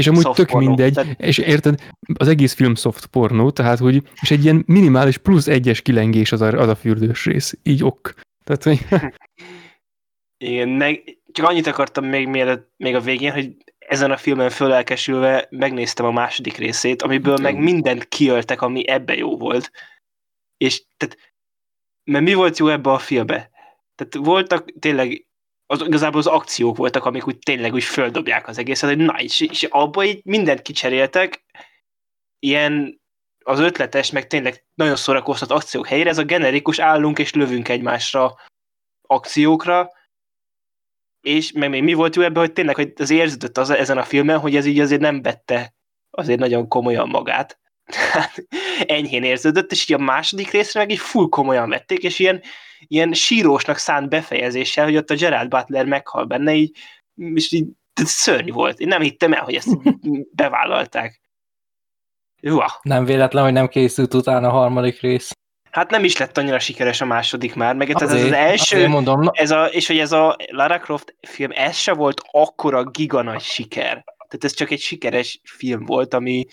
És 0.00 0.06
amúgy 0.06 0.22
soft 0.22 0.36
tök 0.36 0.50
pornó. 0.50 0.66
mindegy, 0.66 0.92
tehát... 0.92 1.20
és 1.20 1.38
érted, 1.38 1.80
az 2.14 2.28
egész 2.28 2.52
film 2.52 2.74
soft 2.74 3.06
pornó, 3.06 3.50
tehát 3.50 3.78
hogy, 3.78 4.02
és 4.20 4.30
egy 4.30 4.44
ilyen 4.44 4.62
minimális 4.66 5.18
plusz 5.18 5.46
egyes 5.46 5.82
kilengés 5.82 6.32
az 6.32 6.40
a, 6.40 6.46
az 6.46 6.68
a 6.68 6.74
fürdős 6.74 7.24
rész, 7.24 7.58
így 7.62 7.84
ok. 7.84 8.14
Tehát, 8.44 8.62
hogy... 8.62 8.86
Igen, 10.44 10.68
meg 10.68 11.18
csak 11.32 11.46
annyit 11.46 11.66
akartam 11.66 12.04
még, 12.04 12.28
mielőtt, 12.28 12.70
még 12.76 12.94
a 12.94 13.00
végén, 13.00 13.32
hogy 13.32 13.56
ezen 13.78 14.10
a 14.10 14.16
filmen 14.16 14.50
fölelkesülve 14.50 15.46
megnéztem 15.50 16.06
a 16.06 16.10
második 16.10 16.56
részét, 16.56 17.02
amiből 17.02 17.36
meg 17.36 17.58
mindent 17.58 18.04
kiöltek, 18.04 18.62
ami 18.62 18.88
ebbe 18.88 19.16
jó 19.16 19.36
volt. 19.36 19.70
És 20.56 20.84
tehát, 20.96 21.34
mert 22.04 22.24
mi 22.24 22.34
volt 22.34 22.58
jó 22.58 22.68
ebbe 22.68 22.90
a 22.90 22.98
filmbe? 22.98 23.50
Tehát 23.94 24.26
voltak 24.26 24.78
tényleg 24.78 25.26
az, 25.70 25.82
igazából 25.86 26.20
az 26.20 26.26
akciók 26.26 26.76
voltak, 26.76 27.04
amik 27.04 27.26
úgy 27.26 27.38
tényleg 27.38 27.72
úgy 27.72 27.84
földobják 27.84 28.48
az 28.48 28.58
egészet, 28.58 28.88
hogy 28.88 28.98
na, 28.98 29.20
és, 29.20 29.40
és 29.40 29.62
abba 29.62 30.04
így 30.04 30.20
mindent 30.24 30.62
kicseréltek, 30.62 31.44
ilyen 32.38 33.00
az 33.44 33.58
ötletes, 33.58 34.10
meg 34.10 34.26
tényleg 34.26 34.64
nagyon 34.74 34.96
szórakoztat 34.96 35.50
akciók 35.50 35.86
helyére, 35.86 36.10
ez 36.10 36.18
a 36.18 36.24
generikus 36.24 36.78
állunk 36.78 37.18
és 37.18 37.32
lövünk 37.32 37.68
egymásra 37.68 38.34
akciókra, 39.06 39.90
és 41.20 41.52
meg 41.52 41.68
még 41.70 41.82
mi 41.82 41.92
volt 41.92 42.16
jó 42.16 42.22
ebben, 42.22 42.42
hogy 42.42 42.52
tényleg 42.52 42.74
hogy 42.74 42.92
az 42.96 43.10
érződött 43.10 43.58
az, 43.58 43.70
ezen 43.70 43.98
a 43.98 44.04
filmen, 44.04 44.38
hogy 44.38 44.56
ez 44.56 44.66
így 44.66 44.80
azért 44.80 45.00
nem 45.00 45.22
vette 45.22 45.74
azért 46.10 46.38
nagyon 46.38 46.68
komolyan 46.68 47.08
magát. 47.08 47.60
enyhén 48.80 49.22
érződött, 49.22 49.72
és 49.72 49.88
így 49.88 50.00
a 50.00 50.02
második 50.02 50.50
részre 50.50 50.80
meg 50.80 50.90
így 50.90 50.98
full 50.98 51.28
komolyan 51.28 51.68
vették, 51.68 52.02
és 52.02 52.18
ilyen, 52.18 52.42
ilyen 52.86 53.12
sírósnak 53.12 53.76
szánt 53.76 54.08
befejezéssel, 54.08 54.84
hogy 54.84 54.96
ott 54.96 55.10
a 55.10 55.14
Gerald 55.14 55.48
Butler 55.48 55.86
meghal 55.86 56.24
benne, 56.24 56.54
így, 56.54 56.76
és 57.34 57.52
így 57.52 57.66
szörnyű 57.94 58.52
volt. 58.52 58.78
Én 58.78 58.88
nem 58.88 59.02
hittem 59.02 59.32
el, 59.32 59.42
hogy 59.42 59.54
ezt 59.54 59.78
bevállalták. 60.42 61.20
Uha. 62.42 62.80
Nem 62.82 63.04
véletlen, 63.04 63.44
hogy 63.44 63.52
nem 63.52 63.68
készült 63.68 64.14
utána 64.14 64.48
a 64.48 64.52
harmadik 64.52 65.00
rész. 65.00 65.32
Hát 65.70 65.90
nem 65.90 66.04
is 66.04 66.16
lett 66.16 66.38
annyira 66.38 66.58
sikeres 66.58 67.00
a 67.00 67.04
második 67.04 67.54
már, 67.54 67.74
meg 67.74 67.94
azért, 67.94 68.20
ez 68.20 68.24
az 68.26 68.32
első, 68.32 68.88
mondom, 68.88 69.20
na... 69.20 69.30
ez 69.34 69.50
a, 69.50 69.64
és 69.64 69.86
hogy 69.86 69.98
ez 69.98 70.12
a 70.12 70.36
Lara 70.46 70.78
Croft 70.78 71.16
film, 71.20 71.50
ez 71.54 71.76
se 71.76 71.92
volt 71.92 72.20
akkora 72.30 72.84
giga 72.84 73.22
nagy 73.22 73.40
siker. 73.40 74.04
Tehát 74.28 74.44
ez 74.44 74.54
csak 74.54 74.70
egy 74.70 74.80
sikeres 74.80 75.40
film 75.44 75.84
volt, 75.84 76.14
ami 76.14 76.46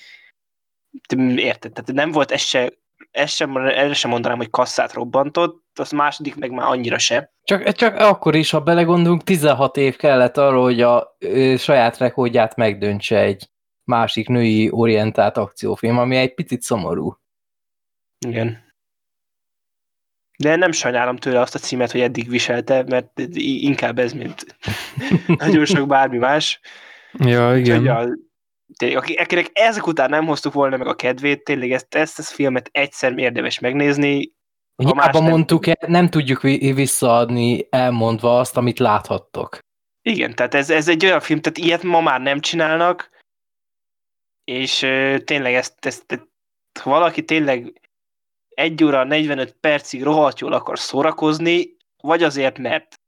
érted, 1.36 1.72
tehát 1.72 1.93
nem 1.93 2.12
volt 2.12 2.32
ez 2.32 2.41
se, 2.41 2.74
ez 3.12 3.30
sem, 3.30 3.58
erre 3.58 3.93
sem 3.93 4.10
mondanám, 4.10 4.38
hogy 4.38 4.50
kasszát 4.50 4.93
robbantott, 4.93 5.66
az 5.80 5.91
második 5.91 6.36
meg 6.36 6.52
már 6.52 6.68
annyira 6.68 6.98
se. 6.98 7.32
Csak, 7.43 7.72
csak 7.72 7.95
akkor 7.95 8.36
is, 8.36 8.50
ha 8.50 8.60
belegondolunk, 8.62 9.24
16 9.24 9.78
év 9.78 9.95
kellett 9.95 10.38
arra, 10.38 10.62
hogy 10.62 10.82
a 10.82 11.16
ő, 11.20 11.58
saját 11.58 11.98
rekordját 11.98 12.56
megdöntse 12.56 13.20
egy 13.20 13.50
másik 13.84 14.28
női 14.28 14.70
orientált 14.72 15.38
akciófilm, 15.38 15.98
ami 15.98 16.16
egy 16.16 16.34
picit 16.34 16.62
szomorú. 16.62 17.18
Igen. 18.28 18.66
De 20.38 20.56
nem 20.56 20.72
sajnálom 20.72 21.16
tőle 21.16 21.39
azt 21.39 21.56
a 21.56 21.60
címet, 21.60 21.91
hogy 21.91 22.02
eddig 22.02 22.30
viselte, 22.30 22.84
mert 22.88 23.20
inkább 23.39 24.00
ez, 24.00 24.14
mint 24.14 24.58
nagyon 25.28 25.66
sok 25.66 25.88
bármi 25.88 26.18
más. 26.18 26.60
Ja, 27.14 27.58
igen. 27.58 27.80
Úgyhogy 27.80 27.88
a, 27.88 28.08
tényleg, 28.76 28.97
akinek 29.20 29.49
ezek 29.53 29.88
után 29.88 30.09
nem 30.09 30.26
hoztuk 30.26 30.53
volna 30.53 30.78
meg 30.78 30.88
a 30.88 30.95
kedvét, 30.95 31.43
tényleg 31.43 31.72
ezt, 31.72 31.95
ezt 31.95 32.20
a 32.20 32.24
filmet 32.24 32.70
egyszer 32.72 33.18
érdemes 33.18 33.59
megnézni. 33.59 34.36
Hiába 34.76 35.20
nem... 35.20 35.30
mondtuk 35.30 35.68
el, 35.68 35.78
nem 35.88 36.09
tudjuk 36.09 36.41
visszaadni 36.41 37.68
elmondva 37.70 38.39
azt, 38.39 38.57
amit 38.57 38.80
láthattok. 38.80 39.59
Igen, 40.01 40.36
tehát 40.36 40.53
ez, 40.53 40.70
ez 40.70 40.88
egy 40.88 41.05
olyan 41.05 41.20
film, 41.20 41.41
tehát 41.41 41.57
ilyet 41.57 41.84
ma 41.84 42.01
már 42.01 42.22
nem 42.22 42.39
csinálnak, 42.39 43.09
és 44.43 44.82
uh, 44.82 45.18
tényleg 45.18 45.53
ezt, 45.53 45.86
ezt, 45.86 46.11
ezt 46.11 46.28
ha 46.80 46.89
valaki 46.89 47.24
tényleg 47.26 47.82
egy 48.49 48.84
óra 48.84 49.03
45 49.03 49.57
percig 49.59 50.03
rohadt 50.03 50.39
jól 50.39 50.53
akar 50.53 50.80
szórakozni, 50.80 51.78
vagy 52.01 52.24
azért, 52.24 52.57
mert 52.57 52.99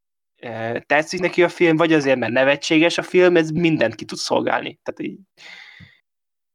tetszik 0.85 1.19
neki 1.19 1.43
a 1.43 1.49
film, 1.49 1.77
vagy 1.77 1.93
azért, 1.93 2.17
mert 2.17 2.31
nevetséges 2.31 2.97
a 2.97 3.01
film, 3.01 3.35
ez 3.35 3.49
mindent 3.49 3.95
ki 3.95 4.05
tud 4.05 4.17
szolgálni. 4.17 4.79
Tehát 4.83 4.99
így, 4.99 5.19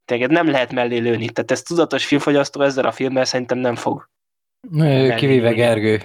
téged 0.04 0.30
nem 0.30 0.50
lehet 0.50 0.72
mellé 0.72 0.98
lőni. 0.98 1.28
Tehát 1.28 1.50
ez 1.50 1.62
tudatos 1.62 2.06
filmfogyasztó 2.06 2.60
ezzel 2.60 2.84
a 2.84 2.92
filmmel 2.92 3.24
szerintem 3.24 3.58
nem 3.58 3.74
fog. 3.74 4.08
Kivéve 5.16 5.52
Gergő. 5.52 6.02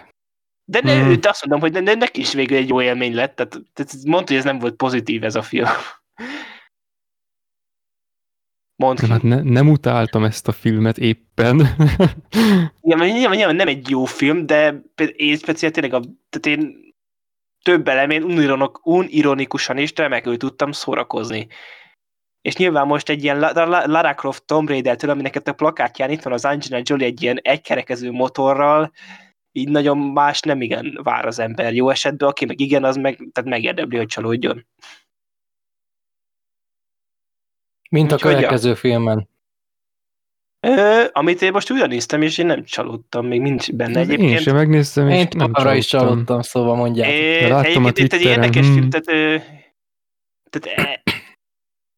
De 0.66 0.80
ne, 0.84 1.04
hmm. 1.04 1.20
azt 1.22 1.46
mondom, 1.46 1.60
hogy 1.60 1.72
ne, 1.72 1.92
ne, 1.92 2.00
neki 2.00 2.20
is 2.20 2.34
végül 2.34 2.58
egy 2.58 2.70
jó 2.70 2.82
élmény 2.82 3.16
lett. 3.16 3.36
Tehát, 3.36 3.62
tehát 3.74 3.94
mondta, 4.06 4.32
hogy 4.32 4.38
ez 4.38 4.44
nem 4.44 4.60
volt 4.60 4.76
pozitív 4.76 5.24
ez 5.24 5.36
a 5.36 5.42
film. 5.42 5.68
Mondd 8.76 9.06
hát 9.06 9.24
ne, 9.24 9.42
nem 9.42 9.70
utáltam 9.70 10.24
ezt 10.24 10.48
a 10.48 10.52
filmet 10.52 10.98
éppen. 10.98 11.60
Igen, 12.82 13.00
nyilván, 13.00 13.36
nyilván 13.36 13.56
nem 13.56 13.68
egy 13.68 13.90
jó 13.90 14.06
film, 14.06 14.46
de 14.46 14.82
én 15.16 15.38
speciál 15.38 15.72
tényleg 15.72 15.94
a, 15.94 16.02
tehát 16.30 16.60
én 16.60 16.89
több 17.62 17.88
elemén 17.88 18.24
unironok, 18.24 18.80
unironikusan 18.84 19.78
is 19.78 19.92
remekül 19.96 20.38
tudtam 20.38 20.72
szórakozni. 20.72 21.48
És 22.42 22.56
nyilván 22.56 22.88
most 22.88 23.10
egy 23.10 23.24
ilyen 23.24 23.40
Lara 23.40 24.14
Croft 24.14 24.46
Tomb 24.46 24.70
Raider-től, 24.70 25.10
aminek 25.10 25.42
a 25.46 25.54
plakátján 25.54 26.10
itt 26.10 26.22
van 26.22 26.34
az 26.34 26.46
Angelina 26.46 26.82
Jolie 26.86 27.06
egy 27.06 27.22
ilyen 27.22 27.40
egykerekező 27.42 28.12
motorral, 28.12 28.92
így 29.52 29.70
nagyon 29.70 29.98
más 29.98 30.40
nem 30.40 30.62
igen 30.62 31.00
vár 31.04 31.26
az 31.26 31.40
ember 31.40 31.74
jó 31.74 31.90
esetben, 31.90 32.30
aki 32.30 32.46
meg 32.46 32.60
igen, 32.60 32.84
az 32.84 32.96
meg, 32.96 33.16
tehát 33.32 33.50
megérdemli, 33.50 33.98
hogy 33.98 34.08
csalódjon. 34.08 34.66
Mint 37.90 38.14
Úgy 38.14 38.14
a 38.14 38.18
következő 38.18 38.70
ja. 38.70 38.76
filmen. 38.76 39.28
Ö, 40.68 41.04
amit 41.12 41.42
én 41.42 41.52
most 41.52 41.72
újra 41.72 41.86
néztem, 41.86 42.22
és 42.22 42.38
én 42.38 42.46
nem 42.46 42.64
csalódtam, 42.64 43.28
még 43.28 43.42
nincs 43.42 43.72
benne 43.72 44.00
egyébként. 44.00 44.30
Én 44.30 44.38
sem 44.38 44.56
megnéztem, 44.56 45.10
és 45.10 45.18
én 45.20 45.28
nem 45.38 45.50
arra 45.54 45.76
is 45.76 45.88
csalódtam, 45.88 46.42
szóval 46.42 46.76
mondják. 46.76 47.10
É, 47.10 47.48
láttam 47.48 47.86
a 47.86 47.92
Twitteren. 47.92 48.26
Egy 48.26 48.32
érdekes 48.32 48.66
hmm. 48.66 48.76
film, 48.76 48.90
tehát, 48.90 49.08
ö, 49.08 49.38
tehát 50.50 50.80
e, 50.80 51.04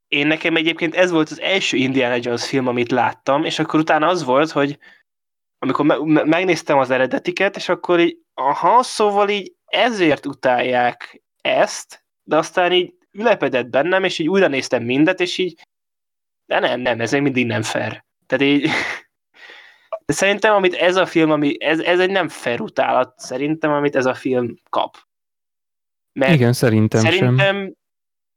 én 0.08 0.28
nekem 0.28 0.56
egyébként 0.56 0.96
ez 0.96 1.12
volt 1.12 1.30
az 1.30 1.42
első 1.42 1.78
Indiana 1.78 2.18
Jones 2.22 2.48
film, 2.48 2.68
amit 2.68 2.92
láttam, 2.92 3.44
és 3.44 3.60
akkor 3.60 3.80
utána 3.80 4.08
az 4.08 4.24
volt, 4.24 4.52
hogy 4.52 4.78
amikor 5.60 5.86
me- 5.86 6.26
megnéztem 6.26 6.78
az 6.78 6.90
eredetiket, 6.90 7.56
és 7.56 7.70
akkor 7.70 8.00
így, 8.00 8.18
aha, 8.34 8.84
szóval 8.84 9.30
így 9.30 9.54
ezért 9.66 10.26
utálják 10.26 11.22
ezt, 11.42 12.04
de 12.24 12.38
aztán 12.38 12.72
így 12.72 12.94
ülepedett 13.12 13.70
bennem, 13.70 14.04
és 14.04 14.20
így 14.20 14.30
újra 14.30 14.48
néztem 14.48 14.84
mindet, 14.84 15.20
és 15.20 15.38
így 15.38 15.68
de 16.46 16.60
nem, 16.60 16.80
nem, 16.80 17.02
ez 17.02 17.12
még 17.12 17.22
mindig 17.22 17.46
nem 17.46 17.62
fair. 17.62 18.04
Tehát 18.32 18.54
így... 18.54 18.70
De 20.06 20.14
szerintem, 20.14 20.54
amit 20.54 20.74
ez 20.74 20.96
a 20.96 21.06
film, 21.06 21.32
ami, 21.32 21.64
ez, 21.64 21.80
ez 21.80 22.00
egy 22.00 22.10
nem 22.10 22.28
fair 22.28 22.62
utálat, 22.62 23.20
szerintem, 23.20 23.72
amit 23.72 23.96
ez 23.96 24.06
a 24.06 24.14
film 24.14 24.56
kap. 24.70 24.98
Mert 26.14 26.34
Igen, 26.34 26.54
szerintem, 26.54 27.02
szerintem 27.02 27.38
sem. 27.38 27.76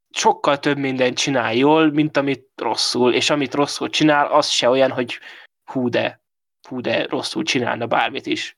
sokkal 0.09 0.59
több 0.59 0.77
mindent 0.77 1.17
csinál 1.17 1.53
jól, 1.53 1.91
mint 1.91 2.17
amit 2.17 2.47
rosszul, 2.55 3.13
és 3.13 3.29
amit 3.29 3.53
rosszul 3.53 3.89
csinál, 3.89 4.27
az 4.27 4.47
se 4.47 4.69
olyan, 4.69 4.91
hogy 4.91 5.19
hú 5.71 5.89
de, 5.89 6.21
hú 6.67 6.81
de 6.81 7.05
rosszul 7.05 7.43
csinálna 7.43 7.87
bármit 7.87 8.25
is. 8.25 8.57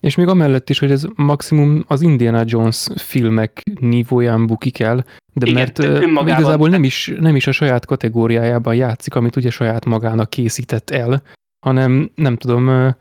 És 0.00 0.14
még 0.14 0.26
amellett 0.26 0.70
is, 0.70 0.78
hogy 0.78 0.90
ez 0.90 1.04
maximum 1.14 1.84
az 1.86 2.00
Indiana 2.02 2.42
Jones 2.46 2.86
filmek 2.96 3.62
nívóján 3.80 4.46
bukik 4.46 4.80
el, 4.80 5.04
de 5.38 5.46
Igen, 5.46 6.10
mert 6.10 6.28
igazából 6.28 6.68
nem 6.68 6.84
is, 6.84 7.12
nem 7.20 7.36
is 7.36 7.46
a 7.46 7.52
saját 7.52 7.86
kategóriájában 7.86 8.74
játszik, 8.74 9.14
amit 9.14 9.36
ugye 9.36 9.50
saját 9.50 9.84
magának 9.84 10.30
készített 10.30 10.90
el, 10.90 11.22
hanem 11.66 12.10
nem 12.14 12.36
tudom, 12.36 12.94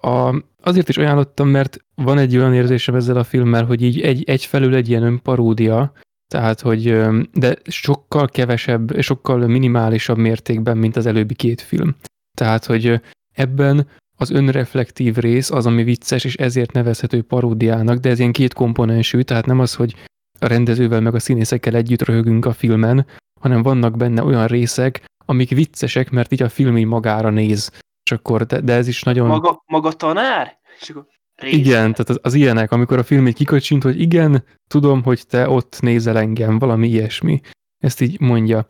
a, 0.00 0.34
azért 0.62 0.88
is 0.88 0.98
ajánlottam, 0.98 1.48
mert 1.48 1.76
van 1.94 2.18
egy 2.18 2.36
olyan 2.36 2.54
érzésem 2.54 2.94
ezzel 2.94 3.16
a 3.16 3.24
filmmel, 3.24 3.64
hogy 3.64 3.82
így 3.82 4.00
egy, 4.00 4.24
egyfelül 4.24 4.74
egy 4.74 4.88
ilyen 4.88 5.02
önparódia, 5.02 5.92
tehát, 6.32 6.60
hogy 6.60 7.00
de 7.32 7.56
sokkal 7.64 8.28
kevesebb, 8.28 9.00
sokkal 9.00 9.46
minimálisabb 9.46 10.18
mértékben, 10.18 10.76
mint 10.76 10.96
az 10.96 11.06
előbbi 11.06 11.34
két 11.34 11.60
film. 11.60 11.96
Tehát, 12.36 12.64
hogy 12.64 13.00
ebben 13.34 13.86
az 14.18 14.30
önreflektív 14.30 15.16
rész 15.16 15.50
az, 15.50 15.66
ami 15.66 15.82
vicces, 15.82 16.24
és 16.24 16.34
ezért 16.34 16.72
nevezhető 16.72 17.22
paródiának, 17.22 17.98
de 17.98 18.08
ez 18.10 18.18
ilyen 18.18 18.32
két 18.32 18.54
komponensű, 18.54 19.20
tehát 19.20 19.46
nem 19.46 19.60
az, 19.60 19.74
hogy 19.74 19.94
a 20.38 20.46
rendezővel 20.46 21.00
meg 21.00 21.14
a 21.14 21.18
színészekkel 21.18 21.74
együtt 21.74 22.02
röhögünk 22.02 22.44
a 22.44 22.52
filmen, 22.52 23.06
hanem 23.40 23.62
vannak 23.62 23.96
benne 23.96 24.22
olyan 24.22 24.46
részek, 24.46 25.04
amik 25.26 25.50
viccesek, 25.50 26.10
mert 26.10 26.32
így 26.32 26.42
a 26.42 26.48
film 26.48 26.76
így 26.76 26.86
magára 26.86 27.30
néz. 27.30 27.70
És 28.04 28.12
akkor, 28.12 28.46
de, 28.46 28.60
de 28.60 28.72
ez 28.72 28.88
is 28.88 29.02
nagyon... 29.02 29.26
Maga, 29.26 29.62
maga 29.66 29.92
tanár? 29.92 30.58
És 30.80 30.90
akkor 30.90 31.06
Igen, 31.42 31.92
tehát 31.92 32.08
az, 32.08 32.18
az 32.22 32.34
ilyenek, 32.34 32.72
amikor 32.72 32.98
a 32.98 33.02
film 33.02 33.26
így 33.26 33.34
kikocsint, 33.34 33.82
hogy 33.82 34.00
igen, 34.00 34.44
tudom, 34.68 35.02
hogy 35.02 35.26
te 35.26 35.48
ott 35.48 35.78
nézel 35.80 36.18
engem, 36.18 36.58
valami 36.58 36.88
ilyesmi. 36.88 37.40
Ezt 37.78 38.00
így 38.00 38.20
mondja. 38.20 38.68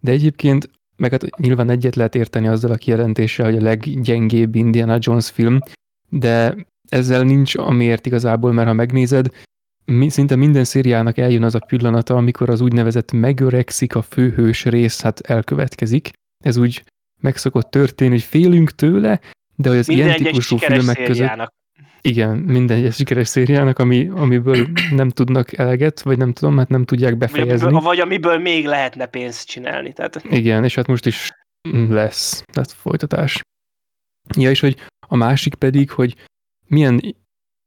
De 0.00 0.10
egyébként 0.10 0.70
meg 0.96 1.10
hát 1.10 1.36
nyilván 1.36 1.70
egyet 1.70 1.96
lehet 1.96 2.14
érteni 2.14 2.48
azzal 2.48 2.70
a 2.70 2.76
kijelentéssel, 2.76 3.46
hogy 3.46 3.56
a 3.56 3.62
leggyengébb 3.62 4.54
Indiana 4.54 4.96
Jones 5.00 5.30
film, 5.30 5.58
de 6.08 6.56
ezzel 6.88 7.22
nincs 7.22 7.56
amiért 7.56 8.06
igazából, 8.06 8.52
mert 8.52 8.68
ha 8.68 8.74
megnézed, 8.74 9.28
mi, 9.84 10.08
szinte 10.08 10.36
minden 10.36 10.64
szériának 10.64 11.18
eljön 11.18 11.42
az 11.42 11.54
a 11.54 11.64
pillanata, 11.66 12.16
amikor 12.16 12.50
az 12.50 12.60
úgynevezett 12.60 13.12
megöregszik 13.12 13.94
a 13.94 14.02
főhős 14.02 14.64
rész, 14.64 15.00
hát 15.00 15.20
elkövetkezik. 15.20 16.10
Ez 16.44 16.56
úgy 16.56 16.84
meg 17.20 17.36
szokott 17.36 17.70
történni, 17.70 18.10
hogy 18.10 18.22
félünk 18.22 18.70
tőle, 18.70 19.20
de 19.56 19.68
hogy 19.68 19.78
az 19.78 19.86
minden 19.86 20.06
ilyen 20.06 20.22
típusú 20.22 20.56
filmek 20.56 21.02
között... 21.04 21.52
Igen, 22.04 22.36
minden 22.36 22.76
egyes 22.76 22.94
sikeres 22.94 23.28
szériának, 23.28 23.78
ami, 23.78 24.08
amiből 24.08 24.68
nem 24.90 25.08
tudnak 25.08 25.58
eleget, 25.58 26.00
vagy 26.00 26.18
nem 26.18 26.32
tudom, 26.32 26.58
hát 26.58 26.68
nem 26.68 26.84
tudják 26.84 27.16
befejezni. 27.16 27.50
Vagy 27.52 27.62
amiből, 27.62 27.80
vagy 27.80 28.00
amiből 28.00 28.38
még 28.38 28.66
lehetne 28.66 29.06
pénzt 29.06 29.48
csinálni. 29.48 29.92
Tehát... 29.92 30.24
Igen, 30.30 30.64
és 30.64 30.74
hát 30.74 30.86
most 30.86 31.06
is 31.06 31.30
lesz, 31.88 32.44
tehát 32.52 32.72
folytatás. 32.72 33.40
Ja, 34.36 34.50
és 34.50 34.60
hogy 34.60 34.76
a 35.08 35.16
másik 35.16 35.54
pedig, 35.54 35.90
hogy 35.90 36.16
milyen 36.66 37.16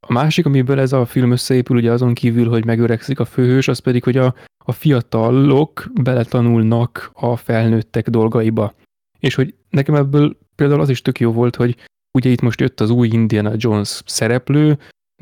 a 0.08 0.12
másik, 0.12 0.46
amiből 0.46 0.80
ez 0.80 0.92
a 0.92 1.06
film 1.06 1.30
összeépül, 1.30 1.76
ugye 1.76 1.92
azon 1.92 2.14
kívül, 2.14 2.48
hogy 2.48 2.64
megöregszik 2.64 3.20
a 3.20 3.24
főhős, 3.24 3.68
az 3.68 3.78
pedig, 3.78 4.04
hogy 4.04 4.16
a, 4.16 4.34
a 4.64 4.72
fiatalok 4.72 5.90
beletanulnak 6.02 7.10
a 7.12 7.36
felnőttek 7.36 8.08
dolgaiba. 8.08 8.74
És 9.18 9.34
hogy 9.34 9.54
nekem 9.70 9.94
ebből 9.94 10.36
például 10.54 10.80
az 10.80 10.88
is 10.88 11.02
tök 11.02 11.20
jó 11.20 11.32
volt, 11.32 11.56
hogy 11.56 11.76
ugye 12.18 12.30
itt 12.30 12.40
most 12.40 12.60
jött 12.60 12.80
az 12.80 12.90
új 12.90 13.08
Indiana 13.08 13.52
Jones 13.56 14.02
szereplő, 14.04 14.66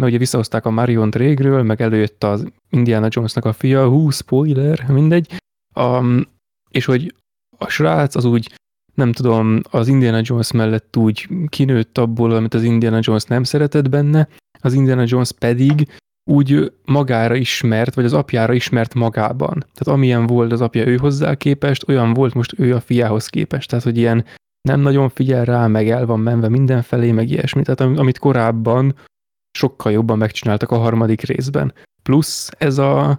mert 0.01 0.11
ugye 0.11 0.19
visszahozták 0.19 0.65
a 0.65 0.71
Marion 0.71 1.11
régről, 1.11 1.63
meg 1.63 1.81
előjött 1.81 2.25
az 2.25 2.47
Indiana 2.71 3.07
Jonesnak 3.11 3.45
a 3.45 3.53
fia, 3.53 3.89
hú, 3.89 4.11
spoiler, 4.11 4.85
mindegy, 4.89 5.43
um, 5.75 6.23
és 6.71 6.85
hogy 6.85 7.15
a 7.59 7.69
srác 7.69 8.15
az 8.15 8.25
úgy, 8.25 8.55
nem 8.95 9.13
tudom, 9.13 9.61
az 9.71 9.89
Indiana 9.89 10.21
Jones 10.23 10.53
mellett 10.53 10.97
úgy 10.97 11.29
kinőtt 11.49 11.99
abból, 11.99 12.33
amit 12.33 12.55
az 12.55 12.63
Indiana 12.63 12.99
Jones 13.03 13.25
nem 13.25 13.43
szeretett 13.43 13.89
benne, 13.89 14.29
az 14.65 14.73
Indiana 14.73 15.05
Jones 15.07 15.33
pedig 15.33 15.89
úgy 16.31 16.73
magára 16.85 17.35
ismert, 17.35 17.95
vagy 17.95 18.05
az 18.05 18.13
apjára 18.13 18.53
ismert 18.53 18.95
magában. 18.95 19.59
Tehát 19.59 19.99
amilyen 19.99 20.27
volt 20.27 20.53
az 20.53 20.61
apja 20.61 20.87
ő 20.87 20.97
hozzá 20.97 21.35
képest, 21.35 21.89
olyan 21.89 22.13
volt 22.13 22.35
most 22.35 22.59
ő 22.59 22.75
a 22.75 22.81
fiához 22.81 23.27
képest. 23.27 23.69
Tehát, 23.69 23.85
hogy 23.85 23.97
ilyen 23.97 24.25
nem 24.69 24.81
nagyon 24.81 25.09
figyel 25.09 25.45
rá, 25.45 25.67
meg 25.67 25.89
el 25.89 26.07
van 26.07 26.21
menve 26.21 26.49
mindenfelé, 26.49 27.13
meg 27.13 27.31
ilyesmi. 27.31 27.63
Tehát 27.63 27.99
amit 27.99 28.19
korábban 28.19 28.95
sokkal 29.59 29.93
jobban 29.93 30.19
megcsináltak 30.19 30.71
a 30.71 30.79
harmadik 30.79 31.21
részben. 31.21 31.75
Plusz 32.03 32.51
ez 32.59 32.79
a, 32.79 33.19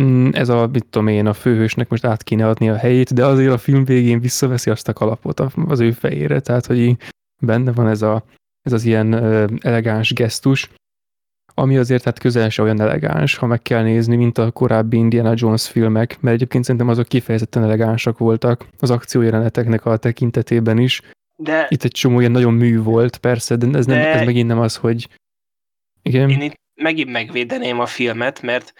mm, 0.00 0.28
ez 0.32 0.48
a, 0.48 0.68
mit 0.72 0.86
tudom 0.86 1.08
én, 1.08 1.26
a 1.26 1.32
főhősnek 1.32 1.88
most 1.88 2.04
át 2.04 2.22
kéne 2.22 2.48
adni 2.48 2.68
a 2.68 2.76
helyét, 2.76 3.14
de 3.14 3.26
azért 3.26 3.52
a 3.52 3.58
film 3.58 3.84
végén 3.84 4.20
visszaveszi 4.20 4.70
azt 4.70 4.88
a 4.88 4.92
kalapot 4.92 5.40
az 5.40 5.80
ő 5.80 5.92
fejére, 5.92 6.40
tehát 6.40 6.66
hogy 6.66 6.96
benne 7.42 7.72
van 7.72 7.88
ez, 7.88 8.02
a, 8.02 8.24
ez 8.64 8.72
az 8.72 8.84
ilyen 8.84 9.14
elegáns 9.62 10.12
gesztus, 10.12 10.70
ami 11.54 11.76
azért 11.76 12.04
hát 12.04 12.18
közel 12.18 12.48
se 12.48 12.62
olyan 12.62 12.80
elegáns, 12.80 13.36
ha 13.36 13.46
meg 13.46 13.62
kell 13.62 13.82
nézni, 13.82 14.16
mint 14.16 14.38
a 14.38 14.50
korábbi 14.50 14.96
Indiana 14.96 15.32
Jones 15.34 15.68
filmek, 15.68 16.20
mert 16.20 16.34
egyébként 16.34 16.64
szerintem 16.64 16.88
azok 16.88 17.08
kifejezetten 17.08 17.62
elegánsak 17.62 18.18
voltak 18.18 18.66
az 18.78 18.90
akciójeleneteknek 18.90 19.84
a 19.84 19.96
tekintetében 19.96 20.78
is. 20.78 21.02
De, 21.36 21.66
Itt 21.70 21.84
egy 21.84 21.92
csomó 21.92 22.20
ilyen 22.20 22.32
nagyon 22.32 22.54
mű 22.54 22.80
volt, 22.80 23.16
persze, 23.16 23.56
de 23.56 23.78
ez, 23.78 23.86
nem, 23.86 23.98
de 23.98 24.06
ez 24.06 24.24
megint 24.24 24.48
nem 24.48 24.58
az, 24.58 24.76
hogy 24.76 25.08
igen. 26.02 26.30
Én 26.30 26.40
itt 26.40 26.60
megint 26.74 27.10
megvédeném 27.10 27.80
a 27.80 27.86
filmet, 27.86 28.42
mert 28.42 28.72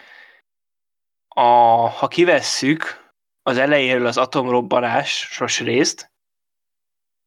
a, 1.28 1.40
ha 1.88 2.08
kivesszük 2.08 3.12
az 3.42 3.58
elejéről 3.58 4.06
az 4.06 4.16
atomrobbanásos 4.16 5.60
részt, 5.60 6.12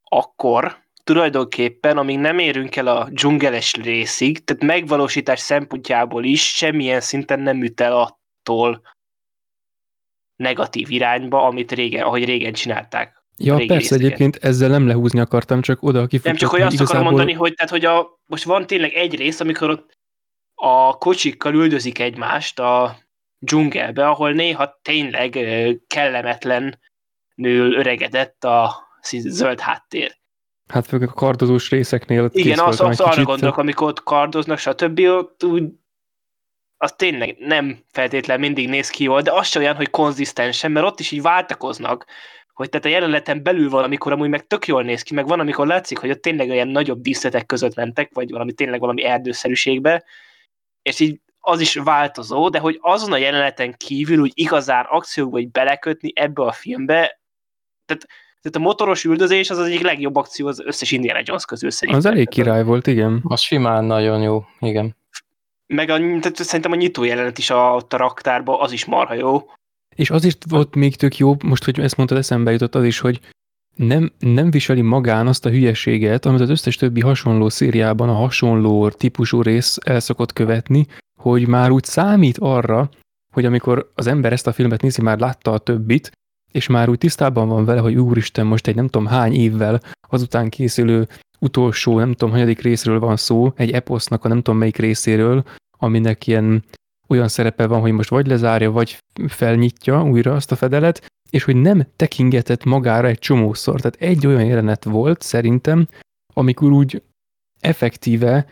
akkor 0.03 0.85
tulajdonképpen, 1.07 1.97
amíg 1.97 2.19
nem 2.19 2.39
érünk 2.39 2.75
el 2.75 2.87
a 2.87 3.09
dzsungeles 3.11 3.73
részig, 3.73 4.43
tehát 4.43 4.63
megvalósítás 4.63 5.39
szempontjából 5.39 6.23
is 6.23 6.55
semmilyen 6.55 7.01
szinten 7.01 7.39
nem 7.39 7.63
üt 7.63 7.81
el 7.81 7.93
attól 7.93 8.81
negatív 10.35 10.91
irányba, 10.91 11.43
amit 11.43 11.71
régen, 11.71 12.03
ahogy 12.03 12.25
régen 12.25 12.53
csinálták. 12.53 13.23
Ja, 13.37 13.55
persze, 13.55 13.73
részeket. 13.73 13.99
egyébként 13.99 14.35
ezzel 14.35 14.69
nem 14.69 14.87
lehúzni 14.87 15.19
akartam, 15.19 15.61
csak 15.61 15.83
oda 15.83 16.07
kifutottam. 16.07 16.31
Nem 16.31 16.35
csak, 16.35 16.49
hogy 16.49 16.61
azt 16.61 16.73
igazából... 16.73 16.99
akarom 16.99 17.13
mondani, 17.13 17.37
hogy, 17.37 17.53
tehát, 17.53 17.71
hogy 17.71 17.85
a, 17.85 18.19
most 18.25 18.43
van 18.43 18.67
tényleg 18.67 18.93
egy 18.93 19.15
rész, 19.15 19.39
amikor 19.39 19.69
ott 19.69 19.97
a 20.55 20.97
kocsikkal 20.97 21.53
üldözik 21.53 21.99
egymást 21.99 22.59
a 22.59 22.97
dzsungelbe, 23.39 24.07
ahol 24.07 24.31
néha 24.31 24.79
tényleg 24.81 25.39
kellemetlen 25.87 26.79
nől 27.35 27.73
öregedett 27.73 28.43
a 28.43 28.87
zöld 29.11 29.59
háttér. 29.59 30.16
Hát 30.67 30.85
főleg 30.85 31.09
a 31.09 31.13
kardozós 31.13 31.69
részeknél. 31.69 32.29
Igen, 32.33 32.59
azt, 32.59 32.81
azt 32.81 33.01
arra 33.01 33.23
gondolok, 33.23 33.57
amikor 33.57 33.87
ott 33.87 34.03
kardoznak, 34.03 34.57
stb. 34.57 34.99
ott 34.99 35.43
úgy 35.43 35.63
az 36.77 36.93
tényleg 36.95 37.35
nem 37.39 37.83
feltétlen 37.91 38.39
mindig 38.39 38.69
néz 38.69 38.89
ki 38.89 39.03
jól, 39.03 39.21
de 39.21 39.31
az 39.31 39.47
sem 39.47 39.61
olyan, 39.61 39.75
hogy 39.75 39.89
konzisztensen, 39.89 40.71
mert 40.71 40.85
ott 40.85 40.99
is 40.99 41.11
így 41.11 41.21
váltakoznak, 41.21 42.05
hogy 42.53 42.69
tehát 42.69 42.85
a 42.85 42.89
jelenleten 42.89 43.43
belül 43.43 43.69
van, 43.69 43.83
amikor 43.83 44.11
amúgy 44.11 44.29
meg 44.29 44.47
tök 44.47 44.67
jól 44.67 44.83
néz 44.83 45.01
ki, 45.01 45.13
meg 45.13 45.27
van, 45.27 45.39
amikor 45.39 45.67
látszik, 45.67 45.97
hogy 45.97 46.09
ott 46.09 46.21
tényleg 46.21 46.49
olyan 46.49 46.67
nagyobb 46.67 47.01
díszletek 47.01 47.45
között 47.45 47.75
mentek, 47.75 48.09
vagy 48.13 48.31
valami 48.31 48.53
tényleg 48.53 48.79
valami 48.79 49.03
erdőszerűségbe, 49.03 50.03
és 50.81 50.99
így 50.99 51.21
az 51.39 51.59
is 51.59 51.73
változó, 51.75 52.49
de 52.49 52.59
hogy 52.59 52.77
azon 52.81 53.11
a 53.11 53.17
jeleneten 53.17 53.73
kívül 53.77 54.19
úgy 54.19 54.31
igazán 54.33 54.85
akciókba 54.89 55.37
hogy 55.37 55.49
belekötni 55.49 56.11
ebbe 56.15 56.43
a 56.43 56.51
filmbe, 56.51 57.19
tehát 57.85 58.07
tehát 58.41 58.57
a 58.57 58.59
motoros 58.59 59.03
üldözés 59.03 59.49
az 59.49 59.57
az 59.57 59.65
egyik 59.65 59.81
legjobb 59.81 60.15
akció 60.15 60.47
az 60.47 60.61
összes 60.65 60.91
Indiana 60.91 61.21
Jones 61.23 61.45
közül 61.45 61.71
szerintem. 61.71 62.05
Az 62.05 62.15
elég 62.15 62.29
király 62.29 62.63
volt, 62.63 62.87
igen. 62.87 63.21
Az 63.23 63.39
simán 63.39 63.83
nagyon 63.83 64.21
jó, 64.21 64.45
igen. 64.59 64.95
Meg 65.67 65.89
a, 65.89 65.97
tehát 65.97 66.35
szerintem 66.35 66.71
a 66.71 66.75
nyitó 66.75 67.03
jelenet 67.03 67.37
is 67.37 67.49
a, 67.49 67.75
ott 67.75 67.93
a 67.93 67.97
raktárban, 67.97 68.61
az 68.61 68.71
is 68.71 68.85
marha 68.85 69.13
jó. 69.13 69.49
És 69.95 70.09
az 70.09 70.23
is 70.23 70.33
volt 70.49 70.75
még 70.75 70.95
tök 70.95 71.17
jó, 71.17 71.35
most, 71.43 71.63
hogy 71.63 71.79
ezt 71.79 71.97
mondtad, 71.97 72.17
eszembe 72.17 72.51
jutott 72.51 72.75
az 72.75 72.83
is, 72.83 72.99
hogy 72.99 73.19
nem, 73.75 74.11
nem 74.19 74.51
viseli 74.51 74.81
magán 74.81 75.27
azt 75.27 75.45
a 75.45 75.49
hülyeséget, 75.49 76.25
amit 76.25 76.41
az 76.41 76.49
összes 76.49 76.75
többi 76.75 77.01
hasonló 77.01 77.49
szériában 77.49 78.09
a 78.09 78.13
hasonló 78.13 78.89
típusú 78.89 79.41
rész 79.41 79.77
el 79.85 79.99
szokott 79.99 80.33
követni, 80.33 80.87
hogy 81.19 81.47
már 81.47 81.71
úgy 81.71 81.83
számít 81.83 82.37
arra, 82.37 82.89
hogy 83.33 83.45
amikor 83.45 83.91
az 83.95 84.07
ember 84.07 84.31
ezt 84.31 84.47
a 84.47 84.53
filmet 84.53 84.81
nézi, 84.81 85.01
már 85.01 85.19
látta 85.19 85.51
a 85.51 85.57
többit, 85.57 86.11
és 86.51 86.67
már 86.67 86.89
úgy 86.89 86.97
tisztában 86.97 87.47
van 87.47 87.65
vele, 87.65 87.79
hogy 87.79 87.95
úristen, 87.95 88.45
most 88.45 88.67
egy 88.67 88.75
nem 88.75 88.87
tudom 88.87 89.07
hány 89.07 89.33
évvel 89.33 89.81
azután 90.09 90.49
készülő 90.49 91.07
utolsó, 91.39 91.97
nem 91.97 92.11
tudom, 92.11 92.31
hanyadik 92.33 92.61
részről 92.61 92.99
van 92.99 93.15
szó, 93.15 93.51
egy 93.55 93.71
eposznak 93.71 94.25
a 94.25 94.27
nem 94.27 94.37
tudom 94.37 94.59
melyik 94.59 94.77
részéről, 94.77 95.43
aminek 95.77 96.27
ilyen 96.27 96.63
olyan 97.07 97.27
szerepe 97.27 97.67
van, 97.67 97.81
hogy 97.81 97.91
most 97.91 98.09
vagy 98.09 98.27
lezárja, 98.27 98.71
vagy 98.71 98.97
felnyitja 99.27 100.03
újra 100.03 100.33
azt 100.33 100.51
a 100.51 100.55
fedelet, 100.55 101.05
és 101.29 101.43
hogy 101.43 101.55
nem 101.55 101.87
tekingetett 101.95 102.63
magára 102.63 103.07
egy 103.07 103.19
csomószor. 103.19 103.81
Tehát 103.81 104.01
egy 104.01 104.27
olyan 104.27 104.45
jelenet 104.45 104.83
volt 104.83 105.21
szerintem, 105.21 105.87
amikor 106.33 106.71
úgy 106.71 107.01
effektíve 107.59 108.45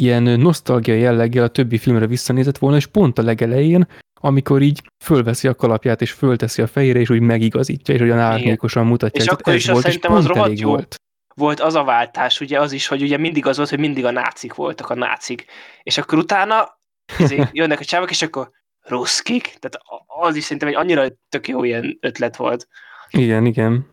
ilyen 0.00 0.22
nosztalgia 0.22 0.94
jelleggel 0.94 1.44
a 1.44 1.48
többi 1.48 1.78
filmre 1.78 2.06
visszanézett 2.06 2.58
volna, 2.58 2.76
és 2.76 2.86
pont 2.86 3.18
a 3.18 3.22
legelején 3.22 3.86
amikor 4.20 4.62
így 4.62 4.82
fölveszi 5.04 5.48
a 5.48 5.54
kalapját, 5.54 6.00
és 6.00 6.12
fölteszi 6.12 6.62
a 6.62 6.66
fejére, 6.66 6.98
és 6.98 7.10
úgy 7.10 7.20
megigazítja, 7.20 7.94
és 7.94 8.00
olyan 8.00 8.18
árnyékosan 8.18 8.86
mutatja. 8.86 9.22
És 9.22 9.28
akkor 9.28 9.54
is 9.54 9.66
volt, 9.66 9.84
szerintem 9.84 10.12
az 10.12 10.26
rohadt 10.26 10.58
jó. 10.58 10.68
Volt. 10.68 10.94
volt 11.34 11.60
az 11.60 11.74
a 11.74 11.84
váltás, 11.84 12.40
ugye 12.40 12.60
az 12.60 12.72
is, 12.72 12.86
hogy 12.86 13.02
ugye 13.02 13.16
mindig 13.16 13.46
az 13.46 13.56
volt, 13.56 13.68
hogy 13.68 13.78
mindig 13.78 14.04
a 14.04 14.10
nácik 14.10 14.54
voltak, 14.54 14.90
a 14.90 14.94
nácik. 14.94 15.44
És 15.82 15.98
akkor 15.98 16.18
utána 16.18 16.80
jönnek 17.52 17.80
a 17.80 17.84
csávok, 17.84 18.10
és 18.10 18.22
akkor 18.22 18.50
ruszkik, 18.80 19.42
tehát 19.42 19.78
az 20.06 20.36
is 20.36 20.42
szerintem 20.42 20.68
egy 20.68 20.74
annyira 20.74 21.06
tök 21.28 21.48
jó 21.48 21.64
ilyen 21.64 21.98
ötlet 22.00 22.36
volt. 22.36 22.68
Igen, 23.10 23.46
igen. 23.46 23.88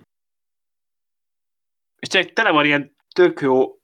És 1.99 2.07
tényleg 2.07 2.33
tele 2.33 2.51
van 2.51 2.65
ilyen 2.65 2.95
tök 3.15 3.41
jó 3.41 3.76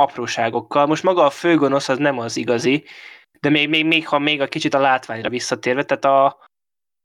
apróságokkal. 0.00 0.86
Most 0.86 1.02
maga 1.02 1.24
a 1.24 1.30
főgonosz 1.30 1.88
az 1.88 1.98
nem 1.98 2.18
az 2.18 2.36
igazi, 2.36 2.84
de 3.40 3.48
még, 3.48 3.68
még, 3.68 3.86
még, 3.86 4.08
ha 4.08 4.18
még 4.18 4.40
a 4.40 4.48
kicsit 4.48 4.74
a 4.74 4.78
látványra 4.78 5.28
visszatérve, 5.28 5.84
tehát 5.84 6.04
a 6.04 6.38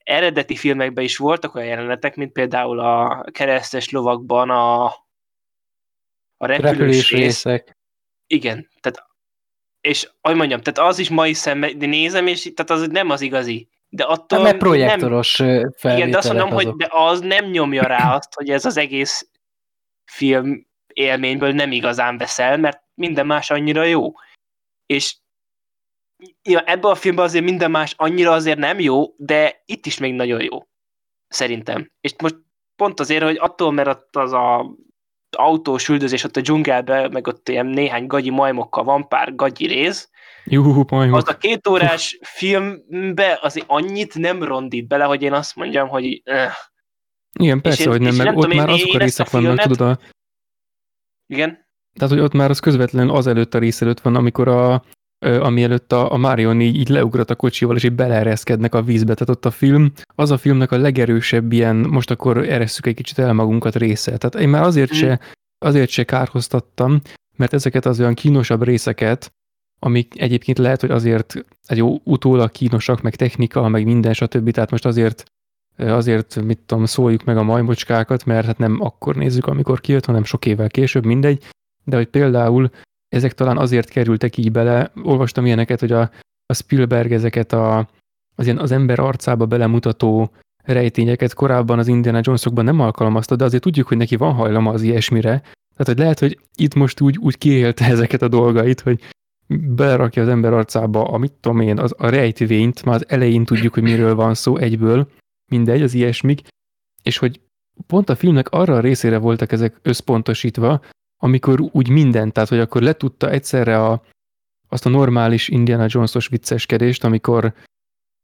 eredeti 0.04 0.56
filmekben 0.56 1.04
is 1.04 1.18
voltak 1.18 1.56
olyan 1.56 1.68
jelenetek, 1.68 2.16
mint 2.16 2.32
például 2.32 2.80
a 2.80 3.24
keresztes 3.32 3.90
lovakban 3.90 4.50
a, 4.50 4.86
a 6.38 6.46
repülős, 6.46 6.72
repülős 6.72 7.12
rész. 7.12 7.20
részek. 7.20 7.78
Igen, 8.28 8.70
tehát 8.80 9.08
és 9.82 10.10
ahogy 10.22 10.38
mondjam, 10.38 10.62
tehát 10.62 10.90
az 10.90 11.00
is 11.00 11.10
mai 11.10 11.34
szemben, 11.34 11.78
nézem, 11.78 12.28
és 12.28 12.52
tehát 12.56 12.82
az 12.82 12.88
nem 12.88 13.10
az 13.10 13.22
igazi. 13.22 13.68
De 13.90 14.04
attól 14.04 14.42
nem, 14.42 14.58
projektoros 14.58 15.38
nem, 15.38 15.72
Igen, 15.82 16.10
de 16.10 16.18
azt 16.18 16.28
mondom, 16.28 16.48
azok. 16.48 16.62
hogy 16.62 16.76
de 16.76 16.88
az 16.90 17.20
nem 17.20 17.46
nyomja 17.46 17.84
rá 17.84 18.16
azt, 18.16 18.34
hogy 18.34 18.50
ez 18.50 18.66
az 18.66 18.78
egész 18.78 19.30
film 20.06 20.68
élményből 20.98 21.52
nem 21.52 21.72
igazán 21.72 22.18
veszel, 22.18 22.58
mert 22.58 22.82
minden 22.94 23.26
más 23.26 23.52
annyira 23.52 23.84
jó. 23.84 24.12
És 24.86 25.18
ja, 26.42 26.60
ebben 26.60 26.92
a 26.92 26.96
filmben 26.96 27.26
azért 27.26 27.44
minden 27.44 27.72
más 27.72 27.94
annyira 27.98 28.32
azért 28.32 28.58
nem 28.58 28.80
jó, 28.80 29.14
de 29.18 29.62
itt 29.66 29.86
is 29.86 29.98
még 29.98 30.14
nagyon 30.14 30.42
jó. 30.42 30.68
Szerintem. 31.28 31.92
És 32.02 32.14
most 32.22 32.36
pont 32.76 33.00
azért, 33.00 33.24
hogy 33.24 33.38
attól, 33.40 33.72
mert 33.72 33.88
ott 33.88 34.16
az 34.16 34.34
a 34.34 34.76
autós 35.38 35.90
üldözés 35.90 36.24
ott 36.24 36.36
a 36.36 36.42
dzsungelbe, 36.42 37.10
meg 37.10 37.28
ott 37.28 37.50
ilyen 37.50 37.66
néhány 37.66 38.08
gagyi 38.08 38.30
majmokkal 38.30 38.84
van 38.84 39.08
pár 39.08 39.36
gagyi 39.36 39.68
rész, 39.68 40.10
Juhu, 40.50 40.84
majmok. 40.90 41.18
az 41.18 41.28
a 41.28 41.38
két 41.38 41.68
órás 41.68 42.20
filmbe 42.22 43.40
azért 43.42 43.66
annyit 43.70 44.16
nem 44.16 44.44
rondít 44.44 44.88
bele, 44.88 45.04
hogy 45.04 45.22
én 45.22 45.34
azt 45.34 45.56
mondjam, 45.56 45.88
hogy... 45.88 46.22
Uh. 46.26 46.52
Igen, 47.40 47.62
persze, 47.62 47.84
én, 47.84 47.90
hogy 47.90 48.02
nem, 48.02 48.16
meg 48.16 48.36
ott 48.36 48.44
tudom, 48.44 48.58
már 48.58 48.70
azok 48.70 48.94
a 48.94 48.98
részek 48.98 49.30
vannak, 49.30 49.60
tudod, 49.60 49.82
a... 49.82 50.00
Igen? 51.28 51.66
Tehát, 51.94 52.14
hogy 52.14 52.24
ott 52.24 52.34
már 52.34 52.50
az 52.50 52.60
közvetlenül 52.60 53.16
azelőtt 53.16 53.54
a 53.54 53.60
rész 53.60 53.82
előtt 53.82 54.00
van, 54.00 54.16
amikor 54.16 54.48
a, 54.48 54.84
ami 55.20 55.64
előtt 55.64 55.92
a, 55.92 56.12
a 56.12 56.18
Marion 56.18 56.62
így, 56.62 56.76
így 56.76 56.90
leugrat 56.90 57.30
a 57.30 57.36
kocsival, 57.36 57.76
és 57.76 57.84
így 57.84 57.96
beleereszkednek 57.96 58.76
a 58.76 58.82
vízbe. 58.82 59.14
Tehát 59.14 59.36
ott 59.36 59.46
a 59.46 59.52
film, 59.52 59.92
az 60.16 60.32
a 60.32 60.38
filmnek 60.38 60.72
a 60.72 60.78
legerősebb 60.78 61.52
ilyen, 61.52 61.76
most 61.76 62.12
akkor 62.12 62.38
eresszük 62.38 62.86
egy 62.86 62.96
kicsit 62.96 63.20
el 63.20 63.34
magunkat 63.34 63.76
része. 63.76 64.18
Tehát 64.18 64.36
én 64.36 64.50
már 64.50 64.64
azért, 64.64 64.94
mm. 64.94 64.98
se, 64.98 65.20
azért 65.58 65.90
se 65.90 66.04
kárhoztattam, 66.04 67.02
mert 67.36 67.54
ezeket 67.54 67.86
az 67.86 68.00
olyan 68.00 68.14
kínosabb 68.14 68.64
részeket, 68.64 69.32
amik 69.80 70.22
egyébként 70.22 70.58
lehet, 70.58 70.82
hogy 70.82 70.92
azért 70.92 71.46
egy 71.66 71.78
jó 71.78 71.98
utólag 72.04 72.52
kínosak, 72.52 73.02
meg 73.02 73.16
technika, 73.16 73.68
meg 73.68 73.86
minden, 73.86 74.14
stb. 74.14 74.52
Tehát 74.52 74.72
most 74.72 74.86
azért 74.86 75.24
azért, 75.78 76.42
mit 76.42 76.60
tudom, 76.66 76.86
szóljuk 76.86 77.24
meg 77.24 77.38
a 77.38 77.44
majmocskákat, 77.44 78.26
mert 78.26 78.46
hát 78.46 78.58
nem 78.58 78.78
akkor 78.82 79.16
nézzük, 79.16 79.46
amikor 79.46 79.82
kijött, 79.82 80.06
hanem 80.06 80.24
sok 80.24 80.46
évvel 80.46 80.70
később, 80.70 81.06
mindegy. 81.06 81.44
De 81.84 81.96
hogy 81.96 82.08
például 82.08 82.70
ezek 83.10 83.34
talán 83.34 83.58
azért 83.58 83.90
kerültek 83.90 84.38
így 84.38 84.52
bele. 84.52 84.92
Olvastam 85.04 85.46
ilyeneket, 85.46 85.80
hogy 85.80 85.92
a, 85.92 86.12
a 86.46 86.54
Spielberg 86.54 87.12
ezeket 87.12 87.54
a, 87.54 87.90
az, 88.36 88.46
ilyen, 88.46 88.58
az 88.58 88.72
ember 88.72 89.00
arcába 89.00 89.46
belemutató 89.46 90.32
rejtényeket 90.64 91.34
korábban 91.34 91.80
az 91.80 91.88
Indiana 91.88 92.20
Jonesokban 92.24 92.66
nem 92.66 92.80
alkalmazta, 92.80 93.36
de 93.36 93.44
azért 93.44 93.64
tudjuk, 93.64 93.88
hogy 93.88 93.98
neki 93.98 94.16
van 94.16 94.34
hajlama 94.34 94.72
az 94.72 94.82
ilyesmire. 94.82 95.42
Tehát, 95.76 95.86
hogy 95.86 95.98
lehet, 95.98 96.20
hogy 96.20 96.40
itt 96.56 96.74
most 96.74 97.02
úgy, 97.02 97.18
úgy 97.18 97.38
kiélte 97.38 97.86
ezeket 97.86 98.22
a 98.22 98.28
dolgait, 98.28 98.82
hogy 98.82 99.02
belerakja 99.48 100.22
az 100.22 100.28
ember 100.28 100.54
arcába 100.54 101.04
a 101.04 101.18
mit 101.18 101.32
tudom 101.32 101.60
én, 101.60 101.80
az, 101.80 101.94
a 101.98 102.10
rejtvényt, 102.10 102.86
már 102.86 102.96
az 102.96 103.06
elején 103.08 103.46
tudjuk, 103.46 103.74
hogy 103.74 103.84
miről 103.84 104.16
van 104.16 104.34
szó 104.34 104.58
egyből, 104.58 105.08
mindegy, 105.50 105.82
az 105.82 105.94
ilyesmik, 105.94 106.42
és 107.04 107.18
hogy 107.18 107.42
pont 107.88 108.10
a 108.10 108.16
filmnek 108.16 108.50
arra 108.50 108.76
a 108.76 108.80
részére 108.80 109.18
voltak 109.18 109.52
ezek 109.52 109.80
összpontosítva, 109.82 110.82
amikor 111.18 111.60
úgy 111.72 111.90
mindent, 111.90 112.34
tehát 112.34 112.50
hogy 112.50 112.60
akkor 112.60 112.82
letudta 112.82 113.30
egyszerre 113.30 113.84
a, 113.84 114.02
azt 114.70 114.86
a 114.86 114.90
normális 114.90 115.48
Indiana 115.48 115.86
Jones-os 115.88 116.28
vicceskedést, 116.28 117.04
amikor 117.04 117.54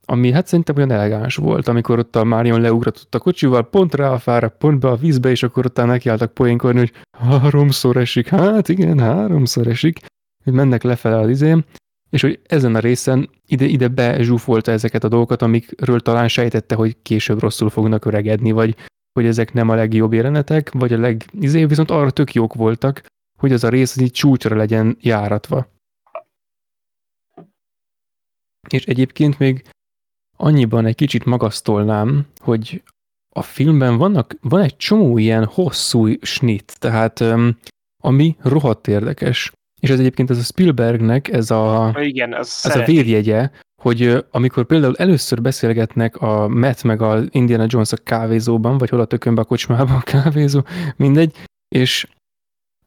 ami 0.05 0.31
hát 0.31 0.47
szerintem 0.47 0.75
olyan 0.75 0.91
elegáns 0.91 1.35
volt, 1.35 1.67
amikor 1.67 1.99
ott 1.99 2.15
a 2.15 2.23
Marion 2.23 2.61
leugratott 2.61 3.15
a 3.15 3.19
kocsival, 3.19 3.69
pont 3.69 3.93
rá 3.93 4.09
a 4.09 4.19
fára, 4.19 4.49
pont 4.49 4.79
be 4.79 4.87
a 4.87 4.95
vízbe, 4.95 5.29
és 5.29 5.43
akkor 5.43 5.65
utána 5.65 5.91
nekiálltak 5.91 6.33
poénkodni, 6.33 6.79
hogy 6.79 6.93
háromszor 7.17 7.97
esik, 7.97 8.27
hát 8.27 8.69
igen, 8.69 8.99
háromszor 8.99 9.67
esik, 9.67 9.99
hogy 10.43 10.53
mennek 10.53 10.83
lefele 10.83 11.17
az 11.17 11.29
izém, 11.29 11.63
és 12.13 12.21
hogy 12.21 12.39
ezen 12.43 12.75
a 12.75 12.79
részen 12.79 13.29
ide, 13.45 13.65
ide 13.65 13.87
bezsúfolta 13.87 14.71
ezeket 14.71 15.03
a 15.03 15.07
dolgokat, 15.07 15.41
amikről 15.41 15.99
talán 15.99 16.27
sejtette, 16.27 16.75
hogy 16.75 17.01
később 17.01 17.39
rosszul 17.39 17.69
fognak 17.69 18.05
öregedni, 18.05 18.51
vagy 18.51 18.75
hogy 19.13 19.25
ezek 19.25 19.53
nem 19.53 19.69
a 19.69 19.75
legjobb 19.75 20.13
jelenetek, 20.13 20.71
vagy 20.71 20.93
a 20.93 20.97
legizé, 20.97 21.65
viszont 21.65 21.91
arra 21.91 22.11
tök 22.11 22.33
jók 22.33 22.53
voltak, 22.53 23.05
hogy 23.39 23.51
az 23.51 23.63
a 23.63 23.69
rész 23.69 23.95
az 23.95 24.01
így 24.01 24.11
csúcsra 24.11 24.55
legyen 24.55 24.97
járatva. 24.99 25.67
És 28.69 28.85
egyébként 28.85 29.39
még 29.39 29.63
annyiban 30.37 30.85
egy 30.85 30.95
kicsit 30.95 31.25
magasztolnám, 31.25 32.25
hogy 32.37 32.83
a 33.35 33.41
filmben 33.41 33.97
vannak, 33.97 34.35
van 34.41 34.61
egy 34.61 34.77
csomó 34.77 35.17
ilyen 35.17 35.45
hosszú 35.45 36.07
snit, 36.21 36.79
tehát 36.79 37.23
ami 38.01 38.35
rohadt 38.39 38.87
érdekes. 38.87 39.51
És 39.83 39.89
ez 39.89 39.99
egyébként 39.99 40.29
ez 40.29 40.37
a 40.37 40.41
Spielbergnek 40.41 41.27
ez 41.27 41.51
a, 41.51 41.95
Igen, 41.99 42.35
ez 42.35 42.75
a 42.75 42.83
védjegye, 42.83 43.49
hogy 43.81 44.25
amikor 44.31 44.65
például 44.65 44.95
először 44.95 45.41
beszélgetnek 45.41 46.21
a 46.21 46.47
Matt 46.47 46.83
meg 46.83 47.01
a 47.01 47.21
Indiana 47.29 47.65
Jones 47.67 47.91
a 47.91 47.97
kávézóban, 47.97 48.77
vagy 48.77 48.89
hol 48.89 48.99
a 48.99 49.05
tökönbe 49.05 49.41
a 49.41 49.45
kocsmában 49.45 49.95
a 49.95 50.01
kávézó, 50.01 50.61
mindegy, 50.95 51.35
és 51.75 52.07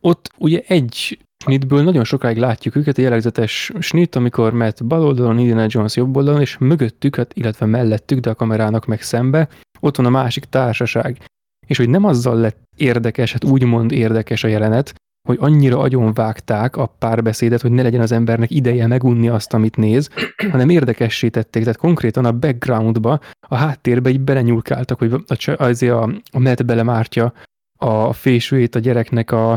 ott 0.01 0.31
ugye 0.39 0.63
egy 0.67 1.19
snitből 1.45 1.83
nagyon 1.83 2.05
sokáig 2.05 2.37
látjuk 2.37 2.77
őket, 2.77 2.99
a 2.99 3.01
jellegzetes 3.01 3.73
snit, 3.79 4.15
amikor 4.15 4.53
Matt 4.53 4.85
bal 4.85 5.05
oldalon, 5.05 5.39
Indiana 5.39 5.67
Jones 5.69 5.97
jobb 5.97 6.17
oldalon, 6.17 6.41
és 6.41 6.59
mögöttük, 6.59 7.17
hát, 7.17 7.35
illetve 7.35 7.67
mellettük, 7.67 8.19
de 8.19 8.31
a 8.31 8.35
kamerának 8.35 8.87
meg 8.87 9.03
szembe, 9.03 9.49
ott 9.81 9.97
van 9.97 10.07
a 10.07 10.11
másik 10.11 10.45
társaság. 10.45 11.19
És 11.67 11.77
hogy 11.77 11.89
nem 11.89 12.05
azzal 12.05 12.37
lett 12.37 12.63
érdekes, 12.77 13.33
hát 13.33 13.45
úgymond 13.45 13.93
érdekes 13.93 14.45
a 14.45 14.49
jelenet, 14.49 14.95
hogy 15.27 15.37
annyira 15.41 15.79
agyonvágták 15.79 16.77
a 16.77 16.87
párbeszédet, 16.87 17.61
hogy 17.61 17.71
ne 17.71 17.83
legyen 17.83 18.01
az 18.01 18.13
embernek 18.13 18.51
ideje 18.51 18.87
megunni 18.87 19.29
azt, 19.29 19.55
amit 19.55 19.77
néz, 19.77 20.11
hanem 20.51 20.69
érdekessé 20.69 21.29
tették, 21.29 21.63
tehát 21.63 21.79
konkrétan 21.79 22.25
a 22.25 22.33
backgroundba, 22.33 23.21
a 23.41 23.55
háttérbe 23.55 24.11
így 24.11 24.21
belenyúlkáltak, 24.21 24.99
hogy 24.99 25.25
azért 25.57 25.93
a, 25.93 26.03
a 26.31 26.39
Matt 26.39 26.65
belemártja 26.65 27.33
a 27.79 28.13
fésűjét 28.13 28.75
a 28.75 28.79
gyereknek 28.79 29.31
a, 29.31 29.53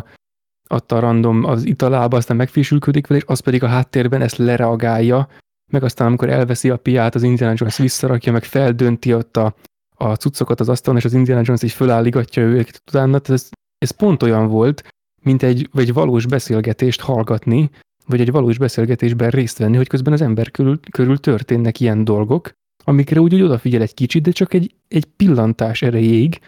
a 0.68 0.84
random 0.88 1.44
az 1.44 1.66
italába, 1.66 2.18
aztán 2.18 2.38
megfésülködik 2.38 3.08
vele, 3.08 3.20
és 3.20 3.28
az 3.28 3.40
pedig 3.40 3.64
a 3.64 3.68
háttérben 3.68 4.22
ezt 4.22 4.38
lereagálja, 4.38 5.28
meg 5.72 5.84
aztán 5.84 6.08
amikor 6.08 6.30
elveszi 6.30 6.70
a 6.70 6.78
piát, 6.78 7.16
az 7.16 7.24
Indiana 7.24 7.54
Jones 7.58 7.78
visszarakja, 7.78 8.32
meg 8.32 8.44
feldönti 8.44 9.14
ott 9.14 9.38
a, 9.38 9.56
a 9.96 10.14
cuccokat 10.14 10.60
az 10.60 10.70
asztalon, 10.70 11.00
és 11.00 11.06
az 11.06 11.14
Indiana 11.14 11.42
Jones 11.44 11.64
így 11.64 11.72
fölálligatja 11.72 12.44
őket 12.44 12.82
utána. 12.88 13.20
Tehát 13.20 13.42
ez, 13.42 13.50
ez 13.78 13.92
pont 13.92 14.24
olyan 14.24 14.48
volt, 14.48 14.84
mint 15.22 15.44
egy, 15.44 15.70
egy 15.74 15.94
valós 15.94 16.26
beszélgetést 16.26 17.02
hallgatni, 17.02 17.70
vagy 18.06 18.22
egy 18.22 18.32
valós 18.32 18.58
beszélgetésben 18.58 19.30
részt 19.30 19.58
venni, 19.58 19.78
hogy 19.78 19.88
közben 19.88 20.14
az 20.14 20.22
ember 20.22 20.52
körül, 20.52 20.80
körül 20.92 21.18
történnek 21.18 21.80
ilyen 21.80 22.04
dolgok, 22.04 22.52
amikre 22.84 23.20
úgy, 23.20 23.34
úgy 23.34 23.42
odafigyel 23.42 23.82
egy 23.82 23.94
kicsit, 23.94 24.24
de 24.24 24.32
csak 24.32 24.54
egy, 24.54 24.76
egy 24.88 25.06
pillantás 25.06 25.82
erejéig, 25.82 26.40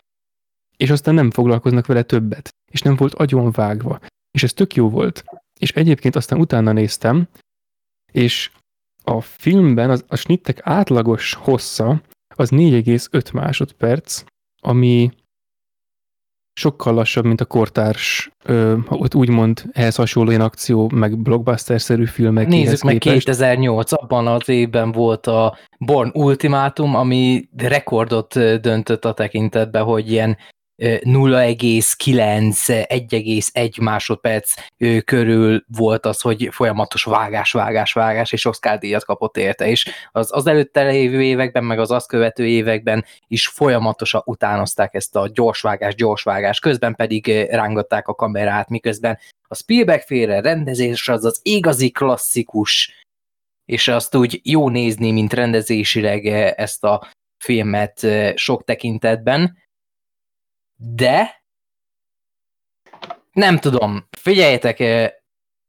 és 0.78 0.90
aztán 0.90 1.14
nem 1.14 1.32
foglalkoznak 1.32 1.86
vele 1.86 2.04
többet, 2.04 2.50
és 2.72 2.82
nem 2.82 2.96
volt 2.96 3.14
agyon 3.14 3.52
vágva. 3.52 4.00
És 4.32 4.44
ez 4.44 4.54
tök 4.54 4.76
jó 4.76 4.90
volt. 4.90 5.24
És 5.60 5.72
egyébként 5.72 6.16
aztán 6.16 6.40
utána 6.40 6.72
néztem, 6.72 7.28
és 8.12 8.52
a 9.04 9.22
filmben 9.22 9.90
az, 9.90 10.06
a 10.08 10.16
snittek 10.16 10.60
átlagos 10.64 11.34
hossza 11.34 12.02
az 12.36 12.50
4,5 12.50 13.34
másodperc, 13.34 14.24
ami 14.62 15.12
sokkal 16.54 16.94
lassabb, 16.94 17.26
mint 17.26 17.42
a 17.42 17.46
kortárs, 17.46 18.32
ö, 18.44 18.78
úgymond 19.16 19.64
ehhez 19.72 19.96
hasonló 19.96 20.30
ilyen 20.30 20.42
akció, 20.42 20.90
meg 20.94 21.18
blockbuster-szerű 21.18 22.06
filmek. 22.06 22.48
Nézzük 22.48 22.82
meg, 22.82 22.98
képest. 22.98 23.26
2008, 23.26 23.92
abban 23.92 24.28
az 24.28 24.50
évben 24.50 24.92
volt 24.92 25.28
a 25.28 25.58
Born 25.80 26.10
Ultimátum, 26.14 26.96
ami 26.96 27.50
rekordot 27.58 28.60
döntött 28.62 29.06
a 29.06 29.14
tekintetben, 29.14 29.84
hogy 29.84 30.12
ilyen 30.12 30.38
0,9, 30.82 32.86
1,1 32.90 33.82
másodperc 33.82 34.54
körül 35.06 35.64
volt 35.68 36.06
az, 36.06 36.22
hogy 36.22 36.50
folyamatos 36.52 37.04
vágás, 37.04 37.52
vágás, 37.52 37.94
vágás, 37.94 38.32
és 38.32 38.46
Oscar 38.46 38.78
díjat 38.78 39.06
kapott 39.06 39.38
érte, 39.38 39.68
és 39.68 39.92
az, 40.12 40.30
az 40.34 40.48
előtte 40.48 40.84
lévő 40.84 41.24
években, 41.24 41.64
meg 41.64 41.80
az 41.80 41.92
azt 41.92 42.08
követő 42.08 42.48
években 42.48 43.06
is 43.28 43.48
folyamatosan 43.48 44.22
utánozták 44.26 44.94
ezt 44.94 45.16
a 45.16 45.30
gyorsvágás, 45.34 45.96
gyorsvágás, 45.96 46.60
közben 46.60 46.96
pedig 46.96 47.48
rángatták 47.50 48.08
a 48.08 48.16
kamerát, 48.16 48.70
miközben 48.70 49.20
a 49.48 49.56
Spielberg 49.56 50.02
félre 50.02 50.42
rendezés 50.42 51.10
az 51.10 51.26
az 51.26 51.40
igazi 51.44 51.92
klasszikus, 51.92 53.06
és 53.66 53.88
azt 53.88 54.16
úgy 54.16 54.40
jó 54.44 54.70
nézni, 54.70 55.12
mint 55.12 55.34
rendezésileg 55.34 56.26
ezt 56.58 56.84
a 56.84 57.08
filmet 57.44 58.08
sok 58.36 58.64
tekintetben, 58.64 59.60
de 60.84 61.44
nem 63.32 63.58
tudom, 63.58 64.08
figyeljetek, 64.18 64.80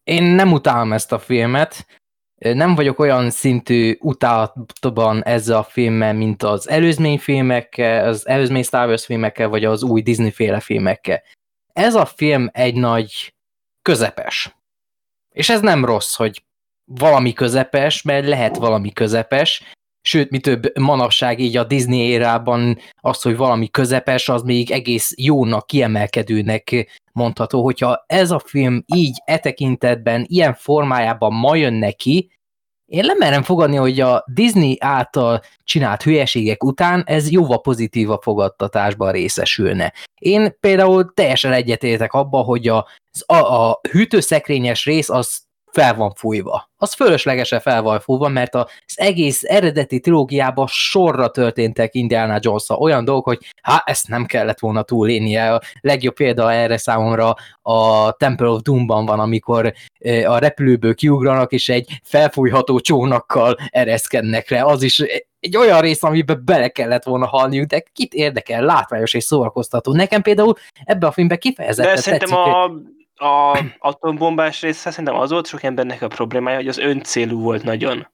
én 0.05 0.22
nem 0.22 0.52
utálom 0.52 0.93
ezt 0.93 1.12
a 1.12 1.18
filmet, 1.18 1.86
nem 2.34 2.74
vagyok 2.74 2.98
olyan 2.98 3.30
szintű 3.30 3.97
utálatban 4.01 5.24
ezzel 5.24 5.56
a 5.56 5.62
filmmel, 5.62 6.12
mint 6.14 6.43
az 6.43 6.68
előzmény 6.68 7.18
filmekkel, 7.18 8.09
az 8.09 8.28
előzmény 8.28 8.62
Star 8.62 8.89
Wars 8.89 9.05
filmekkel, 9.05 9.48
vagy 9.48 9.64
az 9.64 9.82
új 9.82 10.02
Disney 10.02 10.30
féle 10.30 10.60
filmekkel. 10.60 11.22
Ez 11.72 11.94
a 11.94 12.05
film 12.05 12.48
egy 12.52 12.74
nagy 12.74 13.34
közepes. 13.82 14.56
És 15.30 15.48
ez 15.48 15.60
nem 15.60 15.84
rossz, 15.84 16.16
hogy 16.16 16.44
valami 16.84 17.32
közepes, 17.32 18.02
mert 18.02 18.26
lehet 18.26 18.56
valami 18.56 18.93
közepes, 18.93 19.62
sőt, 20.02 20.30
mi 20.30 20.38
több 20.38 20.78
manapság 20.78 21.40
így 21.40 21.56
a 21.56 21.64
Disney 21.64 21.98
érában 21.98 22.78
az, 23.00 23.22
hogy 23.22 23.36
valami 23.36 23.68
közepes, 23.68 24.28
az 24.28 24.42
még 24.42 24.70
egész 24.70 25.14
jónak, 25.16 25.66
kiemelkedőnek 25.66 26.92
mondható, 27.12 27.62
hogyha 27.62 28.04
ez 28.06 28.30
a 28.30 28.38
film 28.38 28.84
így 28.94 29.22
e 29.24 29.38
tekintetben, 29.38 30.24
ilyen 30.28 30.54
formájában 30.54 31.32
ma 31.32 31.54
jön 31.54 31.74
neki, 31.74 32.30
én 32.92 33.04
nem 33.04 33.16
merem 33.18 33.42
fogadni, 33.42 33.76
hogy 33.76 34.00
a 34.00 34.24
Disney 34.26 34.76
által 34.80 35.40
csinált 35.64 36.02
hülyeségek 36.02 36.64
után 36.64 37.02
ez 37.06 37.30
jóval 37.30 37.60
a 38.06 38.20
fogadtatásban 38.22 39.12
részesülne. 39.12 39.92
Én 40.20 40.56
például 40.60 41.12
teljesen 41.14 41.52
egyetértek 41.52 42.12
abba, 42.12 42.38
hogy 42.38 42.68
a, 42.68 42.86
a, 43.26 43.36
a 43.36 43.80
hűtőszekrényes 43.90 44.84
rész 44.84 45.08
az 45.08 45.41
fel 45.72 45.94
van 45.94 46.12
fújva. 46.14 46.70
Az 46.76 46.92
fölöslegesen 46.92 47.60
fel 47.60 47.82
van 47.82 48.00
fújva, 48.00 48.28
mert 48.28 48.54
az 48.54 48.68
egész 48.94 49.42
eredeti 49.44 50.00
trilógiában 50.00 50.66
sorra 50.68 51.30
történtek 51.30 51.94
Indiana 51.94 52.38
jones 52.40 52.68
olyan 52.68 53.04
dolgok, 53.04 53.24
hogy 53.24 53.38
hát 53.62 53.88
ezt 53.88 54.08
nem 54.08 54.26
kellett 54.26 54.58
volna 54.58 54.82
túlélnie. 54.82 55.54
A 55.54 55.60
legjobb 55.80 56.14
példa 56.14 56.52
erre 56.52 56.76
számomra 56.76 57.34
a 57.62 58.12
Temple 58.12 58.48
of 58.48 58.62
Doom-ban 58.62 59.06
van, 59.06 59.20
amikor 59.20 59.72
a 60.24 60.38
repülőből 60.38 60.94
kiugranak, 60.94 61.52
és 61.52 61.68
egy 61.68 62.00
felfújható 62.04 62.80
csónakkal 62.80 63.56
ereszkednek 63.70 64.50
le. 64.50 64.64
Az 64.64 64.82
is 64.82 65.04
egy 65.40 65.56
olyan 65.56 65.80
rész, 65.80 66.02
amiben 66.02 66.42
bele 66.44 66.68
kellett 66.68 67.04
volna 67.04 67.26
halniuk, 67.26 67.66
de 67.66 67.84
kit 67.92 68.14
érdekel, 68.14 68.64
látványos 68.64 69.14
és 69.14 69.24
szórakoztató. 69.24 69.92
Nekem 69.92 70.22
például 70.22 70.54
ebbe 70.84 71.06
a 71.06 71.12
filmbe 71.12 71.36
kifejezetten 71.36 71.94
De 71.94 72.00
szerintem 72.00 72.28
tetszik, 72.28 72.54
a 72.54 72.72
a 73.22 73.64
atombombás 73.78 74.60
része 74.60 74.90
szerintem 74.90 75.14
az 75.14 75.30
volt 75.30 75.46
sok 75.46 75.62
embernek 75.62 76.02
a 76.02 76.08
problémája, 76.08 76.56
hogy 76.56 76.68
az 76.68 76.78
öncélú 76.78 77.40
volt 77.40 77.62
nagyon. 77.62 78.08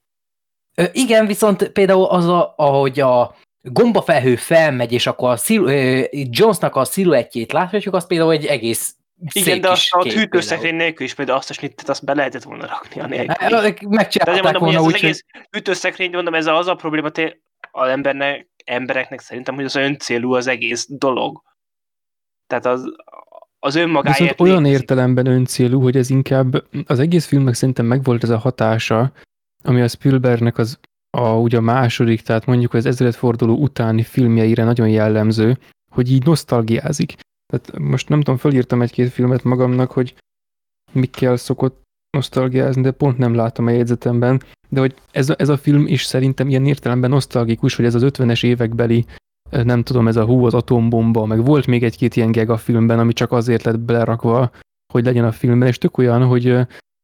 Ö, 0.75 0.85
igen, 0.93 1.27
viszont 1.27 1.69
például 1.69 2.05
az, 2.05 2.29
a, 2.29 2.55
ahogy 2.57 3.01
a 3.01 3.35
gombafelhő 3.63 4.37
felmegy, 4.37 4.93
és 4.93 5.07
akkor 5.07 5.31
a 5.31 5.37
szilu, 5.37 5.69
Jonesnak 6.11 6.77
a 6.77 6.85
sziluettjét 6.85 7.53
láthatjuk, 7.53 7.95
az 7.95 8.07
például 8.07 8.33
egy 8.33 8.47
egész 8.47 8.97
Igen, 9.33 9.61
de 9.61 9.71
azt 9.71 9.93
a 9.93 10.03
hűtőszekrény 10.03 10.75
nélkül 10.75 11.07
is 11.07 11.15
például 11.15 11.39
azt 11.39 11.51
a 11.51 11.53
snittet 11.53 11.89
azt 11.89 12.05
be 12.05 12.15
lehetett 12.15 12.43
volna 12.43 12.67
rakni 12.67 13.01
a 13.01 13.07
nélkül. 13.07 13.89
Megcsinálták 13.89 14.43
mondom, 14.43 14.63
volna 14.63 14.81
úgy, 14.81 15.01
hogy 15.01 15.25
hűtőszekrény, 15.51 16.11
mondom, 16.11 16.35
ez 16.35 16.47
az 16.47 16.67
a 16.67 16.75
probléma 16.75 17.11
té- 17.11 17.41
az 17.71 17.89
embernek, 17.89 18.49
embereknek 18.65 19.21
szerintem, 19.21 19.55
hogy 19.55 19.65
az 19.65 19.75
öncélú 19.75 20.35
az 20.35 20.47
egész 20.47 20.87
dolog. 20.89 21.43
Tehát 22.47 22.67
az, 22.67 22.85
az 23.59 23.75
önmagáért 23.75 24.19
Viszont 24.19 24.41
olyan 24.41 24.63
létezik. 24.63 24.81
értelemben 24.81 25.27
öncélú, 25.27 25.81
hogy 25.83 25.97
ez 25.97 26.11
inkább 26.11 26.65
az 26.87 26.99
egész 26.99 27.27
filmnek 27.27 27.55
szerintem 27.55 27.87
megvolt 27.87 28.23
ez 28.23 28.31
a 28.31 28.39
hatása, 28.39 29.13
ami 29.65 29.81
a 29.81 29.89
Spielbergnek 29.89 30.59
az 30.59 30.79
a, 31.11 31.21
ugye 31.37 31.57
a 31.57 31.61
második, 31.61 32.21
tehát 32.21 32.47
mondjuk 32.47 32.75
az 32.75 32.87
ezredforduló 32.87 33.57
utáni 33.57 34.03
filmjeire 34.03 34.65
nagyon 34.65 34.89
jellemző, 34.89 35.59
hogy 35.91 36.11
így 36.13 36.25
nosztalgiázik. 36.25 37.15
Tehát 37.53 37.79
most 37.79 38.09
nem 38.09 38.19
tudom, 38.19 38.37
fölírtam 38.37 38.83
egy-két 38.83 39.11
filmet 39.11 39.43
magamnak, 39.45 39.91
hogy 39.91 40.15
mikkel 40.93 41.37
szokott 41.37 41.83
nosztalgiázni, 42.11 42.83
de 42.83 42.91
pont 42.91 43.19
nem 43.19 43.35
látom 43.35 43.67
a 43.67 43.71
jegyzetemben, 43.71 44.43
de 44.69 44.81
hogy 44.81 44.95
ez, 45.11 45.29
a- 45.31 45.35
ez 45.39 45.49
a 45.49 45.57
film 45.57 45.87
is 45.87 46.05
szerintem 46.05 46.49
ilyen 46.49 46.67
értelemben 46.67 47.11
nosztalgikus, 47.11 47.75
hogy 47.75 47.85
ez 47.85 47.95
az 47.95 48.03
50-es 48.05 48.45
évekbeli 48.45 49.05
nem 49.51 49.83
tudom, 49.83 50.09
ez 50.09 50.17
a 50.17 50.25
hú, 50.25 50.47
az 50.47 50.55
atombomba, 50.55 51.27
meg 51.27 51.45
volt 51.45 51.67
még 51.67 51.85
egy-két 51.85 52.17
ilyen 52.17 52.33
gag 52.33 52.51
a 52.51 52.57
filmben, 52.57 52.99
ami 52.99 53.13
csak 53.13 53.33
azért 53.33 53.63
lett 53.63 53.81
belerakva, 53.81 54.51
hogy 54.93 55.05
legyen 55.05 55.25
a 55.25 55.33
filmben, 55.33 55.69
és 55.69 55.79
tök 55.79 55.99
olyan, 55.99 56.25
hogy 56.25 56.45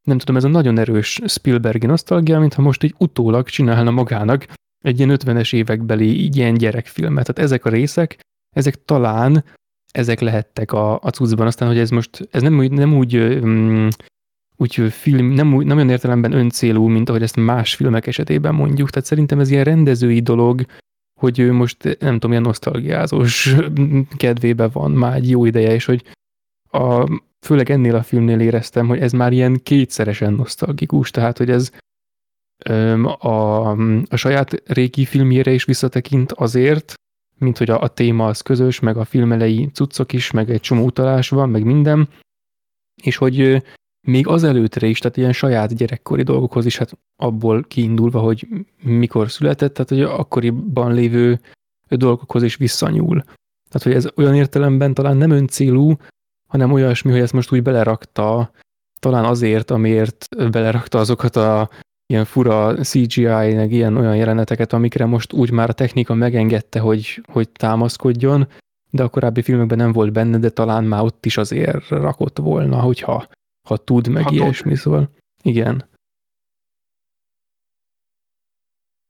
nem 0.06 0.18
tudom, 0.18 0.36
ez 0.36 0.44
a 0.44 0.48
nagyon 0.48 0.78
erős 0.78 1.20
Spielbergi 1.26 1.86
nosztalgia, 1.86 2.40
mintha 2.40 2.62
most 2.62 2.82
egy 2.82 2.94
utólag 2.98 3.48
csinálna 3.48 3.90
magának 3.90 4.46
egy 4.84 4.98
ilyen 4.98 5.16
50-es 5.20 5.54
évekbeli 5.54 6.34
ilyen 6.34 6.54
gyerekfilmet. 6.54 7.26
Tehát 7.26 7.50
ezek 7.50 7.64
a 7.64 7.70
részek, 7.70 8.20
ezek 8.56 8.84
talán 8.84 9.44
ezek 9.92 10.20
lehettek 10.20 10.72
a, 10.72 10.94
a 10.94 11.10
cuccban, 11.10 11.46
aztán, 11.46 11.68
hogy 11.68 11.78
ez 11.78 11.90
most, 11.90 12.28
ez 12.30 12.42
nem 12.42 12.54
nem 12.54 12.96
úgy, 12.96 13.16
um, 13.16 13.88
úgy 14.56 14.74
film, 14.90 15.26
nem, 15.26 15.54
úgy, 15.54 15.66
nem 15.66 15.76
olyan 15.76 15.90
értelemben 15.90 16.32
öncélú, 16.32 16.86
mint 16.86 17.08
ahogy 17.08 17.22
ezt 17.22 17.36
más 17.36 17.74
filmek 17.74 18.06
esetében 18.06 18.54
mondjuk, 18.54 18.90
tehát 18.90 19.08
szerintem 19.08 19.40
ez 19.40 19.50
ilyen 19.50 19.64
rendezői 19.64 20.20
dolog, 20.20 20.64
hogy 21.20 21.38
ő 21.38 21.52
most 21.52 21.82
nem 21.98 22.12
tudom, 22.12 22.30
ilyen 22.30 22.42
nosztalgiázós 22.42 23.54
kedvébe 24.16 24.68
van 24.68 24.90
már 24.90 25.14
egy 25.14 25.30
jó 25.30 25.44
ideje, 25.44 25.74
és 25.74 25.84
hogy 25.84 26.04
a, 26.70 27.10
főleg 27.40 27.70
ennél 27.70 27.94
a 27.94 28.02
filmnél 28.02 28.40
éreztem, 28.40 28.86
hogy 28.86 28.98
ez 28.98 29.12
már 29.12 29.32
ilyen 29.32 29.62
kétszeresen 29.62 30.32
nosztalgikus, 30.32 31.10
tehát 31.10 31.38
hogy 31.38 31.50
ez 31.50 31.70
a, 33.18 33.70
a 34.08 34.16
saját 34.16 34.62
régi 34.66 35.04
filmjére 35.04 35.52
is 35.52 35.64
visszatekint 35.64 36.32
azért, 36.32 36.94
mint 37.38 37.58
hogy 37.58 37.70
a, 37.70 37.80
a 37.80 37.88
téma 37.88 38.26
az 38.26 38.40
közös, 38.40 38.80
meg 38.80 38.96
a 38.96 39.04
film 39.04 39.32
elejé 39.32 39.68
cuccok 39.72 40.12
is, 40.12 40.30
meg 40.30 40.50
egy 40.50 40.60
csomó 40.60 40.84
utalás 40.84 41.28
van, 41.28 41.48
meg 41.48 41.64
minden, 41.64 42.08
és 43.02 43.16
hogy 43.16 43.62
még 44.04 44.26
az 44.26 44.44
előttre 44.44 44.86
is, 44.86 44.98
tehát 44.98 45.16
ilyen 45.16 45.32
saját 45.32 45.76
gyerekkori 45.76 46.22
dolgokhoz 46.22 46.66
is, 46.66 46.78
hát 46.78 46.98
abból 47.16 47.64
kiindulva, 47.68 48.20
hogy 48.20 48.48
mikor 48.82 49.30
született, 49.30 49.74
tehát 49.74 49.90
hogy 49.90 50.18
akkoriban 50.20 50.94
lévő 50.94 51.40
dolgokhoz 51.88 52.42
is 52.42 52.56
visszanyúl. 52.56 53.22
Tehát, 53.68 53.82
hogy 53.82 53.92
ez 53.92 54.08
olyan 54.16 54.34
értelemben 54.34 54.94
talán 54.94 55.16
nem 55.16 55.30
öncélú, 55.30 55.96
hanem 56.48 56.72
olyasmi, 56.72 57.10
hogy 57.10 57.20
ezt 57.20 57.32
most 57.32 57.52
úgy 57.52 57.62
belerakta, 57.62 58.50
talán 58.98 59.24
azért, 59.24 59.70
amiért 59.70 60.28
belerakta 60.50 60.98
azokat 60.98 61.36
a 61.36 61.68
ilyen 62.06 62.24
fura 62.24 62.74
CGI, 62.74 63.54
meg 63.54 63.72
ilyen 63.72 63.96
olyan 63.96 64.16
jeleneteket, 64.16 64.72
amikre 64.72 65.06
most 65.06 65.32
úgy 65.32 65.50
már 65.50 65.68
a 65.68 65.72
technika 65.72 66.14
megengedte, 66.14 66.80
hogy, 66.80 67.22
hogy 67.32 67.48
támaszkodjon, 67.48 68.48
de 68.90 69.02
a 69.02 69.08
korábbi 69.08 69.42
filmekben 69.42 69.78
nem 69.78 69.92
volt 69.92 70.12
benne, 70.12 70.38
de 70.38 70.50
talán 70.50 70.84
már 70.84 71.02
ott 71.02 71.26
is 71.26 71.36
azért 71.36 71.88
rakott 71.88 72.38
volna, 72.38 72.80
hogyha 72.80 73.26
ha 73.64 73.76
tud, 73.76 74.08
meg 74.08 74.22
Ha 74.22 74.28
ha 74.28 74.34
tud. 74.34 74.44
ilyesmi, 74.44 74.76
szóval 74.76 75.10
igen. 75.42 75.88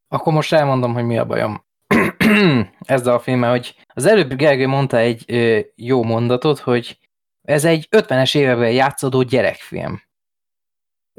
Akkor 0.09 0.33
most 0.33 0.53
elmondom, 0.53 0.93
hogy 0.95 1.05
mi 1.05 1.19
a 1.19 1.25
bajom 1.25 1.65
ezzel 2.79 3.15
a 3.15 3.19
filmmel, 3.19 3.51
hogy 3.51 3.77
az 3.95 4.07
előbb 4.07 4.35
Gergő 4.35 4.67
mondta 4.67 4.97
egy 4.99 5.25
ö, 5.27 5.61
jó 5.75 6.03
mondatot, 6.03 6.59
hogy 6.59 6.99
ez 7.43 7.65
egy 7.65 7.89
50-es 7.91 8.37
években 8.37 8.71
játszódó 8.71 9.23
gyerekfilm. 9.23 10.03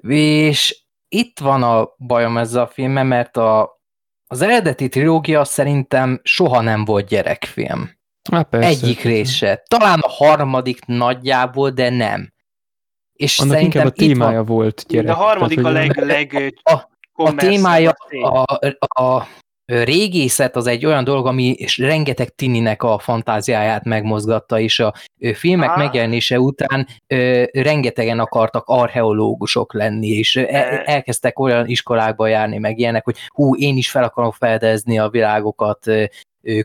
És 0.08 0.84
itt 1.08 1.40
van 1.40 1.64
a 1.64 1.96
bajom 1.98 2.38
ezzel 2.38 2.64
a 2.64 2.68
filmmel, 2.68 3.04
mert 3.04 3.38
a, 3.38 3.82
az 4.28 4.42
eredeti 4.42 4.88
trilógia 4.88 5.44
szerintem 5.44 6.20
soha 6.24 6.62
nem 6.62 6.86
volt 6.86 7.08
gyerekfilm. 7.08 7.92
Há, 8.32 8.42
persze. 8.42 8.68
Egyik 8.68 9.02
rész 9.02 9.32
se. 9.32 9.64
Talán 9.68 10.00
a 10.00 10.10
harmadik 10.10 10.86
nagyjából, 10.86 11.70
de 11.70 11.90
nem. 11.90 12.34
És 13.16 13.40
Annak 13.40 13.62
inkább 13.62 13.86
a 13.86 13.88
itt 13.88 13.96
van- 13.98 14.08
témája 14.08 14.44
volt 14.44 14.86
gyerek. 14.88 15.12
A 15.12 15.14
harmadik 15.14 15.60
a 15.66 15.72
tehát, 15.72 15.88
hogy- 15.96 16.06
leg, 16.08 16.32
leg 16.34 16.54
A- 16.64 16.90
a 17.14 17.36
témája, 17.36 17.96
tény. 18.10 18.24
a, 18.24 18.44
a 19.02 19.28
régészet 19.66 20.56
az 20.56 20.68
egy 20.68 20.86
olyan 20.86 21.04
dolog, 21.04 21.26
ami 21.28 21.44
és 21.44 21.78
rengeteg 21.78 22.30
tininek 22.36 22.84
a 22.84 23.00
fantáziáját 23.00 23.84
megmozgatta, 23.84 24.60
és 24.60 24.80
a 24.80 24.94
filmek 25.34 25.70
Á. 25.70 25.76
megjelenése 25.78 26.40
után 26.40 26.88
ö, 27.08 27.44
rengetegen 27.52 28.20
akartak 28.20 28.64
archeológusok 28.68 29.74
lenni, 29.74 30.08
és 30.08 30.36
E- 30.36 30.82
elkezdtek 30.86 31.40
olyan 31.40 31.68
iskolákba 31.68 32.28
járni, 32.28 32.58
meg 32.58 32.78
ilyenek, 32.80 33.04
hogy 33.04 33.18
hú, 33.28 33.56
én 33.56 33.78
is 33.78 33.92
fel 33.92 34.04
akarom 34.04 34.32
fedezni 34.32 35.00
a 35.00 35.10
világokat, 35.10 35.88
ö, 35.88 36.04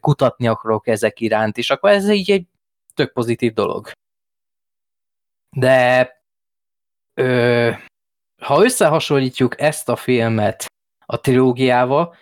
kutatni 0.01 0.47
akarok 0.47 0.86
ezek 0.89 1.20
iránt, 1.20 1.59
és 1.59 1.70
akkor 1.70 1.90
ez 1.90 2.09
így 2.10 2.31
egy 2.31 2.44
tök 2.94 3.12
pozitív 3.12 3.52
dolog. 3.52 3.90
De 5.56 6.09
ö, 7.20 7.70
ha 8.40 8.64
összehasonlítjuk 8.64 9.60
ezt 9.60 9.88
a 9.88 9.97
filmet 9.97 10.66
a 11.06 11.20
trilógiával, 11.20 12.16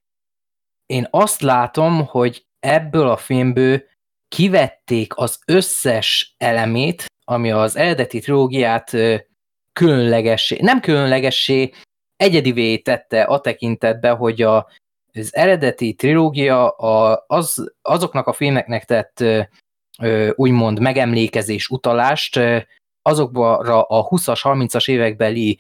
én 0.86 1.06
azt 1.10 1.40
látom, 1.40 2.06
hogy 2.06 2.46
ebből 2.60 3.08
a 3.08 3.16
filmből 3.16 3.82
kivették 4.28 5.16
az 5.16 5.38
összes 5.46 6.34
elemét, 6.36 7.06
ami 7.24 7.50
az 7.50 7.76
eredeti 7.76 8.20
trilógiát 8.20 8.96
különlegessé, 9.72 10.58
nem 10.60 10.80
különlegessé, 10.80 11.72
egyedivé 12.16 12.78
tette 12.78 13.22
a 13.22 13.40
tekintetben, 13.40 14.16
hogy 14.16 14.42
a, 14.42 14.68
az 15.12 15.34
eredeti 15.34 15.94
trilógia 15.94 16.68
a, 16.68 17.24
az, 17.26 17.72
azoknak 17.82 18.26
a 18.26 18.32
filmeknek 18.32 18.84
tett 18.84 19.24
úgymond 20.34 20.80
megemlékezés, 20.80 21.68
utalást 21.68 22.40
azokra 23.08 23.82
a 23.82 24.08
20-as, 24.08 24.40
30-as 24.42 24.88
évekbeli 24.88 25.58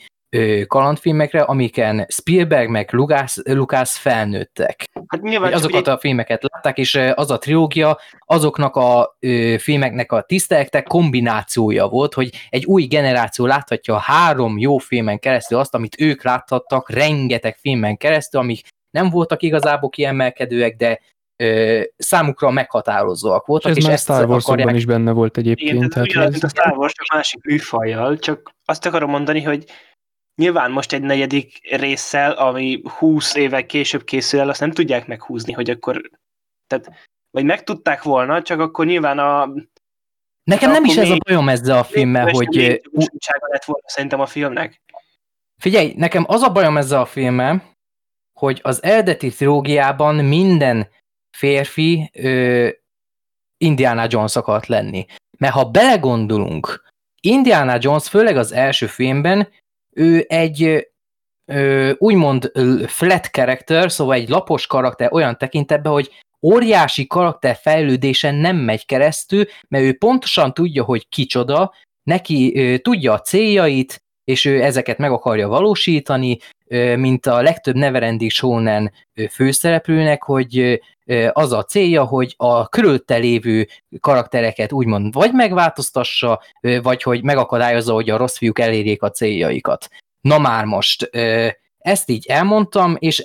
kalandfilmekre, 0.66 1.40
amiken 1.40 2.06
Spielberg 2.08 2.68
meg 2.68 2.92
Lucas, 2.92 3.36
Lucas 3.44 3.98
felnőttek. 3.98 4.84
Hát 5.06 5.22
nyilván 5.22 5.52
azokat 5.52 5.80
ugye- 5.80 5.92
a 5.92 5.98
filmeket 5.98 6.42
látták, 6.52 6.78
és 6.78 7.00
az 7.14 7.30
a 7.30 7.38
trilógia 7.38 7.98
azoknak 8.18 8.76
a 8.76 9.16
ö, 9.20 9.54
filmeknek 9.58 10.12
a 10.12 10.22
tisztelektek 10.22 10.86
kombinációja 10.86 11.86
volt, 11.88 12.14
hogy 12.14 12.30
egy 12.48 12.64
új 12.64 12.84
generáció 12.84 13.46
láthatja 13.46 13.96
három 13.96 14.58
jó 14.58 14.78
filmen 14.78 15.18
keresztül 15.18 15.58
azt, 15.58 15.74
amit 15.74 16.00
ők 16.00 16.22
láthattak 16.24 16.90
rengeteg 16.90 17.56
filmen 17.56 17.96
keresztül, 17.96 18.40
amik 18.40 18.66
nem 18.90 19.10
voltak 19.10 19.42
igazából 19.42 19.88
kiemelkedőek, 19.88 20.76
de 20.76 21.00
számukra 21.96 22.50
meghatározóak 22.50 23.42
És 23.42 23.46
voltak, 23.46 23.70
ez 23.70 23.76
és 23.76 23.86
már 23.86 23.98
Star 23.98 24.24
Wars-okban 24.24 24.54
akarják 24.54 24.76
is 24.76 24.86
benne 24.86 25.12
volt 25.12 25.36
egyébként. 25.36 25.76
Igen, 25.76 25.88
tehát 25.88 26.08
ugyanaz, 26.08 26.30
mint 26.30 26.42
a 26.42 26.48
Star 26.48 26.76
Wars, 26.76 26.92
csak 26.92 27.06
másik 27.14 27.44
műfajjal, 27.44 28.18
csak 28.18 28.52
azt 28.64 28.86
akarom 28.86 29.10
mondani, 29.10 29.42
hogy 29.42 29.64
nyilván 30.34 30.70
most 30.70 30.92
egy 30.92 31.02
negyedik 31.02 31.76
résszel, 31.76 32.32
ami 32.32 32.82
20 32.98 33.34
évek 33.34 33.66
később 33.66 34.04
készül 34.04 34.40
el, 34.40 34.48
azt 34.48 34.60
nem 34.60 34.70
tudják 34.70 35.06
meghúzni, 35.06 35.52
hogy 35.52 35.70
akkor, 35.70 36.10
tehát, 36.66 36.90
vagy 37.30 37.44
meg 37.44 37.64
tudták 37.64 38.02
volna, 38.02 38.42
csak 38.42 38.60
akkor 38.60 38.86
nyilván 38.86 39.18
a 39.18 39.52
Nekem 40.44 40.70
nem 40.70 40.84
is 40.84 40.96
ez 40.96 41.10
a 41.10 41.16
bajom 41.26 41.48
ezzel 41.48 41.78
a 41.78 41.84
filmmel, 41.84 42.30
hogy 42.30 42.56
újsága 42.90 43.46
lett 43.50 43.64
volna 43.64 43.88
szerintem 43.88 44.20
a 44.20 44.26
filmnek. 44.26 44.80
Figyelj, 45.56 45.92
nekem 45.96 46.24
az 46.26 46.42
a 46.42 46.52
bajom 46.52 46.76
ezzel 46.76 47.00
a 47.00 47.06
filmmel, 47.06 47.76
hogy 48.32 48.60
az 48.62 48.82
eredeti 48.82 49.30
trilógiában 49.30 50.14
minden 50.14 50.88
férfi 51.38 52.10
ö, 52.14 52.68
Indiana 53.56 54.06
Jones 54.08 54.36
akart 54.36 54.66
lenni. 54.66 55.06
Mert 55.38 55.54
ha 55.54 55.70
belegondolunk, 55.70 56.84
Indiana 57.20 57.76
Jones, 57.80 58.08
főleg 58.08 58.36
az 58.36 58.52
első 58.52 58.86
filmben, 58.86 59.48
ő 59.90 60.24
egy 60.28 60.88
ö, 61.44 61.92
úgymond 61.98 62.52
flat 62.86 63.26
character, 63.26 63.92
szóval 63.92 64.14
egy 64.14 64.28
lapos 64.28 64.66
karakter 64.66 65.12
olyan 65.12 65.38
tekintetben, 65.38 65.92
hogy 65.92 66.10
óriási 66.42 67.06
karakter 67.06 67.56
fejlődésen 67.56 68.34
nem 68.34 68.56
megy 68.56 68.86
keresztül, 68.86 69.44
mert 69.68 69.84
ő 69.84 69.92
pontosan 69.92 70.54
tudja, 70.54 70.84
hogy 70.84 71.08
kicsoda, 71.08 71.74
neki 72.02 72.52
ö, 72.56 72.78
tudja 72.78 73.12
a 73.12 73.20
céljait, 73.20 74.02
és 74.28 74.44
ő 74.44 74.62
ezeket 74.62 74.98
meg 74.98 75.10
akarja 75.10 75.48
valósítani, 75.48 76.38
mint 76.96 77.26
a 77.26 77.42
legtöbb 77.42 77.74
Neverending 77.74 78.30
Shonen 78.30 78.92
főszereplőnek, 79.30 80.22
hogy 80.22 80.80
az 81.32 81.52
a 81.52 81.64
célja, 81.64 82.04
hogy 82.04 82.34
a 82.36 82.68
körülte 82.68 83.16
lévő 83.16 83.68
karaktereket 84.00 84.72
úgymond 84.72 85.14
vagy 85.14 85.32
megváltoztassa, 85.32 86.42
vagy 86.82 87.02
hogy 87.02 87.22
megakadályozza, 87.22 87.92
hogy 87.92 88.10
a 88.10 88.16
rossz 88.16 88.36
fiúk 88.36 88.58
elérjék 88.58 89.02
a 89.02 89.10
céljaikat. 89.10 89.88
Na 90.20 90.38
már 90.38 90.64
most, 90.64 91.10
ezt 91.78 92.10
így 92.10 92.26
elmondtam, 92.26 92.96
és 92.98 93.22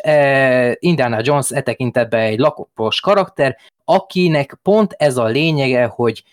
Indiana 0.79 1.19
Jones 1.21 1.51
e 1.51 1.61
tekintetben 1.61 2.21
egy 2.21 2.39
lakopos 2.39 2.99
karakter, 2.99 3.57
akinek 3.85 4.59
pont 4.61 4.95
ez 4.97 5.17
a 5.17 5.25
lényege, 5.25 5.85
hogy 5.85 6.23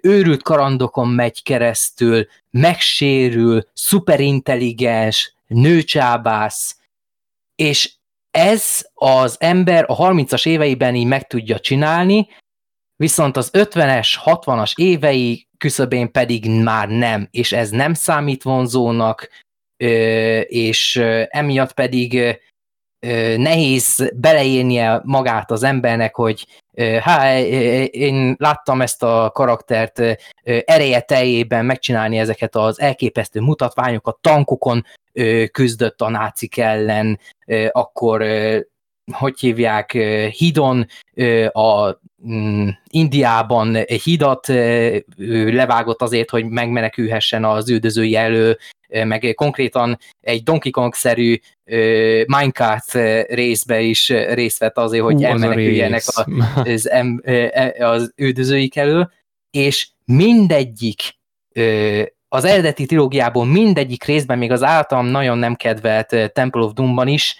őrült 0.00 0.42
karandokon 0.42 1.08
megy 1.08 1.42
keresztül, 1.42 2.26
megsérül, 2.50 3.68
szuperintelligens, 3.72 5.34
nőcsábász, 5.46 6.78
és 7.54 7.92
ez 8.30 8.86
az 8.94 9.36
ember 9.40 9.84
a 9.88 9.96
30-as 9.96 10.46
éveiben 10.46 10.94
így 10.94 11.06
meg 11.06 11.26
tudja 11.26 11.58
csinálni, 11.60 12.28
viszont 12.96 13.36
az 13.36 13.50
50-es, 13.52 14.08
60-as 14.24 14.72
évei 14.74 15.48
küszöbén 15.58 16.12
pedig 16.12 16.50
már 16.50 16.88
nem, 16.88 17.28
és 17.30 17.52
ez 17.52 17.70
nem 17.70 17.94
számít 17.94 18.42
vonzónak, 18.42 19.28
és 20.46 20.96
emiatt 21.28 21.72
pedig 21.72 22.38
nehéz 23.36 24.10
beleírnie 24.14 25.00
magát 25.04 25.50
az 25.50 25.62
embernek, 25.62 26.14
hogy 26.14 26.46
hát 27.00 27.38
én 27.90 28.36
láttam 28.38 28.80
ezt 28.80 29.02
a 29.02 29.30
karaktert 29.34 30.02
ereje 30.64 31.00
teljében 31.00 31.64
megcsinálni 31.64 32.18
ezeket 32.18 32.56
az 32.56 32.80
elképesztő 32.80 33.40
mutatványokat, 33.40 34.18
tankokon 34.20 34.84
küzdött 35.52 36.00
a 36.00 36.10
nácik 36.10 36.56
ellen, 36.56 37.20
akkor 37.70 38.24
hogy 39.12 39.40
hívják, 39.40 39.92
hidon 40.30 40.86
a 41.52 41.98
mm, 42.28 42.68
Indiában 42.90 43.76
egy 43.76 44.02
hidat 44.02 44.46
levágott 45.46 46.02
azért, 46.02 46.30
hogy 46.30 46.44
megmenekülhessen 46.44 47.44
az 47.44 47.70
üldözői 47.70 48.16
elő, 48.16 48.58
meg 48.88 49.32
konkrétan 49.34 49.98
egy 50.20 50.42
Donkey 50.42 50.70
Kong-szerű 50.70 51.38
Minecraft 52.26 52.92
részbe 53.28 53.80
is 53.80 54.08
részt 54.08 54.58
vett 54.58 54.78
azért, 54.78 55.02
hogy 55.02 55.14
Hú, 55.14 55.22
elmeneküljenek 55.22 56.02
az, 56.06 56.24
az, 56.54 56.90
e, 56.90 57.74
az 57.78 58.12
üldözőik 58.16 58.76
elő, 58.76 59.10
és 59.50 59.88
mindegyik 60.04 61.00
az 62.28 62.44
eredeti 62.44 62.86
trilógiából 62.86 63.44
mindegyik 63.46 64.04
részben, 64.04 64.38
még 64.38 64.50
az 64.50 64.62
általam 64.62 65.06
nagyon 65.06 65.38
nem 65.38 65.54
kedvelt 65.54 66.32
Temple 66.32 66.62
of 66.62 66.72
Doom-ban 66.72 67.08
is. 67.08 67.36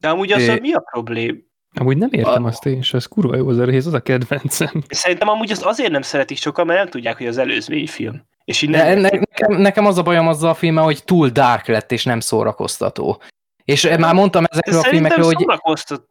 De 0.00 0.08
amúgy 0.08 0.32
az, 0.32 0.58
mi 0.60 0.72
a 0.72 0.82
problém? 0.90 1.46
Amúgy 1.74 1.96
nem 1.96 2.08
értem 2.12 2.44
a... 2.44 2.48
azt 2.48 2.66
én 2.66 2.76
és 2.76 2.94
az 2.94 3.06
kurva 3.06 3.36
jó 3.36 3.48
az 3.48 3.58
a 3.58 3.64
rész, 3.64 3.86
az 3.86 3.92
a 3.92 4.00
kedvencem. 4.00 4.82
Szerintem 4.88 5.28
amúgy 5.28 5.50
azt 5.50 5.64
azért 5.64 5.90
nem 5.90 6.02
szeretik 6.02 6.36
sokan, 6.36 6.66
mert 6.66 6.78
nem 6.78 6.88
tudják, 6.88 7.16
hogy 7.16 7.26
az 7.26 7.38
előzmény 7.38 7.88
film. 7.88 8.22
És 8.48 8.62
innen... 8.62 8.86
ne, 8.86 9.08
ne, 9.08 9.08
nekem, 9.08 9.52
nekem 9.52 9.86
az 9.86 9.98
a 9.98 10.02
bajom 10.02 10.28
azzal 10.28 10.50
a 10.50 10.54
filmmel, 10.54 10.84
hogy 10.84 11.04
túl 11.04 11.28
dark 11.28 11.66
lett, 11.66 11.92
és 11.92 12.04
nem 12.04 12.20
szórakoztató. 12.20 13.22
És 13.64 13.88
már 13.98 14.14
mondtam 14.14 14.44
ezekről 14.50 14.78
a 14.78 14.82
filmekről, 14.82 15.24
hogy... 15.24 15.36
Szórakoztató. 15.38 16.04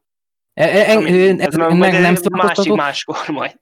Ez 0.53 1.55
meg 1.55 2.01
nem 2.01 2.15
másik 2.31 2.73
máskor 2.73 3.17
majd. 3.27 3.55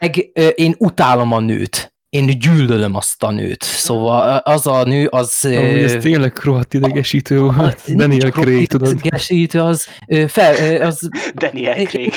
Meg 0.00 0.16
én 0.54 0.74
utálom 0.78 1.32
a 1.32 1.40
nőt 1.40 1.94
én 2.12 2.38
gyűlölöm 2.38 2.94
azt 2.94 3.22
a 3.22 3.30
nőt. 3.30 3.62
Szóval 3.62 4.36
az 4.36 4.66
a 4.66 4.84
nő, 4.84 5.06
az... 5.06 5.44
Amúgy 5.44 5.82
ez 5.82 5.96
tényleg 6.02 6.38
rohadt 6.42 6.74
idegesítő 6.74 7.40
volt. 7.40 7.94
Daniel 7.94 8.30
Craig, 8.30 8.68
tudod. 8.68 8.90
Idegesítő, 8.90 9.60
az... 9.60 9.88
Fel, 10.26 10.82
az 10.82 11.08
Daniel 11.34 11.84
Craig. 11.84 12.14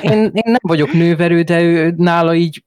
én 0.10 0.30
nem 0.44 0.56
vagyok 0.60 0.92
nőverő, 0.92 1.42
de 1.42 1.62
ő, 1.62 1.94
nála 1.96 2.34
így 2.34 2.62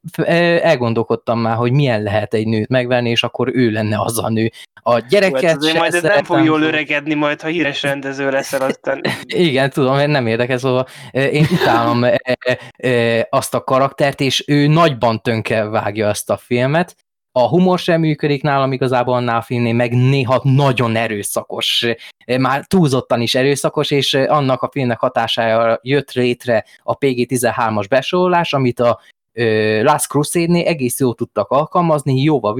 elgondolkodtam 0.61 1.39
már, 1.39 1.55
hogy 1.55 1.71
milyen 1.71 2.03
lehet 2.03 2.33
egy 2.33 2.47
nőt 2.47 2.69
megvenni, 2.69 3.09
és 3.09 3.23
akkor 3.23 3.49
ő 3.53 3.69
lenne 3.69 4.01
az 4.01 4.23
a 4.23 4.29
nő. 4.29 4.51
A 4.83 4.99
gyereket 4.99 5.43
hát 5.43 5.55
azért 5.55 5.77
majd 5.77 5.93
ez 5.93 6.01
nem 6.01 6.23
fog 6.23 6.43
jól 6.43 6.61
öregedni, 6.61 7.13
majd 7.13 7.41
ha 7.41 7.47
híres 7.47 7.81
rendező 7.81 8.29
leszel 8.29 8.61
aztán. 8.61 9.01
Igen, 9.25 9.69
tudom, 9.69 10.11
nem 10.11 10.27
érdekel, 10.27 10.57
szóval 10.57 10.87
én 11.11 11.47
utálom 11.51 12.05
azt 13.29 13.53
a 13.53 13.63
karaktert, 13.63 14.19
és 14.19 14.43
ő 14.47 14.67
nagyban 14.67 15.21
tönke 15.21 15.63
vágja 15.63 16.07
ezt 16.07 16.29
a 16.29 16.37
filmet. 16.71 16.95
A 17.33 17.47
humor 17.47 17.79
sem 17.79 17.99
működik 17.99 18.43
nálam 18.43 18.71
igazából 18.71 19.13
annál 19.13 19.37
a 19.37 19.41
filmnél, 19.41 19.73
meg 19.73 19.93
néha 19.93 20.41
nagyon 20.43 20.95
erőszakos, 20.95 21.85
már 22.39 22.65
túlzottan 22.65 23.21
is 23.21 23.35
erőszakos, 23.35 23.91
és 23.91 24.13
annak 24.13 24.61
a 24.61 24.69
filmnek 24.71 24.99
hatására 24.99 25.79
jött 25.81 26.11
létre 26.11 26.65
a 26.83 26.97
PG-13-as 26.97 27.85
besorolás, 27.89 28.53
amit 28.53 28.79
a 28.79 28.99
Last 29.81 30.07
Crusade-nél 30.07 30.67
egész 30.67 30.99
jól 30.99 31.15
tudtak 31.15 31.49
alkalmazni, 31.49 32.21
jóval 32.21 32.59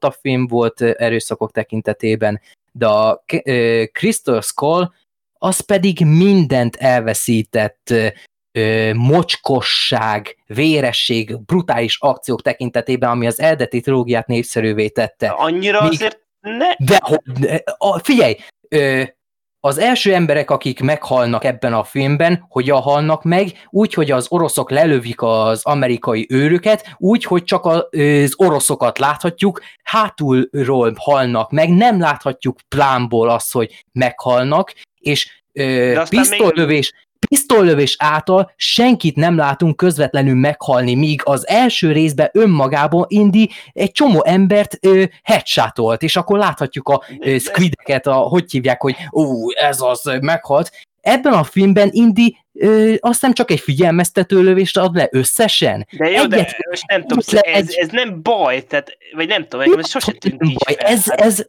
a 0.00 0.10
film 0.20 0.46
volt 0.46 0.80
erőszakok 0.80 1.50
tekintetében, 1.50 2.40
de 2.72 2.86
a 2.86 3.24
Crystal 3.92 4.40
Skull 4.40 4.90
az 5.38 5.60
pedig 5.60 6.04
mindent 6.04 6.76
elveszített 6.76 7.94
mocskosság, 8.94 10.36
véresség, 10.46 11.44
brutális 11.44 11.96
akciók 12.00 12.42
tekintetében, 12.42 13.10
ami 13.10 13.26
az 13.26 13.40
eredeti 13.40 13.80
trilógiát 13.80 14.26
népszerűvé 14.26 14.88
tette. 14.88 15.28
Annyira 15.28 15.82
Míg... 15.82 15.92
azért 15.92 16.18
ne... 16.40 16.66
De, 16.78 17.00
figyelj, 18.02 18.36
az 19.60 19.78
első 19.78 20.14
emberek, 20.14 20.50
akik 20.50 20.80
meghalnak 20.80 21.44
ebben 21.44 21.72
a 21.72 21.84
filmben, 21.84 22.46
hogyan 22.48 22.80
halnak 22.80 23.22
meg, 23.22 23.66
úgy, 23.68 23.94
hogy 23.94 24.10
az 24.10 24.26
oroszok 24.28 24.70
lelövik 24.70 25.22
az 25.22 25.64
amerikai 25.64 26.26
őröket, 26.28 26.94
úgy, 26.96 27.24
hogy 27.24 27.44
csak 27.44 27.64
az 27.64 28.32
oroszokat 28.36 28.98
láthatjuk, 28.98 29.60
hátulról 29.82 30.94
halnak 30.98 31.50
meg, 31.50 31.68
nem 31.70 32.00
láthatjuk 32.00 32.58
plánból 32.68 33.28
azt, 33.28 33.52
hogy 33.52 33.84
meghalnak, 33.92 34.72
és 34.98 35.42
pisztolylövés, 36.08 36.92
még 36.92 37.07
pisztolylövés 37.28 37.96
által 37.98 38.52
senkit 38.56 39.16
nem 39.16 39.36
látunk 39.36 39.76
közvetlenül 39.76 40.34
meghalni, 40.34 40.94
míg 40.94 41.20
az 41.24 41.48
első 41.48 41.92
részben 41.92 42.30
önmagában 42.32 43.04
Indi 43.08 43.50
egy 43.72 43.92
csomó 43.92 44.24
embert 44.24 44.78
ö, 44.80 45.04
headshotolt, 45.22 46.02
és 46.02 46.16
akkor 46.16 46.38
láthatjuk 46.38 46.88
a 46.88 47.02
ö, 47.18 47.38
squideket, 47.38 48.06
a, 48.06 48.14
hogy 48.14 48.50
hívják, 48.50 48.80
hogy 48.80 48.96
ó, 49.12 49.50
ez 49.50 49.80
az 49.80 50.10
meghalt. 50.20 50.70
Ebben 51.00 51.32
a 51.32 51.44
filmben 51.44 51.88
Indi 51.92 52.36
ö, 52.52 52.94
azt 53.00 53.22
nem 53.22 53.32
csak 53.32 53.50
egy 53.50 53.60
figyelmeztető 53.60 54.42
lövést 54.42 54.76
ad 54.76 54.94
le 54.94 55.08
összesen. 55.10 55.86
De 55.98 56.10
jó, 56.10 56.22
Egyet, 56.22 56.30
de 56.30 56.66
most 56.70 56.86
nem 56.86 57.00
tudom, 57.00 57.18
le, 57.30 57.40
ez, 57.40 57.66
ez 57.68 57.88
nem 57.90 58.22
baj, 58.22 58.64
tehát, 58.64 58.96
vagy 59.16 59.28
nem 59.28 59.46
tudom, 59.48 59.78
ez 59.78 59.88
sosem 59.88 60.14
tűnt 60.14 60.38
baj. 60.38 60.76
Ez, 60.78 61.04
ez, 61.06 61.44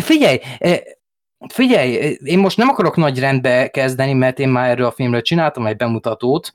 figyelj, 0.00 0.38
Figyelj, 1.48 2.18
én 2.24 2.38
most 2.38 2.56
nem 2.56 2.68
akarok 2.68 2.96
nagy 2.96 3.18
rendbe 3.18 3.68
kezdeni, 3.68 4.12
mert 4.12 4.38
én 4.38 4.48
már 4.48 4.70
erről 4.70 4.86
a 4.86 4.90
filmről 4.90 5.22
csináltam 5.22 5.66
egy 5.66 5.76
bemutatót, 5.76 6.54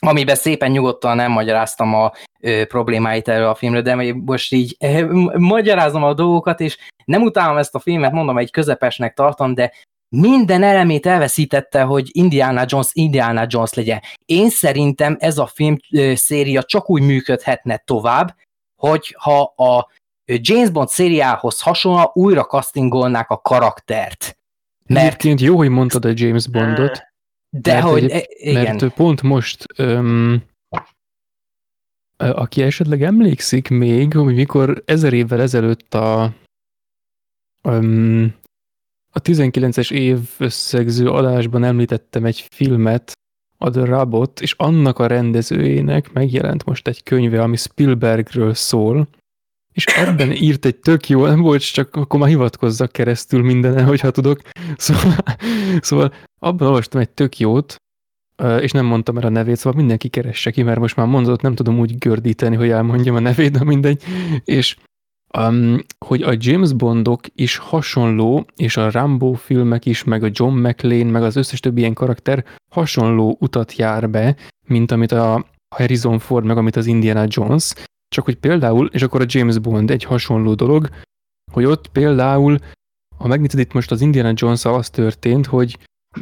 amiben 0.00 0.34
szépen 0.34 0.70
nyugodtan 0.70 1.16
nem 1.16 1.30
magyaráztam 1.30 1.94
a 1.94 2.12
ö, 2.40 2.64
problémáit 2.66 3.28
erről 3.28 3.48
a 3.48 3.54
filmről, 3.54 3.82
de 3.82 4.14
most 4.14 4.52
így 4.52 4.76
ö, 4.80 5.28
magyarázom 5.38 6.02
a 6.02 6.14
dolgokat, 6.14 6.60
és 6.60 6.78
nem 7.04 7.22
utálom 7.22 7.56
ezt 7.56 7.74
a 7.74 7.78
filmet, 7.78 8.12
mondom, 8.12 8.38
egy 8.38 8.50
közepesnek 8.50 9.14
tartom, 9.14 9.54
de 9.54 9.72
minden 10.08 10.62
elemét 10.62 11.06
elveszítette, 11.06 11.82
hogy 11.82 12.08
Indiana 12.12 12.64
Jones 12.66 12.88
Indiana 12.92 13.46
Jones 13.48 13.74
legyen. 13.74 14.00
Én 14.24 14.50
szerintem 14.50 15.16
ez 15.20 15.38
a 15.38 15.46
film 15.46 15.76
ö, 15.90 16.14
széria 16.14 16.62
csak 16.62 16.90
úgy 16.90 17.02
működhetne 17.02 17.76
tovább, 17.76 18.36
hogy 18.80 19.16
ha 19.18 19.42
a 19.42 19.88
James 20.26 20.70
Bond 20.70 20.88
szériához 20.88 21.60
hasonlóan 21.60 22.10
újra 22.12 22.44
castingolnák 22.44 23.30
a 23.30 23.36
karaktert. 23.36 24.38
Mert... 24.86 25.06
Egyébként 25.06 25.40
jó, 25.40 25.56
hogy 25.56 25.68
mondtad 25.68 26.04
a 26.04 26.12
James 26.14 26.48
Bondot. 26.48 27.02
De 27.50 27.72
mert 27.72 27.86
hogy, 27.86 28.10
egy, 28.10 28.26
igen. 28.28 28.62
Mert 28.62 28.94
pont 28.94 29.22
most, 29.22 29.66
öm, 29.76 30.42
aki 32.16 32.62
esetleg 32.62 33.02
emlékszik 33.02 33.68
még, 33.68 34.14
hogy 34.14 34.34
mikor 34.34 34.82
ezer 34.84 35.12
évvel 35.12 35.40
ezelőtt 35.40 35.94
a, 35.94 36.32
öm, 37.62 38.34
a 39.10 39.20
19-es 39.22 39.92
év 39.92 40.18
összegző 40.38 41.10
adásban 41.10 41.64
említettem 41.64 42.24
egy 42.24 42.46
filmet, 42.50 43.12
a 43.58 43.70
The 43.70 43.84
Rabot, 43.84 44.40
és 44.40 44.54
annak 44.56 44.98
a 44.98 45.06
rendezőjének 45.06 46.12
megjelent 46.12 46.64
most 46.64 46.88
egy 46.88 47.02
könyve, 47.02 47.42
ami 47.42 47.56
Spielbergről 47.56 48.54
szól, 48.54 49.08
és 49.74 49.84
ebben 49.84 50.32
írt 50.32 50.64
egy 50.64 50.76
tök 50.76 51.08
jó, 51.08 51.26
nem 51.26 51.40
volt, 51.40 51.72
csak 51.72 51.96
akkor 51.96 52.20
már 52.20 52.28
hivatkozzak 52.28 52.92
keresztül 52.92 53.42
mindenen, 53.42 53.84
hogyha 53.84 54.10
tudok. 54.10 54.40
Szóval, 54.76 55.16
szóval 55.80 56.12
abban 56.38 56.68
olvastam 56.68 57.00
egy 57.00 57.10
tök 57.10 57.38
jót, 57.38 57.76
és 58.60 58.70
nem 58.70 58.84
mondtam 58.84 59.16
el 59.16 59.26
a 59.26 59.28
nevét, 59.28 59.56
szóval 59.56 59.78
mindenki 59.78 60.08
keresse 60.08 60.50
ki, 60.50 60.62
mert 60.62 60.78
most 60.78 60.96
már 60.96 61.06
mondott, 61.06 61.40
nem 61.40 61.54
tudom 61.54 61.78
úgy 61.78 61.98
gördíteni, 61.98 62.56
hogy 62.56 62.70
elmondjam 62.70 63.14
a 63.14 63.20
nevét, 63.20 63.50
de 63.50 63.64
mindegy. 63.64 64.02
És 64.44 64.76
um, 65.38 65.78
hogy 66.06 66.22
a 66.22 66.34
James 66.38 66.72
Bondok 66.72 67.20
is 67.34 67.56
hasonló, 67.56 68.46
és 68.56 68.76
a 68.76 68.90
Rambo 68.90 69.32
filmek 69.32 69.86
is, 69.86 70.04
meg 70.04 70.22
a 70.22 70.30
John 70.32 70.58
McLean, 70.58 71.06
meg 71.06 71.22
az 71.22 71.36
összes 71.36 71.60
többi 71.60 71.80
ilyen 71.80 71.94
karakter 71.94 72.44
hasonló 72.70 73.36
utat 73.40 73.76
jár 73.76 74.10
be, 74.10 74.36
mint 74.66 74.90
amit 74.90 75.12
a 75.12 75.46
Harrison 75.76 76.18
Ford, 76.18 76.44
meg 76.44 76.56
amit 76.56 76.76
az 76.76 76.86
Indiana 76.86 77.24
Jones, 77.28 77.72
csak 78.14 78.24
hogy 78.24 78.36
például, 78.36 78.86
és 78.86 79.02
akkor 79.02 79.20
a 79.20 79.26
James 79.28 79.58
Bond 79.58 79.90
egy 79.90 80.04
hasonló 80.04 80.54
dolog, 80.54 80.88
hogy 81.52 81.64
ott 81.64 81.88
például, 81.88 82.58
ha 83.16 83.26
megnézed 83.26 83.58
itt 83.58 83.72
most 83.72 83.90
az 83.90 84.00
Indiana 84.00 84.32
jones 84.34 84.64
az 84.64 84.90
történt, 84.90 85.46
hogy 85.46 85.78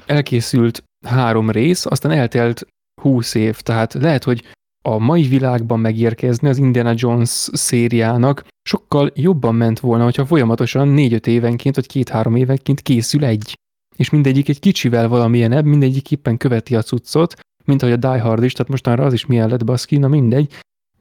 elkészült 0.07 0.85
három 1.07 1.51
rész, 1.51 1.87
aztán 1.87 2.13
eltelt 2.13 2.67
húsz 3.03 3.35
év, 3.35 3.61
tehát 3.61 3.93
lehet, 3.93 4.25
hogy 4.25 4.45
a 4.85 4.99
mai 4.99 5.23
világban 5.23 5.81
megérkezni 5.81 6.49
az 6.49 6.59
Indiana 6.59 6.93
Jones 6.97 7.49
szériának 7.53 8.45
sokkal 8.69 9.11
jobban 9.15 9.55
ment 9.55 9.81
volna, 9.81 10.05
hogyha 10.05 10.27
folyamatosan 10.27 10.89
négy-öt 10.89 11.27
évenként, 11.27 11.75
vagy 11.75 11.87
két-három 11.87 12.37
évenként 12.37 12.81
készül 12.81 13.25
egy. 13.25 13.59
És 13.97 14.11
mindegyik 14.11 14.49
egy 14.49 14.61
kicsivel 14.61 15.09
valamilyenebb, 15.09 15.65
mindegyik 15.65 16.11
éppen 16.11 16.37
követi 16.37 16.77
a 16.77 16.83
cuccot, 16.83 17.35
mint 17.65 17.83
ahogy 17.83 17.95
a 17.95 18.09
Die 18.09 18.21
Hard 18.21 18.45
is, 18.45 18.53
tehát 18.53 18.71
mostanra 18.71 19.05
az 19.05 19.13
is 19.13 19.27
milyen 19.27 19.49
lett 19.49 19.65
baszki, 19.65 19.97
na 19.97 20.09
mindegy. 20.09 20.55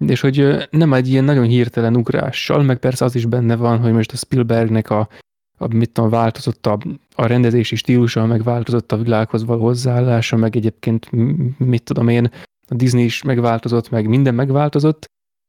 És 0.07 0.21
hogy 0.21 0.67
nem 0.69 0.93
egy 0.93 1.07
ilyen 1.07 1.23
nagyon 1.23 1.45
hirtelen 1.45 1.95
ugrással, 1.95 2.63
meg 2.63 2.77
persze 2.77 3.05
az 3.05 3.15
is 3.15 3.25
benne 3.25 3.55
van, 3.55 3.79
hogy 3.79 3.91
most 3.91 4.11
a 4.11 4.15
Spielbergnek 4.15 4.89
a, 4.89 5.09
a 5.57 5.73
mit 5.73 5.89
tudom, 5.91 6.09
változott 6.09 6.67
a, 6.67 6.77
a 7.15 7.25
rendezési 7.25 7.75
stílusa, 7.75 8.25
meg 8.25 8.43
változott 8.43 8.91
a 8.91 8.97
világhoz 8.97 9.45
való 9.45 9.61
hozzáállása, 9.61 10.37
meg 10.37 10.55
egyébként 10.55 11.11
mit 11.57 11.83
tudom 11.83 12.07
én, 12.07 12.31
a 12.67 12.75
Disney 12.75 13.03
is 13.03 13.21
megváltozott, 13.21 13.89
meg 13.89 14.07
minden 14.07 14.35
megváltozott, 14.35 15.05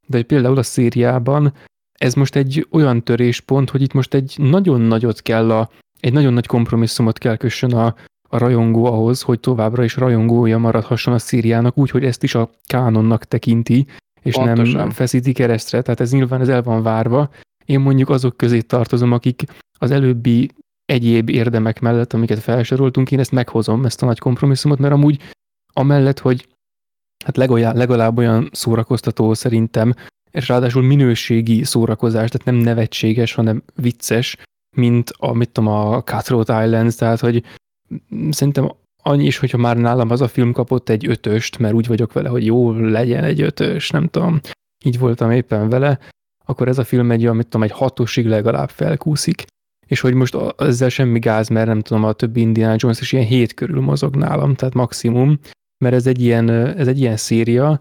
de 0.07 0.17
hogy 0.17 0.25
például 0.25 0.57
a 0.57 0.63
szériában 0.63 1.53
ez 1.99 2.13
most 2.13 2.35
egy 2.35 2.67
olyan 2.71 3.03
töréspont, 3.03 3.69
hogy 3.69 3.81
itt 3.81 3.93
most 3.93 4.13
egy 4.13 4.35
nagyon 4.37 4.81
nagyot 4.81 5.21
kell 5.21 5.51
a, 5.51 5.69
egy 5.99 6.13
nagyon 6.13 6.33
nagy 6.33 6.47
kompromisszumot 6.47 7.17
kell 7.17 7.35
kössön 7.35 7.73
a, 7.73 7.95
a 8.29 8.37
rajongó 8.37 8.85
ahhoz, 8.85 9.21
hogy 9.21 9.39
továbbra 9.39 9.83
is 9.83 9.95
rajongója 9.95 10.57
maradhasson 10.57 11.13
a 11.13 11.19
szíriának, 11.19 11.77
úgy, 11.77 11.89
hogy 11.89 12.05
ezt 12.05 12.23
is 12.23 12.35
a 12.35 12.49
kánonnak 12.65 13.23
tekinti, 13.23 13.87
és 14.23 14.33
Pontosan. 14.33 14.75
nem 14.75 14.89
feszíti 14.89 15.31
keresztre, 15.31 15.81
tehát 15.81 15.99
ez 15.99 16.11
nyilván 16.11 16.41
ez 16.41 16.49
el 16.49 16.61
van 16.63 16.83
várva. 16.83 17.29
Én 17.65 17.79
mondjuk 17.79 18.09
azok 18.09 18.37
közé 18.37 18.61
tartozom, 18.61 19.11
akik 19.11 19.43
az 19.79 19.91
előbbi 19.91 20.49
egyéb 20.85 21.29
érdemek 21.29 21.79
mellett, 21.79 22.13
amiket 22.13 22.39
felsoroltunk, 22.39 23.11
én 23.11 23.19
ezt 23.19 23.31
meghozom, 23.31 23.85
ezt 23.85 24.01
a 24.01 24.05
nagy 24.05 24.19
kompromisszumot, 24.19 24.79
mert 24.79 24.93
amúgy 24.93 25.21
amellett, 25.73 26.19
hogy 26.19 26.47
hát 27.25 27.37
legalább, 27.37 27.75
legalább 27.75 28.17
olyan 28.17 28.49
szórakoztató 28.51 29.33
szerintem, 29.33 29.93
és 30.31 30.47
ráadásul 30.47 30.83
minőségi 30.83 31.63
szórakozás, 31.63 32.29
tehát 32.29 32.45
nem 32.47 32.55
nevetséges, 32.55 33.33
hanem 33.33 33.63
vicces, 33.75 34.37
mint 34.75 35.09
a, 35.17 35.33
mit 35.33 35.49
tudom, 35.49 35.73
a 35.73 36.01
Cutthroat 36.03 36.49
Islands, 36.49 36.95
tehát 36.95 37.19
hogy 37.19 37.43
szerintem 38.29 38.71
annyi 39.03 39.25
is, 39.25 39.37
hogyha 39.37 39.57
már 39.57 39.77
nálam 39.77 40.09
az 40.09 40.21
a 40.21 40.27
film 40.27 40.51
kapott 40.51 40.89
egy 40.89 41.07
ötöst, 41.07 41.57
mert 41.57 41.73
úgy 41.73 41.87
vagyok 41.87 42.13
vele, 42.13 42.29
hogy 42.29 42.45
jó, 42.45 42.71
legyen 42.71 43.23
egy 43.23 43.41
ötös, 43.41 43.89
nem 43.89 44.07
tudom, 44.07 44.39
így 44.85 44.99
voltam 44.99 45.31
éppen 45.31 45.69
vele, 45.69 45.99
akkor 46.45 46.67
ez 46.67 46.77
a 46.77 46.83
film 46.83 47.11
egy 47.11 47.23
olyan, 47.23 47.35
mit 47.35 47.47
tudom, 47.47 47.63
egy 47.63 47.71
hatosig 47.71 48.27
legalább 48.27 48.69
felkúszik, 48.69 49.45
és 49.87 49.99
hogy 49.99 50.13
most 50.13 50.37
ezzel 50.57 50.89
semmi 50.89 51.19
gáz, 51.19 51.47
mert 51.47 51.67
nem 51.67 51.81
tudom, 51.81 52.03
a 52.03 52.13
többi 52.13 52.41
Indiana 52.41 52.75
Jones 52.77 53.01
is 53.01 53.11
ilyen 53.11 53.25
hét 53.25 53.53
körül 53.53 53.81
mozog 53.81 54.15
nálam, 54.15 54.55
tehát 54.55 54.73
maximum, 54.73 55.39
mert 55.83 55.95
ez 55.95 56.07
egy 56.07 56.21
ilyen, 56.21 56.49
ez 56.49 56.87
egy 56.87 56.99
ilyen 56.99 57.17
széria, 57.17 57.79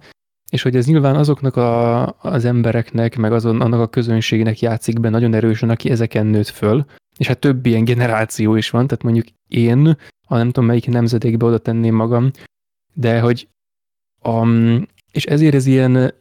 és 0.51 0.63
hogy 0.63 0.77
ez 0.77 0.87
nyilván 0.87 1.17
azoknak 1.17 1.57
a, 1.57 2.03
az 2.21 2.45
embereknek, 2.45 3.17
meg 3.17 3.33
azon, 3.33 3.61
annak 3.61 3.81
a 3.81 3.89
közönségnek 3.89 4.61
játszik 4.61 5.01
be 5.01 5.09
nagyon 5.09 5.35
erősen, 5.35 5.71
aki 5.71 5.91
ezeken 5.91 6.27
nőtt 6.27 6.49
föl, 6.49 6.85
és 7.17 7.27
hát 7.27 7.39
több 7.39 7.67
ilyen 7.67 7.85
generáció 7.85 8.57
is 8.57 8.71
van, 8.71 8.87
tehát 8.87 9.05
mondjuk 9.05 9.27
én, 9.49 9.97
a 10.33 10.37
nem 10.37 10.47
tudom 10.47 10.65
melyik 10.65 10.87
nemzedékbe 10.87 11.45
oda 11.45 11.59
tenném 11.59 11.95
magam, 11.95 12.31
de 12.95 13.21
hogy 13.21 13.49
a, 14.23 14.47
és 15.13 15.25
ezért 15.25 15.55
ez 15.55 15.67
ilyen 15.67 16.15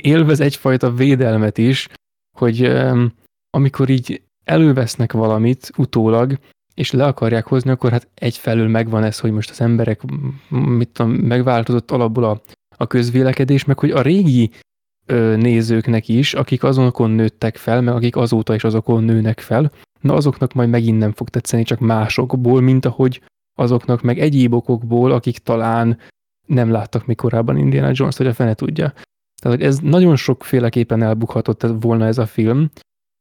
élvez 0.00 0.40
egyfajta 0.40 0.94
védelmet 0.94 1.58
is, 1.58 1.88
hogy 2.36 2.72
amikor 3.50 3.88
így 3.88 4.22
elővesznek 4.44 5.12
valamit 5.12 5.70
utólag, 5.76 6.38
és 6.74 6.90
le 6.90 7.04
akarják 7.04 7.46
hozni, 7.46 7.70
akkor 7.70 7.90
hát 7.90 8.08
egyfelől 8.14 8.68
megvan 8.68 9.04
ez, 9.04 9.18
hogy 9.18 9.32
most 9.32 9.50
az 9.50 9.60
emberek, 9.60 10.00
mit 10.48 10.88
tudom, 10.88 11.10
megváltozott 11.12 11.90
alapból 11.90 12.24
a, 12.24 12.40
a 12.76 12.86
közvélekedés, 12.86 13.64
meg 13.64 13.78
hogy 13.78 13.90
a 13.90 14.02
régi 14.02 14.50
ö, 15.06 15.36
nézőknek 15.36 16.08
is, 16.08 16.34
akik 16.34 16.62
azonokon 16.62 17.10
nőttek 17.10 17.56
fel, 17.56 17.80
meg 17.80 17.94
akik 17.94 18.16
azóta 18.16 18.54
is 18.54 18.64
azokon 18.64 19.04
nőnek 19.04 19.40
fel, 19.40 19.72
na 20.00 20.14
azoknak 20.14 20.52
majd 20.52 20.68
megint 20.68 20.98
nem 20.98 21.12
fog 21.12 21.28
tetszeni, 21.28 21.62
csak 21.62 21.78
másokból, 21.78 22.60
mint 22.60 22.84
ahogy 22.84 23.22
azoknak 23.58 24.02
meg 24.02 24.18
egyéb 24.18 24.54
okokból, 24.54 25.12
akik 25.12 25.38
talán 25.38 25.98
nem 26.46 26.70
láttak 26.70 27.06
még 27.06 27.16
korábban 27.16 27.56
Indiana 27.56 27.90
Jones, 27.92 28.16
hogy 28.16 28.26
a 28.26 28.34
fene 28.34 28.54
tudja. 28.54 28.92
Tehát, 29.42 29.58
hogy 29.58 29.66
ez 29.66 29.78
nagyon 29.78 30.16
sokféleképpen 30.16 31.02
elbukhatott 31.02 31.66
volna 31.80 32.06
ez 32.06 32.18
a 32.18 32.26
film, 32.26 32.70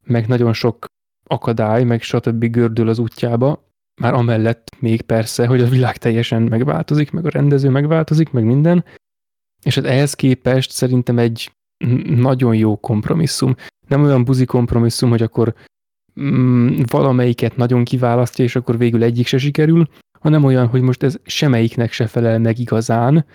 meg 0.03 0.27
nagyon 0.27 0.53
sok 0.53 0.85
akadály, 1.27 1.83
meg 1.83 2.01
stb. 2.01 2.45
gördül 2.45 2.89
az 2.89 2.99
útjába, 2.99 3.67
már 4.01 4.13
amellett 4.13 4.75
még 4.79 5.01
persze, 5.01 5.47
hogy 5.47 5.61
a 5.61 5.67
világ 5.67 5.97
teljesen 5.97 6.41
megváltozik, 6.41 7.11
meg 7.11 7.25
a 7.25 7.29
rendező 7.29 7.69
megváltozik, 7.69 8.31
meg 8.31 8.43
minden, 8.43 8.85
és 9.63 9.75
hát 9.75 9.85
ehhez 9.85 10.13
képest 10.13 10.71
szerintem 10.71 11.17
egy 11.17 11.51
nagyon 12.05 12.55
jó 12.55 12.77
kompromisszum. 12.77 13.55
Nem 13.87 14.03
olyan 14.03 14.23
buzi 14.23 14.45
kompromisszum, 14.45 15.09
hogy 15.09 15.21
akkor 15.21 15.53
mm, 16.21 16.81
valamelyiket 16.85 17.55
nagyon 17.55 17.83
kiválasztja, 17.83 18.43
és 18.43 18.55
akkor 18.55 18.77
végül 18.77 19.03
egyik 19.03 19.27
se 19.27 19.37
sikerül, 19.37 19.87
hanem 20.19 20.43
olyan, 20.43 20.67
hogy 20.67 20.81
most 20.81 21.03
ez 21.03 21.15
semmelyiknek 21.23 21.91
se 21.91 22.07
felel 22.07 22.39
meg 22.39 22.59
igazán, 22.59 23.25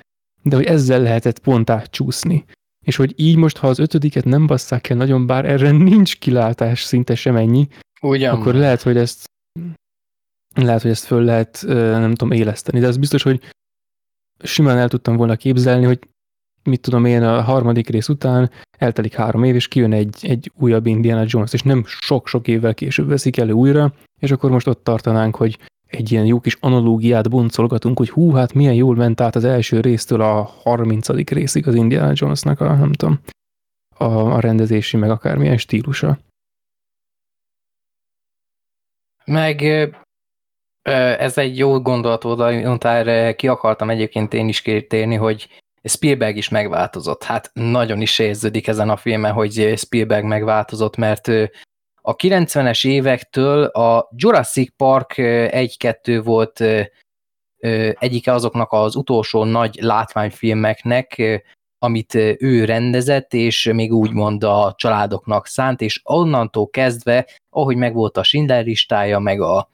de 0.43 0.57
hogy 0.57 0.65
ezzel 0.65 1.03
lehetett 1.03 1.39
pont 1.39 1.71
átcsúszni. 1.71 2.45
És 2.87 2.97
hogy 2.97 3.13
így 3.17 3.37
most, 3.37 3.57
ha 3.57 3.69
az 3.69 3.79
ötödiket 3.79 4.25
nem 4.25 4.47
basszák 4.47 4.89
el 4.89 4.97
nagyon, 4.97 5.27
bár 5.27 5.45
erre 5.45 5.71
nincs 5.71 6.19
kilátás 6.19 6.83
szinte 6.83 7.15
semennyi, 7.15 7.69
Ugyan. 8.03 8.35
akkor 8.35 8.55
lehet, 8.55 8.83
hogy 8.83 8.97
ezt 8.97 9.31
lehet, 10.55 10.83
hogy 10.83 10.91
ezt 10.91 11.05
föl 11.05 11.23
lehet, 11.23 11.65
nem 11.67 12.15
tudom, 12.15 12.33
éleszteni, 12.33 12.81
de 12.81 12.87
ez 12.87 12.97
biztos, 12.97 13.23
hogy 13.23 13.41
simán 14.43 14.79
el 14.79 14.89
tudtam 14.89 15.17
volna 15.17 15.37
képzelni, 15.37 15.85
hogy 15.85 16.09
mit 16.65 16.81
tudom 16.81 17.05
én, 17.05 17.23
a 17.23 17.43
harmadik 17.43 17.89
rész 17.89 18.09
után 18.09 18.51
eltelik 18.79 19.15
három 19.15 19.45
év, 19.45 19.55
és 19.55 19.69
kijön 19.69 19.93
egy, 19.93 20.17
egy 20.21 20.53
újabb 20.55 20.87
Indiana 20.87 21.25
Jones, 21.27 21.53
és 21.53 21.63
nem 21.63 21.85
sok-sok 21.87 22.49
évvel 22.49 22.75
később 22.75 23.09
veszik 23.09 23.37
elő 23.37 23.53
újra, 23.53 23.93
és 24.21 24.31
akkor 24.31 24.51
most 24.51 24.67
ott 24.67 24.85
tartanánk, 24.85 25.37
hogy 25.37 25.59
egy 25.87 26.13
ilyen 26.13 26.27
jó 26.27 26.41
kis 26.41 26.57
analógiát 26.61 27.31
boncolgatunk, 27.31 27.99
hogy 27.99 28.11
hú, 28.11 28.33
hát 28.33 28.53
milyen 28.53 28.75
jól 28.75 28.97
ment 28.97 29.21
át 29.21 29.35
az 29.35 29.45
első 29.45 29.81
résztől 29.81 30.21
a 30.21 30.43
harmincadik 30.43 31.31
részig 31.31 31.69
az 31.69 31.75
Indiana 31.75 32.13
Jonesnak 32.15 32.61
a, 32.61 32.75
nem 32.75 32.93
tudom, 32.93 33.21
a, 33.97 34.05
a 34.05 34.41
rendezési, 34.41 34.97
meg 34.97 35.11
akármilyen 35.11 35.57
stílusa. 35.57 36.19
Meg 39.25 39.63
ez 41.19 41.39
egy 41.39 41.59
jó 41.59 41.81
gondolat 41.81 42.23
volt, 42.23 42.85
erre 42.85 43.35
ki 43.35 43.49
akartam 43.49 43.91
egyébként 43.91 44.35
én 44.35 44.49
is 44.49 44.63
kértérni, 44.63 45.15
hogy 45.15 45.63
Spielberg 45.85 46.37
is 46.37 46.49
megváltozott. 46.49 47.23
Hát 47.23 47.51
nagyon 47.53 48.01
is 48.01 48.19
érződik 48.19 48.67
ezen 48.67 48.91
a 48.91 48.97
filmen, 48.97 49.33
hogy 49.33 49.75
Spielberg 49.77 50.25
megváltozott, 50.25 50.97
mert 50.97 51.29
a 52.07 52.17
90-es 52.17 52.87
évektől 52.87 53.65
a 53.65 54.09
Jurassic 54.17 54.73
Park 54.77 55.15
1-2 55.17 56.21
volt 56.25 56.65
egyike 57.99 58.33
azoknak 58.33 58.73
az 58.73 58.97
utolsó 58.97 59.45
nagy 59.45 59.79
látványfilmeknek, 59.81 61.23
amit 61.79 62.15
ő 62.39 62.65
rendezett, 62.65 63.35
és 63.35 63.71
még 63.75 63.93
úgymond 63.93 64.45
a 64.45 64.75
családoknak 64.77 65.47
szánt, 65.47 65.81
és 65.81 66.01
onnantól 66.05 66.69
kezdve, 66.69 67.29
ahogy 67.51 67.77
megvolt 67.77 68.17
a 68.17 68.23
Schindler 68.23 68.65
listája, 68.65 69.19
meg 69.19 69.41
a 69.41 69.69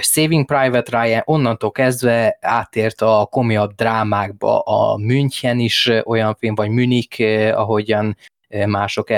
Saving 0.00 0.44
Private 0.44 1.02
Ryan, 1.02 1.22
onnantól 1.24 1.70
kezdve 1.70 2.38
átért 2.40 3.00
a 3.00 3.28
komolyabb 3.30 3.74
drámákba, 3.74 4.58
a 4.58 4.96
München 4.96 5.58
is 5.58 5.90
olyan 6.04 6.36
film, 6.38 6.54
vagy 6.54 6.70
Münich, 6.70 7.20
ahogyan 7.54 8.16
mások 8.66 9.08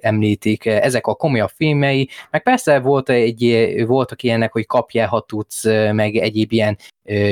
említik. 0.00 0.66
Ezek 0.66 1.06
a 1.06 1.14
komolyabb 1.14 1.50
filmei, 1.56 2.08
meg 2.30 2.42
persze 2.42 2.78
volt 2.78 3.08
egy, 3.10 3.74
voltak 3.86 4.22
ilyenek, 4.22 4.52
hogy 4.52 4.66
kapja, 4.66 5.08
ha 5.08 5.20
tudsz, 5.20 5.64
meg 5.92 6.16
egyéb 6.16 6.52
ilyen 6.52 6.78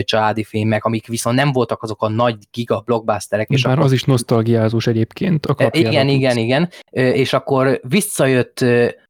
családi 0.03 0.45
filmek, 0.45 0.85
amik 0.85 1.07
viszont 1.07 1.37
nem 1.37 1.53
voltak 1.53 1.83
azok 1.83 2.03
a 2.03 2.09
nagy 2.09 2.37
giga 2.51 2.83
blockbusterek. 2.85 3.49
És 3.49 3.63
Bár 3.63 3.73
akkor... 3.73 3.85
az 3.85 3.93
is 3.93 4.05
nosztalgiázós 4.05 4.87
egyébként. 4.87 5.47
A 5.47 5.55
kapja, 5.55 5.89
igen, 5.89 6.09
igen, 6.09 6.37
igen. 6.37 6.69
És 6.91 7.33
akkor 7.33 7.81
visszajött 7.89 8.65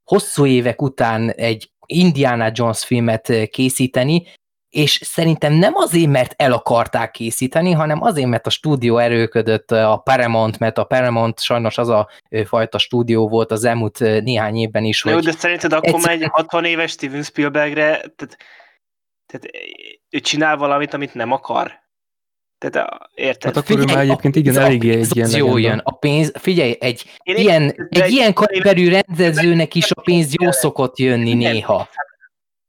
hosszú 0.04 0.46
évek 0.46 0.82
után 0.82 1.30
egy 1.30 1.70
Indiana 1.98 2.50
Jones 2.52 2.84
filmet 2.84 3.48
készíteni, 3.50 4.26
és 4.70 5.00
szerintem 5.02 5.52
nem 5.52 5.74
azért, 5.74 6.10
mert 6.10 6.34
el 6.36 6.52
akarták 6.52 7.10
készíteni, 7.10 7.72
hanem 7.72 8.02
azért, 8.02 8.28
mert 8.28 8.46
a 8.46 8.50
stúdió 8.50 8.98
erőködött 8.98 9.70
a 9.70 10.00
Paramount, 10.04 10.58
mert 10.58 10.78
a 10.78 10.84
Paramount 10.84 11.40
sajnos 11.40 11.78
az 11.78 11.88
a 11.88 12.08
fajta 12.44 12.78
stúdió 12.78 13.28
volt 13.28 13.50
az 13.50 13.64
elmúlt 13.64 13.98
néhány 13.98 14.56
évben 14.56 14.84
is. 14.84 15.04
Jó, 15.04 15.18
de 15.20 15.32
szerinted 15.32 15.72
akkor 15.72 15.88
egyszer... 15.88 16.12
egy 16.12 16.28
60 16.30 16.64
éves 16.64 16.90
Steven 16.90 17.22
Spielbergre, 17.22 17.90
tehát, 17.90 18.36
tehát 19.26 19.46
ő 20.10 20.20
csinál 20.20 20.56
valamit, 20.56 20.94
amit 20.94 21.14
nem 21.14 21.32
akar? 21.32 21.82
Tehát, 22.70 23.10
érted? 23.14 23.54
Hát 23.54 23.56
akkor 23.56 23.78
figyelj, 23.78 23.96
már 23.96 24.04
egyébként 24.04 24.36
igen, 24.36 24.58
eléggé 24.58 24.92
egy 24.92 25.16
ilyen 25.16 25.30
jó 25.36 25.56
jön. 25.56 25.80
A 25.84 25.90
pénz, 25.90 26.32
figyelj, 26.38 26.76
egy 26.80 27.04
Én 27.22 27.36
ilyen, 27.36 27.62
egy, 27.62 28.00
egy 28.00 28.10
ilyen 28.10 28.32
kaliberű 28.32 28.88
rendezőnek 28.88 29.74
is 29.74 29.90
a 29.90 30.00
pénz 30.00 30.32
jó 30.42 30.50
szokott 30.50 30.98
jönni 30.98 31.34
néha. 31.34 31.88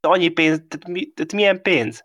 Annyi 0.01 0.27
pénz, 0.27 0.61
tehát, 0.67 0.87
mi, 0.87 1.11
tehát 1.13 1.33
milyen 1.33 1.61
pénz? 1.61 2.03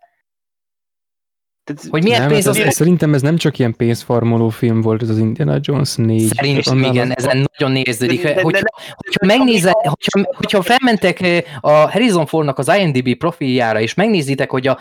Tehát, 1.65 1.91
hogy 1.91 2.03
milyen 2.03 2.21
nem, 2.21 2.31
pénz 2.31 2.47
az, 2.47 2.57
az, 2.59 2.75
Szerintem 2.75 3.15
ez 3.15 3.23
nem 3.23 3.37
csak 3.37 3.59
ilyen 3.59 3.77
pénzfarmoló 3.77 4.49
film 4.49 4.81
volt, 4.81 5.03
ez 5.03 5.09
az 5.09 5.19
Indiana 5.19 5.59
Jones 5.61 5.95
4. 5.95 6.21
Szerintem 6.21 6.83
igen, 6.83 7.11
az... 7.11 7.25
ezen 7.25 7.47
nagyon 7.59 7.83
néződik. 7.83 8.29
Hogyha, 8.29 8.65
hogyha 8.97 9.27
megnézed, 9.27 9.73
hogyha, 9.73 10.35
hogyha 10.37 10.62
felmentek 10.62 11.45
a 11.61 11.71
Harrison 11.71 12.27
Fordnak 12.27 12.59
az 12.59 12.71
IMDb 12.79 13.17
profiljára, 13.17 13.81
és 13.81 13.95
megnézitek, 13.95 14.51
hogy 14.51 14.67
a 14.67 14.79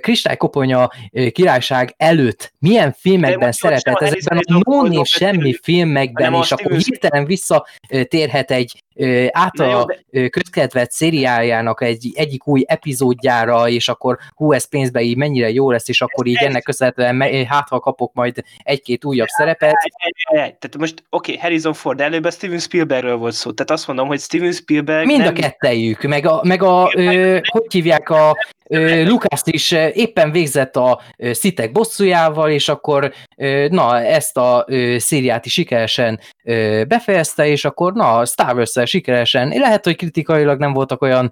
Kristálykoponya 0.00 0.90
királyság 1.32 1.94
előtt 1.96 2.52
milyen 2.58 2.92
filmekben 2.98 3.52
szerepelt, 3.52 4.02
ezekben 4.02 4.38
a 4.38 4.60
non 4.64 4.92
és 4.92 5.08
semmi 5.08 5.54
filmekben, 5.62 6.34
és 6.34 6.52
akkor 6.52 6.72
hirtelen 6.72 7.24
visszatérhet 7.24 8.50
egy 8.50 8.82
által 9.30 9.96
közkedvelt 10.30 10.90
szériájának 10.90 11.82
egy, 11.82 12.12
egyik 12.14 12.46
új 12.46 12.64
epizódjára, 12.66 13.68
és 13.68 13.88
akkor 13.88 14.18
hú, 14.34 14.52
ez 14.52 14.68
pénzbe 14.68 15.00
így 15.00 15.16
mennyire 15.16 15.50
jó 15.50 15.70
lesz, 15.70 15.88
és 15.88 16.00
akkor 16.00 16.26
így 16.26 16.42
ennek 16.42 16.62
köszönhetően 16.62 17.46
hát, 17.46 17.68
ha 17.68 17.80
kapok 17.80 18.12
majd 18.14 18.42
egy-két 18.62 19.04
újabb 19.04 19.28
szerepet. 19.28 19.74
Tehát 20.32 20.76
most 20.78 21.04
oké, 21.10 21.32
okay, 21.32 21.42
Harrison 21.42 21.72
Ford 21.72 22.00
előbb 22.00 22.32
Steven 22.32 22.58
Spielbergről 22.58 23.16
volt 23.16 23.34
szó, 23.34 23.52
tehát 23.52 23.70
azt 23.70 23.86
mondom, 23.86 24.06
hogy 24.06 24.20
Steven 24.20 24.52
Spielberg 24.52 25.06
Mind 25.06 25.18
nem... 25.18 25.28
a 25.28 25.32
kettejük, 25.32 26.02
meg 26.02 26.26
a, 26.26 26.40
meg 26.42 26.62
a 26.62 26.92
ö, 26.94 27.38
hogy 27.42 27.72
hívják 27.72 28.10
a 28.10 28.36
Lukász 29.04 29.46
is 29.46 29.70
éppen 29.92 30.30
végzett 30.30 30.76
a 30.76 31.00
szitek 31.16 31.72
bosszújával, 31.72 32.50
és 32.50 32.68
akkor 32.68 33.12
na, 33.68 34.00
ezt 34.00 34.36
a 34.36 34.66
szériát 34.96 35.46
is 35.46 35.52
sikeresen 35.52 36.20
befejezte, 36.88 37.46
és 37.46 37.64
akkor 37.64 37.92
na, 37.92 38.24
Star 38.24 38.54
wars 38.54 38.76
sikeresen, 38.84 39.48
lehet, 39.48 39.84
hogy 39.84 39.96
kritikailag 39.96 40.58
nem 40.58 40.72
voltak 40.72 41.02
olyan 41.02 41.30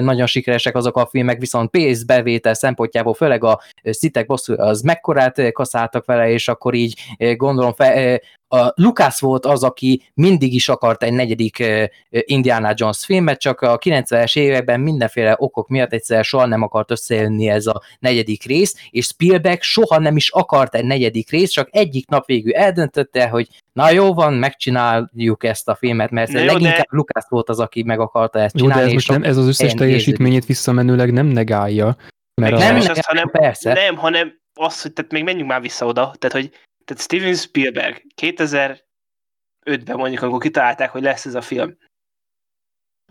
nagyon 0.00 0.26
sikeresek 0.26 0.76
azok 0.76 0.96
a 0.96 1.08
filmek, 1.10 1.40
viszont 1.40 1.70
pénzbevétel 1.70 2.54
szempontjából, 2.54 3.14
főleg 3.14 3.44
a 3.44 3.60
szitek 3.82 4.26
bosszú, 4.26 4.54
az 4.56 4.80
mekkorát 4.80 5.52
kaszáltak 5.52 6.04
vele, 6.04 6.30
és 6.30 6.48
akkor 6.48 6.74
így 6.74 7.00
gondolom 7.36 7.72
fe, 7.72 8.20
a 8.48 8.72
Lucas 8.74 9.20
volt 9.20 9.46
az, 9.46 9.62
aki 9.64 10.02
mindig 10.14 10.54
is 10.54 10.68
akart 10.68 11.02
egy 11.02 11.12
negyedik 11.12 11.64
Indiana 12.10 12.72
Jones 12.74 13.04
filmet, 13.04 13.40
csak 13.40 13.60
a 13.60 13.78
90-es 13.78 14.36
években 14.38 14.80
mindenféle 14.80 15.34
okok 15.38 15.68
miatt 15.68 15.92
egyszer 15.92 16.24
soha 16.24 16.46
nem 16.46 16.62
akart 16.62 16.90
összejönni 16.90 17.48
ez 17.48 17.66
a 17.66 17.82
negyedik 17.98 18.44
rész, 18.44 18.74
és 18.90 19.06
Spielberg 19.06 19.62
soha 19.62 19.98
nem 19.98 20.16
is 20.16 20.30
akart 20.30 20.74
egy 20.74 20.84
negyedik 20.84 21.30
rész, 21.30 21.50
csak 21.50 21.68
egyik 21.70 22.08
nap 22.08 22.26
végül 22.26 22.54
eldöntötte, 22.54 23.28
hogy 23.28 23.48
na 23.72 23.90
jó 23.90 24.14
van, 24.14 24.32
megcsináljuk 24.32 25.44
ezt 25.44 25.68
a 25.68 25.74
filmet, 25.74 26.10
mert 26.10 26.32
jó, 26.32 26.44
leginkább 26.44 26.76
de... 26.76 26.86
Lucas 26.88 27.24
volt 27.28 27.48
az, 27.48 27.60
aki 27.60 27.82
meg 27.82 28.00
akarta 28.00 28.38
ezt 28.38 28.56
csinálni. 28.56 28.80
Jó, 28.80 28.86
de 28.86 28.88
ez 28.88 28.92
most 28.92 29.08
nem, 29.10 29.22
ez 29.22 29.36
az 29.36 29.46
összes 29.46 29.74
teljesítményét 29.74 30.46
visszamenőleg 30.46 31.12
nem 31.12 31.26
negálja. 31.26 31.96
Mert 32.34 32.58
nem, 32.58 32.76
a... 32.76 32.78
nem, 32.78 32.94
hanem, 33.00 33.30
persze. 33.30 33.72
nem, 33.72 33.96
hanem 33.96 34.38
az, 34.54 34.82
hogy 34.82 34.92
tehát 34.92 35.12
még 35.12 35.24
menjünk 35.24 35.48
már 35.48 35.60
vissza 35.60 35.86
oda, 35.86 36.14
tehát 36.18 36.36
hogy 36.36 36.50
tehát 36.88 37.02
Steven 37.02 37.34
Spielberg 37.34 38.04
2005-ben 38.22 39.96
mondjuk, 39.96 40.22
amikor 40.22 40.40
kitalálták, 40.40 40.90
hogy 40.90 41.02
lesz 41.02 41.26
ez 41.26 41.34
a 41.34 41.40
film, 41.40 41.78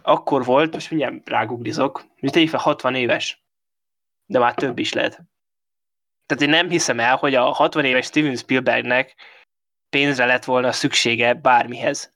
akkor 0.02 0.46
volt, 0.46 0.74
most 0.74 0.90
mindjárt 0.90 1.30
ráguglizok, 1.30 2.06
tegyük 2.20 2.50
fel 2.50 2.60
60 2.60 2.96
éves, 2.96 3.44
de 4.26 4.40
már 4.40 4.54
több 4.54 4.78
is 4.78 4.94
lehet. 4.94 5.24
Tehát 6.26 6.44
én 6.44 6.50
nem 6.50 6.70
hiszem 6.70 7.00
el, 7.00 7.16
hogy 7.16 7.36
a 7.36 7.52
60 7.52 7.86
éves 7.86 8.06
Steven 8.06 8.36
Spielbergnek 8.36 9.16
pénzre 9.90 10.26
lett 10.26 10.46
volna 10.46 10.72
szüksége 10.72 11.34
bármihez. 11.34 12.14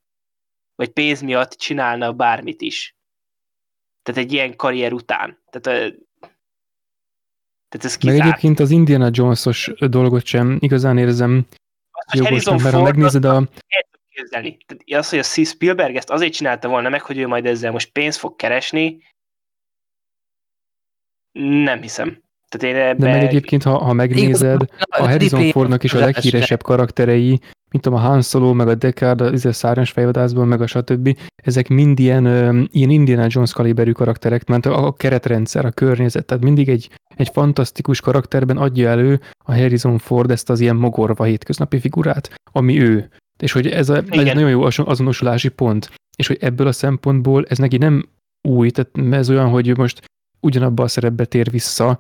Vagy 0.75 0.89
pénz 0.89 1.21
miatt 1.21 1.51
csinálna 1.51 2.13
bármit 2.13 2.61
is. 2.61 2.95
Tehát 4.03 4.21
egy 4.21 4.33
ilyen 4.33 4.55
karrier 4.55 4.93
után. 4.93 5.43
Tehát 5.49 5.93
tehát 7.71 7.85
ez 7.85 7.97
kizárt. 7.97 8.17
Meg 8.17 8.27
egyébként 8.27 8.59
az 8.59 8.71
Indiana 8.71 9.09
Jones-os 9.11 9.71
dolgot 9.79 10.25
sem 10.25 10.57
igazán 10.59 10.97
érzem 10.97 11.45
jogosnak, 12.13 12.61
mert 12.61 12.75
ha 12.75 12.81
megnézed 12.81 13.25
a... 13.25 13.49
Képzelni. 14.09 14.57
Tehát 14.65 15.03
az, 15.03 15.09
hogy 15.09 15.19
a 15.19 15.23
C. 15.23 15.47
Spielberg 15.47 15.95
ezt 15.95 16.09
azért 16.09 16.33
csinálta 16.33 16.67
volna 16.67 16.89
meg, 16.89 17.01
hogy 17.01 17.17
ő 17.17 17.27
majd 17.27 17.45
ezzel 17.45 17.71
most 17.71 17.91
pénzt 17.91 18.19
fog 18.19 18.35
keresni, 18.35 19.03
nem 21.39 21.81
hiszem. 21.81 22.23
Tehát 22.51 22.75
én 22.75 22.81
ebbe... 22.81 23.05
De 23.05 23.11
meg 23.11 23.23
egyébként, 23.23 23.63
ha, 23.63 23.77
ha 23.77 23.93
megnézed, 23.93 24.61
a 24.79 25.07
Harrison 25.07 25.51
Fordnak 25.51 25.83
is 25.83 25.93
a 25.93 25.99
leghíresebb 25.99 26.63
karakterei, 26.63 27.39
mint 27.71 27.85
a 27.85 27.97
Han 27.97 28.21
Solo, 28.21 28.53
meg 28.53 28.67
a 28.67 28.75
Deckard, 28.75 29.21
a 29.21 29.31
izé 29.31 29.51
szárnyas 29.51 29.91
fejvadászból, 29.91 30.45
meg 30.45 30.61
a 30.61 30.67
stb. 30.67 31.17
Ezek 31.35 31.67
mind 31.67 31.99
ilyen, 31.99 32.25
ilyen 32.71 32.89
Indiana 32.89 33.27
Jones 33.29 33.53
kaliberű 33.53 33.91
karakterek, 33.91 34.47
mert 34.47 34.65
a 34.65 34.93
keretrendszer, 34.97 35.65
a 35.65 35.71
környezet, 35.71 36.25
tehát 36.25 36.43
mindig 36.43 36.69
egy, 36.69 36.89
egy 37.15 37.29
fantasztikus 37.33 38.01
karakterben 38.01 38.57
adja 38.57 38.89
elő 38.89 39.19
a 39.45 39.53
Harrison 39.53 39.97
Ford 39.97 40.31
ezt 40.31 40.49
az 40.49 40.59
ilyen 40.59 40.75
mogorva 40.75 41.23
hétköznapi 41.23 41.79
figurát, 41.79 42.33
ami 42.51 42.81
ő. 42.81 43.09
És 43.39 43.51
hogy 43.51 43.67
ez, 43.67 43.89
a, 43.89 43.95
ez 43.95 44.03
egy 44.09 44.35
nagyon 44.35 44.49
jó 44.49 44.63
azonosulási 44.63 45.49
pont. 45.49 45.91
És 46.17 46.27
hogy 46.27 46.37
ebből 46.41 46.67
a 46.67 46.71
szempontból 46.71 47.45
ez 47.49 47.57
neki 47.57 47.77
nem 47.77 48.09
új, 48.47 48.69
tehát 48.69 49.13
ez 49.13 49.29
olyan, 49.29 49.49
hogy 49.49 49.77
most 49.77 50.01
ugyanabba 50.39 50.83
a 50.83 50.87
szerepbe 50.87 51.25
tér 51.25 51.51
vissza, 51.51 51.99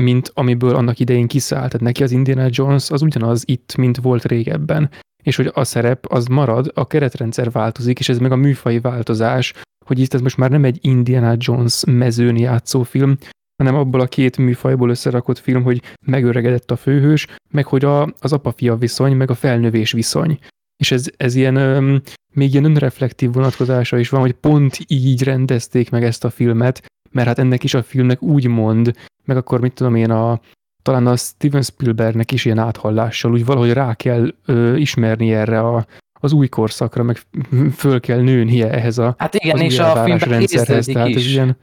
mint 0.00 0.30
amiből 0.34 0.74
annak 0.74 0.98
idején 0.98 1.26
kiszállt. 1.26 1.70
Tehát 1.70 1.80
neki 1.80 2.02
az 2.02 2.10
Indiana 2.10 2.48
Jones 2.50 2.90
az 2.90 3.02
ugyanaz 3.02 3.42
itt, 3.46 3.76
mint 3.76 3.96
volt 3.96 4.24
régebben. 4.24 4.90
És 5.22 5.36
hogy 5.36 5.50
a 5.54 5.64
szerep 5.64 6.06
az 6.08 6.26
marad, 6.26 6.70
a 6.74 6.86
keretrendszer 6.86 7.50
változik, 7.50 7.98
és 7.98 8.08
ez 8.08 8.18
meg 8.18 8.32
a 8.32 8.36
műfai 8.36 8.80
változás, 8.80 9.52
hogy 9.86 9.98
itt 9.98 10.14
ez 10.14 10.20
most 10.20 10.36
már 10.36 10.50
nem 10.50 10.64
egy 10.64 10.78
Indiana 10.80 11.34
Jones 11.38 11.82
mezőn 11.86 12.36
játszó 12.36 12.82
film, 12.82 13.16
hanem 13.56 13.74
abból 13.74 14.00
a 14.00 14.06
két 14.06 14.36
műfajból 14.36 14.90
összerakott 14.90 15.38
film, 15.38 15.62
hogy 15.62 15.82
megöregedett 16.06 16.70
a 16.70 16.76
főhős, 16.76 17.26
meg 17.50 17.66
hogy 17.66 17.84
a, 17.84 18.02
az 18.02 18.32
apa-fia 18.32 18.76
viszony, 18.76 19.16
meg 19.16 19.30
a 19.30 19.34
felnövés 19.34 19.92
viszony. 19.92 20.38
És 20.76 20.90
ez, 20.90 21.06
ez 21.16 21.34
ilyen, 21.34 21.56
öm, 21.56 22.02
még 22.34 22.52
ilyen 22.52 22.64
önreflektív 22.64 23.32
vonatkozása 23.32 23.98
is 23.98 24.08
van, 24.08 24.20
hogy 24.20 24.32
pont 24.32 24.78
így 24.86 25.22
rendezték 25.22 25.90
meg 25.90 26.04
ezt 26.04 26.24
a 26.24 26.30
filmet, 26.30 26.82
mert 27.16 27.28
hát 27.28 27.38
ennek 27.38 27.64
is 27.64 27.74
a 27.74 27.82
filmnek 27.82 28.22
úgy 28.22 28.46
mond, 28.46 28.92
meg 29.24 29.36
akkor 29.36 29.60
mit 29.60 29.72
tudom 29.72 29.94
én, 29.94 30.10
a, 30.10 30.40
talán 30.82 31.06
a 31.06 31.16
Steven 31.16 31.62
Spielbergnek 31.62 32.32
is 32.32 32.44
ilyen 32.44 32.58
áthallással, 32.58 33.32
úgy 33.32 33.44
valahogy 33.44 33.72
rá 33.72 33.94
kell 33.94 34.34
ö, 34.46 34.76
ismerni 34.76 35.32
erre 35.32 35.60
a, 35.60 35.86
az 36.20 36.32
új 36.32 36.48
korszakra, 36.48 37.02
meg 37.02 37.18
föl 37.76 38.00
kell 38.00 38.20
nőnie 38.20 38.70
ehhez 38.70 38.98
a 38.98 39.14
Hát 39.18 39.34
igen, 39.34 39.58
és 39.58 39.78
a 39.78 40.04
filmben 40.04 40.28
rendszerhez. 40.28 40.86
Tehát 40.86 41.08
is. 41.08 41.16
Ez 41.16 41.26
ilyen, 41.26 41.56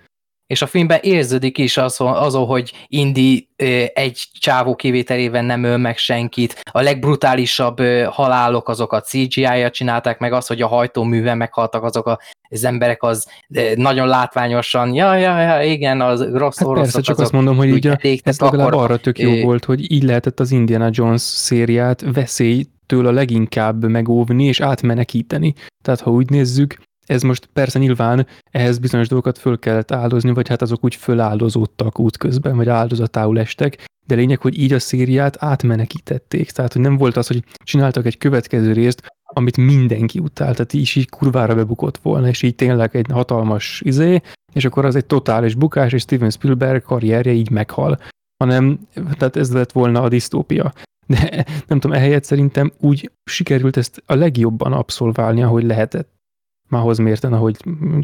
és 0.48 0.62
a 0.62 0.68
filmben 0.68 1.00
érződik 1.02 1.58
is 1.58 1.78
az, 1.78 1.96
az 2.00 2.34
hogy 2.34 2.74
Indi 2.88 3.50
egy 3.94 4.28
csávó 4.40 4.76
kivételével 4.76 5.42
nem 5.42 5.64
öl 5.64 5.78
meg 5.78 5.98
senkit. 5.98 6.62
A 6.72 6.82
legbrutálisabb 6.82 7.82
halálok 8.10 8.70
azokat 8.70 9.06
CGI-ja 9.06 9.70
csinálták, 9.70 10.20
meg 10.20 10.34
az, 10.34 10.48
hogy 10.48 10.62
a 10.62 10.68
hajtóműven 10.68 11.38
meghaltak 11.38 11.84
azok 11.84 12.18
az 12.50 12.64
emberek, 12.64 13.04
az 13.04 13.28
nagyon 13.76 14.08
látványosan, 14.08 14.94
ja, 14.94 15.16
ja, 15.16 15.40
ja, 15.40 15.72
igen, 15.72 16.02
az 16.02 16.30
rossz 16.34 16.58
hát 16.58 16.74
Persze, 16.74 17.02
csak 17.02 17.20
azt 17.20 17.32
mondom, 17.32 17.56
hogy 17.56 17.68
így 17.68 17.88
a, 17.88 17.98
ez 18.24 18.40
legalább 18.40 18.74
arra 18.74 18.98
tök 18.98 19.20
jó 19.20 19.42
volt, 19.42 19.66
hogy 19.66 19.92
így 19.92 20.04
lehetett 20.04 20.40
az 20.40 20.52
Indiana 20.52 20.90
Jones 20.92 21.22
szériát 21.22 22.04
veszélytől 22.14 23.08
a 23.08 23.12
leginkább 23.12 23.86
megóvni 23.86 24.46
és 24.46 24.60
átmenekíteni. 24.60 25.54
Tehát 25.82 26.02
ha 26.02 26.12
úgy 26.12 26.30
nézzük, 26.30 26.78
ez 27.06 27.22
most 27.22 27.50
persze 27.54 27.80
nyilván 27.80 28.28
ehhez 28.52 28.80
bizonyos 28.80 29.08
dolgokat 29.08 29.38
föl 29.38 29.60
kellett 29.60 29.92
áldozni, 29.92 30.34
vagy 30.34 30.48
hát 30.48 30.62
azok 30.62 30.84
úgy 30.84 30.96
föláldozódtak 30.96 32.00
útközben, 32.00 32.56
vagy 32.56 32.70
áldozatául 32.70 33.40
estek, 33.40 33.86
de 34.06 34.16
lényeg, 34.16 34.42
hogy 34.42 34.60
így 34.60 34.74
a 34.74 34.80
szériát 34.80 35.44
átmenekítették. 35.44 36.52
Tehát, 36.52 36.74
hogy 36.74 36.82
nem 36.82 36.98
volt 36.98 37.18
az, 37.18 37.28
hogy 37.28 37.44
csináltak 37.64 38.06
egy 38.06 38.18
következő 38.18 38.74
részt, 38.74 39.02
amit 39.24 39.58
mindenki 39.58 40.20
utált, 40.20 40.56
tehát 40.56 40.74
így, 40.74 40.92
így 40.96 41.10
kurvára 41.10 41.56
bebukott 41.56 41.98
volna, 41.98 42.28
és 42.28 42.42
így 42.42 42.56
tényleg 42.56 42.96
egy 42.96 43.08
hatalmas 43.12 43.82
izé, 43.86 44.22
és 44.54 44.66
akkor 44.66 44.86
az 44.86 44.96
egy 44.96 45.06
totális 45.06 45.56
bukás, 45.56 45.92
és 45.94 46.02
Steven 46.02 46.30
Spielberg 46.30 46.82
karrierje 46.82 47.32
így 47.32 47.50
meghal. 47.50 48.00
Hanem, 48.44 48.80
tehát 49.18 49.36
ez 49.36 49.52
lett 49.52 49.72
volna 49.72 50.02
a 50.02 50.10
disztópia. 50.10 50.74
De 51.08 51.46
nem 51.68 51.80
tudom, 51.80 51.98
ehelyett 51.98 52.24
szerintem 52.24 52.72
úgy 52.80 53.12
sikerült 53.24 53.78
ezt 53.78 54.04
a 54.06 54.16
legjobban 54.16 54.74
abszolválni, 54.74 55.44
ahogy 55.44 55.64
lehetett 55.64 56.10
már 56.74 56.82
hoz 56.82 56.98
mérten, 56.98 57.34
ahogy 57.34 57.58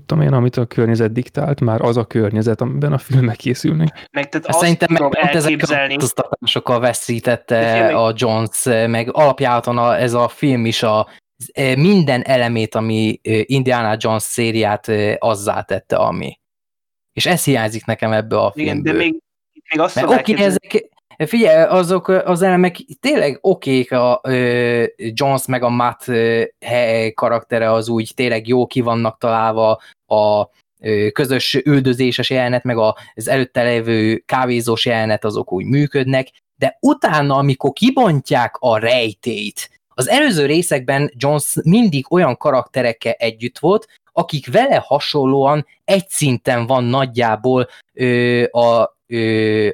tudom 0.06 0.22
én, 0.24 0.34
amit 0.34 0.58
a 0.58 0.66
környezet 0.66 1.12
diktált, 1.12 1.62
már 1.62 1.82
az 1.82 1.98
a 1.98 2.06
környezet, 2.06 2.62
amiben 2.62 2.94
a 2.94 2.98
filmek 2.98 3.36
készülnek. 3.36 4.08
Meg 4.12 4.30
tehát 4.30 4.46
Hát 4.46 4.56
azt 4.56 4.60
Szerintem 4.60 4.88
meg 4.92 5.02
pont 5.02 5.36
ezek 5.36 5.62
a 5.62 5.68
változtatásokkal 5.68 6.80
veszítette 6.80 7.86
a 7.96 8.14
Jones, 8.16 8.64
meg 8.64 9.10
alapjáton 9.12 9.78
a, 9.78 9.98
ez 9.98 10.14
a 10.14 10.28
film 10.28 10.66
is 10.66 10.84
a 10.84 11.08
e, 11.52 11.76
minden 11.76 12.22
elemét, 12.22 12.76
ami 12.76 13.20
e, 13.24 13.42
Indiana 13.46 13.96
Jones 13.98 14.24
szériát 14.24 14.88
e, 14.88 15.16
azzá 15.20 15.62
tette, 15.62 15.96
ami. 15.96 16.40
És 17.14 17.26
ez 17.26 17.44
hiányzik 17.44 17.86
nekem 17.86 18.12
ebbe 18.12 18.38
a 18.38 18.52
igen, 18.56 18.74
filmből. 18.74 18.94
de 18.94 19.00
még, 19.00 19.22
még 19.70 19.80
azt 19.80 19.96
Mert 19.96 20.08
oké, 20.08 20.16
elképzelni, 20.16 20.56
ezek, 20.56 20.90
figyelj, 21.28 21.66
azok 21.66 22.08
az 22.08 22.42
elemek 22.42 22.78
tényleg 23.00 23.38
okék, 23.42 23.92
a 23.92 24.22
ö, 24.24 24.84
Jones 24.98 25.46
meg 25.46 25.64
a 25.64 25.70
Matt 25.70 26.08
ö, 26.08 26.44
he- 26.60 27.14
karaktere 27.14 27.72
az 27.72 27.90
úgy 27.90 28.12
tényleg 28.16 28.48
jó 28.48 28.66
ki 28.66 28.82
vannak 28.82 29.18
találva, 29.18 29.82
a 30.06 30.50
ö, 30.80 31.10
közös 31.12 31.54
üldözéses 31.54 32.30
jelenet, 32.30 32.64
meg 32.64 32.78
az 32.78 33.28
előtte 33.28 33.64
levő 33.64 34.24
kávézós 34.26 34.86
jelenet 34.86 35.26
azok 35.26 35.52
úgy 35.52 35.66
működnek, 35.66 36.28
de 36.56 36.78
utána, 36.82 37.36
amikor 37.36 37.72
kibontják 37.72 38.56
a 38.60 38.78
rejtét, 38.78 39.70
az 40.00 40.10
előző 40.10 40.46
részekben 40.46 41.12
Jones 41.14 41.56
mindig 41.64 42.12
olyan 42.12 42.38
karakterekkel 42.38 43.14
együtt 43.14 43.60
volt, 43.60 43.88
akik 44.12 44.52
vele 44.52 44.84
hasonlóan 44.86 45.66
egy 45.86 46.10
szinten 46.10 46.66
van 46.66 46.84
nagyjából 46.84 47.68
ö, 47.94 48.44
a, 48.52 48.98
ö, 49.08 49.70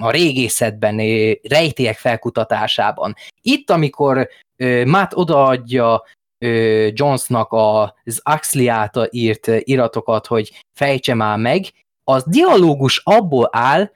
a 0.00 0.10
régészetben, 0.10 0.98
ö, 0.98 1.32
rejtélyek 1.42 1.96
felkutatásában. 1.96 3.14
Itt, 3.42 3.70
amikor 3.70 4.28
ö, 4.56 4.84
Matt 4.84 5.16
odaadja 5.16 6.02
ö, 6.38 6.88
Jonesnak 6.92 7.52
az 7.52 8.20
Axley 8.22 8.68
által 8.68 9.08
írt 9.10 9.46
iratokat, 9.46 10.26
hogy 10.26 10.64
fejtse 10.72 11.14
már 11.14 11.38
meg, 11.38 11.66
az 12.04 12.24
dialógus 12.26 13.00
abból 13.04 13.48
áll 13.52 13.90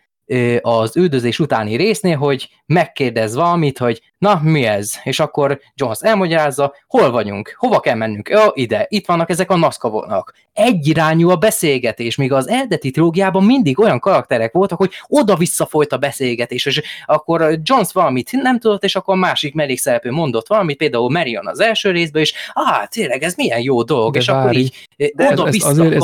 az 0.60 0.96
üldözés 0.96 1.38
utáni 1.38 1.76
résznél, 1.76 2.16
hogy 2.16 2.48
megkérdez 2.66 3.34
valamit, 3.34 3.78
hogy 3.78 4.02
na, 4.18 4.40
mi 4.42 4.64
ez? 4.64 4.92
És 5.02 5.20
akkor 5.20 5.60
Jones 5.74 5.98
elmagyarázza, 6.00 6.74
hol 6.86 7.10
vagyunk, 7.10 7.54
hova 7.58 7.80
kell 7.80 7.94
mennünk? 7.94 8.28
Jó, 8.28 8.40
ide, 8.52 8.86
itt 8.88 9.06
vannak 9.06 9.30
ezek 9.30 9.50
a 9.50 9.56
naszkavonok. 9.56 10.32
Egyirányú 10.52 11.30
a 11.30 11.36
beszélgetés, 11.36 12.16
míg 12.16 12.32
az 12.32 12.48
eredeti 12.48 12.90
trilógiában 12.90 13.44
mindig 13.44 13.78
olyan 13.80 13.98
karakterek 14.00 14.52
voltak, 14.52 14.78
hogy 14.78 14.90
oda-vissza 15.06 15.66
folyt 15.66 15.92
a 15.92 15.96
beszélgetés, 15.98 16.66
és 16.66 16.82
akkor 17.06 17.58
Jones 17.62 17.92
valamit 17.92 18.32
nem 18.32 18.58
tudott, 18.58 18.84
és 18.84 18.96
akkor 18.96 19.14
a 19.14 19.18
másik 19.18 19.54
mellékszereplő 19.54 20.10
mondott 20.10 20.48
valamit, 20.48 20.76
például 20.76 21.10
Marion 21.10 21.46
az 21.46 21.60
első 21.60 21.90
részben, 21.90 22.22
és 22.22 22.34
á, 22.52 22.86
tényleg 22.86 23.22
ez 23.22 23.34
milyen 23.34 23.60
jó 23.60 23.82
dolog, 23.82 24.12
De 24.12 24.18
és 24.18 24.28
akkor 24.28 24.44
várj, 24.44 24.58
így 24.58 24.88
de 24.96 25.04
ez- 25.16 25.30
ez 25.30 25.38
oda-vissza 25.38 25.68
azért- 25.68 25.94
ez-. 25.94 26.02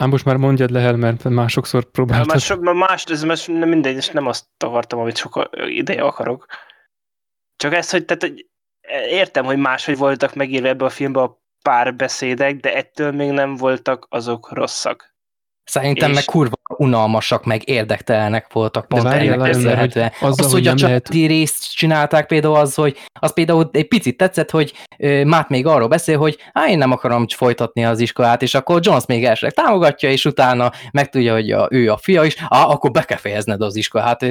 Ám 0.00 0.08
most 0.08 0.24
már 0.24 0.36
mondjad 0.36 0.70
le, 0.70 0.92
mert 0.96 1.24
másokszor 1.24 1.82
már 1.82 1.90
próbáltad. 1.92 2.40
sok, 2.40 2.60
már 2.60 2.74
más, 2.74 3.04
ez 3.04 3.22
most 3.22 3.48
nem 3.48 3.68
mindegy, 3.68 3.96
és 3.96 4.08
nem 4.08 4.26
azt 4.26 4.46
akartam, 4.58 4.98
amit 4.98 5.16
sok 5.16 5.50
ideje 5.66 6.02
akarok. 6.02 6.46
Csak 7.56 7.74
ez, 7.74 7.90
hogy 7.90 8.04
tehát, 8.04 8.22
hogy 8.22 8.46
értem, 9.08 9.44
hogy 9.44 9.56
máshogy 9.56 9.96
voltak 9.96 10.34
megírva 10.34 10.68
ebbe 10.68 10.84
a 10.84 10.88
filmbe 10.88 11.20
a 11.20 11.42
párbeszédek, 11.62 12.56
de 12.56 12.74
ettől 12.74 13.12
még 13.12 13.30
nem 13.30 13.56
voltak 13.56 14.06
azok 14.08 14.52
rosszak. 14.52 15.14
Szerintem 15.70 16.08
És- 16.10 16.14
meg 16.14 16.24
kurva 16.24 16.54
unalmasak, 16.76 17.44
meg 17.44 17.68
érdektelenek 17.68 18.52
voltak 18.52 18.82
De 18.86 18.88
pont 18.96 19.02
várjál, 19.02 19.34
ennek 19.34 19.52
köszönhetően. 19.52 20.12
azzal, 20.20 20.30
Az, 20.46 20.52
hogy 20.52 20.52
hogy 20.52 20.66
a 20.66 20.74
nem 20.74 20.88
lehet- 20.88 21.04
családi 21.06 21.26
részt 21.26 21.72
csinálták 21.74 22.26
például 22.26 22.54
az, 22.54 22.74
hogy 22.74 22.96
az 23.20 23.32
például 23.32 23.68
egy 23.72 23.88
picit 23.88 24.16
tetszett, 24.16 24.50
hogy 24.50 24.72
ö, 24.98 25.24
Matt 25.24 25.48
még 25.48 25.66
arról 25.66 25.88
beszél, 25.88 26.18
hogy 26.18 26.38
hát 26.52 26.68
én 26.68 26.78
nem 26.78 26.92
akarom 26.92 27.28
folytatni 27.28 27.84
az 27.84 28.00
iskolát, 28.00 28.42
és 28.42 28.54
akkor 28.54 28.80
Jones 28.82 29.06
még 29.06 29.24
elsőleg 29.24 29.54
támogatja, 29.54 30.10
és 30.10 30.24
utána 30.24 30.70
megtudja, 30.92 31.32
hogy 31.32 31.50
a, 31.50 31.68
ő 31.70 31.90
a 31.92 31.96
fia 31.96 32.24
is, 32.24 32.36
ah, 32.48 32.70
akkor 32.70 32.90
be 32.90 33.02
kell 33.02 33.18
fejezned 33.18 33.60
az 33.62 33.76
iskolát. 33.76 34.22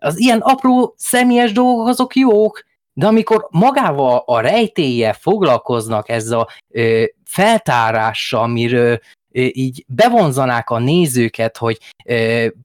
Az 0.00 0.18
ilyen 0.18 0.38
apró 0.40 0.94
személyes 0.96 1.52
dolgok 1.52 1.88
azok 1.88 2.16
jók, 2.16 2.62
de 2.92 3.06
amikor 3.06 3.46
magával 3.50 4.22
a 4.26 4.40
rejtélye 4.40 5.12
foglalkoznak 5.12 6.08
ezzel 6.08 6.38
a 6.40 6.48
ö, 6.70 7.04
feltárással, 7.24 8.42
amiről 8.42 8.98
így 9.34 9.84
bevonzanák 9.88 10.70
a 10.70 10.78
nézőket, 10.78 11.56
hogy 11.56 11.78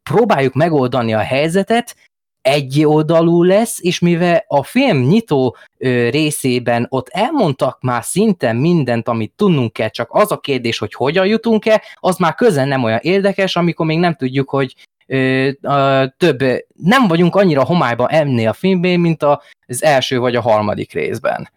próbáljuk 0.04 0.54
megoldani 0.54 1.14
a 1.14 1.20
helyzetet, 1.20 1.96
egy 2.42 2.86
oldalú 2.86 3.44
lesz, 3.44 3.80
és 3.82 4.00
mivel 4.00 4.44
a 4.48 4.64
film 4.64 4.98
nyitó 4.98 5.56
ö, 5.78 6.10
részében 6.10 6.86
ott 6.90 7.10
elmondtak 7.10 7.82
már 7.82 8.04
szinten 8.04 8.56
mindent, 8.56 9.08
amit 9.08 9.34
tudnunk 9.36 9.74
kell, 9.74 9.90
csak 9.90 10.08
az 10.12 10.32
a 10.32 10.40
kérdés, 10.40 10.78
hogy 10.78 10.94
hogyan 10.94 11.26
jutunk-e, 11.26 11.84
az 11.96 12.18
már 12.18 12.36
közel 12.36 12.66
nem 12.66 12.84
olyan 12.84 13.00
érdekes, 13.02 13.56
amikor 13.56 13.86
még 13.86 14.00
nem 14.00 14.16
tudjuk, 14.16 14.50
hogy 14.50 14.76
ö, 15.08 15.50
ö, 15.62 16.06
több, 16.18 16.40
nem 16.76 17.08
vagyunk 17.08 17.36
annyira 17.36 17.64
homályban 17.64 18.10
ennél 18.10 18.50
a 18.50 18.54
filmben, 18.54 19.00
mint 19.00 19.24
az 19.24 19.84
első 19.84 20.20
vagy 20.20 20.36
a 20.36 20.42
harmadik 20.42 20.94
részben. 20.94 21.50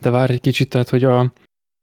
De 0.00 0.10
várj 0.10 0.32
egy 0.32 0.40
kicsit, 0.40 0.68
tehát, 0.68 0.88
hogy 0.88 1.04
a, 1.04 1.32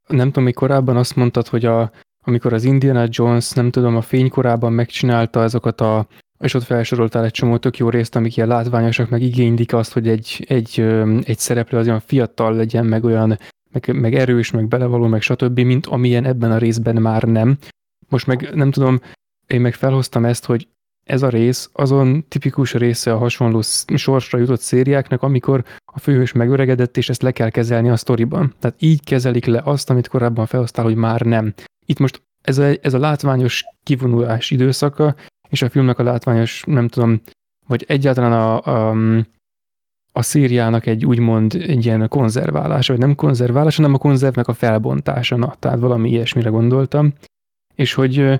nem 0.07 0.27
tudom, 0.27 0.43
még 0.43 0.53
korábban 0.53 0.97
azt 0.97 1.15
mondtad, 1.15 1.47
hogy 1.47 1.65
a, 1.65 1.91
amikor 2.23 2.53
az 2.53 2.63
Indiana 2.63 3.05
Jones, 3.09 3.51
nem 3.51 3.71
tudom, 3.71 3.95
a 3.95 4.01
fénykorában 4.01 4.73
megcsinálta 4.73 5.41
azokat 5.41 5.81
a, 5.81 6.07
és 6.39 6.53
ott 6.53 6.63
felsoroltál 6.63 7.23
egy 7.23 7.31
csomó 7.31 7.57
tök 7.57 7.77
jó 7.77 7.89
részt, 7.89 8.15
amik 8.15 8.37
ilyen 8.37 8.49
látványosak, 8.49 9.09
meg 9.09 9.21
igénylik 9.21 9.73
azt, 9.73 9.93
hogy 9.93 10.07
egy, 10.07 10.45
egy, 10.47 10.79
egy 11.23 11.37
szereplő 11.37 11.77
az 11.77 11.87
olyan 11.87 11.99
fiatal 11.99 12.55
legyen, 12.55 12.85
meg 12.85 13.03
olyan, 13.03 13.39
meg, 13.71 13.93
meg 13.93 14.15
erős, 14.15 14.51
meg 14.51 14.67
belevaló, 14.67 15.07
meg 15.07 15.21
stb., 15.21 15.59
mint 15.59 15.85
amilyen 15.85 16.25
ebben 16.25 16.51
a 16.51 16.57
részben 16.57 16.95
már 16.95 17.23
nem. 17.23 17.57
Most 18.09 18.27
meg 18.27 18.49
nem 18.53 18.71
tudom, 18.71 18.99
én 19.47 19.61
meg 19.61 19.73
felhoztam 19.73 20.25
ezt, 20.25 20.45
hogy 20.45 20.67
ez 21.09 21.21
a 21.21 21.29
rész 21.29 21.69
azon 21.73 22.25
tipikus 22.27 22.73
része 22.73 23.13
a 23.13 23.17
hasonló 23.17 23.61
sorsra 23.95 24.37
jutott 24.37 24.59
szériáknak, 24.59 25.21
amikor 25.21 25.63
a 25.93 25.99
főhős 25.99 26.31
megöregedett, 26.31 26.97
és 26.97 27.09
ezt 27.09 27.21
le 27.21 27.31
kell 27.31 27.49
kezelni 27.49 27.89
a 27.89 27.95
sztoriban. 27.95 28.53
Tehát 28.59 28.81
így 28.81 29.03
kezelik 29.03 29.45
le 29.45 29.61
azt, 29.63 29.89
amit 29.89 30.07
korábban 30.07 30.45
felhoztál, 30.45 30.85
hogy 30.85 30.95
már 30.95 31.21
nem. 31.21 31.53
Itt 31.85 31.99
most 31.99 32.21
ez 32.41 32.57
a, 32.57 32.71
ez 32.81 32.93
a 32.93 32.99
látványos 32.99 33.63
kivonulás 33.83 34.51
időszaka, 34.51 35.15
és 35.49 35.61
a 35.61 35.69
filmnek 35.69 35.99
a 35.99 36.03
látványos, 36.03 36.63
nem 36.67 36.87
tudom, 36.87 37.21
vagy 37.67 37.85
egyáltalán 37.87 38.31
a, 38.31 38.61
a, 38.61 38.95
a 40.11 40.21
szériának 40.21 40.85
egy 40.85 41.05
úgymond 41.05 41.55
egy 41.55 41.85
ilyen 41.85 42.07
konzerválása, 42.07 42.93
vagy 42.93 43.01
nem 43.01 43.15
konzerválása, 43.15 43.81
hanem 43.81 43.95
a 43.95 43.97
konzervnek 43.97 44.47
a 44.47 44.53
felbontása, 44.53 45.35
na, 45.35 45.55
tehát 45.59 45.79
valami 45.79 46.09
ilyesmire 46.09 46.49
gondoltam. 46.49 47.13
És 47.75 47.93
hogy 47.93 48.39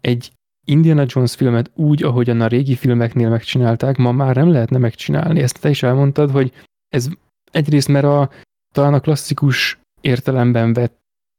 egy 0.00 0.32
Indiana 0.68 1.04
Jones 1.06 1.34
filmet 1.34 1.70
úgy, 1.74 2.02
ahogyan 2.02 2.40
a 2.40 2.46
régi 2.46 2.74
filmeknél 2.74 3.28
megcsinálták, 3.28 3.96
ma 3.96 4.12
már 4.12 4.36
nem 4.36 4.50
lehetne 4.50 4.78
megcsinálni. 4.78 5.40
Ezt 5.40 5.60
te 5.60 5.68
is 5.68 5.82
elmondtad, 5.82 6.30
hogy 6.30 6.52
ez 6.88 7.08
egyrészt, 7.50 7.88
mert 7.88 8.04
a, 8.04 8.30
talán 8.74 8.94
a 8.94 9.00
klasszikus 9.00 9.78
értelemben 10.00 10.72
vett 10.72 10.98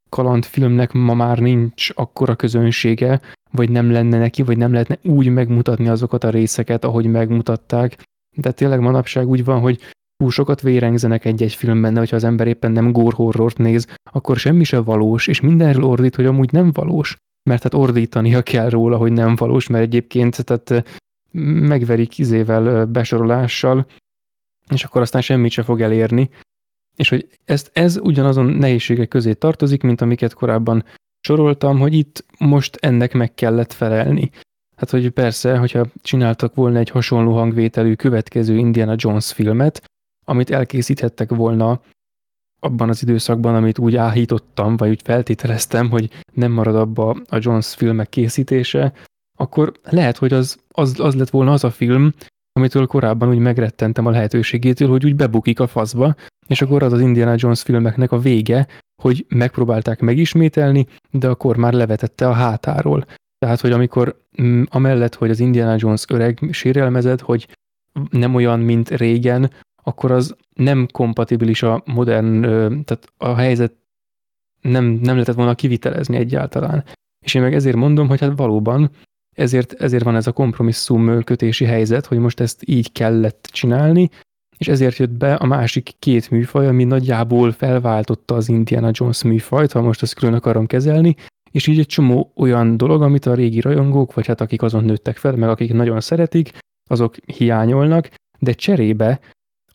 kalandfilmnek 0.10 0.92
ma 0.92 1.14
már 1.14 1.40
nincs 1.40 1.90
akkora 1.94 2.36
közönsége, 2.36 3.22
vagy 3.52 3.70
nem 3.70 3.92
lenne 3.92 4.18
neki, 4.18 4.42
vagy 4.42 4.58
nem 4.58 4.72
lehetne 4.72 4.98
úgy 5.04 5.30
megmutatni 5.30 5.88
azokat 5.88 6.24
a 6.24 6.30
részeket, 6.30 6.84
ahogy 6.84 7.06
megmutatták. 7.06 8.04
De 8.36 8.52
tényleg 8.52 8.80
manapság 8.80 9.28
úgy 9.28 9.44
van, 9.44 9.60
hogy 9.60 9.80
túl 10.18 10.32
sokat 10.32 10.62
vérengzenek 10.62 11.26
egy-egy 11.26 11.54
filmben, 11.54 11.94
de 11.94 12.00
hogyha 12.00 12.16
az 12.16 12.24
ember 12.24 12.48
éppen 12.48 12.72
nem 12.72 12.92
gore 12.92 13.16
horrort 13.16 13.58
néz, 13.58 13.88
akkor 14.12 14.38
semmi 14.38 14.64
sem 14.64 14.84
valós, 14.84 15.28
és 15.28 15.42
mindenről 15.42 15.84
ordít, 15.84 16.16
hogy 16.16 16.26
amúgy 16.26 16.52
nem 16.52 16.72
valós. 16.72 17.18
Mert 17.48 17.64
hát 17.64 17.74
ordítania 17.74 18.42
kell 18.42 18.70
róla, 18.70 18.98
hogy 18.98 19.12
nem 19.12 19.36
valós, 19.36 19.68
mert 19.68 19.84
egyébként 19.84 20.44
tehát 20.46 21.00
megverik 21.68 22.18
izével 22.18 22.86
besorolással, 22.86 23.86
és 24.70 24.84
akkor 24.84 25.02
aztán 25.02 25.22
semmit 25.22 25.52
se 25.52 25.64
fog 25.64 25.82
elérni. 25.82 26.30
És 26.96 27.10
hogy 27.10 27.28
ezt, 27.46 27.70
ez 27.74 27.98
ugyanazon 27.98 28.46
nehézségek 28.46 29.08
közé 29.08 29.34
tartozik, 29.34 29.82
mint 29.82 30.02
amiket 30.02 30.34
korábban 30.34 30.86
soroltam, 31.20 31.80
hogy 31.80 31.94
itt 31.94 32.26
most 32.40 32.76
ennek 32.76 33.14
meg 33.14 33.34
kellett 33.34 33.74
felelni. 33.74 34.30
Hát, 34.76 34.90
hogy 34.90 35.10
persze, 35.10 35.58
hogyha 35.58 35.86
csináltak 36.02 36.56
volna 36.56 36.80
egy 36.80 36.90
hasonló 36.90 37.34
hangvételű 37.34 37.94
következő 37.94 38.58
Indiana 38.58 38.96
Jones 38.98 39.34
filmet, 39.34 39.84
amit 40.26 40.50
elkészíthettek 40.50 41.30
volna 41.30 41.82
abban 42.60 42.90
az 42.90 43.02
időszakban, 43.02 43.56
amit 43.56 43.80
úgy 43.80 43.96
áhítottam, 43.96 44.78
vagy 44.78 44.90
úgy 44.90 45.02
feltételeztem, 45.04 45.90
hogy 45.90 46.10
nem 46.34 46.52
marad 46.52 46.76
abba 46.76 47.16
a 47.30 47.38
Jones 47.40 47.74
filmek 47.74 48.10
készítése, 48.10 48.94
akkor 49.40 49.72
lehet, 49.84 50.18
hogy 50.18 50.34
az, 50.34 50.58
az, 50.68 51.00
az 51.00 51.16
lett 51.16 51.30
volna 51.30 51.52
az 51.52 51.64
a 51.64 51.72
film, 51.72 52.14
amitől 52.54 52.88
korábban 52.88 53.30
úgy 53.30 53.38
megrettentem 53.38 54.06
a 54.06 54.10
lehetőségétől, 54.10 54.90
hogy 54.90 55.06
úgy 55.06 55.16
bebukik 55.16 55.60
a 55.60 55.68
faszba, 55.68 56.16
és 56.48 56.62
akkor 56.62 56.84
az 56.84 56.94
az 56.94 57.02
Indiana 57.02 57.36
Jones 57.38 57.62
filmeknek 57.62 58.12
a 58.12 58.20
vége, 58.20 58.68
hogy 59.02 59.26
megpróbálták 59.30 60.00
megismételni, 60.00 60.88
de 61.12 61.28
akkor 61.28 61.58
már 61.58 61.74
levetette 61.74 62.28
a 62.28 62.34
hátáról. 62.34 63.06
Tehát, 63.38 63.62
hogy 63.62 63.72
amikor 63.72 64.22
mm, 64.42 64.64
amellett, 64.70 65.16
hogy 65.16 65.30
az 65.30 65.40
Indiana 65.40 65.76
Jones 65.78 66.04
öreg 66.08 66.40
sérelmezett, 66.52 67.22
hogy 67.22 67.48
nem 68.10 68.36
olyan, 68.36 68.60
mint 68.60 68.90
régen, 68.90 69.52
akkor 69.88 70.12
az 70.12 70.36
nem 70.54 70.88
kompatibilis 70.92 71.64
a 71.64 71.82
modern, 71.86 72.42
tehát 72.84 73.14
a 73.18 73.36
helyzet 73.36 73.74
nem, 74.62 74.86
nem 74.86 75.14
lehetett 75.14 75.36
volna 75.36 75.56
kivitelezni 75.56 76.16
egyáltalán. 76.18 76.84
És 77.26 77.34
én 77.34 77.42
meg 77.42 77.54
ezért 77.54 77.76
mondom, 77.76 78.08
hogy 78.08 78.20
hát 78.20 78.38
valóban 78.38 78.92
ezért, 79.36 79.74
ezért 79.74 80.04
van 80.04 80.16
ez 80.16 80.28
a 80.28 80.32
kompromisszum 80.32 81.24
kötési 81.24 81.66
helyzet, 81.66 82.06
hogy 82.06 82.18
most 82.18 82.40
ezt 82.40 82.62
így 82.66 82.92
kellett 82.92 83.48
csinálni, 83.52 84.10
és 84.58 84.68
ezért 84.68 84.98
jött 84.98 85.12
be 85.12 85.34
a 85.34 85.46
másik 85.46 85.92
két 86.00 86.30
műfaj, 86.32 86.68
ami 86.68 86.84
nagyjából 86.84 87.52
felváltotta 87.52 88.36
az 88.36 88.50
Indiana 88.50 88.90
Jones 88.92 89.24
műfajt, 89.24 89.72
ha 89.72 89.82
most 89.82 90.02
ezt 90.02 90.14
külön 90.14 90.34
akarom 90.34 90.66
kezelni, 90.66 91.16
és 91.52 91.68
így 91.68 91.80
egy 91.80 91.86
csomó 91.86 92.32
olyan 92.36 92.78
dolog, 92.78 93.02
amit 93.02 93.26
a 93.26 93.34
régi 93.34 93.60
rajongók, 93.60 94.14
vagy 94.14 94.28
hát 94.28 94.42
akik 94.42 94.62
azon 94.62 94.84
nőttek 94.84 95.18
fel, 95.18 95.36
meg 95.36 95.50
akik 95.50 95.74
nagyon 95.74 96.02
szeretik, 96.02 96.58
azok 96.90 97.16
hiányolnak, 97.26 98.10
de 98.40 98.54
cserébe 98.54 99.20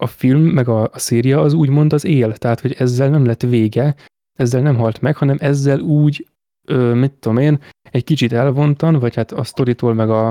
a 0.03 0.07
film, 0.07 0.41
meg 0.41 0.69
a, 0.69 0.83
a 0.83 0.99
széria 0.99 1.41
az 1.41 1.53
úgymond 1.53 1.93
az 1.93 2.05
él, 2.05 2.37
tehát 2.37 2.61
hogy 2.61 2.73
ezzel 2.79 3.09
nem 3.09 3.25
lett 3.25 3.43
vége, 3.43 3.95
ezzel 4.39 4.63
nem 4.63 4.77
halt 4.77 5.01
meg, 5.01 5.17
hanem 5.17 5.37
ezzel 5.41 5.81
úgy, 5.81 6.29
ö, 6.65 6.95
mit 6.95 7.13
tudom 7.13 7.39
én, 7.39 7.63
egy 7.91 8.05
kicsit 8.05 8.33
elvontan, 8.33 8.99
vagy 8.99 9.15
hát 9.15 9.33
a 9.33 9.45
sztoritól, 9.45 9.95
meg 9.95 10.11
a, 10.11 10.29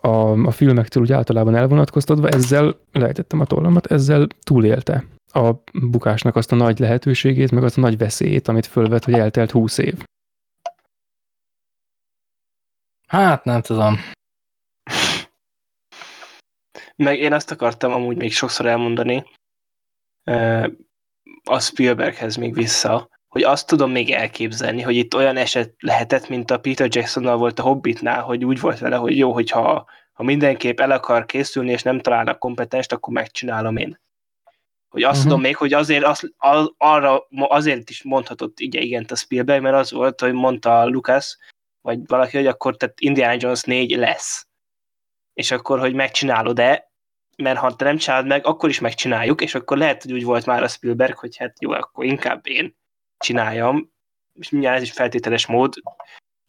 a, 0.00 0.46
a 0.46 0.50
filmektől 0.50 1.02
úgy 1.02 1.12
általában 1.12 1.54
elvonatkoztatva, 1.54 2.28
ezzel 2.28 2.78
lejtettem 2.92 3.40
a 3.40 3.44
tollamat, 3.44 3.86
ezzel 3.86 4.26
túlélte 4.40 5.04
a 5.32 5.52
bukásnak 5.72 6.36
azt 6.36 6.52
a 6.52 6.56
nagy 6.56 6.78
lehetőségét, 6.78 7.50
meg 7.50 7.64
azt 7.64 7.78
a 7.78 7.80
nagy 7.80 7.98
veszélyét, 7.98 8.48
amit 8.48 8.66
fölvet, 8.66 9.04
hogy 9.04 9.14
eltelt 9.14 9.50
húsz 9.50 9.78
év. 9.78 10.04
Hát 13.06 13.44
nem 13.44 13.60
tudom. 13.60 13.96
Meg 17.02 17.18
én 17.18 17.32
azt 17.32 17.50
akartam 17.50 17.92
amúgy 17.92 18.16
még 18.16 18.32
sokszor 18.32 18.66
elmondani, 18.66 19.24
a 21.44 21.60
Spielberghez 21.60 22.36
még 22.36 22.54
vissza, 22.54 23.08
hogy 23.28 23.42
azt 23.42 23.66
tudom 23.66 23.90
még 23.90 24.10
elképzelni, 24.10 24.82
hogy 24.82 24.96
itt 24.96 25.14
olyan 25.14 25.36
eset 25.36 25.74
lehetett, 25.78 26.28
mint 26.28 26.50
a 26.50 26.58
Peter 26.58 26.88
Jacksonnal 26.90 27.36
volt 27.36 27.58
a 27.58 27.62
Hobbitnál, 27.62 28.22
hogy 28.22 28.44
úgy 28.44 28.60
volt 28.60 28.78
vele, 28.78 28.96
hogy 28.96 29.16
jó, 29.16 29.32
hogyha 29.32 29.86
ha 30.12 30.22
mindenképp 30.22 30.80
el 30.80 30.90
akar 30.90 31.26
készülni, 31.26 31.70
és 31.70 31.82
nem 31.82 32.00
találnak 32.00 32.38
kompetenst, 32.38 32.92
akkor 32.92 33.12
megcsinálom 33.12 33.76
én. 33.76 34.00
Hogy 34.88 35.02
azt 35.02 35.12
uh-huh. 35.12 35.24
tudom 35.24 35.40
még, 35.40 35.56
hogy 35.56 35.72
azért 35.72 36.04
az, 36.04 36.32
az, 36.36 36.72
arra 36.76 37.26
azért 37.30 37.90
is 37.90 38.02
mondhatott 38.02 38.60
ugye 38.60 38.80
igent 38.80 39.10
a 39.10 39.16
Spielberg, 39.16 39.62
mert 39.62 39.76
az 39.76 39.90
volt, 39.90 40.20
hogy 40.20 40.32
mondta 40.32 40.86
Lucas, 40.86 41.38
vagy 41.80 42.06
valaki, 42.06 42.36
hogy 42.36 42.46
akkor 42.46 42.76
tehát 42.76 43.00
Indiana 43.00 43.36
Jones 43.38 43.62
4 43.62 43.96
lesz. 43.96 44.46
És 45.32 45.50
akkor, 45.50 45.78
hogy 45.78 45.94
megcsinálod-e, 45.94 46.87
mert 47.42 47.58
ha 47.58 47.76
te 47.76 47.84
nem 47.84 47.96
csinálod 47.96 48.26
meg, 48.26 48.46
akkor 48.46 48.68
is 48.68 48.80
megcsináljuk, 48.80 49.40
és 49.40 49.54
akkor 49.54 49.76
lehet, 49.76 50.02
hogy 50.02 50.12
úgy 50.12 50.24
volt 50.24 50.46
már 50.46 50.62
a 50.62 50.68
Spielberg, 50.68 51.16
hogy 51.16 51.36
hát 51.36 51.62
jó, 51.62 51.70
akkor 51.70 52.04
inkább 52.04 52.46
én 52.46 52.76
csináljam, 53.18 53.92
és 54.34 54.50
mindjárt 54.50 54.76
ez 54.76 54.82
is 54.82 54.92
feltételes 54.92 55.46
mód, 55.46 55.74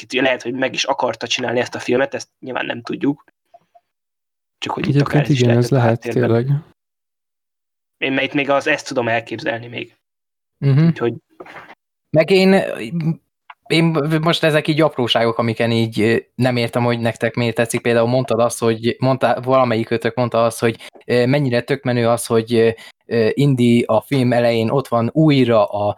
lehet, 0.09 0.41
hogy 0.41 0.53
meg 0.53 0.73
is 0.73 0.83
akarta 0.83 1.27
csinálni 1.27 1.59
ezt 1.59 1.75
a 1.75 1.79
filmet, 1.79 2.13
ezt 2.13 2.29
nyilván 2.39 2.65
nem 2.65 2.81
tudjuk. 2.81 3.23
Csak 4.57 4.73
hogy 4.73 4.87
Egyébként 4.87 5.27
itt 5.27 5.39
igen, 5.39 5.57
ez 5.57 5.69
lehet 5.69 5.99
tényleg. 5.99 6.47
Én 7.97 8.17
itt 8.17 8.33
még 8.33 8.49
az 8.49 8.67
ezt 8.67 8.87
tudom 8.87 9.07
elképzelni 9.07 9.67
még. 9.67 9.95
Uh-huh. 10.59 10.85
Úgyhogy... 10.85 11.13
Meg 12.09 12.29
én 12.29 12.63
én 13.69 13.83
most 14.21 14.43
ezek 14.43 14.67
így 14.67 14.81
apróságok, 14.81 15.37
amiken 15.37 15.71
így 15.71 16.25
nem 16.35 16.57
értem, 16.57 16.83
hogy 16.83 16.99
nektek 16.99 17.35
miért 17.35 17.55
tetszik. 17.55 17.81
Például 17.81 18.07
mondtad 18.07 18.39
azt, 18.39 18.59
hogy 18.59 18.95
mondta, 18.99 19.39
valamelyikőtök 19.43 20.15
mondta 20.15 20.43
azt, 20.43 20.59
hogy 20.59 20.75
mennyire 21.05 21.61
tök 21.61 21.83
menő 21.83 22.07
az, 22.07 22.25
hogy 22.25 22.75
Indi 23.33 23.83
a 23.87 24.01
film 24.01 24.33
elején 24.33 24.69
ott 24.69 24.87
van 24.87 25.09
újra 25.13 25.65
a 25.65 25.97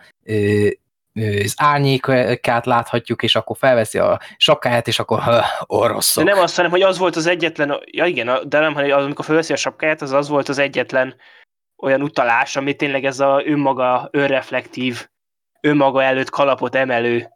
az 1.43 1.53
árnyékát 1.55 2.65
láthatjuk, 2.65 3.23
és 3.23 3.35
akkor 3.35 3.57
felveszi 3.57 3.97
a 3.97 4.19
sapkáját, 4.37 4.87
és 4.87 4.99
akkor 4.99 5.19
oroszok. 5.65 6.23
De 6.23 6.31
nem 6.33 6.41
azt, 6.41 6.55
hanem, 6.55 6.71
hogy 6.71 6.81
az 6.81 6.97
volt 6.97 7.15
az 7.15 7.25
egyetlen, 7.25 7.79
ja 7.85 8.05
igen, 8.05 8.29
de 8.47 8.59
nem, 8.59 8.73
hanem 8.73 8.97
az, 8.97 9.03
amikor 9.03 9.25
felveszi 9.25 9.53
a 9.53 9.55
sapkáját, 9.55 10.01
az 10.01 10.11
az 10.11 10.29
volt 10.29 10.49
az 10.49 10.57
egyetlen 10.57 11.15
olyan 11.77 12.01
utalás, 12.01 12.55
ami 12.55 12.75
tényleg 12.75 13.05
ez 13.05 13.19
a 13.19 13.41
önmaga, 13.45 14.09
önreflektív, 14.11 15.07
önmaga 15.61 16.03
előtt 16.03 16.29
kalapot 16.29 16.75
emelő 16.75 17.29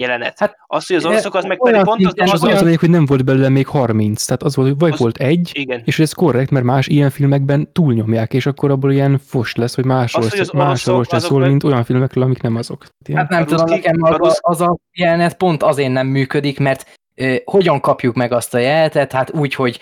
jelenet. 0.00 0.38
Hát, 0.38 0.56
az, 0.66 0.86
hogy 0.86 0.96
az 0.96 1.04
oroszok, 1.04 1.34
az 1.34 1.44
meg 1.44 1.58
pedig 1.58 1.82
pont 1.82 2.06
az, 2.06 2.12
az, 2.16 2.32
az, 2.32 2.42
az, 2.42 2.62
az, 2.62 2.76
hogy 2.76 2.90
nem 2.90 3.06
volt 3.06 3.24
belőle 3.24 3.48
még 3.48 3.66
30, 3.66 4.24
tehát 4.24 4.42
az 4.42 4.56
volt, 4.56 4.68
hogy 4.68 4.78
vagy 4.78 4.92
az, 4.92 4.98
volt 4.98 5.16
egy, 5.16 5.50
igen. 5.52 5.82
és 5.84 5.98
ez 5.98 6.12
korrekt, 6.12 6.50
mert 6.50 6.64
más 6.64 6.86
ilyen 6.86 7.10
filmekben 7.10 7.72
túlnyomják, 7.72 8.34
és 8.34 8.46
akkor 8.46 8.70
abból 8.70 8.92
ilyen 8.92 9.20
fos 9.26 9.54
lesz, 9.54 9.74
hogy 9.74 9.84
másról 9.84 10.24
az, 10.24 10.50
másról 10.50 11.04
se 11.04 11.18
szól, 11.18 11.46
mint 11.48 11.64
olyan 11.64 11.84
filmekről, 11.84 12.24
amik 12.24 12.42
nem 12.42 12.56
azok. 12.56 12.86
Ilyen. 13.06 13.20
Hát 13.20 13.30
nem 13.30 13.46
tudom, 13.46 13.68
nekem 13.68 13.96
az, 14.00 14.38
az 14.40 14.60
a 14.60 14.76
jelenet 14.92 15.36
pont 15.36 15.62
azért 15.62 15.92
nem 15.92 16.06
működik, 16.06 16.58
mert 16.58 16.98
hogyan 17.44 17.80
kapjuk 17.80 18.14
meg 18.14 18.32
azt 18.32 18.54
a 18.54 18.58
jelenetet? 18.58 19.12
Hát 19.12 19.34
úgy, 19.34 19.54
hogy 19.54 19.80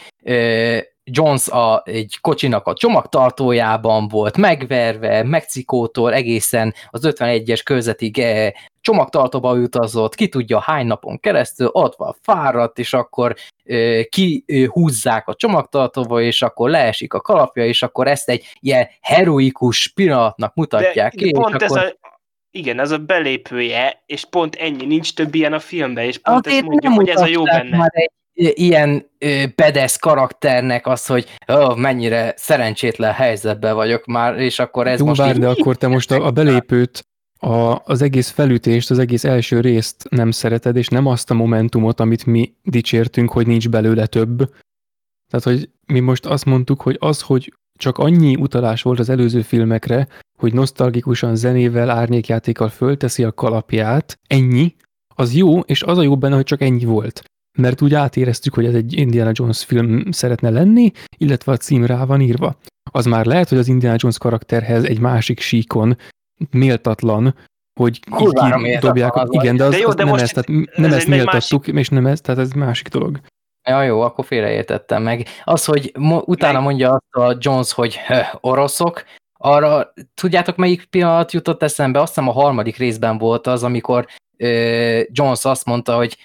Jones 1.11 1.49
a, 1.49 1.83
egy 1.85 2.19
kocsinak 2.21 2.67
a 2.67 2.75
csomagtartójában 2.75 4.09
volt 4.09 4.37
megverve, 4.37 5.23
Mexikótól 5.23 6.15
egészen 6.15 6.75
az 6.91 7.01
51-es 7.05 7.61
körzetig 7.65 8.19
eh, 8.19 8.53
csomagtartóba 8.81 9.53
utazott, 9.55 10.15
ki 10.15 10.29
tudja 10.29 10.61
hány 10.61 10.87
napon 10.87 11.21
keresztül, 11.21 11.69
ott 11.73 11.97
van 11.97 12.17
fáradt, 12.23 12.79
és 12.79 12.93
akkor 12.93 13.35
eh, 13.65 14.05
kihúzzák 14.05 15.29
a 15.29 15.35
csomagtartóba, 15.35 16.21
és 16.21 16.43
akkor 16.43 16.71
leesik 16.71 17.15
a 17.15 17.21
kalapja, 17.21 17.67
és 17.67 17.83
akkor 17.83 18.07
ezt 18.07 18.29
egy 18.29 18.45
ilyen 18.61 18.89
heroikus 19.01 19.89
pillanatnak 19.89 20.55
mutatják 20.55 21.15
de, 21.15 21.23
ki. 21.23 21.31
De 21.31 21.41
pont 21.41 21.63
ez 21.63 21.71
akkor... 21.71 21.97
a, 22.03 22.17
igen, 22.51 22.81
ez 22.81 22.91
a 22.91 22.99
belépője, 22.99 24.03
és 24.07 24.25
pont 24.25 24.55
ennyi, 24.55 24.87
nincs 24.87 25.15
több 25.15 25.35
ilyen 25.35 25.53
a 25.53 25.59
filmben, 25.59 26.05
és 26.05 26.19
pont 26.19 26.47
Azért 26.47 26.57
ezt 26.57 26.67
mondjuk, 26.67 26.95
hogy 26.95 27.09
ez 27.09 27.21
a 27.21 27.27
jó 27.27 27.43
benne. 27.43 27.77
Már 27.77 27.91
egy 27.93 28.11
ilyen 28.39 29.11
bedesz 29.55 29.97
karakternek 29.97 30.87
az, 30.87 31.07
hogy 31.07 31.27
oh, 31.47 31.77
mennyire 31.77 32.35
szerencsétlen 32.37 33.13
helyzetben 33.13 33.75
vagyok 33.75 34.07
már, 34.07 34.39
és 34.39 34.59
akkor 34.59 34.87
ez 34.87 34.99
Jó, 34.99 35.07
most 35.07 35.21
bár, 35.21 35.35
így... 35.35 35.41
de 35.41 35.49
akkor 35.49 35.77
te 35.77 35.89
most 35.89 36.11
a, 36.11 36.27
a 36.27 36.31
belépőt, 36.31 37.07
a, 37.41 37.81
az 37.85 38.03
egész 38.03 38.31
felütést, 38.31 38.91
az 38.91 38.99
egész 38.99 39.25
első 39.25 39.61
részt 39.61 40.07
nem 40.11 40.31
szereted, 40.31 40.77
és 40.77 40.89
nem 40.89 41.07
azt 41.07 41.31
a 41.31 41.35
momentumot, 41.35 42.01
amit 42.01 42.27
mi 42.27 42.55
dicsértünk, 42.63 43.31
hogy 43.31 43.47
nincs 43.47 43.69
belőle 43.69 44.07
több. 44.07 44.55
Tehát, 45.31 45.45
hogy 45.45 45.71
mi 45.87 46.01
most 46.01 46.27
azt 46.27 46.45
mondtuk, 46.45 46.83
hogy 46.83 46.97
az, 47.01 47.21
hogy 47.21 47.53
csak 47.79 47.99
annyi 47.99 48.37
utalás 48.37 48.83
volt 48.83 48.99
az 48.99 49.09
előző 49.09 49.43
filmekre, 49.43 50.09
hogy 50.39 50.53
nosztalgikusan 50.53 51.37
zenével, 51.37 51.91
árnyékjátékkal 51.91 52.69
fölteszi 52.69 53.25
a 53.25 53.33
kalapját, 53.33 54.19
ennyi, 54.27 54.75
az 55.15 55.35
jó, 55.35 55.61
és 55.61 55.83
az 55.83 55.99
a 55.99 56.03
jó 56.03 56.17
benne, 56.19 56.35
hogy 56.35 56.45
csak 56.45 56.63
ennyi 56.63 56.85
volt 56.85 57.23
mert 57.59 57.83
úgy 57.83 57.95
átéreztük, 57.95 58.55
hogy 58.55 58.65
ez 58.65 58.75
egy 58.75 58.97
Indiana 58.97 59.31
Jones 59.33 59.65
film 59.65 60.11
szeretne 60.11 60.51
lenni, 60.51 60.91
illetve 61.17 61.53
a 61.53 61.57
cím 61.57 61.87
rá 61.87 62.05
van 62.05 62.21
írva. 62.21 62.57
Az 62.91 63.07
már 63.07 63.27
lehet, 63.27 63.49
hogy 63.49 63.59
az 63.59 63.69
Indiana 63.69 63.97
Jones 63.99 64.19
karakterhez 64.19 64.85
egy 64.85 64.99
másik 64.99 65.41
síkon 65.41 65.97
méltatlan, 66.51 67.35
hogy 67.81 68.01
így 68.65 68.79
dobják. 68.79 69.15
Az 69.15 69.29
igen, 69.31 69.57
de 69.57 69.65
az, 69.65 69.71
de 69.71 69.79
jó, 69.79 69.89
az 69.89 69.95
de 69.95 70.05
nem, 70.05 70.15
ezt, 70.15 70.35
tehát 70.35 70.69
nem 70.77 70.91
ez 70.91 70.97
ezt 70.97 71.07
méltattuk, 71.07 71.61
másik... 71.61 71.75
és 71.75 71.89
nem 71.89 72.07
ez, 72.07 72.21
tehát 72.21 72.41
ez 72.41 72.53
másik 72.53 72.89
dolog. 72.89 73.21
Ja, 73.69 73.83
jó, 73.83 74.01
akkor 74.01 74.25
félreértettem 74.25 75.03
meg. 75.03 75.27
Az, 75.45 75.65
hogy 75.65 75.93
mo- 75.99 76.27
utána 76.27 76.61
mondja 76.61 76.91
azt 76.93 77.15
a 77.25 77.37
Jones, 77.41 77.73
hogy 77.73 77.99
oroszok, 78.41 79.05
arra 79.41 79.93
tudjátok 80.15 80.57
melyik 80.57 80.85
pillanat 80.85 81.33
jutott 81.33 81.63
eszembe? 81.63 82.01
Azt 82.01 82.15
hiszem 82.15 82.29
a 82.29 82.33
harmadik 82.33 82.77
részben 82.77 83.19
volt 83.19 83.47
az, 83.47 83.63
amikor 83.63 84.07
Jones 85.11 85.45
azt 85.45 85.65
mondta, 85.65 85.97
hogy 85.97 86.17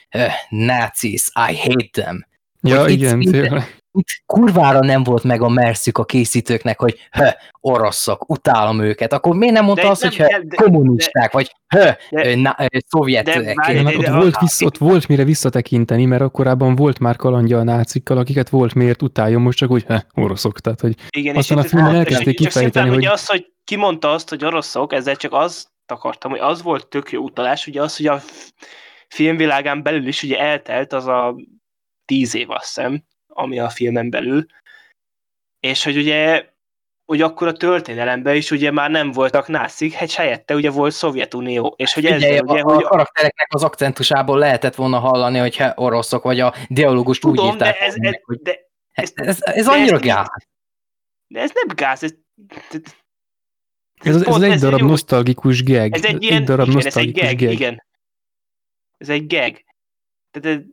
Nazis, 0.49 1.27
I 1.49 1.57
hate 1.57 2.01
them. 2.01 2.25
Ja, 2.61 2.81
hogy 2.81 2.91
igen, 2.91 3.21
itt, 3.21 3.31
tényleg. 3.31 3.77
Itt 3.95 4.07
kurvára 4.25 4.79
nem 4.79 5.03
volt 5.03 5.23
meg 5.23 5.41
a 5.41 5.49
merszük 5.49 5.97
a 5.97 6.05
készítőknek, 6.05 6.79
hogy 6.79 6.99
hö, 7.11 7.27
oroszok, 7.59 8.29
utálom 8.29 8.81
őket. 8.81 9.13
Akkor 9.13 9.35
miért 9.35 9.53
nem 9.53 9.65
mondta 9.65 9.83
de 9.83 9.89
azt, 9.89 10.01
nem, 10.01 10.11
hogy 10.11 10.19
hö, 10.19 10.43
de, 10.43 10.55
kommunisták, 10.55 11.31
de, 11.31 11.37
vagy 11.37 11.55
hö, 11.67 11.89
de, 12.09 12.35
na, 12.35 12.55
szovjetek. 12.87 13.43
De, 13.43 13.53
de, 13.73 13.83
de, 13.83 13.97
ott, 13.97 14.07
volt 14.07 14.39
vissz, 14.39 14.61
ott 14.61 14.77
volt 14.77 15.07
mire 15.07 15.23
visszatekinteni, 15.23 16.05
mert 16.05 16.21
akkorában 16.21 16.75
volt 16.75 16.99
már 16.99 17.15
kalandja 17.15 17.59
a 17.59 17.63
nácikkal, 17.63 18.17
akiket 18.17 18.49
volt 18.49 18.73
miért 18.73 19.01
utáljon, 19.01 19.41
most 19.41 19.57
csak 19.57 19.71
úgy, 19.71 19.83
hö, 19.83 19.95
oroszok. 20.13 20.59
Tehát, 20.59 20.81
hogy 20.81 20.95
igen, 21.09 21.35
aztán 21.35 21.57
a 21.57 21.63
filmben 21.63 21.95
elkezdték 21.95 22.35
kifejteni, 22.35 22.89
hogy... 22.89 23.05
Az, 23.05 23.27
hogy 23.27 23.51
ki 23.63 23.75
mondta 23.75 24.11
azt, 24.11 24.29
hogy 24.29 24.45
oroszok, 24.45 24.93
ezzel 24.93 25.15
csak 25.15 25.33
az 25.33 25.71
akartam, 25.91 26.31
hogy 26.31 26.39
az 26.39 26.61
volt 26.61 26.87
tök 26.87 27.11
jó 27.11 27.23
utalás, 27.23 27.67
ugye 27.67 27.81
az, 27.81 27.97
hogy 27.97 28.07
a 28.07 28.21
filmvilágán 29.07 29.83
belül 29.83 30.07
is 30.07 30.23
ugye 30.23 30.39
eltelt 30.39 30.93
az 30.93 31.07
a 31.07 31.35
tíz 32.05 32.35
év, 32.35 32.49
azt 32.49 32.65
hiszem, 32.65 33.03
ami 33.27 33.59
a 33.59 33.69
filmen 33.69 34.09
belül, 34.09 34.45
és 35.59 35.83
hogy 35.83 35.97
ugye 35.97 36.51
hogy 37.05 37.21
akkor 37.21 37.47
a 37.47 37.53
történelemben 37.53 38.35
is 38.35 38.51
ugye 38.51 38.71
már 38.71 38.89
nem 38.89 39.11
voltak 39.11 39.47
nászik, 39.47 40.01
egy 40.01 40.15
helyette 40.15 40.55
ugye 40.55 40.69
volt 40.69 40.93
Szovjetunió, 40.93 41.73
és 41.77 41.93
hogy 41.93 42.05
ezzel, 42.05 42.43
ugye, 42.43 42.61
a, 42.61 42.73
hogy 42.73 42.83
a 42.83 42.87
karaktereknek 42.87 43.47
az 43.49 43.63
akcentusából 43.63 44.37
lehetett 44.37 44.75
volna 44.75 44.99
hallani, 44.99 45.37
hogy 45.37 45.63
oroszok, 45.75 46.23
vagy 46.23 46.39
a 46.39 46.53
dialógust 46.69 47.21
Tudom, 47.21 47.45
úgy 47.45 47.51
írták. 47.51 47.79
De 47.79 47.85
ez, 47.85 47.95
ez, 47.97 48.15
hogy 48.23 48.41
de, 48.41 48.57
ez, 48.91 49.11
ez, 49.15 49.27
ez, 49.41 49.55
ez 49.55 49.67
annyira 49.67 49.99
gáz. 49.99 50.27
De 51.27 51.41
ez 51.41 51.51
nem 51.53 51.75
gáz, 51.75 52.03
ez, 52.03 52.13
Ez, 54.03 54.15
ez, 54.15 54.23
pont- 54.23 54.43
egy 54.43 54.51
ez 54.51 54.61
darab 54.61 54.79
jó. 54.79 54.87
nosztalgikus 54.87 55.63
gag. 55.63 55.93
Ez 55.93 56.03
egy 56.03 56.23
ilyen, 56.23 56.41
egy 56.41 56.47
darab 56.47 56.67
igen, 56.67 56.77
ez 56.85 56.85
egy 56.85 57.05
nosztalgikus 57.05 57.29
gag, 57.29 57.39
gag. 57.39 57.51
igen. 57.51 57.83
Ez 58.97 59.09
egy 59.09 59.27
gag. 59.27 59.63
Tehát 60.31 60.57
ez, 60.57 60.63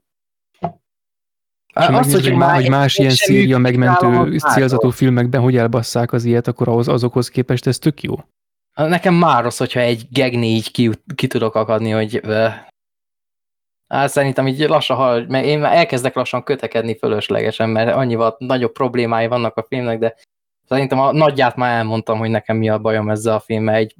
ha 1.74 1.90
megnézed, 1.90 2.22
hogy, 2.22 2.34
má, 2.34 2.54
hogy 2.54 2.68
más 2.68 2.98
ilyen 2.98 3.14
nálam, 3.28 3.60
megmentő 3.60 4.38
célzatú 4.38 4.86
már 4.86 4.94
filmekben 4.94 5.40
hogy 5.40 5.56
elbasszák 5.56 6.12
az 6.12 6.24
ilyet, 6.24 6.48
akkor 6.48 6.68
ahhoz, 6.68 6.88
azokhoz 6.88 7.28
képest 7.28 7.66
ez 7.66 7.78
tök 7.78 8.02
jó. 8.02 8.14
Nekem 8.74 9.14
már 9.14 9.42
rossz, 9.42 9.58
hogyha 9.58 9.80
egy 9.80 10.06
gegni 10.10 10.46
így 10.46 10.70
ki, 10.70 10.90
ki 11.14 11.26
tudok 11.26 11.54
akadni, 11.54 11.90
hogy 11.90 12.20
hát 13.88 14.10
szerintem 14.10 14.46
így 14.46 14.58
lassan 14.58 14.96
hal, 14.96 15.24
mert 15.28 15.44
én 15.44 15.58
már 15.58 15.76
elkezdek 15.76 16.14
lassan 16.14 16.42
kötekedni 16.42 16.96
fölöslegesen, 16.98 17.68
mert 17.68 17.94
annyival 17.94 18.36
nagyobb 18.38 18.72
problémái 18.72 19.26
vannak 19.26 19.56
a 19.56 19.66
filmnek, 19.68 19.98
de 19.98 20.16
szerintem 20.70 21.00
a 21.00 21.12
nagyját 21.12 21.56
már 21.56 21.76
elmondtam, 21.76 22.18
hogy 22.18 22.30
nekem 22.30 22.56
mi 22.56 22.68
a 22.68 22.78
bajom 22.78 23.10
ezzel 23.10 23.34
a 23.34 23.40
filmmel. 23.40 23.74
Egy 23.74 23.94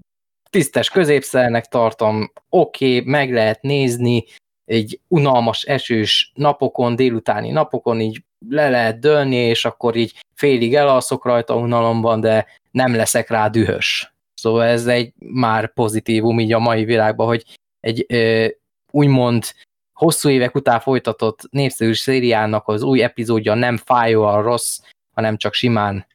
tisztes 0.50 0.90
középszernek 0.90 1.66
tartom, 1.66 2.32
oké, 2.48 2.98
okay, 2.98 3.10
meg 3.10 3.32
lehet 3.32 3.62
nézni, 3.62 4.24
egy 4.64 5.00
unalmas 5.08 5.62
esős 5.62 6.32
napokon, 6.34 6.96
délutáni 6.96 7.50
napokon 7.50 8.00
így 8.00 8.24
le 8.48 8.68
lehet 8.68 8.98
dőlni, 8.98 9.36
és 9.36 9.64
akkor 9.64 9.96
így 9.96 10.14
félig 10.34 10.74
elalszok 10.74 11.24
rajta 11.24 11.56
unalomban, 11.56 12.20
de 12.20 12.46
nem 12.70 12.94
leszek 12.94 13.28
rá 13.28 13.48
dühös. 13.48 14.14
Szóval 14.34 14.64
ez 14.64 14.86
egy 14.86 15.12
már 15.18 15.72
pozitívum 15.72 16.40
így 16.40 16.52
a 16.52 16.58
mai 16.58 16.84
világban, 16.84 17.26
hogy 17.26 17.44
egy 17.80 18.04
ö, 18.08 18.46
úgymond 18.90 19.44
hosszú 19.92 20.28
évek 20.28 20.54
után 20.54 20.80
folytatott 20.80 21.40
népszerű 21.50 21.94
szériának 21.94 22.68
az 22.68 22.82
új 22.82 23.02
epizódja 23.02 23.54
nem 23.54 23.76
fájóan 23.76 24.42
rossz, 24.42 24.78
hanem 25.14 25.36
csak 25.36 25.54
simán 25.54 26.06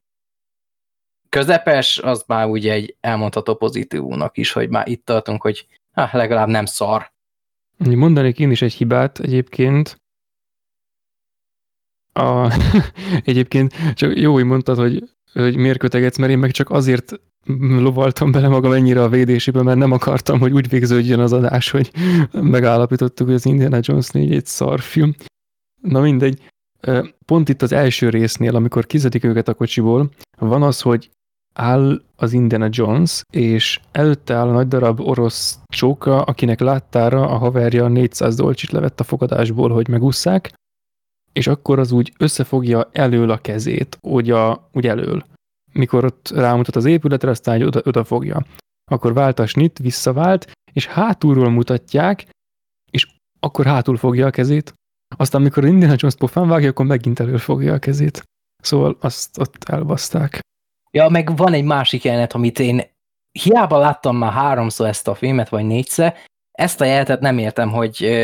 közepes, 1.35 1.97
az 1.97 2.23
már 2.27 2.47
ugye 2.47 2.71
egy 2.73 2.95
elmondható 2.99 3.55
pozitívumnak 3.55 4.37
is, 4.37 4.51
hogy 4.51 4.69
már 4.69 4.87
itt 4.87 5.05
tartunk, 5.05 5.41
hogy 5.41 5.67
hát 5.93 6.13
legalább 6.13 6.47
nem 6.47 6.65
szar. 6.65 7.11
Mondanék 7.77 8.39
én 8.39 8.51
is 8.51 8.61
egy 8.61 8.73
hibát 8.73 9.19
egyébként. 9.19 10.01
A, 12.13 12.53
egyébként 13.29 13.73
csak 13.93 14.17
jó, 14.19 14.33
hogy 14.33 14.43
mondtad, 14.43 14.77
hogy, 14.77 15.03
hogy 15.33 15.55
miért 15.55 15.77
kötegetsz, 15.77 16.17
mert 16.17 16.31
én 16.31 16.37
meg 16.37 16.51
csak 16.51 16.69
azért 16.69 17.19
lovaltam 17.57 18.31
bele 18.31 18.47
magam 18.47 18.71
ennyire 18.71 19.03
a 19.03 19.09
védésébe, 19.09 19.63
mert 19.63 19.77
nem 19.77 19.91
akartam, 19.91 20.39
hogy 20.39 20.51
úgy 20.51 20.69
végződjön 20.69 21.19
az 21.19 21.33
adás, 21.33 21.69
hogy 21.69 21.91
megállapítottuk, 22.31 23.25
hogy 23.25 23.35
az 23.35 23.45
Indiana 23.45 23.79
Jones 23.81 24.09
4 24.09 24.33
egy 24.33 24.45
szarfilm. 24.45 25.15
Na 25.81 26.01
mindegy. 26.01 26.41
Pont 27.25 27.49
itt 27.49 27.61
az 27.61 27.71
első 27.71 28.09
résznél, 28.09 28.55
amikor 28.55 28.85
kizedik 28.85 29.23
őket 29.23 29.47
a 29.47 29.53
kocsiból, 29.53 30.09
van 30.37 30.63
az, 30.63 30.81
hogy 30.81 31.09
áll 31.55 32.01
az 32.15 32.33
Indiana 32.33 32.67
Jones, 32.69 33.21
és 33.29 33.79
előtte 33.91 34.33
áll 34.33 34.47
a 34.47 34.51
nagy 34.51 34.67
darab 34.67 34.99
orosz 34.99 35.59
csóka, 35.67 36.21
akinek 36.21 36.59
láttára 36.59 37.29
a 37.29 37.37
haverja 37.37 37.87
400 37.87 38.35
dolcsit 38.35 38.71
levett 38.71 38.99
a 38.99 39.03
fogadásból, 39.03 39.69
hogy 39.69 39.87
megusszák, 39.87 40.53
és 41.33 41.47
akkor 41.47 41.79
az 41.79 41.91
úgy 41.91 42.13
összefogja 42.17 42.89
elől 42.91 43.29
a 43.29 43.37
kezét, 43.37 43.97
úgy, 44.01 44.31
a, 44.31 44.69
úgy 44.73 44.87
elől. 44.87 45.25
Mikor 45.71 46.05
ott 46.05 46.29
rámutat 46.29 46.75
az 46.75 46.85
épületre, 46.85 47.29
aztán 47.29 47.61
oda, 47.61 47.81
oda 47.83 48.03
fogja. 48.03 48.45
Akkor 48.91 49.13
vált 49.13 49.39
a 49.39 49.45
snit, 49.45 49.79
visszavált, 49.79 50.51
és 50.73 50.85
hátulról 50.85 51.49
mutatják, 51.49 52.27
és 52.91 53.07
akkor 53.39 53.65
hátul 53.65 53.97
fogja 53.97 54.27
a 54.27 54.29
kezét. 54.29 54.73
Aztán, 55.17 55.41
amikor 55.41 55.65
Indiana 55.65 55.95
Jones 55.97 56.15
pofán 56.15 56.47
vágja, 56.47 56.69
akkor 56.69 56.85
megint 56.85 57.19
elől 57.19 57.37
fogja 57.37 57.73
a 57.73 57.79
kezét. 57.79 58.23
Szóval 58.63 58.97
azt 58.99 59.37
ott 59.37 59.63
elbaszták. 59.63 60.39
Ja, 60.95 61.09
meg 61.09 61.35
van 61.35 61.53
egy 61.53 61.63
másik 61.63 62.03
jelenet, 62.03 62.33
amit 62.33 62.59
én 62.59 62.81
hiába 63.31 63.77
láttam 63.77 64.17
már 64.17 64.31
háromszor 64.31 64.87
ezt 64.87 65.07
a 65.07 65.15
filmet, 65.15 65.49
vagy 65.49 65.65
négyszer, 65.65 66.15
ezt 66.51 66.81
a 66.81 66.85
jelenetet 66.85 67.19
nem 67.19 67.37
értem, 67.37 67.71
hogy 67.71 68.23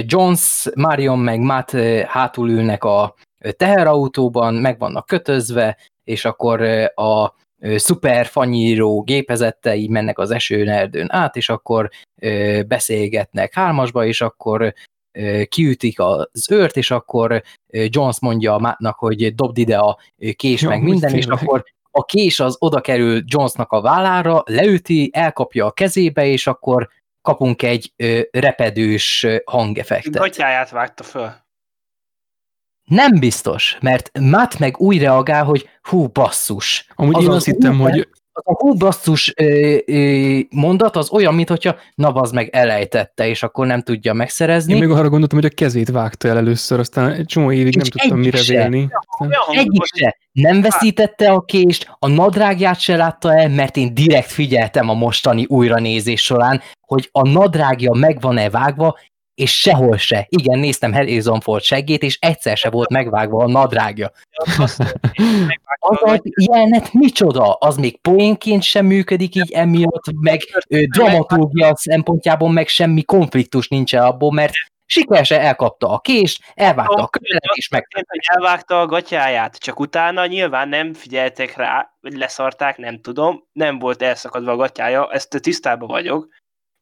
Jones, 0.00 0.68
Marion 0.74 1.18
meg 1.18 1.40
Matt 1.40 1.70
hátul 2.06 2.50
ülnek 2.50 2.84
a 2.84 3.14
teherautóban, 3.56 4.54
meg 4.54 4.78
vannak 4.78 5.06
kötözve, 5.06 5.76
és 6.04 6.24
akkor 6.24 6.60
a 6.94 7.34
szuper 7.76 8.26
fanyíró 8.26 9.02
gépezette, 9.02 9.76
így 9.76 9.90
mennek 9.90 10.18
az 10.18 10.30
esőn 10.30 10.68
erdőn 10.68 11.12
át, 11.12 11.36
és 11.36 11.48
akkor 11.48 11.90
beszélgetnek 12.66 13.54
hármasba, 13.54 14.04
és 14.04 14.20
akkor 14.20 14.74
kiütik 15.48 16.00
az 16.00 16.50
őrt, 16.50 16.76
és 16.76 16.90
akkor 16.90 17.42
Jones 17.68 18.20
mondja 18.20 18.58
Mattnak, 18.58 18.98
hogy 18.98 19.34
dobd 19.34 19.58
ide 19.58 19.78
a 19.78 19.98
kés, 20.36 20.62
Ja, 20.62 20.68
meg 20.68 20.82
minden, 20.82 21.14
és 21.14 21.26
akkor 21.26 21.64
a 21.94 22.04
kés 22.04 22.40
az 22.40 22.56
oda 22.58 22.80
kerül 22.80 23.22
Jonesnak 23.26 23.72
a 23.72 23.80
vállára, 23.80 24.42
leüti, 24.46 25.10
elkapja 25.12 25.66
a 25.66 25.72
kezébe, 25.72 26.26
és 26.26 26.46
akkor 26.46 26.88
kapunk 27.22 27.62
egy 27.62 27.92
ö, 27.96 28.20
repedős 28.30 29.26
hangeffektet. 29.44 30.12
gatyáját 30.22 30.70
vágta 30.70 31.02
föl. 31.02 31.32
Nem 32.84 33.18
biztos, 33.18 33.78
mert 33.80 34.18
Matt 34.18 34.58
meg 34.58 34.78
úgy 34.78 34.98
reagál, 34.98 35.44
hogy 35.44 35.68
hú, 35.82 36.08
basszus. 36.08 36.86
Amúgy 36.94 37.14
Az 37.14 37.22
én 37.22 37.28
az 37.28 37.34
azt 37.34 37.44
hittem, 37.44 37.78
hogy 37.78 38.08
Az 38.34 38.42
a 38.46 38.54
hú, 38.58 38.74
basszus 38.74 39.32
ö, 39.36 39.76
ö, 39.86 40.38
mondat 40.50 40.96
az 40.96 41.10
olyan, 41.10 41.34
mintha 41.34 41.76
na 41.94 42.08
az 42.08 42.30
meg 42.30 42.48
elejtette, 42.52 43.28
és 43.28 43.42
akkor 43.42 43.66
nem 43.66 43.82
tudja 43.82 44.12
megszerezni. 44.12 44.74
én 44.74 44.78
még 44.80 44.90
arra 44.90 45.08
gondoltam, 45.08 45.38
hogy 45.40 45.50
a 45.52 45.54
kezét 45.54 45.90
vágta 45.90 46.28
el 46.28 46.36
először, 46.36 46.78
aztán 46.78 47.10
egy 47.10 47.24
csomó 47.26 47.52
évig 47.52 47.74
nem 47.76 47.84
És 47.84 47.88
tudtam 47.88 48.18
egyik 48.18 48.32
mire 48.32 48.42
se. 48.44 48.52
vélni. 48.52 48.88
Egyik 49.50 49.84
se. 49.84 50.16
Nem 50.32 50.60
veszítette 50.60 51.30
a 51.30 51.40
kést, 51.40 51.96
a 51.98 52.08
nadrágját 52.08 52.80
se 52.80 52.96
látta 52.96 53.34
el, 53.38 53.48
mert 53.48 53.76
én 53.76 53.94
direkt 53.94 54.30
figyeltem 54.30 54.88
a 54.88 54.94
mostani 54.94 55.44
újranézés 55.48 56.22
során, 56.22 56.60
hogy 56.86 57.08
a 57.12 57.28
nadrágja 57.28 57.92
meg 57.92 58.20
van-e 58.20 58.50
vágva, 58.50 58.98
és 59.34 59.60
sehol 59.60 59.96
se. 59.96 60.26
Igen, 60.28 60.58
néztem 60.58 60.92
Harrison 60.92 61.40
Ford 61.40 61.62
seggét, 61.62 62.02
és 62.02 62.18
egyszer 62.20 62.56
se 62.56 62.70
volt 62.70 62.90
megvágva 62.90 63.44
a 63.44 63.48
nadrágja. 63.48 64.10
Az 64.58 64.80
a 64.80 65.94
a 66.04 66.20
jelenet 66.34 66.92
micsoda? 66.92 67.52
Az 67.52 67.76
még 67.76 68.00
poénként 68.00 68.62
sem 68.62 68.86
működik 68.86 69.34
így 69.34 69.52
emiatt, 69.52 70.02
meg 70.20 70.40
ö, 70.68 70.82
dramaturgia 70.84 71.76
szempontjából 71.76 72.50
meg 72.52 72.68
semmi 72.68 73.02
konfliktus 73.02 73.68
nincs 73.68 73.92
abból, 73.92 74.32
mert 74.32 74.52
sikeresen 74.86 75.40
elkapta 75.40 75.88
a 75.88 75.98
kést, 75.98 76.42
elvágta 76.54 77.02
a 77.02 77.08
követ, 77.08 77.42
és 77.54 77.68
meg 77.68 77.86
elvágta 78.16 78.80
a 78.80 78.86
gatyáját, 78.86 79.56
csak 79.56 79.80
utána 79.80 80.26
nyilván 80.26 80.68
nem 80.68 80.94
figyeltek 80.94 81.56
rá, 81.56 81.90
vagy 82.00 82.16
leszarták, 82.16 82.76
nem 82.76 83.00
tudom, 83.00 83.44
nem 83.52 83.78
volt 83.78 84.02
elszakadva 84.02 84.52
a 84.52 84.56
gatyája, 84.56 85.08
ezt 85.12 85.40
tisztában 85.40 85.88
vagyok, 85.88 86.28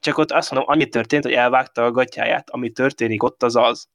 csak 0.00 0.18
ott 0.18 0.30
azt 0.30 0.50
mondom, 0.50 0.70
annyi 0.70 0.86
történt, 0.86 1.24
hogy 1.24 1.32
elvágta 1.32 1.84
a 1.84 1.90
gatyáját, 1.90 2.50
ami 2.50 2.70
történik 2.70 3.22
ott 3.22 3.42
az 3.42 3.56
az. 3.56 3.86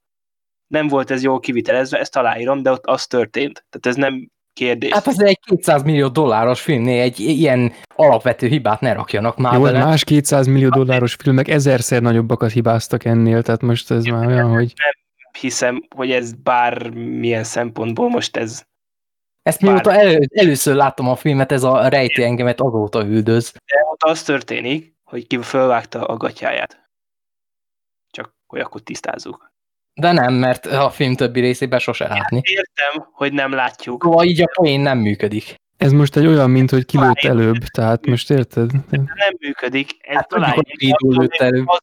Nem 0.68 0.88
volt 0.88 1.11
ez 1.11 1.23
jól 1.23 1.40
kivitelezve, 1.40 1.99
ezt 1.99 2.15
aláírom, 2.15 2.64
de 2.64 2.72
ott 2.72 2.86
az 2.86 3.07
történt. 3.07 3.65
Tehát 3.69 3.86
ez 3.86 3.95
nem 3.95 4.30
kérdés. 4.56 4.91
Hát 4.91 5.07
az 5.07 5.22
egy 5.22 5.40
200 5.40 5.84
millió 5.84 6.07
dolláros 6.07 6.61
filmnél 6.61 7.02
egy 7.02 7.19
ilyen 7.19 7.73
alapvető 7.95 8.48
hibát 8.48 8.82
ne 8.82 8.94
rakjanak 8.94 9.38
már 9.38 9.53
Jó, 9.53 9.61
bele. 9.61 9.84
más 9.84 10.03
200 10.03 10.48
millió 10.48 10.69
dolláros 10.69 11.14
filmek 11.14 11.48
ezerszer 11.48 12.02
nagyobbakat 12.02 12.52
hibáztak 12.52 13.06
ennél, 13.06 13.41
tehát 13.41 13.61
most 13.61 13.91
ez 13.91 14.03
már 14.03 14.27
olyan, 14.27 14.49
hogy 14.49 14.73
Hiszem, 15.40 15.88
hogy 15.95 16.11
ez 16.11 16.34
bármilyen 16.34 17.44
szempontból 17.44 18.10
most 18.10 18.38
ez 18.38 18.64
Ezt 19.41 19.61
mióta 19.61 19.94
elő, 19.94 20.19
először 20.34 20.76
láttam 20.76 21.10
a 21.10 21.15
filmet, 21.15 21.52
ez 21.52 21.64
a 21.64 21.88
rejti 21.88 22.23
engemet 22.23 22.61
azóta 22.61 23.06
üldöz. 23.06 23.52
De 23.52 23.86
ott 23.91 24.03
az 24.03 24.23
történik, 24.23 24.95
hogy 25.06 25.27
ki 25.27 25.41
fölvágta 25.41 26.06
a 26.06 26.18
gatyáját. 26.18 26.90
Csak 28.11 28.36
hogy 28.48 28.60
akkor 28.60 28.82
tisztázzuk. 28.82 29.53
De 29.94 30.11
nem, 30.11 30.34
mert 30.34 30.65
a 30.65 30.90
film 30.90 31.15
többi 31.15 31.40
részében 31.40 31.80
sose 31.80 32.07
látni. 32.07 32.41
Értem, 32.44 33.07
hogy 33.11 33.34
nem 33.34 33.52
látjuk. 33.52 34.03
Szóval 34.03 34.26
így 34.26 34.41
a 34.41 34.52
poén 34.53 34.80
nem 34.80 34.98
működik. 34.98 35.56
ez 35.77 35.91
most 35.91 36.15
egy 36.15 36.26
olyan, 36.27 36.49
mint 36.49 36.69
hogy 36.69 36.86
kilőtt 36.86 37.19
előbb, 37.23 37.57
tehát 37.57 38.06
most 38.06 38.30
érted? 38.30 38.72
De 38.72 38.98
nem 38.98 39.36
működik. 39.40 39.91
Ez 40.02 40.15
Hát 40.15 40.27
talán 40.27 40.52
hogy 40.52 40.76
Ridul 40.80 41.15
lőtt 41.18 41.34
előbb. 41.34 41.68
az, 41.68 41.80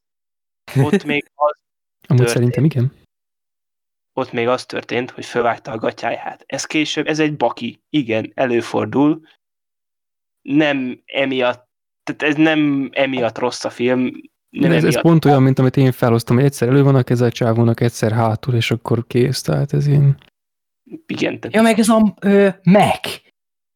ott, 0.77 1.05
még 1.05 1.31
az, 1.35 1.57
Amúgy 2.07 2.24
történt. 2.24 2.28
szerintem 2.28 2.65
igen. 2.65 2.93
ott 4.12 4.32
még 4.32 4.49
az 4.49 4.66
történt, 4.66 5.11
hogy 5.11 5.24
fölvágta 5.24 5.73
a 5.73 5.77
gatyáját. 5.78 6.44
Ez 6.47 6.65
később, 6.65 7.07
ez 7.07 7.19
egy 7.19 7.36
baki. 7.36 7.82
Igen, 7.90 8.32
előfordul. 8.35 9.27
Nem 10.43 11.03
emiatt, 11.07 11.69
tehát 12.03 12.23
ez 12.23 12.35
nem 12.35 12.91
emiatt 12.93 13.39
rossz 13.39 13.65
a 13.65 13.70
film. 13.70 14.11
Nem 14.51 14.70
ez, 14.70 14.77
ez 14.77 14.85
emiatt. 14.85 15.03
pont 15.03 15.24
olyan, 15.24 15.43
mint 15.43 15.59
amit 15.59 15.77
én 15.77 15.93
felhoztam, 15.93 16.37
hogy 16.37 16.45
egyszer 16.45 16.69
elő 16.69 16.83
van 16.83 16.95
a 16.95 17.03
keze 17.03 17.24
a 17.24 17.31
csávónak, 17.31 17.81
egyszer 17.81 18.12
hátul, 18.12 18.55
és 18.55 18.70
akkor 18.70 19.07
kész, 19.07 19.43
tehát 19.43 19.73
ez 19.73 19.87
ilyen... 19.87 20.19
Igen, 21.07 21.41
tehát 21.41 21.57
Ja, 21.57 21.62
meg 21.62 21.79
ez 21.79 21.89
a 21.89 22.15
ö, 22.20 22.49
Mac. 22.62 23.20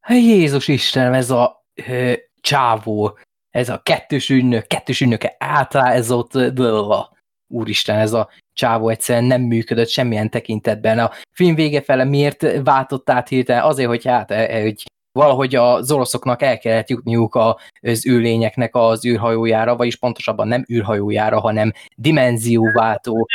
Jézus 0.09 0.69
Istenem, 0.69 1.13
ez 1.13 1.31
a 1.31 1.67
ö, 1.89 2.13
csávó, 2.41 3.19
ez 3.51 3.69
a 3.69 3.81
kettős 3.83 4.31
ügynök, 4.31 4.67
kettős 4.67 5.01
ügynöke 5.01 5.37
általán 5.39 5.93
ez 5.93 6.11
ott, 6.11 6.33
blablabla. 6.33 7.13
úristen, 7.49 7.99
ez 7.99 8.13
a 8.13 8.31
csávó 8.53 8.89
egyszerűen 8.89 9.25
nem 9.25 9.43
működött 9.43 9.89
semmilyen 9.89 10.31
tekintetben. 10.31 10.99
A 10.99 11.11
film 11.33 11.55
vége 11.55 11.83
fele 11.83 12.05
miért 12.05 12.63
váltott 12.63 13.11
át 13.11 13.29
hirtelen? 13.29 13.63
Azért, 13.63 13.89
hogy 13.89 14.05
hát, 14.05 14.31
e- 14.31 14.57
e- 14.57 14.63
hogy 14.63 14.85
valahogy 15.17 15.55
az 15.55 15.93
oroszoknak 15.93 16.43
el 16.43 16.59
kellett 16.59 16.89
jutniuk 16.89 17.39
az 17.81 18.07
űrlényeknek 18.07 18.75
az 18.75 19.07
űrhajójára, 19.07 19.77
vagyis 19.77 19.97
pontosabban 19.97 20.49
nem 20.49 20.65
űrhajójára, 20.73 21.41
hanem 21.41 21.73
dimenzióváltó 21.97 23.27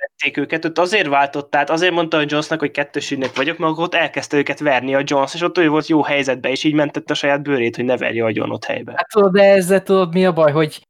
vették 0.00 0.36
őket, 0.36 0.64
ott 0.64 0.78
azért 0.78 1.08
váltott, 1.08 1.50
tehát 1.50 1.70
azért 1.70 1.92
mondta 1.92 2.16
a 2.16 2.24
Jonesnak, 2.26 2.58
hogy 2.58 2.70
kettős 2.70 3.10
ügynök 3.10 3.36
vagyok, 3.36 3.58
mert 3.58 3.78
ott 3.78 3.94
elkezdte 3.94 4.36
őket 4.36 4.60
verni 4.60 4.94
a 4.94 5.02
Jones, 5.04 5.34
és 5.34 5.42
ott 5.42 5.58
ő 5.58 5.68
volt 5.68 5.86
jó 5.86 6.02
helyzetbe, 6.02 6.50
és 6.50 6.64
így 6.64 6.74
mentette 6.74 7.12
a 7.12 7.16
saját 7.16 7.42
bőrét, 7.42 7.76
hogy 7.76 7.84
ne 7.84 7.96
verje 7.96 8.24
a 8.24 8.30
John 8.32 8.50
ott 8.50 8.64
helybe. 8.64 8.92
Hát 8.96 9.08
tudod, 9.08 9.32
de 9.32 9.42
ezzel 9.42 9.82
tudod 9.82 10.14
mi 10.14 10.26
a 10.26 10.32
baj, 10.32 10.52
hogy 10.52 10.88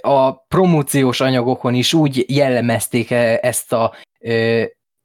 a 0.00 0.32
promóciós 0.32 1.20
anyagokon 1.20 1.74
is 1.74 1.94
úgy 1.94 2.24
jellemezték 2.28 3.10
e- 3.10 3.38
ezt 3.42 3.72
a 3.72 3.94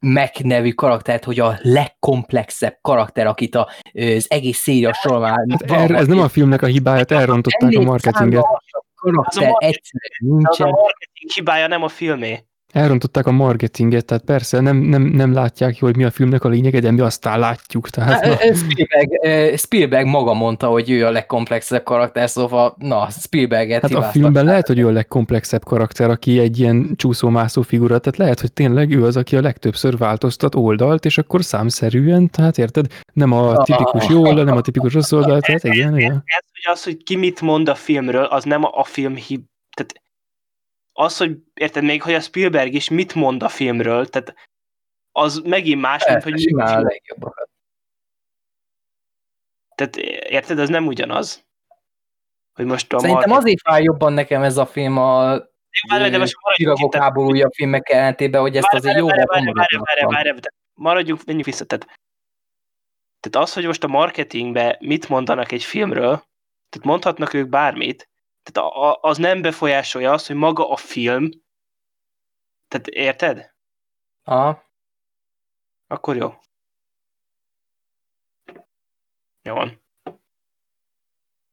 Mac 0.06 0.40
nevű 0.40 0.70
karaktert, 0.72 1.24
hogy 1.24 1.40
a 1.40 1.58
legkomplexebb 1.60 2.78
karakter, 2.80 3.26
akit 3.26 3.54
a, 3.54 3.68
az 3.92 4.26
egész 4.28 4.58
széria 4.58 4.92
során... 4.92 5.50
Hát 5.50 5.70
er, 5.70 5.90
ez 5.90 6.06
nem 6.06 6.18
a 6.20 6.28
filmnek 6.28 6.62
a 6.62 6.66
hibája, 6.66 7.04
elrontották 7.08 7.76
a 7.76 7.80
marketinget. 7.82 8.44
Karakter 8.94 9.42
Az 9.42 9.48
a 9.48 9.50
marketing- 9.50 9.76
egyszerűen 9.76 10.42
De 10.42 10.48
az 10.48 10.60
a 10.60 10.64
nincsen. 10.64 10.68
marketing 10.68 11.30
hibája 11.34 11.66
nem 11.66 11.82
a 11.82 11.88
filmé. 11.88 12.44
Elrontották 12.72 13.26
a 13.26 13.30
marketinget, 13.30 14.04
tehát 14.04 14.24
persze 14.24 14.60
nem, 14.60 14.76
nem, 14.76 15.02
nem 15.02 15.32
látják 15.32 15.78
jól, 15.78 15.90
hogy 15.90 15.98
mi 15.98 16.04
a 16.04 16.10
filmnek 16.10 16.44
a 16.44 16.48
lényege, 16.48 16.80
de 16.80 16.90
mi 16.90 17.00
aztán 17.00 17.38
látjuk. 17.38 17.88
Tehát, 17.88 18.24
na, 18.24 18.30
Hát, 18.30 18.44
ö, 18.44 18.54
Spielberg, 18.54 19.58
Spielberg 19.58 20.06
maga 20.06 20.34
mondta, 20.34 20.66
hogy 20.66 20.90
ő 20.90 21.06
a 21.06 21.10
legkomplexebb 21.10 21.82
karakter, 21.82 22.30
szóval 22.30 22.74
na, 22.78 23.08
Spielberget 23.10 23.82
hát 23.82 23.94
a 23.94 24.02
filmben 24.02 24.44
lehet, 24.44 24.66
hogy 24.66 24.78
ő 24.78 24.86
a 24.86 24.90
legkomplexebb 24.90 25.64
karakter, 25.64 26.10
aki 26.10 26.38
egy 26.38 26.58
ilyen 26.58 26.92
csúszómászó 26.96 27.62
figura, 27.62 27.98
tehát 27.98 28.18
lehet, 28.18 28.40
hogy 28.40 28.52
tényleg 28.52 28.90
ő 28.90 29.04
az, 29.04 29.16
aki 29.16 29.36
a 29.36 29.40
legtöbbször 29.40 29.96
változtat 29.98 30.54
oldalt, 30.54 31.04
és 31.04 31.18
akkor 31.18 31.44
számszerűen, 31.44 32.30
tehát 32.30 32.58
érted, 32.58 32.86
nem 33.12 33.32
a 33.32 33.62
tipikus 33.62 34.08
jó 34.08 34.26
oldal, 34.26 34.44
nem 34.44 34.56
a 34.56 34.60
tipikus 34.60 34.94
rossz 34.94 35.12
oldal, 35.12 35.40
tehát 35.40 35.64
igen, 35.64 35.98
igen. 35.98 36.22
Ez, 36.24 36.44
hogy 36.52 36.72
az, 36.72 36.84
hogy 36.84 37.02
ki 37.02 37.16
mit 37.16 37.40
mond 37.40 37.68
a 37.68 37.74
filmről, 37.74 38.24
az 38.24 38.44
nem 38.44 38.64
a, 38.64 38.70
a 38.74 38.84
film 38.84 39.14
hib... 39.14 39.40
Az, 40.92 41.16
hogy 41.16 41.36
érted 41.54 41.84
még, 41.84 42.02
hogy 42.02 42.14
a 42.14 42.20
Spielberg 42.20 42.74
is 42.74 42.88
mit 42.88 43.14
mond 43.14 43.42
a 43.42 43.48
filmről, 43.48 44.06
tehát 44.06 44.34
az 45.12 45.38
megint 45.38 45.80
más, 45.80 46.04
mint 46.04 46.12
Persze, 46.12 46.30
hogy 46.30 46.40
simán 46.40 46.78
a 46.78 46.80
legjobbakat. 46.80 47.50
Tehát 49.74 49.96
érted, 50.26 50.58
ez 50.58 50.68
nem 50.68 50.86
ugyanaz. 50.86 51.44
Hogy 52.52 52.64
most 52.64 52.92
a 52.92 52.98
Szerintem 52.98 53.28
marketing- 53.28 53.44
azért 53.44 53.60
fáj 53.60 53.82
jobban 53.82 54.12
nekem 54.12 54.42
ez 54.42 54.56
a 54.56 54.66
film 54.66 54.96
a 54.98 55.32
Jó, 55.88 56.24
csillagok 56.54 56.94
háborúja 56.94 57.50
filmek 57.54 57.88
ellentétben, 57.88 58.40
hogy 58.40 58.56
ezt 58.56 58.72
azért 58.72 59.00
várj, 59.00 60.30
Maradjunk, 60.74 61.24
menjünk 61.24 61.46
vissza. 61.46 61.64
Tehát, 61.64 61.84
tehát 63.20 63.48
az, 63.48 63.54
hogy 63.54 63.64
most 63.64 63.84
a 63.84 63.88
marketingbe 63.88 64.76
mit 64.80 65.08
mondanak 65.08 65.52
egy 65.52 65.62
filmről, 65.64 66.24
tehát 66.68 66.86
mondhatnak 66.86 67.32
ők 67.32 67.48
bármit, 67.48 68.08
tehát 68.42 68.70
a, 68.70 68.90
a, 68.90 68.98
az 69.00 69.16
nem 69.16 69.42
befolyásolja 69.42 70.12
azt, 70.12 70.26
hogy 70.26 70.36
maga 70.36 70.70
a 70.70 70.76
film, 70.76 71.30
tehát 72.68 72.86
érted? 72.86 73.54
Aha. 74.24 74.62
Akkor 75.86 76.16
jó. 76.16 76.34
Jó 79.42 79.54
van. 79.54 79.80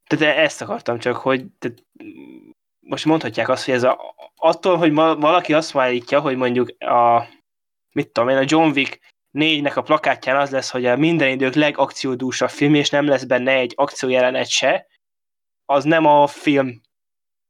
Tehát 0.08 0.36
e- 0.36 0.42
ezt 0.42 0.62
akartam 0.62 1.00
csak, 1.00 1.16
hogy 1.16 1.46
tehát 1.60 1.86
most 2.80 3.06
mondhatják 3.06 3.50
azt, 3.50 3.66
hogy 3.66 3.74
ez 3.74 3.84
a, 3.84 4.16
attól, 4.36 4.78
hogy 4.78 4.94
valaki 4.94 5.54
azt 5.54 5.76
állítja, 5.76 6.20
hogy 6.20 6.36
mondjuk 6.36 6.84
a 6.84 7.28
mit 7.92 8.10
tudom 8.10 8.30
én, 8.30 8.38
a 8.38 8.44
John 8.46 8.72
Wick 8.72 9.00
4-nek 9.34 9.76
a 9.76 9.82
plakátján 9.82 10.38
az 10.38 10.50
lesz, 10.50 10.70
hogy 10.70 10.86
a 10.86 10.98
minden 10.98 11.30
idők 11.30 11.54
legakciódúsabb 11.54 12.50
film, 12.50 12.74
és 12.74 12.90
nem 12.90 13.08
lesz 13.08 13.24
benne 13.24 13.52
egy 13.52 13.74
akciójelenet 13.76 14.48
se, 14.48 14.88
az 15.70 15.84
nem 15.84 16.06
a 16.06 16.28
film 16.28 16.82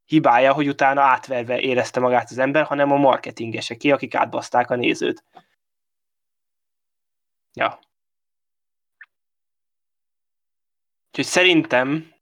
hibája, 0.06 0.54
hogy 0.54 0.68
utána 0.68 1.02
átverve 1.02 1.60
érezte 1.60 2.00
magát 2.00 2.30
az 2.30 2.38
ember, 2.38 2.66
hanem 2.66 2.91
a 2.91 2.98
marketingeseké, 2.98 3.90
akik 3.90 4.16
átbaszták 4.16 4.70
a 4.70 4.76
nézőt. 4.76 5.24
Ja. 7.54 7.80
Úgyhogy 11.08 11.26
szerintem 11.26 12.14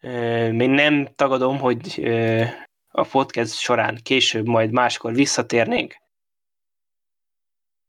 euh, 0.00 0.52
még 0.52 0.68
nem 0.68 1.08
tagadom, 1.14 1.58
hogy 1.58 2.00
euh, 2.02 2.48
a 2.88 3.02
podcast 3.02 3.54
során 3.54 3.98
később 4.02 4.46
majd 4.46 4.70
máskor 4.70 5.14
visszatérnénk 5.14 5.96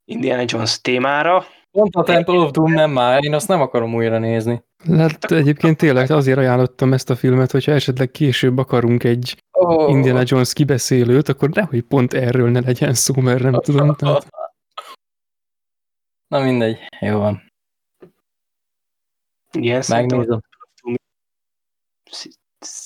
Indiana 0.06 0.44
Jones 0.48 0.82
témára. 0.82 1.46
Pont 1.72 1.96
a 1.96 2.04
Temple 2.04 2.38
of 2.38 2.52
Doom 2.52 2.72
nem 2.72 2.92
már, 2.92 3.24
én 3.24 3.34
azt 3.34 3.48
nem 3.48 3.62
akarom 3.62 3.96
újra 3.96 4.18
nézni. 4.18 4.64
Hát 4.98 5.32
egyébként 5.32 5.78
tényleg 5.78 6.12
azért 6.12 6.38
ajánlottam 6.38 6.94
ezt 6.94 7.10
a 7.10 7.16
filmet, 7.16 7.52
hogyha 7.52 7.72
esetleg 7.72 8.12
később 8.12 8.58
akarunk 8.58 9.04
egy 9.04 9.38
Oh. 9.62 9.90
Indiana 9.92 10.22
Jones 10.26 10.54
kibeszélőt, 10.54 11.30
akkor 11.30 11.50
nehogy 11.50 11.82
pont 11.82 12.14
erről 12.14 12.50
ne 12.50 12.60
legyen 12.60 12.94
szó, 12.94 13.14
mert 13.22 13.44
nem 13.44 13.60
tudom. 13.62 13.96
Tehát... 13.96 14.28
Na 16.28 16.40
mindegy, 16.40 16.78
jó 17.00 17.18
van, 17.18 17.52
Igen, 19.52 19.84
megnézem. 19.88 20.42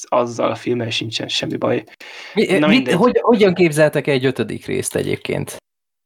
azzal 0.04 0.52
a 0.52 0.56
filmmel 0.56 0.90
sincsen 0.90 1.28
semmi 1.28 1.58
baj. 1.58 1.84
Mi, 2.34 2.58
Na 2.58 2.68
mit, 2.68 2.92
hogy, 2.92 3.20
hogyan 3.22 3.54
képzeltek 3.54 4.08
egy 4.08 4.26
ötödik 4.26 4.66
részt 4.66 4.96
egyébként? 4.96 5.58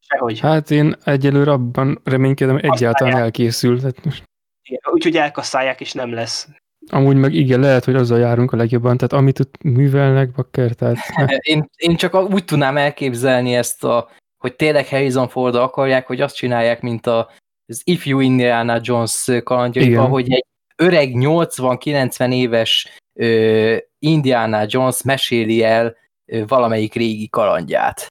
Sehogy. 0.07 0.39
Hát 0.39 0.71
én 0.71 0.95
egyelőre 1.03 1.51
abban 1.51 2.01
reménykedem, 2.03 2.55
egyáltalán 2.55 3.13
várják. 3.13 3.21
elkészül. 3.21 3.79
Tehát 3.79 4.05
most 4.05 4.23
Igen, 4.63 4.79
Úgyhogy 4.91 5.17
elkasszálják, 5.17 5.81
és 5.81 5.93
nem 5.93 6.13
lesz. 6.13 6.47
amúgy 6.89 7.15
meg 7.15 7.33
igen, 7.33 7.59
lehet, 7.59 7.85
hogy 7.85 7.95
azzal 7.95 8.19
járunk 8.19 8.51
a 8.51 8.57
legjobban, 8.57 8.97
tehát 8.97 9.13
amit 9.13 9.39
ott 9.39 9.63
művelnek, 9.63 10.31
bakker, 10.31 10.71
tehát 10.71 10.97
Én, 11.41 11.69
én 11.75 11.95
csak 11.95 12.13
úgy 12.31 12.45
tudnám 12.45 12.77
elképzelni 12.77 13.55
ezt, 13.55 13.83
a, 13.83 14.09
hogy 14.37 14.55
tényleg 14.55 14.87
Harrison 14.87 15.27
ford 15.27 15.55
akarják, 15.55 16.07
hogy 16.07 16.21
azt 16.21 16.35
csinálják, 16.35 16.81
mint 16.81 17.07
a, 17.07 17.29
az 17.65 17.81
Ifjú 17.83 18.19
Indiana 18.19 18.79
Jones 18.81 19.29
kalandjaiban, 19.43 20.09
hogy 20.09 20.31
egy 20.31 20.45
öreg 20.75 21.11
80-90 21.13 22.33
éves 22.33 22.97
ö, 23.13 23.77
Indiana 23.99 24.63
Jones 24.67 25.01
meséli 25.03 25.63
el 25.63 25.95
ö, 26.25 26.43
valamelyik 26.47 26.93
régi 26.93 27.29
kalandját. 27.29 28.07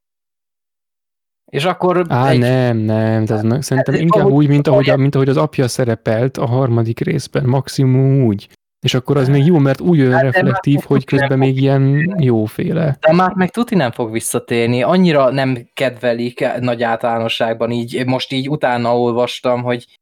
És 1.53 1.65
akkor 1.65 2.05
Á, 2.09 2.29
egy, 2.29 2.39
nem, 2.39 2.77
nem, 2.77 3.25
tehát 3.25 3.43
meg 3.43 3.63
szerintem 3.63 3.95
Hát, 3.95 4.03
inkább 4.03 4.21
ahogy- 4.25 4.35
úgy, 4.35 4.49
mint 4.49 4.67
ahogy, 4.67 4.89
ahogy- 4.89 5.01
mint 5.01 5.15
ahogy 5.15 5.29
az 5.29 5.37
apja 5.37 5.69
szerepelt 5.69 6.37
a 6.37 6.47
harmadik 6.47 7.01
részben, 7.01 7.45
maximum 7.45 8.25
úgy. 8.25 8.49
És 8.87 8.95
akkor 8.95 9.17
az 9.17 9.29
még 9.29 9.47
jó, 9.47 9.59
mert 9.59 9.81
úgy 9.81 10.01
olyan 10.01 10.13
Hát, 10.13 10.21
de 10.23 10.31
reflektív, 10.31 10.81
hogy 10.87 11.05
közben 11.05 11.39
még 11.39 11.61
ilyen 11.61 12.15
jóféle. 12.19 12.97
De 13.01 13.13
már 13.13 13.33
meg 13.35 13.51
tuti 13.51 13.75
nem 13.75 13.91
fog 13.91 14.13
visszatérni, 14.13 14.83
annyira 14.83 15.31
nem 15.31 15.69
kedvelik 15.75 16.45
nagy 16.61 16.83
általánosságban, 16.83 17.71
így 17.71 18.07
most 18.07 18.33
így 18.33 18.49
utána 18.49 18.99
olvastam, 18.99 19.63
hogy 19.63 19.99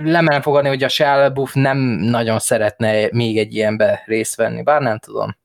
lemerem 0.00 0.40
fogadni, 0.42 0.68
hogy 0.68 0.82
a 0.82 0.88
LaBeouf 0.98 1.54
nem 1.54 1.78
nagyon 1.88 2.38
szeretne 2.38 3.08
még 3.12 3.38
egy 3.38 3.54
ilyenbe 3.54 4.02
részt 4.06 4.36
venni, 4.36 4.62
bár 4.62 4.80
nem 4.80 4.98
tudom. 4.98 5.36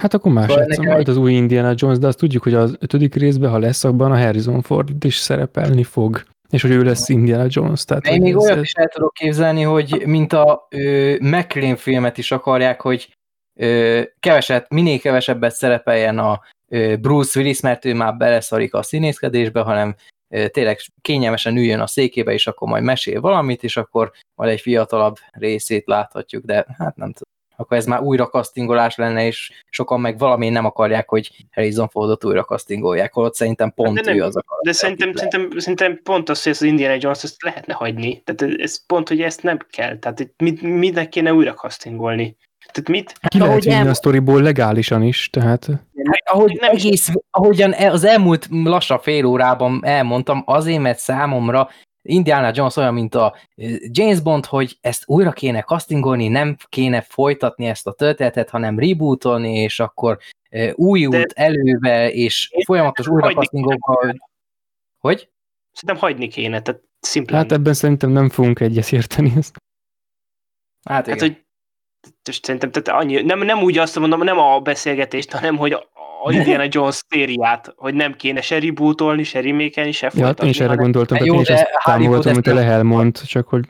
Hát 0.00 0.14
akkor 0.14 0.32
más 0.32 0.50
Szóval 0.50 0.64
nekem 0.64 0.92
majd 0.92 1.08
az 1.08 1.16
új 1.16 1.32
Indiana 1.32 1.72
Jones, 1.76 1.98
de 1.98 2.06
azt 2.06 2.18
tudjuk, 2.18 2.42
hogy 2.42 2.54
az 2.54 2.76
ötödik 2.80 3.14
részben, 3.14 3.50
ha 3.50 3.58
lesz, 3.58 3.84
abban 3.84 4.12
a 4.12 4.18
Harrison 4.18 4.62
Ford 4.62 5.04
is 5.04 5.16
szerepelni 5.16 5.82
fog. 5.84 6.22
És 6.50 6.62
hogy 6.62 6.70
ő 6.70 6.82
lesz 6.82 7.08
Indiana 7.08 7.46
Jones. 7.48 7.84
Tehát, 7.84 8.06
Én 8.06 8.20
még 8.20 8.36
olyat 8.36 8.62
is 8.62 8.72
el 8.72 8.88
tudok 8.88 9.12
képzelni, 9.14 9.62
hogy 9.62 10.02
mint 10.06 10.32
a 10.32 10.66
ö, 10.70 11.14
McLean 11.20 11.76
filmet 11.76 12.18
is 12.18 12.32
akarják, 12.32 12.80
hogy 12.80 13.16
ö, 13.58 14.02
keveset, 14.20 14.70
minél 14.70 14.98
kevesebbet 14.98 15.54
szerepeljen 15.54 16.18
a 16.18 16.40
ö, 16.68 16.96
Bruce 16.96 17.40
Willis, 17.40 17.60
mert 17.60 17.84
ő 17.84 17.94
már 17.94 18.16
beleszarik 18.16 18.74
a 18.74 18.82
színészkedésbe, 18.82 19.60
hanem 19.60 19.94
ö, 20.34 20.48
tényleg 20.48 20.78
kényelmesen 21.00 21.56
üljön 21.56 21.80
a 21.80 21.86
székébe, 21.86 22.32
és 22.32 22.46
akkor 22.46 22.68
majd 22.68 22.82
mesél 22.82 23.20
valamit, 23.20 23.62
és 23.62 23.76
akkor 23.76 24.12
majd 24.34 24.50
egy 24.50 24.60
fiatalabb 24.60 25.16
részét 25.30 25.86
láthatjuk, 25.86 26.44
de 26.44 26.54
hát 26.78 26.96
nem 26.96 27.12
tudom. 27.12 27.32
Akkor 27.62 27.76
ez 27.76 27.86
már 27.86 28.00
újra 28.00 28.26
castingolás 28.26 28.96
lenne, 28.96 29.26
és 29.26 29.52
sokan 29.70 30.00
meg 30.00 30.18
valamiért 30.18 30.54
nem 30.54 30.64
akarják, 30.64 31.08
hogy 31.08 31.30
Harrison 31.52 31.88
Fordot 31.88 32.24
újra 32.24 32.42
castingolják, 32.44 33.12
holott 33.12 33.34
szerintem 33.34 33.72
pont 33.74 33.94
De 33.94 34.10
nem- 34.10 34.16
ő 34.18 34.22
az 34.22 34.36
a 34.36 34.42
karakter, 34.46 34.72
De 34.72 34.78
szerintem, 34.78 35.12
szerintem, 35.14 35.58
szerintem 35.58 36.00
pont 36.02 36.28
az, 36.28 36.42
hogy 36.42 36.52
ezt 36.52 36.62
az 36.62 36.66
Indiana 36.68 36.96
Jones 37.00 37.22
ezt 37.22 37.42
lehetne 37.42 37.74
hagyni. 37.74 38.22
Tehát 38.24 38.60
ez 38.60 38.86
pont, 38.86 39.08
hogy 39.08 39.20
ezt 39.20 39.42
nem 39.42 39.58
kell. 39.70 39.98
Tehát 39.98 40.20
itt 40.20 40.34
mit, 40.40 40.62
mit 40.62 41.08
kéne 41.08 41.34
újra 41.34 41.54
castingolni. 41.54 42.36
Tehát 42.72 42.88
mit? 42.88 43.12
Ki 43.28 43.38
lehet 43.38 43.50
ahogy 43.52 43.64
vinni 43.64 43.76
el- 43.76 43.88
a 43.88 43.94
sztoriból 43.94 44.42
legálisan 44.42 45.02
is, 45.02 45.30
tehát 45.30 45.66
Hát, 45.66 46.30
ahogy 46.36 46.56
Nem 46.60 46.74
is- 46.74 46.84
egész, 46.84 47.12
ahogyan 47.30 47.72
e- 47.72 47.90
az 47.90 48.04
elmúlt 48.04 48.46
lassan 48.50 48.98
fél 48.98 49.24
órában 49.24 49.80
elmondtam, 49.84 50.42
azért, 50.46 50.80
mert 50.80 50.98
számomra 50.98 51.68
Indiana 52.02 52.50
Jones 52.54 52.76
olyan, 52.76 52.94
mint 52.94 53.14
a 53.14 53.36
James 53.80 54.20
Bond, 54.20 54.46
hogy 54.46 54.78
ezt 54.80 55.02
újra 55.06 55.30
kéne 55.32 55.62
castingolni, 55.62 56.28
nem 56.28 56.56
kéne 56.68 57.00
folytatni 57.00 57.66
ezt 57.66 57.86
a 57.86 57.92
történetet, 57.92 58.50
hanem 58.50 58.78
rebootolni, 58.78 59.54
és 59.54 59.80
akkor 59.80 60.18
újult 60.72 61.32
előve, 61.32 62.10
és 62.10 62.50
Én 62.50 62.64
folyamatos 62.64 63.08
újra 63.08 63.32
castingolva, 63.32 64.14
hogy... 64.98 65.30
Szerintem 65.72 66.08
hagyni 66.08 66.28
kéne. 66.28 66.62
Tehát 66.62 66.82
Szimplán. 67.00 67.40
Hát 67.42 67.52
ebben 67.52 67.74
szerintem 67.74 68.10
nem 68.10 68.28
fogunk 68.28 68.60
egyet 68.60 68.92
érteni. 68.92 69.32
Ezt. 69.36 69.56
Hát, 70.82 71.06
Hát, 71.06 71.06
igen. 71.06 71.18
hogy 71.18 71.44
és 72.28 72.40
szerintem 72.42 72.70
tehát 72.70 73.02
annyi, 73.02 73.22
nem, 73.22 73.38
nem 73.38 73.62
úgy 73.62 73.78
azt 73.78 73.98
mondom, 73.98 74.22
nem 74.22 74.38
a 74.38 74.60
beszélgetést, 74.60 75.32
hanem 75.32 75.56
hogy 75.56 75.88
a, 76.24 76.28
a 76.28 76.32
Indiana 76.32 76.64
Jones 76.68 77.00
szériát, 77.08 77.72
hogy 77.76 77.94
nem 77.94 78.12
kéne 78.14 78.40
se 78.40 78.58
rebootolni, 78.58 79.22
se 79.22 79.40
remake 79.40 79.92
se 79.92 80.06
Ja, 80.06 80.10
folytatni. 80.10 80.44
én 80.44 80.50
is 80.50 80.60
erre 80.60 80.74
gondoltam, 80.74 81.16
Hát 81.16 81.26
tehát 81.26 81.26
jó, 81.26 81.34
én 81.34 81.40
is 81.40 81.48
ezt 81.62 81.68
támogatom, 81.84 82.32
amit 82.32 82.46
a 82.46 82.50
ezt 82.50 82.58
nem- 82.58 82.66
Lehel 82.66 82.82
mond, 82.82 83.20
csak 83.22 83.48
hogy 83.48 83.64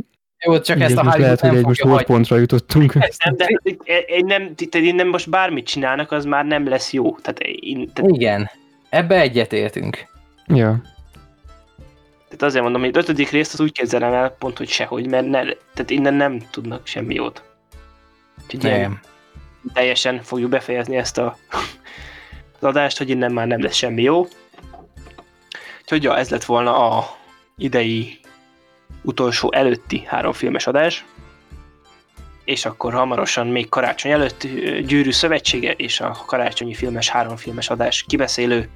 Jó, 0.45 0.61
csak 0.61 0.77
így 0.77 0.83
ezt 0.83 0.97
a 0.97 0.99
ez 1.01 1.05
most 1.07 1.19
lehet, 1.19 1.41
hogy 1.41 1.57
egy 1.57 1.65
most 1.65 1.81
fogja 1.81 1.97
hagyni. 1.97 2.15
pontra 2.15 2.37
jutottunk. 2.37 2.95
Nem, 2.95 3.37
de 3.37 3.47
én 4.07 4.24
nem, 4.24 4.55
tehát 4.55 4.87
én 4.89 4.95
nem 4.95 5.09
most 5.09 5.31
bármit 5.31 5.66
csinálnak, 5.66 6.11
az 6.12 6.24
már 6.24 6.45
nem 6.45 6.69
lesz 6.69 6.93
jó. 6.93 7.16
Tehát, 7.16 7.39
én, 7.41 7.91
tehát, 7.93 8.11
Igen, 8.11 8.51
ebbe 8.89 9.20
egyetértünk. 9.20 10.07
Ja. 10.47 10.83
tehát 12.24 12.43
azért 12.43 12.62
mondom, 12.62 12.81
hogy 12.81 12.91
az 12.97 13.03
ötödik 13.03 13.31
részt 13.31 13.53
az 13.53 13.61
úgy 13.61 13.73
képzelem 13.73 14.12
el 14.12 14.31
pont, 14.31 14.59
hogy 14.59 14.69
sehogy, 14.69 15.09
mert 15.09 15.27
ne, 15.29 15.41
tehát 15.74 15.91
innen 15.91 16.15
nem 16.15 16.39
tudnak 16.51 16.87
semmi 16.87 17.15
jót. 17.15 17.43
Úgyhogy 18.45 18.70
Nem. 18.70 19.01
teljesen 19.73 20.20
fogjuk 20.23 20.51
befejezni 20.51 20.97
ezt 20.97 21.19
a 21.19 21.37
az 22.63 22.69
adást, 22.69 22.99
hogy 22.99 23.11
innen 23.11 23.33
már 23.33 23.47
nem 23.47 23.63
lesz 23.63 23.75
semmi 23.75 24.03
jó. 24.03 24.27
Úgyhogy 25.81 26.03
ja, 26.03 26.17
ez 26.17 26.29
lett 26.29 26.45
volna 26.45 26.89
a 26.89 27.17
idei 27.57 28.21
utolsó 29.03 29.53
előtti 29.53 30.05
három 30.07 30.33
filmes 30.33 30.67
adás. 30.67 31.05
És 32.45 32.65
akkor 32.65 32.93
hamarosan 32.93 33.47
még 33.47 33.69
karácsony 33.69 34.11
előtt 34.11 34.43
Gyűrű 34.87 35.11
Szövetsége 35.11 35.73
és 35.73 36.01
a 36.01 36.23
karácsonyi 36.27 36.75
filmes 36.75 37.09
három 37.09 37.37
filmes 37.37 37.71
adás 37.71 38.05
kibeszélő. 38.09 38.69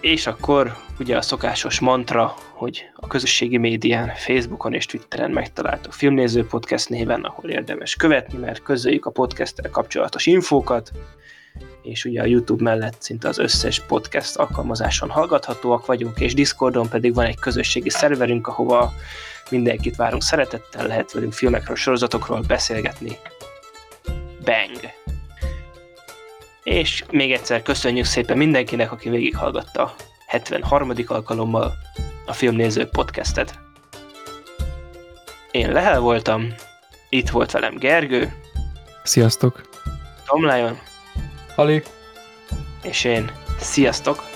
És 0.00 0.26
akkor 0.26 0.76
ugye 0.98 1.16
a 1.16 1.22
szokásos 1.22 1.80
mantra, 1.80 2.34
hogy 2.52 2.90
a 2.94 3.06
közösségi 3.06 3.56
médián, 3.56 4.12
Facebookon 4.14 4.74
és 4.74 4.86
Twitteren 4.86 5.30
megtaláltok 5.30 5.92
Filmnéző 5.92 6.46
Podcast 6.46 6.88
néven, 6.88 7.20
ahol 7.20 7.50
érdemes 7.50 7.94
követni, 7.94 8.38
mert 8.38 8.62
közöljük 8.62 9.06
a 9.06 9.10
podcasttel 9.10 9.70
kapcsolatos 9.70 10.26
infókat, 10.26 10.92
és 11.82 12.04
ugye 12.04 12.20
a 12.20 12.26
YouTube 12.26 12.62
mellett 12.62 13.02
szinte 13.02 13.28
az 13.28 13.38
összes 13.38 13.80
podcast 13.80 14.36
alkalmazáson 14.36 15.10
hallgathatóak 15.10 15.86
vagyunk, 15.86 16.20
és 16.20 16.34
Discordon 16.34 16.88
pedig 16.88 17.14
van 17.14 17.24
egy 17.24 17.38
közösségi 17.38 17.90
szerverünk, 17.90 18.46
ahova 18.46 18.92
mindenkit 19.50 19.96
várunk 19.96 20.22
szeretettel, 20.22 20.86
lehet 20.86 21.12
velünk 21.12 21.32
filmekről, 21.32 21.76
sorozatokról 21.76 22.40
beszélgetni. 22.46 23.18
Bang! 24.44 24.92
És 26.62 27.04
még 27.10 27.32
egyszer 27.32 27.62
köszönjük 27.62 28.04
szépen 28.04 28.36
mindenkinek, 28.36 28.92
aki 28.92 29.08
végighallgatta 29.08 29.94
73. 30.26 30.92
alkalommal 31.06 31.72
a 32.26 32.32
Filmnéző 32.32 32.86
podcastet. 32.88 33.58
Én 35.50 35.72
Lehel 35.72 36.00
voltam, 36.00 36.54
itt 37.08 37.28
volt 37.28 37.50
velem 37.50 37.76
Gergő, 37.76 38.32
Sziasztok! 39.02 39.68
Tom 40.24 40.46
Lion, 40.46 40.78
Halé. 41.54 41.82
és 42.82 43.04
én. 43.04 43.30
Sziasztok! 43.60 44.35